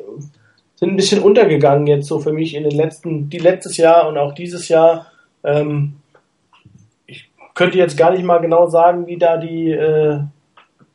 sind 0.75 0.91
ein 0.91 0.97
bisschen 0.97 1.23
untergegangen 1.23 1.87
jetzt 1.87 2.07
so 2.07 2.19
für 2.19 2.33
mich 2.33 2.55
in 2.55 2.65
den 2.65 2.77
letzten, 2.77 3.31
die 3.31 3.39
letztes 3.39 3.77
Jahr 3.77 4.09
und 4.09 4.19
auch 4.19 4.33
dieses 4.33 4.69
Jahr. 4.69 5.07
Ähm, 5.45 5.95
ich 7.07 7.31
könnte 7.55 7.79
jetzt 7.79 7.97
gar 7.97 8.11
nicht 8.11 8.25
mal 8.25 8.39
genau 8.39 8.67
sagen, 8.69 9.07
wie 9.07 9.19
da 9.19 9.37
die, 9.37 9.71
äh, 9.71 10.21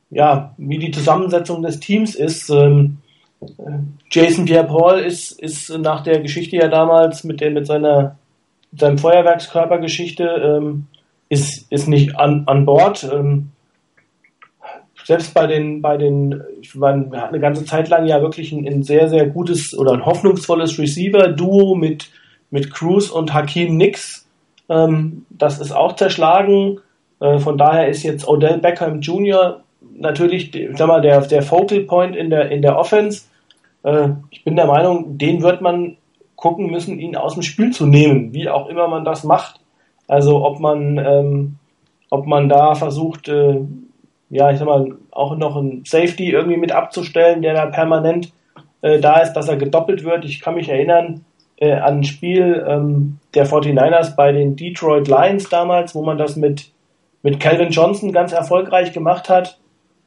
ja, 0.10 0.54
wie 0.58 0.80
die 0.80 0.92
Zusammensetzung 0.92 1.62
des 1.62 1.80
Teams 1.80 2.16
ist. 2.16 2.50
Ähm, 2.50 3.00
äh, 3.42 3.80
Jason 4.10 4.46
Pierre-Paul 4.46 5.00
ist, 5.00 5.42
ist 5.42 5.70
nach 5.78 6.04
der 6.04 6.22
Geschichte 6.22 6.58
ja 6.58 6.68
damals 6.68 7.24
mit 7.24 7.42
der, 7.42 7.52
mit 7.52 7.68
seiner, 7.68 8.18
seinem 8.78 8.98
Feuerwerkskörpergeschichte, 8.98 10.24
ähm, 10.24 10.88
ist, 11.34 11.72
ist 11.72 11.88
nicht 11.88 12.16
an, 12.18 12.44
an 12.46 12.66
Bord. 12.66 13.04
Ähm, 13.12 13.50
selbst 15.04 15.34
bei 15.34 15.48
den, 15.48 15.82
bei 15.82 15.98
den, 15.98 16.42
ich 16.62 16.80
war 16.80 16.94
eine 16.94 17.40
ganze 17.40 17.66
Zeit 17.66 17.90
lang 17.90 18.06
ja 18.06 18.22
wirklich 18.22 18.52
ein, 18.52 18.66
ein 18.66 18.84
sehr, 18.84 19.10
sehr 19.10 19.28
gutes 19.28 19.78
oder 19.78 19.92
ein 19.92 20.06
hoffnungsvolles 20.06 20.80
Receiver-Duo 20.80 21.76
mit, 21.76 22.10
mit 22.52 22.72
Cruz 22.72 23.10
und 23.10 23.34
Hakim 23.34 23.76
Nix. 23.76 24.26
Ähm, 24.70 25.26
das 25.30 25.60
ist 25.60 25.72
auch 25.72 25.96
zerschlagen. 25.96 26.80
Äh, 27.20 27.40
von 27.40 27.58
daher 27.58 27.90
ist 27.90 28.04
jetzt 28.04 28.28
Odell 28.28 28.60
Beckham 28.60 29.02
Jr. 29.02 29.62
natürlich, 29.96 30.56
ich 30.56 30.78
sag 30.78 30.88
mal, 30.88 31.02
der, 31.02 31.22
der 31.22 31.42
Focal 31.42 31.82
Point 31.82 32.16
in 32.16 32.30
der, 32.30 32.50
in 32.50 32.62
der 32.62 32.78
Offense. 32.78 33.24
Äh, 33.84 34.10
ich 34.30 34.44
bin 34.46 34.56
der 34.56 34.68
Meinung, 34.68 35.18
den 35.18 35.42
wird 35.42 35.62
man 35.62 35.98
gucken 36.36 36.68
müssen, 36.68 37.00
ihn 37.00 37.16
aus 37.16 37.34
dem 37.34 37.44
Spiel 37.44 37.72
zu 37.72 37.86
nehmen, 37.86 38.34
wie 38.34 38.50
auch 38.50 38.68
immer 38.68 38.88
man 38.88 39.04
das 39.04 39.24
macht. 39.24 39.60
Also 40.08 40.44
ob 40.46 40.60
man, 40.60 40.98
ähm, 40.98 41.56
ob 42.10 42.26
man 42.26 42.50
da 42.50 42.76
versucht, 42.76 43.28
äh, 43.28 43.62
ja, 44.30 44.52
ich 44.52 44.60
sag 44.60 44.68
mal, 44.68 44.96
auch 45.12 45.38
noch 45.38 45.56
ein 45.56 45.84
Safety 45.86 46.32
irgendwie 46.32 46.58
mit 46.58 46.72
abzustellen, 46.72 47.42
der 47.42 47.54
da 47.54 47.68
permanent 47.68 48.34
äh, 48.82 49.00
da 49.00 49.20
ist, 49.20 49.34
dass 49.34 49.48
er 49.48 49.58
gedoppelt 49.58 50.04
wird. 50.04 50.26
Ich 50.26 50.42
kann 50.42 50.56
mich 50.56 50.70
erinnern 50.70 51.24
äh, 51.58 51.74
an 51.74 52.00
ein 52.00 52.04
Spiel 52.04 52.66
ähm, 52.68 53.20
der 53.34 53.48
49ers 53.48 54.16
bei 54.16 54.32
den 54.32 54.56
Detroit 54.56 55.08
Lions 55.08 55.50
damals, 55.50 55.96
wo 55.96 56.04
man 56.04 56.18
das 56.18 56.36
mit, 56.36 56.72
mit 57.22 57.40
Calvin 57.40 57.70
Johnson 57.70 58.12
ganz 58.12 58.34
erfolgreich 58.34 58.92
gemacht 58.92 59.30
hat, 59.30 59.60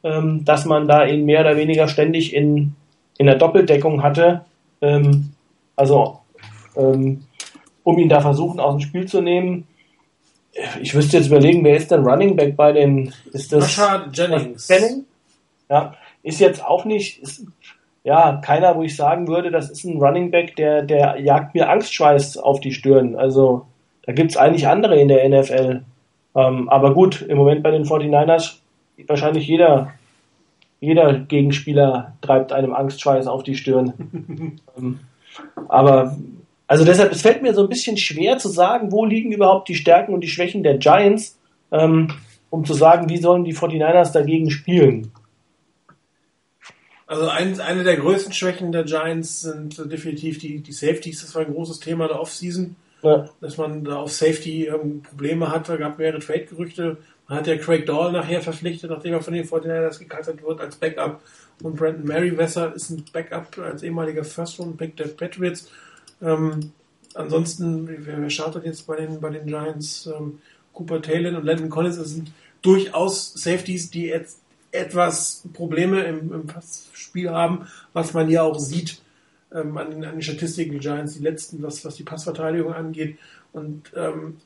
ähm, 0.03 0.45
dass 0.45 0.65
man 0.65 0.87
da 0.87 1.05
ihn 1.05 1.25
mehr 1.25 1.41
oder 1.41 1.57
weniger 1.57 1.87
ständig 1.87 2.33
in, 2.35 2.75
in 3.17 3.25
der 3.25 3.35
Doppeldeckung 3.35 4.03
hatte. 4.03 4.45
Ähm, 4.81 5.31
also, 5.75 6.19
ähm, 6.75 7.23
um 7.83 7.97
ihn 7.97 8.09
da 8.09 8.19
versuchen 8.19 8.59
aus 8.59 8.75
dem 8.75 8.81
Spiel 8.81 9.05
zu 9.07 9.21
nehmen 9.21 9.67
ich 10.81 10.95
wüsste 10.95 11.17
jetzt 11.17 11.27
überlegen, 11.27 11.63
wer 11.63 11.75
ist 11.75 11.91
denn 11.91 12.05
Running 12.05 12.35
Back 12.35 12.55
bei 12.55 12.71
den, 12.71 13.13
ist 13.33 13.51
das 13.51 13.63
Rashad 13.63 14.17
Jennings. 14.17 14.67
Jennings? 14.67 15.05
Ja, 15.69 15.93
ist 16.23 16.39
jetzt 16.39 16.63
auch 16.63 16.85
nicht, 16.85 17.21
ist, 17.21 17.45
ja, 18.03 18.37
keiner, 18.43 18.75
wo 18.75 18.83
ich 18.83 18.95
sagen 18.95 19.27
würde, 19.27 19.51
das 19.51 19.69
ist 19.69 19.83
ein 19.83 19.97
Running 19.97 20.31
Back, 20.31 20.55
der, 20.55 20.81
der 20.81 21.19
jagt 21.19 21.53
mir 21.53 21.69
Angstschweiß 21.69 22.37
auf 22.37 22.59
die 22.61 22.71
Stirn. 22.71 23.15
Also, 23.15 23.65
da 24.03 24.13
gibt's 24.13 24.37
eigentlich 24.37 24.67
andere 24.67 24.99
in 24.99 25.09
der 25.09 25.27
NFL. 25.27 25.83
Ähm, 26.35 26.69
aber 26.69 26.93
gut, 26.93 27.21
im 27.21 27.37
Moment 27.37 27.63
bei 27.63 27.71
den 27.71 27.83
49ers, 27.83 28.59
wahrscheinlich 29.07 29.47
jeder, 29.47 29.91
jeder 30.79 31.13
Gegenspieler 31.13 32.13
treibt 32.21 32.53
einem 32.53 32.73
Angstschweiß 32.73 33.27
auf 33.27 33.43
die 33.43 33.55
Stirn. 33.55 33.93
ähm, 34.77 34.99
aber, 35.67 36.15
also 36.67 36.83
deshalb, 36.85 37.11
es 37.11 37.21
fällt 37.21 37.41
mir 37.41 37.53
so 37.53 37.61
ein 37.63 37.69
bisschen 37.69 37.97
schwer 37.97 38.37
zu 38.37 38.49
sagen, 38.49 38.91
wo 38.91 39.05
liegen 39.05 39.31
überhaupt 39.31 39.69
die 39.69 39.75
Stärken 39.75 40.13
und 40.13 40.21
die 40.21 40.27
Schwächen 40.27 40.63
der 40.63 40.77
Giants, 40.77 41.37
ähm, 41.71 42.11
um 42.49 42.65
zu 42.65 42.73
sagen, 42.73 43.09
wie 43.09 43.17
sollen 43.17 43.43
die 43.45 43.55
49ers 43.55 44.11
dagegen 44.11 44.51
spielen. 44.51 45.11
Also 47.05 47.29
ein, 47.29 47.59
eine 47.61 47.83
der 47.85 47.95
größten 47.95 48.33
Schwächen 48.33 48.73
der 48.73 48.83
Giants 48.83 49.41
sind 49.41 49.77
definitiv 49.91 50.39
die, 50.39 50.59
die 50.59 50.73
Safeties. 50.73 51.21
Das 51.21 51.33
war 51.35 51.45
ein 51.45 51.53
großes 51.53 51.79
Thema 51.79 52.07
der 52.09 52.19
Offseason, 52.19 52.75
Ja. 53.01 53.29
dass 53.39 53.57
man 53.57 53.85
da 53.85 53.97
auf 53.97 54.11
Safety 54.11 54.65
ähm, 54.65 55.03
Probleme 55.03 55.49
hatte. 55.49 55.73
Es 55.73 55.79
gab 55.79 55.97
mehrere 55.97 56.19
Trade-Gerüchte. 56.19 56.97
Man 57.29 57.39
hat 57.39 57.47
ja 57.47 57.55
Craig 57.57 57.85
Dahl 57.85 58.11
nachher 58.11 58.41
verpflichtet, 58.41 58.89
nachdem 58.89 59.13
er 59.13 59.21
von 59.21 59.33
den 59.33 59.45
49ers 59.45 59.99
gecuttet 59.99 60.43
wird 60.43 60.59
als 60.59 60.75
Backup. 60.75 61.21
Und 61.63 61.77
Brandon 61.77 62.05
Merriweather 62.05 62.73
ist 62.75 62.89
ein 62.89 63.05
Backup 63.13 63.57
als 63.57 63.83
ehemaliger 63.83 64.25
First-Round-Pick 64.25 64.97
der 64.97 65.07
Patriots. 65.07 65.69
Ähm, 66.21 66.71
ansonsten, 67.13 67.87
wer, 68.05 68.21
wer 68.21 68.29
startet 68.29 68.65
jetzt 68.65 68.87
bei 68.87 68.95
den, 68.97 69.19
bei 69.19 69.29
den 69.29 69.45
Giants? 69.47 70.07
Ähm, 70.07 70.39
Cooper 70.73 71.01
Taylor 71.01 71.35
und 71.37 71.43
Landon 71.45 71.69
Collins, 71.69 71.97
das 71.97 72.09
sind 72.11 72.31
durchaus 72.61 73.33
Safeties, 73.33 73.89
die 73.89 74.05
jetzt 74.05 74.41
etwas 74.71 75.43
Probleme 75.53 76.03
im, 76.03 76.31
im 76.31 76.45
Passspiel 76.45 77.31
haben, 77.31 77.67
was 77.93 78.13
man 78.13 78.29
ja 78.29 78.43
auch 78.43 78.59
sieht 78.59 79.01
ähm, 79.51 79.77
an, 79.77 79.89
den- 79.89 80.05
an 80.05 80.13
den 80.13 80.21
Statistiken 80.21 80.71
der 80.73 80.81
Giants, 80.81 81.13
die 81.15 81.23
letzten, 81.23 81.63
was, 81.63 81.83
was 81.83 81.95
die 81.95 82.03
Passverteidigung 82.03 82.73
angeht. 82.73 83.17
Und 83.53 83.91
ähm, 83.95 84.37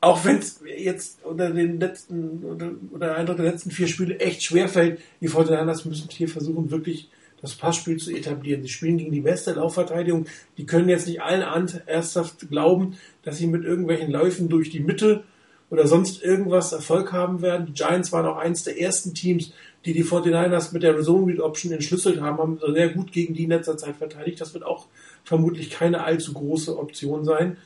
auch 0.00 0.24
wenn 0.24 0.38
es 0.38 0.60
jetzt 0.76 1.24
unter 1.24 1.50
den 1.50 1.80
letzten 1.80 2.44
oder, 2.44 2.70
oder 2.92 3.16
ein 3.16 3.26
Drittel 3.26 3.44
der 3.44 3.52
letzten 3.52 3.70
vier 3.70 3.88
Spiele 3.88 4.18
echt 4.20 4.42
schwerfällt, 4.42 5.00
die 5.20 5.28
49ers 5.28 5.86
müssen 5.88 6.08
hier 6.10 6.28
versuchen, 6.28 6.70
wirklich 6.70 7.08
das 7.44 7.54
Passspiel 7.54 7.98
zu 7.98 8.10
etablieren. 8.10 8.62
Sie 8.62 8.68
spielen 8.68 8.96
gegen 8.96 9.12
die 9.12 9.20
beste 9.20 9.52
Laufverteidigung. 9.52 10.26
Die 10.56 10.64
können 10.64 10.88
jetzt 10.88 11.06
nicht 11.06 11.22
allen 11.22 11.42
ernsthaft 11.86 12.48
glauben, 12.48 12.96
dass 13.22 13.36
sie 13.36 13.46
mit 13.46 13.64
irgendwelchen 13.64 14.10
Läufen 14.10 14.48
durch 14.48 14.70
die 14.70 14.80
Mitte 14.80 15.24
oder 15.68 15.86
sonst 15.86 16.22
irgendwas 16.22 16.72
Erfolg 16.72 17.12
haben 17.12 17.42
werden. 17.42 17.66
Die 17.66 17.74
Giants 17.74 18.12
waren 18.12 18.26
auch 18.26 18.38
eins 18.38 18.64
der 18.64 18.80
ersten 18.80 19.12
Teams, 19.12 19.52
die 19.84 19.92
die 19.92 20.04
49ers 20.04 20.72
mit 20.72 20.82
der 20.82 20.98
Zone 21.02 21.42
Option 21.42 21.72
entschlüsselt 21.72 22.20
haben, 22.20 22.38
haben 22.38 22.58
sehr 22.72 22.88
gut 22.88 23.12
gegen 23.12 23.34
die 23.34 23.44
in 23.44 23.50
letzter 23.50 23.76
Zeit 23.76 23.96
verteidigt. 23.96 24.40
Das 24.40 24.54
wird 24.54 24.64
auch 24.64 24.86
vermutlich 25.22 25.68
keine 25.68 26.02
allzu 26.02 26.32
große 26.32 26.78
Option 26.78 27.26
sein. 27.26 27.58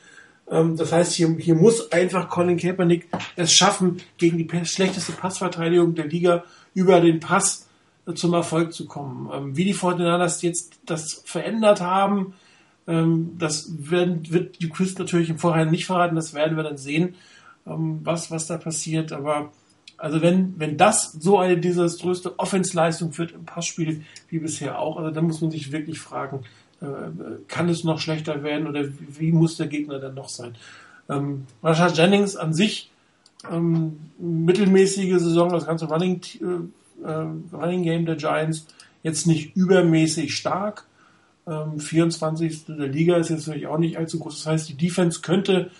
Ähm, 0.51 0.75
das 0.75 0.91
heißt, 0.91 1.13
hier, 1.13 1.29
hier 1.39 1.55
muss 1.55 1.91
einfach 1.93 2.29
Colin 2.29 2.57
Kaepernick 2.57 3.07
es 3.37 3.53
schaffen, 3.53 4.01
gegen 4.17 4.37
die 4.37 4.65
schlechteste 4.65 5.13
Passverteidigung 5.13 5.95
der 5.95 6.07
Liga 6.07 6.43
über 6.73 6.99
den 6.99 7.21
Pass 7.21 7.68
zum 8.15 8.33
Erfolg 8.33 8.73
zu 8.73 8.85
kommen. 8.85 9.29
Ähm, 9.33 9.57
wie 9.57 9.65
die 9.65 9.75
49ers 9.75 10.43
jetzt 10.43 10.79
das 10.85 11.21
verändert 11.25 11.81
haben, 11.81 12.33
ähm, 12.87 13.35
das 13.37 13.71
werden, 13.77 14.31
wird 14.31 14.61
die 14.61 14.69
Quiz 14.69 14.97
natürlich 14.97 15.29
im 15.29 15.37
Vorhinein 15.37 15.71
nicht 15.71 15.85
verraten, 15.85 16.15
das 16.15 16.33
werden 16.33 16.57
wir 16.57 16.63
dann 16.63 16.77
sehen, 16.77 17.15
ähm, 17.67 17.99
was, 18.03 18.31
was 18.31 18.47
da 18.47 18.57
passiert. 18.57 19.11
Aber 19.11 19.51
also 19.97 20.21
wenn, 20.21 20.59
wenn 20.59 20.77
das 20.77 21.11
so 21.11 21.37
eine 21.37 21.57
desaströse 21.57 22.39
Offensleistung 22.39 23.17
wird 23.17 23.31
im 23.31 23.45
Passspiel 23.45 24.03
wie 24.29 24.39
bisher 24.39 24.79
auch, 24.79 24.97
also 24.97 25.11
dann 25.11 25.25
muss 25.25 25.41
man 25.41 25.51
sich 25.51 25.71
wirklich 25.71 25.99
fragen, 25.99 26.45
äh, 26.81 26.85
kann 27.47 27.69
es 27.69 27.83
noch 27.83 27.99
schlechter 27.99 28.43
werden 28.43 28.67
oder 28.67 28.85
wie, 28.87 29.31
muss 29.31 29.57
der 29.57 29.67
Gegner 29.67 29.99
dann 29.99 30.15
noch 30.15 30.29
sein? 30.29 30.55
Ähm, 31.09 31.45
Rashad 31.61 31.97
Jennings 31.97 32.35
an 32.35 32.53
sich 32.53 32.91
ähm, 33.51 33.99
mittelmäßige 34.17 35.19
Saison, 35.19 35.49
das 35.49 35.65
ganze 35.65 35.85
Running, 35.85 36.21
äh, 37.03 37.55
Running 37.55 37.83
Game 37.83 38.05
der 38.05 38.15
Giants 38.15 38.67
jetzt 39.03 39.27
nicht 39.27 39.55
übermäßig 39.55 40.35
stark. 40.35 40.85
Ähm, 41.47 41.79
24. 41.79 42.65
der 42.65 42.87
Liga 42.87 43.17
ist 43.17 43.29
jetzt 43.29 43.47
natürlich 43.47 43.67
auch 43.67 43.77
nicht 43.77 43.97
allzu 43.97 44.19
groß. 44.19 44.43
Das 44.43 44.45
heißt, 44.45 44.69
die 44.69 44.75
Defense 44.75 45.21
könnte 45.21 45.71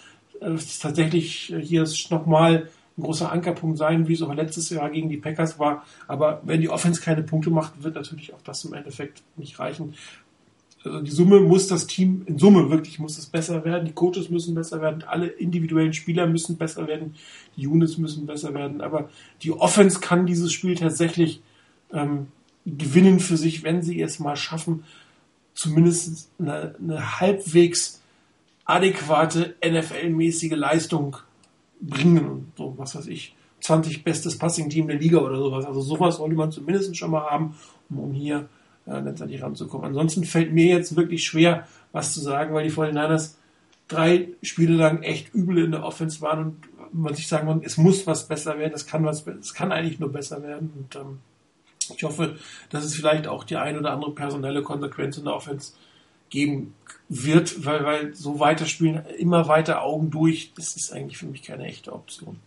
äh, 0.41 0.55
tatsächlich 0.81 1.51
äh, 1.51 1.61
hier 1.61 1.87
nochmal 2.09 2.69
ein 2.97 3.03
großer 3.03 3.31
Ankerpunkt 3.31 3.77
sein, 3.77 4.07
wie 4.07 4.13
es 4.13 4.21
auch 4.21 4.33
letztes 4.33 4.69
Jahr 4.69 4.89
gegen 4.89 5.09
die 5.09 5.17
Packers 5.17 5.59
war. 5.59 5.85
Aber 6.07 6.41
wenn 6.43 6.61
die 6.61 6.69
Offense 6.69 7.01
keine 7.01 7.23
Punkte 7.23 7.49
macht, 7.49 7.83
wird 7.83 7.95
natürlich 7.95 8.33
auch 8.33 8.41
das 8.43 8.65
im 8.65 8.73
Endeffekt 8.73 9.21
nicht 9.37 9.59
reichen. 9.59 9.93
Also 10.83 11.01
die 11.01 11.11
Summe 11.11 11.41
muss 11.41 11.67
das 11.67 11.87
Team, 11.87 12.23
in 12.25 12.37
Summe 12.37 12.69
wirklich 12.69 12.99
muss 12.99 13.17
es 13.17 13.25
besser 13.25 13.65
werden. 13.65 13.85
Die 13.85 13.93
Coaches 13.93 14.29
müssen 14.29 14.55
besser 14.55 14.81
werden, 14.81 15.03
alle 15.03 15.27
individuellen 15.27 15.93
Spieler 15.93 16.25
müssen 16.25 16.57
besser 16.57 16.87
werden, 16.87 17.15
die 17.57 17.67
Units 17.67 17.97
müssen 17.97 18.25
besser 18.25 18.53
werden. 18.53 18.81
Aber 18.81 19.09
die 19.41 19.51
Offense 19.51 19.99
kann 19.99 20.25
dieses 20.25 20.53
Spiel 20.53 20.75
tatsächlich 20.75 21.41
ähm, 21.91 22.27
gewinnen 22.65 23.19
für 23.19 23.35
sich, 23.35 23.63
wenn 23.63 23.81
sie 23.81 24.01
es 24.01 24.19
mal 24.19 24.35
schaffen, 24.35 24.83
zumindest 25.53 26.31
eine, 26.39 26.75
eine 26.81 27.19
halbwegs 27.19 28.01
adäquate 28.65 29.55
NFL-mäßige 29.61 30.55
Leistung 30.55 31.17
bringen 31.81 32.51
so, 32.57 32.73
was 32.77 32.95
weiß 32.95 33.07
ich, 33.07 33.35
20 33.61 34.03
bestes 34.03 34.37
Passing-Team 34.37 34.87
der 34.87 34.97
Liga 34.97 35.19
oder 35.19 35.37
sowas. 35.37 35.65
Also 35.65 35.81
sowas 35.81 36.17
sollte 36.17 36.35
man 36.35 36.51
zumindest 36.51 36.95
schon 36.95 37.11
mal 37.11 37.29
haben, 37.29 37.55
um 37.89 38.13
hier 38.13 38.47
äh, 38.89 38.99
letztendlich 38.99 39.41
ranzukommen. 39.41 39.87
Ansonsten 39.87 40.23
fällt 40.23 40.53
mir 40.53 40.65
jetzt 40.65 40.95
wirklich 40.95 41.25
schwer, 41.25 41.67
was 41.91 42.13
zu 42.13 42.19
sagen, 42.19 42.53
weil 42.53 42.67
die 42.67 42.73
49ers 42.73 43.35
drei 43.87 44.29
Spiele 44.41 44.75
lang 44.75 45.03
echt 45.03 45.33
übel 45.33 45.63
in 45.63 45.71
der 45.71 45.83
Offense 45.83 46.21
waren 46.21 46.57
und 46.91 47.03
man 47.03 47.13
sich 47.13 47.27
sagen 47.27 47.47
kann, 47.47 47.61
es 47.63 47.77
muss 47.77 48.07
was 48.07 48.27
besser 48.27 48.57
werden, 48.57 48.73
es 48.73 48.85
kann 48.85 49.03
was, 49.03 49.25
es 49.27 49.53
kann 49.53 49.71
eigentlich 49.71 49.99
nur 49.99 50.11
besser 50.11 50.43
werden 50.43 50.71
und 50.75 50.95
ähm, 50.95 51.19
ich 51.95 52.03
hoffe, 52.03 52.37
dass 52.69 52.83
es 52.83 52.95
vielleicht 52.95 53.27
auch 53.27 53.43
die 53.43 53.57
ein 53.57 53.77
oder 53.77 53.91
andere 53.91 54.13
personelle 54.13 54.61
Konsequenz 54.61 55.17
in 55.17 55.25
der 55.25 55.33
Offense 55.33 55.73
geben 56.29 56.75
wird, 57.07 57.65
weil, 57.65 57.83
weil 57.83 58.13
so 58.13 58.39
weiterspielen, 58.39 59.03
immer 59.17 59.47
weiter 59.47 59.81
Augen 59.81 60.11
durch, 60.11 60.53
das 60.55 60.75
ist 60.75 60.93
eigentlich 60.93 61.17
für 61.17 61.25
mich 61.25 61.41
keine 61.41 61.65
echte 61.65 61.91
Option. 61.91 62.37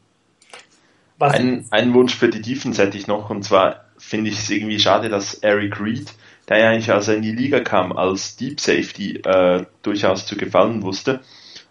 Ein, 1.19 1.67
einen 1.71 1.95
Wunsch 1.95 2.15
für 2.15 2.29
die 2.29 2.43
Defense 2.43 2.83
hätte 2.83 2.99
ich 2.99 3.07
noch, 3.07 3.31
und 3.31 3.45
zwar 3.45 3.85
finde 3.97 4.31
ich 4.31 4.39
es 4.39 4.51
irgendwie 4.51 4.81
schade, 4.81 5.09
dass 5.09 5.35
Eric 5.35 5.81
Reed, 5.81 6.13
der 6.49 6.59
ja 6.59 6.71
eigentlich, 6.71 6.91
als 6.91 7.09
er 7.09 7.17
in 7.17 7.23
die 7.23 7.33
Liga 7.33 7.61
kam, 7.61 7.93
als 7.93 8.37
Deep 8.37 8.61
Safety 8.61 9.19
äh, 9.19 9.65
durchaus 9.83 10.27
zu 10.27 10.37
gefallen 10.37 10.83
wusste, 10.83 11.21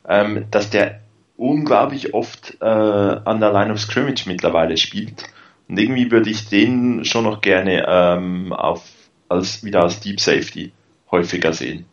ähm, 0.08 0.46
dass 0.52 0.70
der 0.70 1.02
unglaublich 1.38 2.14
oft 2.14 2.58
äh, 2.62 2.66
an 2.66 3.40
der 3.40 3.52
Line 3.52 3.74
of 3.74 3.80
Scrimmage 3.80 4.28
mittlerweile 4.28 4.78
spielt. 4.78 5.24
Und 5.68 5.80
irgendwie 5.80 6.12
würde 6.12 6.30
ich 6.30 6.50
den 6.50 7.06
schon 7.06 7.24
noch 7.24 7.42
gerne 7.42 7.86
ähm, 7.88 8.54
auf, 8.54 8.84
als, 9.30 9.64
wieder 9.64 9.84
als 9.84 10.00
Deep 10.00 10.20
Safety 10.20 10.72
häufiger 11.10 11.54
sehen. 11.54 11.86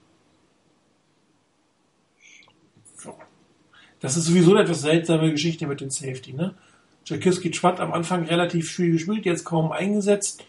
Das 4.00 4.16
ist 4.16 4.26
sowieso 4.26 4.52
eine 4.52 4.62
etwas 4.62 4.82
seltsame 4.82 5.30
Geschichte 5.30 5.66
mit 5.66 5.80
dem 5.80 5.90
Safety, 5.90 6.32
ne? 6.32 6.54
Jakiski 7.04 7.52
Schwatt 7.52 7.80
am 7.80 7.92
Anfang 7.92 8.24
relativ 8.26 8.70
viel 8.70 8.92
gespielt, 8.92 9.24
jetzt 9.24 9.44
kaum 9.44 9.72
eingesetzt. 9.72 10.44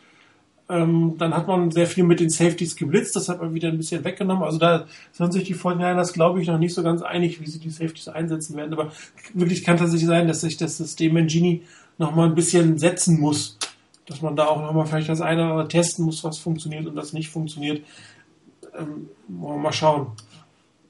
Ähm, 0.70 1.16
dann 1.18 1.36
hat 1.36 1.48
man 1.48 1.72
sehr 1.72 1.88
viel 1.88 2.04
mit 2.04 2.20
den 2.20 2.30
Safeties 2.30 2.76
geblitzt, 2.76 3.16
das 3.16 3.28
hat 3.28 3.42
man 3.42 3.56
wieder 3.56 3.70
ein 3.70 3.78
bisschen 3.78 4.04
weggenommen. 4.04 4.44
Also 4.44 4.60
da 4.60 4.86
sind 5.12 5.34
sich 5.34 5.44
die 5.44 5.56
49ers, 5.56 6.14
glaube 6.14 6.42
ich, 6.42 6.48
noch 6.48 6.60
nicht 6.60 6.76
so 6.76 6.84
ganz 6.84 7.02
einig, 7.02 7.42
wie 7.42 7.50
sie 7.50 7.60
die 7.60 7.72
Safeties 7.72 8.08
einsetzen 8.08 8.56
werden. 8.56 8.74
Aber 8.74 8.92
wirklich 9.34 9.64
kann 9.64 9.78
tatsächlich 9.78 10.08
sein, 10.08 10.28
dass 10.28 10.42
sich 10.42 10.58
das 10.58 10.78
System 10.78 11.14
Mangini 11.16 11.64
noch 11.98 12.16
mal 12.16 12.28
ein 12.28 12.36
bisschen 12.36 12.78
setzen 12.78 13.20
muss. 13.20 13.58
Dass 14.06 14.22
man 14.22 14.36
da 14.36 14.46
auch 14.46 14.62
noch 14.62 14.74
mal 14.74 14.86
vielleicht 14.86 15.10
das 15.10 15.22
eine 15.22 15.42
oder 15.42 15.52
andere 15.52 15.68
testen 15.68 16.06
muss, 16.06 16.24
was 16.24 16.38
funktioniert 16.38 16.86
und 16.86 16.96
was 16.96 17.14
nicht 17.14 17.30
funktioniert. 17.30 17.84
Ähm, 18.78 19.10
mal 19.28 19.74
schauen 19.74 20.12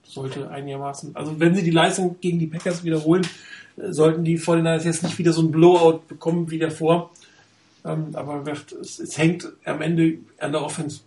sollte 0.10 0.50
einigermaßen. 0.50 1.16
Also 1.16 1.40
wenn 1.40 1.56
sie 1.56 1.64
die 1.64 1.72
Leistung 1.72 2.18
gegen 2.20 2.40
die 2.40 2.48
Packers 2.48 2.84
wiederholen, 2.84 3.26
äh, 3.78 3.92
sollten 3.92 4.24
die 4.24 4.40
49ers 4.40 4.86
jetzt 4.86 5.04
nicht 5.04 5.18
wieder 5.20 5.34
so 5.34 5.42
ein 5.42 5.52
Blowout 5.52 6.02
bekommen 6.08 6.50
wie 6.50 6.58
davor. 6.58 7.12
Ähm, 7.90 8.12
aber 8.14 8.44
es, 8.82 9.00
es 9.00 9.18
hängt 9.18 9.48
am 9.66 9.82
Ende 9.82 10.20
an 10.40 10.52
der 10.52 10.64
Offense. 10.64 11.02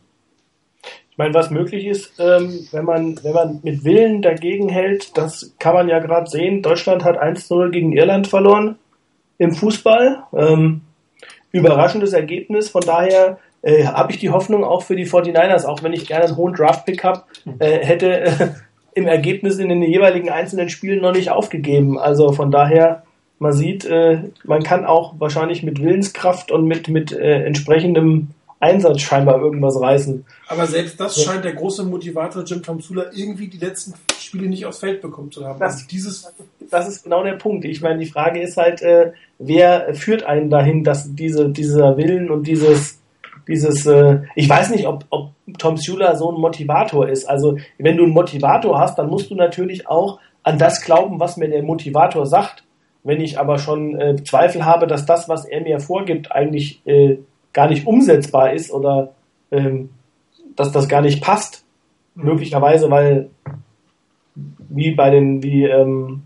ich 1.10 1.18
meine, 1.18 1.34
was 1.34 1.50
möglich 1.50 1.86
ist, 1.86 2.18
ähm, 2.18 2.66
wenn 2.72 2.84
man, 2.84 3.22
wenn 3.22 3.32
man 3.32 3.60
mit 3.62 3.84
Willen 3.84 4.22
dagegen 4.22 4.68
hält, 4.68 5.16
das 5.16 5.54
kann 5.59 5.74
man 5.74 5.88
ja 5.88 5.98
gerade 5.98 6.28
sehen. 6.28 6.62
Deutschland 6.62 7.04
hat 7.04 7.20
1-0 7.20 7.70
gegen 7.70 7.92
Irland 7.92 8.26
verloren 8.26 8.76
im 9.38 9.52
Fußball. 9.52 10.24
Ähm, 10.34 10.82
überraschendes 11.52 12.12
Ergebnis. 12.12 12.70
Von 12.70 12.82
daher 12.82 13.38
äh, 13.62 13.86
habe 13.86 14.12
ich 14.12 14.18
die 14.18 14.30
Hoffnung 14.30 14.64
auch 14.64 14.82
für 14.82 14.96
die 14.96 15.06
49ers, 15.06 15.66
auch 15.66 15.82
wenn 15.82 15.92
ich 15.92 16.06
gerne 16.06 16.24
einen 16.24 16.36
hohen 16.36 16.54
Draft-Pick 16.54 17.04
habe, 17.04 17.24
äh, 17.59 17.78
hätte 17.84 18.20
äh, 18.20 18.48
im 18.94 19.06
Ergebnis 19.06 19.59
in 19.59 19.68
den 19.68 19.82
jeweiligen 19.82 20.30
einzelnen 20.30 20.68
Spielen 20.68 21.00
noch 21.00 21.12
nicht 21.12 21.30
aufgegeben. 21.30 21.98
Also 21.98 22.32
von 22.32 22.50
daher 22.50 23.04
man 23.43 23.52
sieht, 23.52 23.85
äh, 23.85 24.19
man 24.44 24.62
kann 24.62 24.85
auch 24.86 25.14
wahrscheinlich 25.19 25.62
mit 25.62 25.82
Willenskraft 25.82 26.51
und 26.51 26.66
mit, 26.66 26.89
mit 26.89 27.12
äh, 27.12 27.44
entsprechendem 27.44 28.28
Einsatz 28.60 29.01
scheinbar 29.01 29.40
irgendwas 29.40 29.81
reißen. 29.81 30.24
Aber 30.47 30.66
selbst 30.66 30.98
das 31.01 31.16
Ja. 31.16 31.24
scheint 31.32 31.44
der 31.44 31.55
große 31.55 31.82
Motivator 31.85 32.44
Jim 32.44 32.62
Tomsula 32.62 33.06
irgendwie 33.12 33.48
die 33.48 33.59
letzten 33.59 33.94
Spiele 34.19 34.48
nicht 34.48 34.64
aufs 34.66 34.78
Feld 34.78 35.02
bekommen 35.02 35.32
zu 35.32 35.44
haben. 35.44 35.59
Das- 35.59 35.73
Also 35.74 35.86
dieses 35.90 36.32
Das 36.70 36.89
ist 36.89 37.02
genau 37.05 37.23
der 37.23 37.32
Punkt. 37.35 37.64
Ich 37.66 37.82
meine, 37.82 37.98
die 37.98 38.06
Frage 38.06 38.40
ist 38.40 38.56
halt, 38.56 38.81
äh, 38.81 39.12
wer 39.39 39.94
führt 39.94 40.23
einen 40.23 40.48
dahin, 40.48 40.85
dass 40.85 41.14
diese, 41.14 41.51
dieser 41.51 41.98
Willen 41.98 42.31
und 42.31 42.47
dieses, 42.47 42.98
dieses, 43.48 43.85
äh, 43.85 44.20
ich 44.36 44.48
weiß 44.48 44.70
nicht, 44.70 44.86
ob, 44.86 45.05
ob 45.10 45.32
Tom 45.59 45.77
Sula 45.77 46.14
so 46.16 46.31
ein 46.32 46.40
Motivator 46.40 47.09
ist. 47.09 47.27
Also, 47.28 47.59
wenn 47.78 47.97
du 47.98 48.05
einen 48.05 48.12
Motivator 48.14 48.78
hast, 48.78 48.97
dann 48.98 49.10
musst 49.10 49.31
du 49.31 49.35
natürlich 49.35 49.86
auch 49.89 50.19
an 50.44 50.56
das 50.59 50.81
glauben, 50.81 51.20
was 51.20 51.36
mir 51.36 51.48
der 51.48 51.62
Motivator 51.62 52.24
sagt. 52.27 52.62
Wenn 53.04 53.20
ich 53.20 53.38
aber 53.38 53.58
schon 53.58 54.00
äh, 54.00 54.16
Zweifel 54.22 54.64
habe, 54.64 54.86
dass 54.86 55.06
das, 55.06 55.28
was 55.28 55.44
er 55.44 55.60
mir 55.62 55.80
vorgibt, 55.80 56.30
eigentlich 56.32 56.80
äh, 56.86 57.18
gar 57.52 57.68
nicht 57.68 57.86
umsetzbar 57.86 58.52
ist 58.52 58.72
oder 58.72 59.12
ähm, 59.50 59.90
dass 60.56 60.72
das 60.72 60.88
gar 60.88 61.00
nicht 61.00 61.22
passt, 61.22 61.64
möglicherweise, 62.14 62.90
weil 62.90 63.30
wie 64.34 64.92
bei 64.92 65.10
den, 65.10 65.42
wie 65.42 65.64
ähm, 65.64 66.22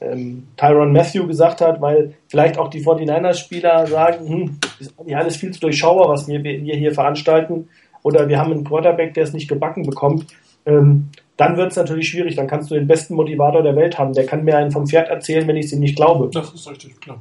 ähm, 0.00 0.48
Tyron 0.56 0.92
Matthew 0.92 1.26
gesagt 1.26 1.60
hat, 1.60 1.80
weil 1.80 2.14
vielleicht 2.28 2.58
auch 2.58 2.68
die 2.68 2.84
49ers-Spieler 2.84 3.86
sagen, 3.86 4.28
hm, 4.28 4.58
ist 4.80 4.98
eigentlich 4.98 5.16
alles 5.16 5.36
viel 5.36 5.52
zu 5.52 5.60
durchschaubar, 5.60 6.08
was 6.08 6.26
wir, 6.26 6.42
wir 6.42 6.76
hier 6.76 6.92
veranstalten, 6.92 7.68
oder 8.02 8.28
wir 8.28 8.38
haben 8.38 8.52
einen 8.52 8.64
Quarterback, 8.64 9.14
der 9.14 9.24
es 9.24 9.32
nicht 9.32 9.48
gebacken 9.48 9.84
bekommt, 9.84 10.26
ähm, 10.66 11.08
dann 11.36 11.56
wird 11.56 11.72
es 11.72 11.76
natürlich 11.76 12.08
schwierig. 12.08 12.36
Dann 12.36 12.46
kannst 12.46 12.70
du 12.70 12.74
den 12.74 12.86
besten 12.86 13.14
Motivator 13.14 13.62
der 13.62 13.76
Welt 13.76 13.98
haben. 13.98 14.12
Der 14.12 14.26
kann 14.26 14.44
mir 14.44 14.56
einen 14.56 14.70
vom 14.70 14.86
Pferd 14.86 15.08
erzählen, 15.08 15.46
wenn 15.48 15.56
ich 15.56 15.66
es 15.66 15.72
ihm 15.72 15.80
nicht 15.80 15.96
glaube. 15.96 16.30
Das 16.32 16.52
ist 16.52 16.68
richtig, 16.68 17.00
klar. 17.00 17.20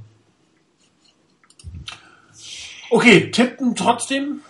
Okay, 2.89 3.31
tippen 3.31 3.75
trotzdem. 3.75 4.41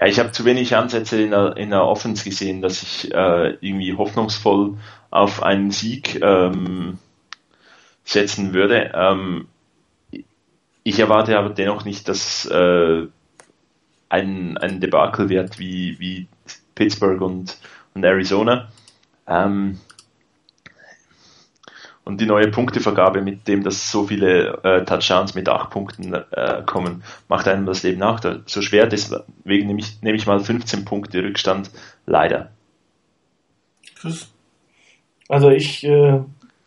Ja, 0.00 0.06
ich 0.06 0.18
habe 0.18 0.32
zu 0.32 0.44
wenig 0.44 0.74
Ansätze 0.74 1.20
in 1.20 1.30
der, 1.30 1.56
in 1.56 1.70
der 1.70 1.84
Offense 1.84 2.24
gesehen, 2.24 2.62
dass 2.62 2.82
ich 2.82 3.14
äh, 3.14 3.50
irgendwie 3.60 3.96
hoffnungsvoll 3.96 4.76
auf 5.10 5.42
einen 5.42 5.70
Sieg 5.70 6.20
ähm, 6.20 6.98
setzen 8.04 8.54
würde. 8.54 8.92
Ähm, 8.94 9.48
ich 10.82 10.98
erwarte 10.98 11.38
aber 11.38 11.50
dennoch 11.50 11.84
nicht, 11.84 12.08
dass 12.08 12.46
äh, 12.46 13.06
ein, 14.08 14.56
ein 14.58 14.80
Debakel 14.80 15.28
wird 15.28 15.58
wie, 15.58 15.98
wie 15.98 16.26
Pittsburgh 16.78 17.20
und, 17.20 17.58
und 17.94 18.04
Arizona. 18.04 18.68
Ähm, 19.26 19.78
und 22.04 22.22
die 22.22 22.26
neue 22.26 22.48
Punktevergabe 22.48 23.20
mit 23.20 23.46
dem, 23.48 23.62
dass 23.62 23.90
so 23.90 24.06
viele 24.06 24.62
äh, 24.62 24.82
Touchdowns 24.86 25.34
mit 25.34 25.46
acht 25.46 25.68
Punkten 25.68 26.14
äh, 26.14 26.62
kommen, 26.64 27.02
macht 27.28 27.46
einem 27.46 27.66
das 27.66 27.82
Leben 27.82 28.02
auch 28.02 28.18
so 28.46 28.62
schwer. 28.62 28.86
Deswegen 28.86 29.66
nehme 29.66 29.80
ich, 29.80 30.00
nehme 30.00 30.16
ich 30.16 30.26
mal 30.26 30.40
15 30.40 30.86
Punkte 30.86 31.22
Rückstand. 31.22 31.70
Leider. 32.06 32.50
Chris. 34.00 34.30
Also 35.28 35.50
ich 35.50 35.84
äh, 35.84 36.20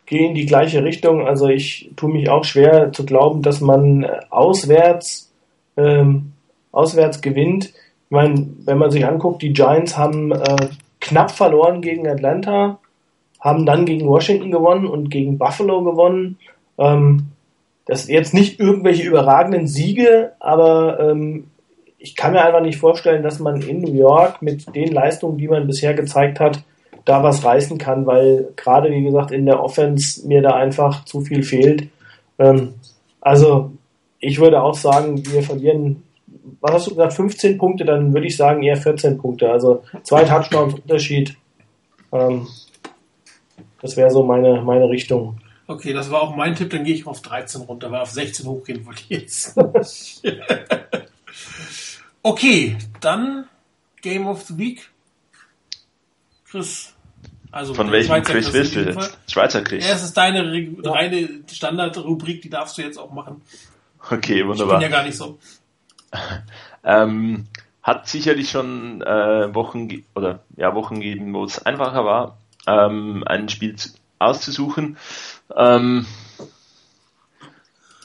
gehe 0.06 0.28
in 0.28 0.34
die 0.36 0.46
gleiche 0.46 0.84
Richtung. 0.84 1.26
Also 1.26 1.48
ich 1.48 1.90
tue 1.96 2.12
mich 2.12 2.28
auch 2.28 2.44
schwer 2.44 2.92
zu 2.92 3.04
glauben, 3.04 3.42
dass 3.42 3.60
man 3.60 4.04
äh, 4.04 4.20
auswärts, 4.30 5.32
ähm, 5.76 6.34
auswärts 6.70 7.20
gewinnt. 7.20 7.72
Ich 8.12 8.14
meine, 8.14 8.46
wenn 8.66 8.76
man 8.76 8.90
sich 8.90 9.06
anguckt, 9.06 9.40
die 9.40 9.54
Giants 9.54 9.96
haben 9.96 10.32
äh, 10.32 10.68
knapp 11.00 11.30
verloren 11.30 11.80
gegen 11.80 12.06
Atlanta, 12.06 12.78
haben 13.40 13.64
dann 13.64 13.86
gegen 13.86 14.06
Washington 14.06 14.50
gewonnen 14.50 14.86
und 14.86 15.08
gegen 15.08 15.38
Buffalo 15.38 15.82
gewonnen. 15.82 16.36
Ähm, 16.76 17.28
das 17.86 18.04
sind 18.04 18.14
jetzt 18.14 18.34
nicht 18.34 18.60
irgendwelche 18.60 19.04
überragenden 19.04 19.66
Siege, 19.66 20.32
aber 20.40 21.00
ähm, 21.00 21.46
ich 21.96 22.14
kann 22.14 22.32
mir 22.32 22.44
einfach 22.44 22.60
nicht 22.60 22.76
vorstellen, 22.76 23.22
dass 23.22 23.38
man 23.38 23.62
in 23.62 23.80
New 23.80 23.94
York 23.94 24.42
mit 24.42 24.76
den 24.76 24.92
Leistungen, 24.92 25.38
die 25.38 25.48
man 25.48 25.66
bisher 25.66 25.94
gezeigt 25.94 26.38
hat, 26.38 26.62
da 27.06 27.22
was 27.22 27.42
reißen 27.42 27.78
kann, 27.78 28.04
weil 28.04 28.48
gerade, 28.56 28.90
wie 28.90 29.04
gesagt, 29.04 29.30
in 29.30 29.46
der 29.46 29.64
Offense 29.64 30.28
mir 30.28 30.42
da 30.42 30.50
einfach 30.50 31.06
zu 31.06 31.22
viel 31.22 31.42
fehlt. 31.42 31.88
Ähm, 32.38 32.74
also, 33.22 33.72
ich 34.20 34.38
würde 34.38 34.62
auch 34.62 34.74
sagen, 34.74 35.22
wir 35.32 35.42
verlieren, 35.42 36.02
was 36.60 36.72
hast 36.72 36.86
du 36.86 36.90
gesagt, 36.90 37.12
15 37.14 37.58
Punkte, 37.58 37.84
dann 37.84 38.12
würde 38.12 38.26
ich 38.26 38.36
sagen 38.36 38.62
eher 38.62 38.76
14 38.76 39.18
Punkte. 39.18 39.50
Also 39.50 39.84
zwei 40.02 40.24
Touchdowns 40.24 40.74
Unterschied. 40.74 41.36
Ähm, 42.12 42.46
das 43.80 43.96
wäre 43.96 44.10
so 44.10 44.22
meine, 44.24 44.62
meine 44.62 44.88
Richtung. 44.88 45.38
Okay, 45.66 45.92
das 45.92 46.10
war 46.10 46.22
auch 46.22 46.36
mein 46.36 46.54
Tipp, 46.54 46.70
dann 46.70 46.84
gehe 46.84 46.94
ich 46.94 47.06
auf 47.06 47.22
13 47.22 47.62
runter, 47.62 47.90
weil 47.90 48.00
auf 48.00 48.10
16 48.10 48.46
hochgehen 48.46 48.84
wollte 48.84 49.02
ich 49.08 49.20
jetzt. 49.20 49.54
okay, 52.22 52.76
dann 53.00 53.46
Game 54.02 54.26
of 54.26 54.42
the 54.42 54.58
Week. 54.58 54.90
Chris. 56.44 56.92
Also 57.50 57.74
Von 57.74 57.90
welchem 57.92 58.08
Schweizer 58.08 58.32
Chris 58.32 58.46
auf 58.48 58.54
willst 58.54 58.74
du 58.76 58.80
jetzt? 58.80 59.18
Schweizer 59.30 59.62
Chris. 59.62 59.86
Ja, 59.86 59.94
es 59.94 60.02
ist 60.02 60.16
deine 60.16 60.50
Re 60.50 60.68
reine 60.84 61.28
Standardrubrik, 61.50 62.42
die 62.42 62.50
darfst 62.50 62.78
du 62.78 62.82
jetzt 62.82 62.98
auch 62.98 63.12
machen. 63.12 63.42
Okay, 64.10 64.34
Ich 64.34 64.38
bin 64.40 64.48
wunderbar. 64.48 64.80
ja 64.82 64.88
gar 64.88 65.04
nicht 65.04 65.16
so. 65.16 65.38
Ähm, 66.84 67.46
hat 67.82 68.08
sicherlich 68.08 68.50
schon 68.50 69.02
äh, 69.02 69.54
Wochen 69.54 69.88
oder 70.16 70.40
ja 70.56 70.74
Wochen 70.74 70.96
gegeben, 70.96 71.32
wo 71.32 71.44
es 71.44 71.64
einfacher 71.64 72.04
war, 72.04 72.38
ähm, 72.66 73.22
ein 73.26 73.48
Spiel 73.48 73.76
zu, 73.76 73.90
auszusuchen, 74.18 74.96
ähm, 75.56 76.06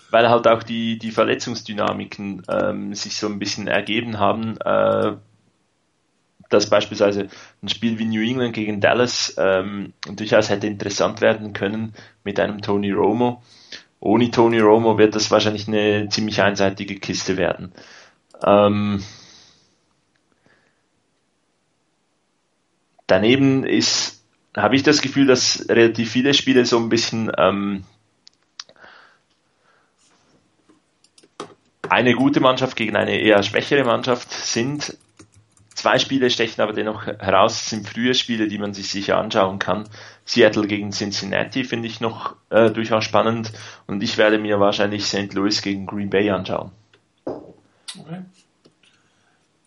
weil 0.10 0.30
halt 0.30 0.48
auch 0.48 0.64
die 0.64 0.98
die 0.98 1.12
Verletzungsdynamiken 1.12 2.44
ähm, 2.50 2.94
sich 2.94 3.18
so 3.18 3.28
ein 3.28 3.40
bisschen 3.40 3.68
ergeben 3.68 4.20
haben, 4.20 4.58
äh, 4.62 5.14
dass 6.50 6.70
beispielsweise 6.70 7.28
ein 7.62 7.70
Spiel 7.70 8.00
wie 8.00 8.06
New 8.06 8.22
England 8.22 8.54
gegen 8.54 8.80
Dallas 8.80 9.36
ähm, 9.38 9.94
durchaus 10.08 10.50
hätte 10.50 10.68
interessant 10.68 11.22
werden 11.22 11.54
können 11.54 11.94
mit 12.24 12.40
einem 12.40 12.62
Tony 12.62 12.92
Romo. 12.92 13.44
Ohne 14.00 14.32
Tony 14.32 14.60
Romo 14.60 14.98
wird 14.98 15.16
das 15.16 15.32
wahrscheinlich 15.32 15.68
eine 15.68 16.10
ziemlich 16.10 16.42
einseitige 16.42 17.00
Kiste 17.00 17.38
werden. 17.38 17.72
Ähm, 18.46 19.04
daneben 23.08 23.66
ist, 23.66 24.24
habe 24.56 24.76
ich 24.76 24.84
das 24.84 25.02
Gefühl, 25.02 25.26
dass 25.26 25.68
relativ 25.70 26.12
viele 26.12 26.34
Spiele 26.34 26.66
so 26.66 26.78
ein 26.78 26.90
bisschen 26.90 27.32
ähm, 27.38 27.84
eine 31.90 32.14
gute 32.14 32.40
Mannschaft 32.40 32.76
gegen 32.76 32.96
eine 32.96 33.20
eher 33.20 33.42
schwächere 33.44 33.84
Mannschaft 33.84 34.32
sind. 34.32 34.98
Zwei 35.74 36.00
Spiele 36.00 36.30
stechen 36.30 36.62
aber 36.62 36.74
dennoch 36.74 37.06
heraus, 37.06 37.62
Es 37.62 37.70
sind 37.70 37.88
frühe 37.88 38.14
Spiele, 38.14 38.48
die 38.48 38.58
man 38.58 38.74
sich 38.74 38.90
sicher 38.90 39.18
anschauen 39.18 39.60
kann. 39.60 39.88
Seattle 40.28 40.68
gegen 40.68 40.92
Cincinnati 40.92 41.64
finde 41.64 41.88
ich 41.88 42.02
noch 42.02 42.36
äh, 42.50 42.70
durchaus 42.70 43.06
spannend 43.06 43.54
und 43.88 44.04
ich 44.04 44.18
werde 44.18 44.38
mir 44.38 44.60
wahrscheinlich 44.60 45.06
St. 45.06 45.34
Louis 45.34 45.62
gegen 45.62 45.86
Green 45.86 46.10
Bay 46.10 46.30
anschauen. 46.30 46.72
Okay. 47.26 48.22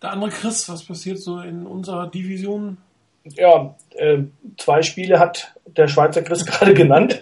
Der 0.02 0.12
andere 0.12 0.30
Chris, 0.30 0.68
was 0.68 0.84
passiert 0.84 1.18
so 1.18 1.40
in 1.40 1.66
unserer 1.66 2.08
Division? 2.08 2.76
Ja, 3.24 3.74
äh, 3.96 4.18
zwei 4.58 4.82
Spiele 4.82 5.18
hat 5.18 5.54
der 5.66 5.88
Schweizer 5.88 6.22
Chris 6.22 6.44
gerade 6.46 6.74
genannt. 6.74 7.20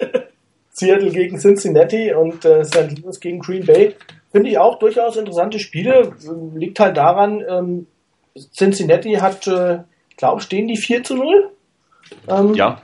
Seattle 0.70 1.10
gegen 1.10 1.38
Cincinnati 1.38 2.12
und 2.12 2.44
äh, 2.44 2.64
St. 2.64 3.00
Louis 3.00 3.20
gegen 3.20 3.38
Green 3.38 3.64
Bay. 3.64 3.94
Finde 4.32 4.50
ich 4.50 4.58
auch 4.58 4.80
durchaus 4.80 5.16
interessante 5.16 5.60
Spiele. 5.60 6.12
Liegt 6.54 6.78
halt 6.80 6.96
daran, 6.96 7.42
ähm, 7.48 7.86
Cincinnati 8.52 9.14
hat, 9.14 9.46
äh, 9.46 9.78
ich 10.10 10.16
glaube, 10.16 10.40
stehen 10.40 10.66
die 10.66 10.76
4 10.76 11.04
zu 11.04 11.16
0. 11.16 11.50
Ähm, 12.28 12.54
Ja, 12.54 12.80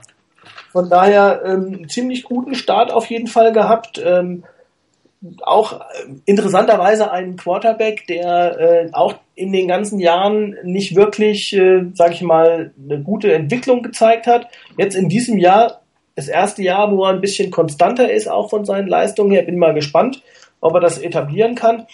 Von 0.75 0.89
daher 0.89 1.41
ähm, 1.45 1.67
einen 1.67 1.87
ziemlich 1.87 2.23
guten 2.23 2.53
Start 2.53 2.91
auf 2.91 3.05
jeden 3.09 3.27
Fall 3.27 3.53
gehabt. 3.53 3.97
Ähm, 4.03 4.43
auch 5.41 5.79
äh, 5.79 5.83
interessanterweise 6.25 7.09
einen 7.11 7.37
Quarterback, 7.37 8.05
der 8.07 8.59
äh, 8.59 8.89
auch 8.91 9.15
in 9.35 9.53
den 9.53 9.69
ganzen 9.69 9.99
Jahren 9.99 10.57
nicht 10.63 10.97
wirklich, 10.97 11.55
äh, 11.55 11.85
sag 11.93 12.11
ich 12.11 12.21
mal, 12.21 12.73
eine 12.83 13.01
gute 13.01 13.33
Entwicklung 13.33 13.83
gezeigt 13.83 14.27
hat. 14.27 14.49
Jetzt 14.77 14.95
in 14.95 15.07
diesem 15.07 15.37
Jahr, 15.37 15.79
das 16.15 16.27
erste 16.27 16.61
Jahr, 16.61 16.91
wo 16.91 17.05
er 17.05 17.11
ein 17.11 17.21
bisschen 17.21 17.51
konstanter 17.51 18.11
ist, 18.11 18.27
auch 18.27 18.49
von 18.49 18.65
seinen 18.65 18.89
Leistungen 18.89 19.31
her, 19.31 19.43
bin 19.43 19.57
mal 19.57 19.73
gespannt, 19.73 20.23
ob 20.59 20.73
er 20.73 20.81
das 20.81 20.97
etablieren 20.97 21.55
kann. 21.55 21.87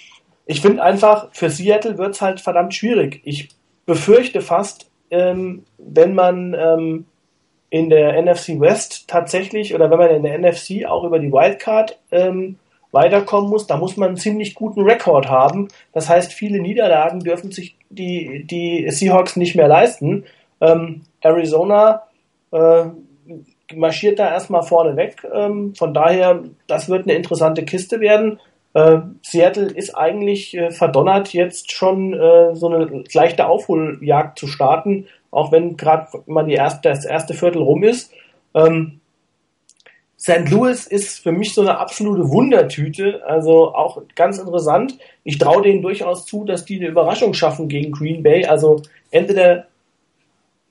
Ich 0.47 0.59
finde 0.59 0.81
einfach, 0.81 1.27
für 1.33 1.51
Seattle 1.51 1.99
wird 1.99 2.15
es 2.15 2.21
halt 2.21 2.41
verdammt 2.41 2.73
schwierig. 2.73 3.21
Ich 3.25 3.49
befürchte 3.85 4.41
fast, 4.41 4.89
ähm, 5.11 5.65
wenn 5.77 6.15
man 6.15 6.55
ähm, 6.57 7.05
in 7.71 7.89
der 7.89 8.21
NFC 8.21 8.59
West 8.59 9.07
tatsächlich 9.07 9.73
oder 9.73 9.89
wenn 9.89 9.97
man 9.97 10.09
in 10.09 10.23
der 10.23 10.37
NFC 10.37 10.85
auch 10.85 11.05
über 11.05 11.17
die 11.17 11.31
Wildcard 11.31 11.97
ähm, 12.11 12.57
weiterkommen 12.91 13.49
muss, 13.49 13.65
da 13.65 13.77
muss 13.77 13.95
man 13.95 14.09
einen 14.09 14.17
ziemlich 14.17 14.53
guten 14.53 14.81
Rekord 14.81 15.29
haben. 15.29 15.69
Das 15.93 16.09
heißt, 16.09 16.33
viele 16.33 16.59
Niederlagen 16.59 17.21
dürfen 17.21 17.51
sich 17.51 17.77
die, 17.89 18.45
die 18.45 18.85
Seahawks 18.91 19.37
nicht 19.37 19.55
mehr 19.55 19.69
leisten. 19.69 20.25
Ähm, 20.59 21.03
Arizona 21.21 22.03
äh, 22.51 22.83
marschiert 23.73 24.19
da 24.19 24.29
erstmal 24.29 24.63
vorne 24.63 24.97
weg. 24.97 25.25
Ähm, 25.33 25.73
von 25.73 25.93
daher, 25.93 26.43
das 26.67 26.89
wird 26.89 27.03
eine 27.03 27.13
interessante 27.13 27.63
Kiste 27.63 28.01
werden. 28.01 28.41
Äh, 28.73 28.97
Seattle 29.21 29.67
ist 29.67 29.95
eigentlich 29.95 30.57
äh, 30.57 30.71
verdonnert, 30.71 31.31
jetzt 31.31 31.71
schon 31.71 32.13
äh, 32.13 32.53
so 32.53 32.67
eine 32.67 33.05
leichte 33.13 33.47
Aufholjagd 33.47 34.37
zu 34.37 34.47
starten, 34.47 35.07
auch 35.31 35.51
wenn 35.51 35.77
gerade 35.77 36.07
mal 36.27 36.43
die 36.43 36.53
erste, 36.53 36.89
das 36.89 37.05
erste 37.05 37.33
Viertel 37.33 37.61
rum 37.61 37.83
ist. 37.83 38.11
Ähm, 38.53 38.99
St. 40.19 40.51
Louis 40.51 40.85
ist 40.85 41.23
für 41.23 41.31
mich 41.31 41.55
so 41.55 41.61
eine 41.61 41.79
absolute 41.79 42.29
Wundertüte, 42.29 43.23
also 43.25 43.73
auch 43.73 44.03
ganz 44.13 44.37
interessant. 44.37 44.99
Ich 45.23 45.39
traue 45.39 45.63
denen 45.63 45.81
durchaus 45.81 46.27
zu, 46.27 46.43
dass 46.43 46.63
die 46.63 46.77
eine 46.77 46.89
Überraschung 46.89 47.33
schaffen 47.33 47.69
gegen 47.69 47.91
Green 47.91 48.21
Bay. 48.21 48.45
Also 48.45 48.83
entweder 49.09 49.65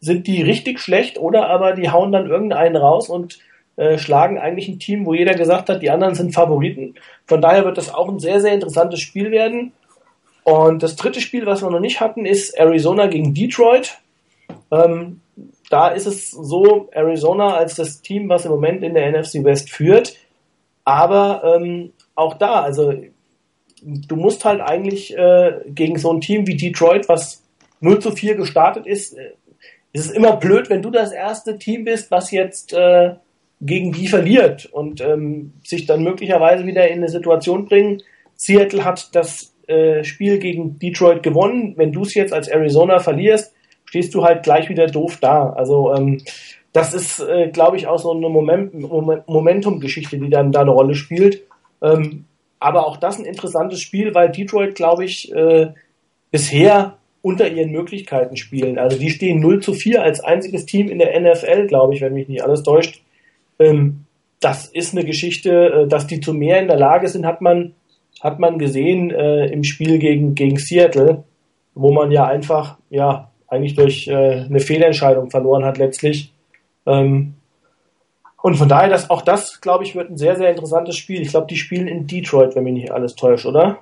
sind 0.00 0.28
die 0.28 0.42
richtig 0.42 0.78
schlecht 0.78 1.18
oder 1.18 1.48
aber 1.48 1.72
die 1.72 1.90
hauen 1.90 2.12
dann 2.12 2.30
irgendeinen 2.30 2.76
raus 2.76 3.08
und 3.08 3.40
äh, 3.76 3.98
schlagen 3.98 4.38
eigentlich 4.38 4.68
ein 4.68 4.78
Team, 4.78 5.04
wo 5.04 5.14
jeder 5.14 5.34
gesagt 5.34 5.68
hat, 5.68 5.82
die 5.82 5.90
anderen 5.90 6.14
sind 6.14 6.32
Favoriten. 6.32 6.94
Von 7.26 7.40
daher 7.40 7.64
wird 7.64 7.76
das 7.76 7.92
auch 7.92 8.08
ein 8.08 8.20
sehr, 8.20 8.40
sehr 8.40 8.52
interessantes 8.52 9.00
Spiel 9.00 9.32
werden. 9.32 9.72
Und 10.44 10.82
das 10.82 10.96
dritte 10.96 11.20
Spiel, 11.20 11.46
was 11.46 11.62
wir 11.62 11.70
noch 11.70 11.80
nicht 11.80 12.00
hatten, 12.00 12.24
ist 12.24 12.50
Arizona 12.50 13.08
gegen 13.08 13.34
Detroit. 13.34 13.98
Ähm, 14.70 15.20
da 15.70 15.88
ist 15.88 16.06
es 16.06 16.30
so, 16.30 16.88
Arizona 16.92 17.54
als 17.54 17.76
das 17.76 18.02
Team, 18.02 18.28
was 18.28 18.44
im 18.44 18.50
Moment 18.50 18.82
in 18.82 18.94
der 18.94 19.10
NFC 19.10 19.44
West 19.44 19.70
führt. 19.70 20.16
Aber 20.84 21.42
ähm, 21.44 21.92
auch 22.14 22.34
da, 22.34 22.62
also 22.62 22.92
du 23.82 24.16
musst 24.16 24.44
halt 24.44 24.60
eigentlich 24.60 25.16
äh, 25.16 25.60
gegen 25.66 25.98
so 25.98 26.12
ein 26.12 26.20
Team 26.20 26.46
wie 26.46 26.56
Detroit, 26.56 27.08
was 27.08 27.42
0 27.80 28.00
zu 28.00 28.12
4 28.12 28.34
gestartet 28.34 28.86
ist, 28.86 29.16
äh, 29.16 29.32
ist 29.92 30.06
es 30.06 30.10
immer 30.12 30.36
blöd, 30.36 30.70
wenn 30.70 30.82
du 30.82 30.90
das 30.90 31.12
erste 31.12 31.58
Team 31.58 31.84
bist, 31.84 32.10
was 32.10 32.30
jetzt 32.30 32.72
äh, 32.72 33.14
gegen 33.60 33.92
die 33.92 34.08
verliert 34.08 34.66
und 34.66 35.00
ähm, 35.00 35.52
sich 35.64 35.86
dann 35.86 36.02
möglicherweise 36.02 36.66
wieder 36.66 36.88
in 36.88 36.98
eine 36.98 37.08
Situation 37.08 37.66
bringen. 37.66 38.02
Seattle 38.36 38.84
hat 38.84 39.14
das 39.14 39.54
äh, 39.66 40.02
Spiel 40.04 40.38
gegen 40.38 40.78
Detroit 40.78 41.22
gewonnen. 41.22 41.74
Wenn 41.76 41.92
du 41.92 42.02
es 42.02 42.14
jetzt 42.14 42.32
als 42.32 42.48
Arizona 42.48 43.00
verlierst, 43.00 43.54
stehst 43.90 44.14
du 44.14 44.22
halt 44.22 44.44
gleich 44.44 44.68
wieder 44.68 44.86
doof 44.86 45.18
da. 45.20 45.50
Also 45.50 45.92
ähm, 45.92 46.22
das 46.72 46.94
ist, 46.94 47.18
äh, 47.18 47.48
glaube 47.48 47.76
ich, 47.76 47.88
auch 47.88 47.98
so 47.98 48.12
eine 48.12 48.28
Moment, 48.28 48.72
Momentum-Geschichte, 48.72 50.16
die 50.16 50.30
dann 50.30 50.52
da 50.52 50.60
eine 50.60 50.70
Rolle 50.70 50.94
spielt. 50.94 51.42
Ähm, 51.82 52.24
aber 52.60 52.86
auch 52.86 52.98
das 52.98 53.18
ein 53.18 53.24
interessantes 53.24 53.80
Spiel, 53.80 54.14
weil 54.14 54.30
Detroit, 54.30 54.76
glaube 54.76 55.04
ich, 55.04 55.34
äh, 55.34 55.72
bisher 56.30 56.98
unter 57.20 57.48
ihren 57.48 57.72
Möglichkeiten 57.72 58.36
spielen. 58.36 58.78
Also 58.78 58.96
die 58.96 59.10
stehen 59.10 59.40
0 59.40 59.60
zu 59.60 59.74
4 59.74 60.04
als 60.04 60.20
einziges 60.20 60.66
Team 60.66 60.88
in 60.88 61.00
der 61.00 61.18
NFL, 61.20 61.66
glaube 61.66 61.94
ich, 61.94 62.00
wenn 62.00 62.14
mich 62.14 62.28
nicht 62.28 62.44
alles 62.44 62.62
täuscht. 62.62 63.02
Ähm, 63.58 64.04
das 64.38 64.66
ist 64.66 64.94
eine 64.94 65.04
Geschichte, 65.04 65.50
äh, 65.50 65.88
dass 65.88 66.06
die 66.06 66.20
zu 66.20 66.32
mehr 66.32 66.60
in 66.60 66.68
der 66.68 66.78
Lage 66.78 67.08
sind, 67.08 67.26
hat 67.26 67.40
man, 67.40 67.74
hat 68.20 68.38
man 68.38 68.56
gesehen 68.56 69.10
äh, 69.10 69.46
im 69.46 69.64
Spiel 69.64 69.98
gegen, 69.98 70.36
gegen 70.36 70.58
Seattle, 70.58 71.24
wo 71.74 71.92
man 71.92 72.12
ja 72.12 72.26
einfach, 72.26 72.78
ja, 72.88 73.29
eigentlich 73.50 73.74
durch 73.74 74.08
äh, 74.08 74.44
eine 74.48 74.60
Fehlentscheidung 74.60 75.30
verloren 75.30 75.64
hat 75.64 75.76
letztlich. 75.76 76.32
Ähm, 76.86 77.34
und 78.42 78.54
von 78.54 78.68
daher, 78.68 78.88
dass 78.88 79.10
auch 79.10 79.22
das, 79.22 79.60
glaube 79.60 79.84
ich, 79.84 79.94
wird 79.94 80.10
ein 80.10 80.16
sehr, 80.16 80.36
sehr 80.36 80.50
interessantes 80.50 80.96
Spiel. 80.96 81.20
Ich 81.20 81.28
glaube, 81.28 81.46
die 81.48 81.56
spielen 81.56 81.88
in 81.88 82.06
Detroit, 82.06 82.54
wenn 82.54 82.64
mich 82.64 82.72
nicht 82.72 82.90
alles 82.90 83.14
täuscht, 83.14 83.44
oder? 83.44 83.80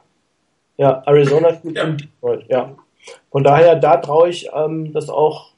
Ja, 0.76 1.02
Arizona 1.06 1.54
spielt 1.54 1.76
ja. 1.76 1.84
in 1.84 1.96
Detroit, 1.98 2.46
ja. 2.48 2.74
Von 3.30 3.44
daher, 3.44 3.76
da 3.76 3.98
traue 3.98 4.30
ich 4.30 4.48
ähm, 4.52 4.92
das 4.92 5.08
auch 5.08 5.52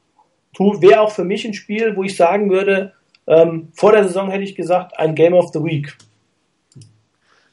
zu. 0.54 0.82
Wäre 0.82 1.00
auch 1.00 1.10
für 1.10 1.24
mich 1.24 1.44
ein 1.46 1.54
Spiel, 1.54 1.96
wo 1.96 2.02
ich 2.02 2.16
sagen 2.16 2.50
würde, 2.50 2.92
ähm, 3.26 3.68
vor 3.74 3.92
der 3.92 4.04
Saison 4.04 4.30
hätte 4.30 4.44
ich 4.44 4.54
gesagt, 4.54 4.98
ein 4.98 5.14
Game 5.14 5.34
of 5.34 5.50
the 5.52 5.62
Week. 5.62 5.96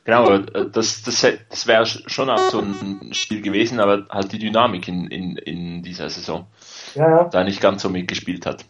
Genau, 0.08 0.32
äh, 0.32 0.70
das, 0.72 1.04
das, 1.04 1.28
das 1.50 1.68
wäre 1.68 1.86
schon 1.86 2.30
auch 2.30 2.50
so 2.50 2.60
ein 2.60 3.14
Spiel 3.14 3.42
gewesen, 3.42 3.82
aber 3.82 4.08
halt 4.10 4.32
die 4.32 4.40
Dynamik 4.40 4.88
in, 4.88 5.08
in, 5.08 5.36
in 5.36 5.84
dieser 5.84 6.10
Saison 6.10 6.48
ja, 6.96 7.10
ja. 7.10 7.24
da 7.26 7.44
nicht 7.44 7.60
ganz 7.60 7.82
so 7.82 7.90
mitgespielt 7.90 8.46
hat. 8.46 8.64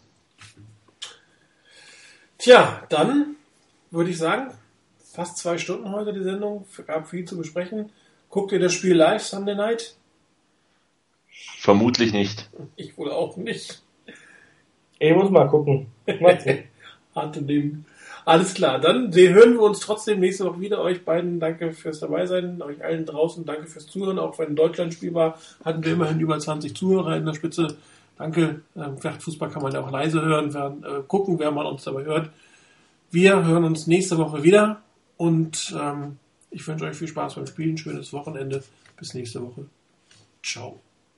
Tja, 2.39 2.81
dann 2.89 3.35
würde 3.91 4.09
ich 4.09 4.17
sagen, 4.17 4.51
fast 5.13 5.37
zwei 5.37 5.59
Stunden 5.59 5.91
heute 5.91 6.11
die 6.11 6.23
Sendung, 6.23 6.65
gab 6.87 7.07
viel 7.07 7.25
zu 7.25 7.37
besprechen. 7.37 7.91
Guckt 8.29 8.51
ihr 8.51 8.59
das 8.59 8.73
Spiel 8.73 8.95
live 8.95 9.21
Sunday 9.21 9.53
Night? 9.53 9.95
Vermutlich 11.59 12.13
nicht. 12.13 12.49
Ich 12.77 12.97
wohl 12.97 13.11
auch 13.11 13.37
nicht. 13.37 13.83
Ich 14.97 15.13
muss 15.13 15.29
mal 15.29 15.47
gucken. 15.47 15.85
Harte 17.13 17.43
nehmen. 17.43 17.85
Alles 18.27 18.55
klar, 18.55 18.77
dann 18.77 19.15
hören 19.15 19.53
wir 19.53 19.61
uns 19.61 19.79
trotzdem 19.79 20.19
nächste 20.19 20.43
Woche 20.43 20.59
wieder. 20.59 20.81
Euch 20.81 21.05
beiden 21.05 21.39
danke 21.39 21.71
fürs 21.71 22.01
Dabeisein, 22.01 22.61
euch 22.61 22.83
allen 22.83 23.05
draußen 23.05 23.45
danke 23.45 23.67
fürs 23.67 23.87
Zuhören. 23.87 24.19
Auch 24.19 24.37
wenn 24.37 24.53
Deutschland 24.53 24.93
Spiel 24.93 25.13
war, 25.13 25.39
hatten 25.63 25.81
wir 25.85 25.93
immerhin 25.93 26.19
über 26.19 26.37
20 26.37 26.75
Zuhörer 26.75 27.15
in 27.15 27.25
der 27.25 27.35
Spitze. 27.35 27.77
Danke. 28.17 28.63
Ähm, 28.75 28.97
vielleicht 28.97 29.23
Fußball 29.23 29.49
kann 29.49 29.63
man 29.63 29.71
ja 29.71 29.79
auch 29.79 29.91
leise 29.91 30.21
hören, 30.21 30.53
werden, 30.53 30.83
äh, 30.83 31.03
gucken, 31.07 31.39
wer 31.39 31.51
man 31.51 31.67
uns 31.67 31.85
dabei 31.85 32.03
hört. 32.03 32.29
Wir 33.11 33.45
hören 33.45 33.63
uns 33.63 33.87
nächste 33.87 34.17
Woche 34.17 34.43
wieder 34.43 34.81
und 35.15 35.73
ähm, 35.79 36.17
ich 36.51 36.67
wünsche 36.67 36.83
euch 36.83 36.97
viel 36.97 37.07
Spaß 37.07 37.35
beim 37.35 37.47
Spielen, 37.47 37.77
schönes 37.77 38.11
Wochenende. 38.11 38.61
Bis 38.97 39.13
nächste 39.13 39.41
Woche. 39.41 39.67
Ciao. 40.43 40.81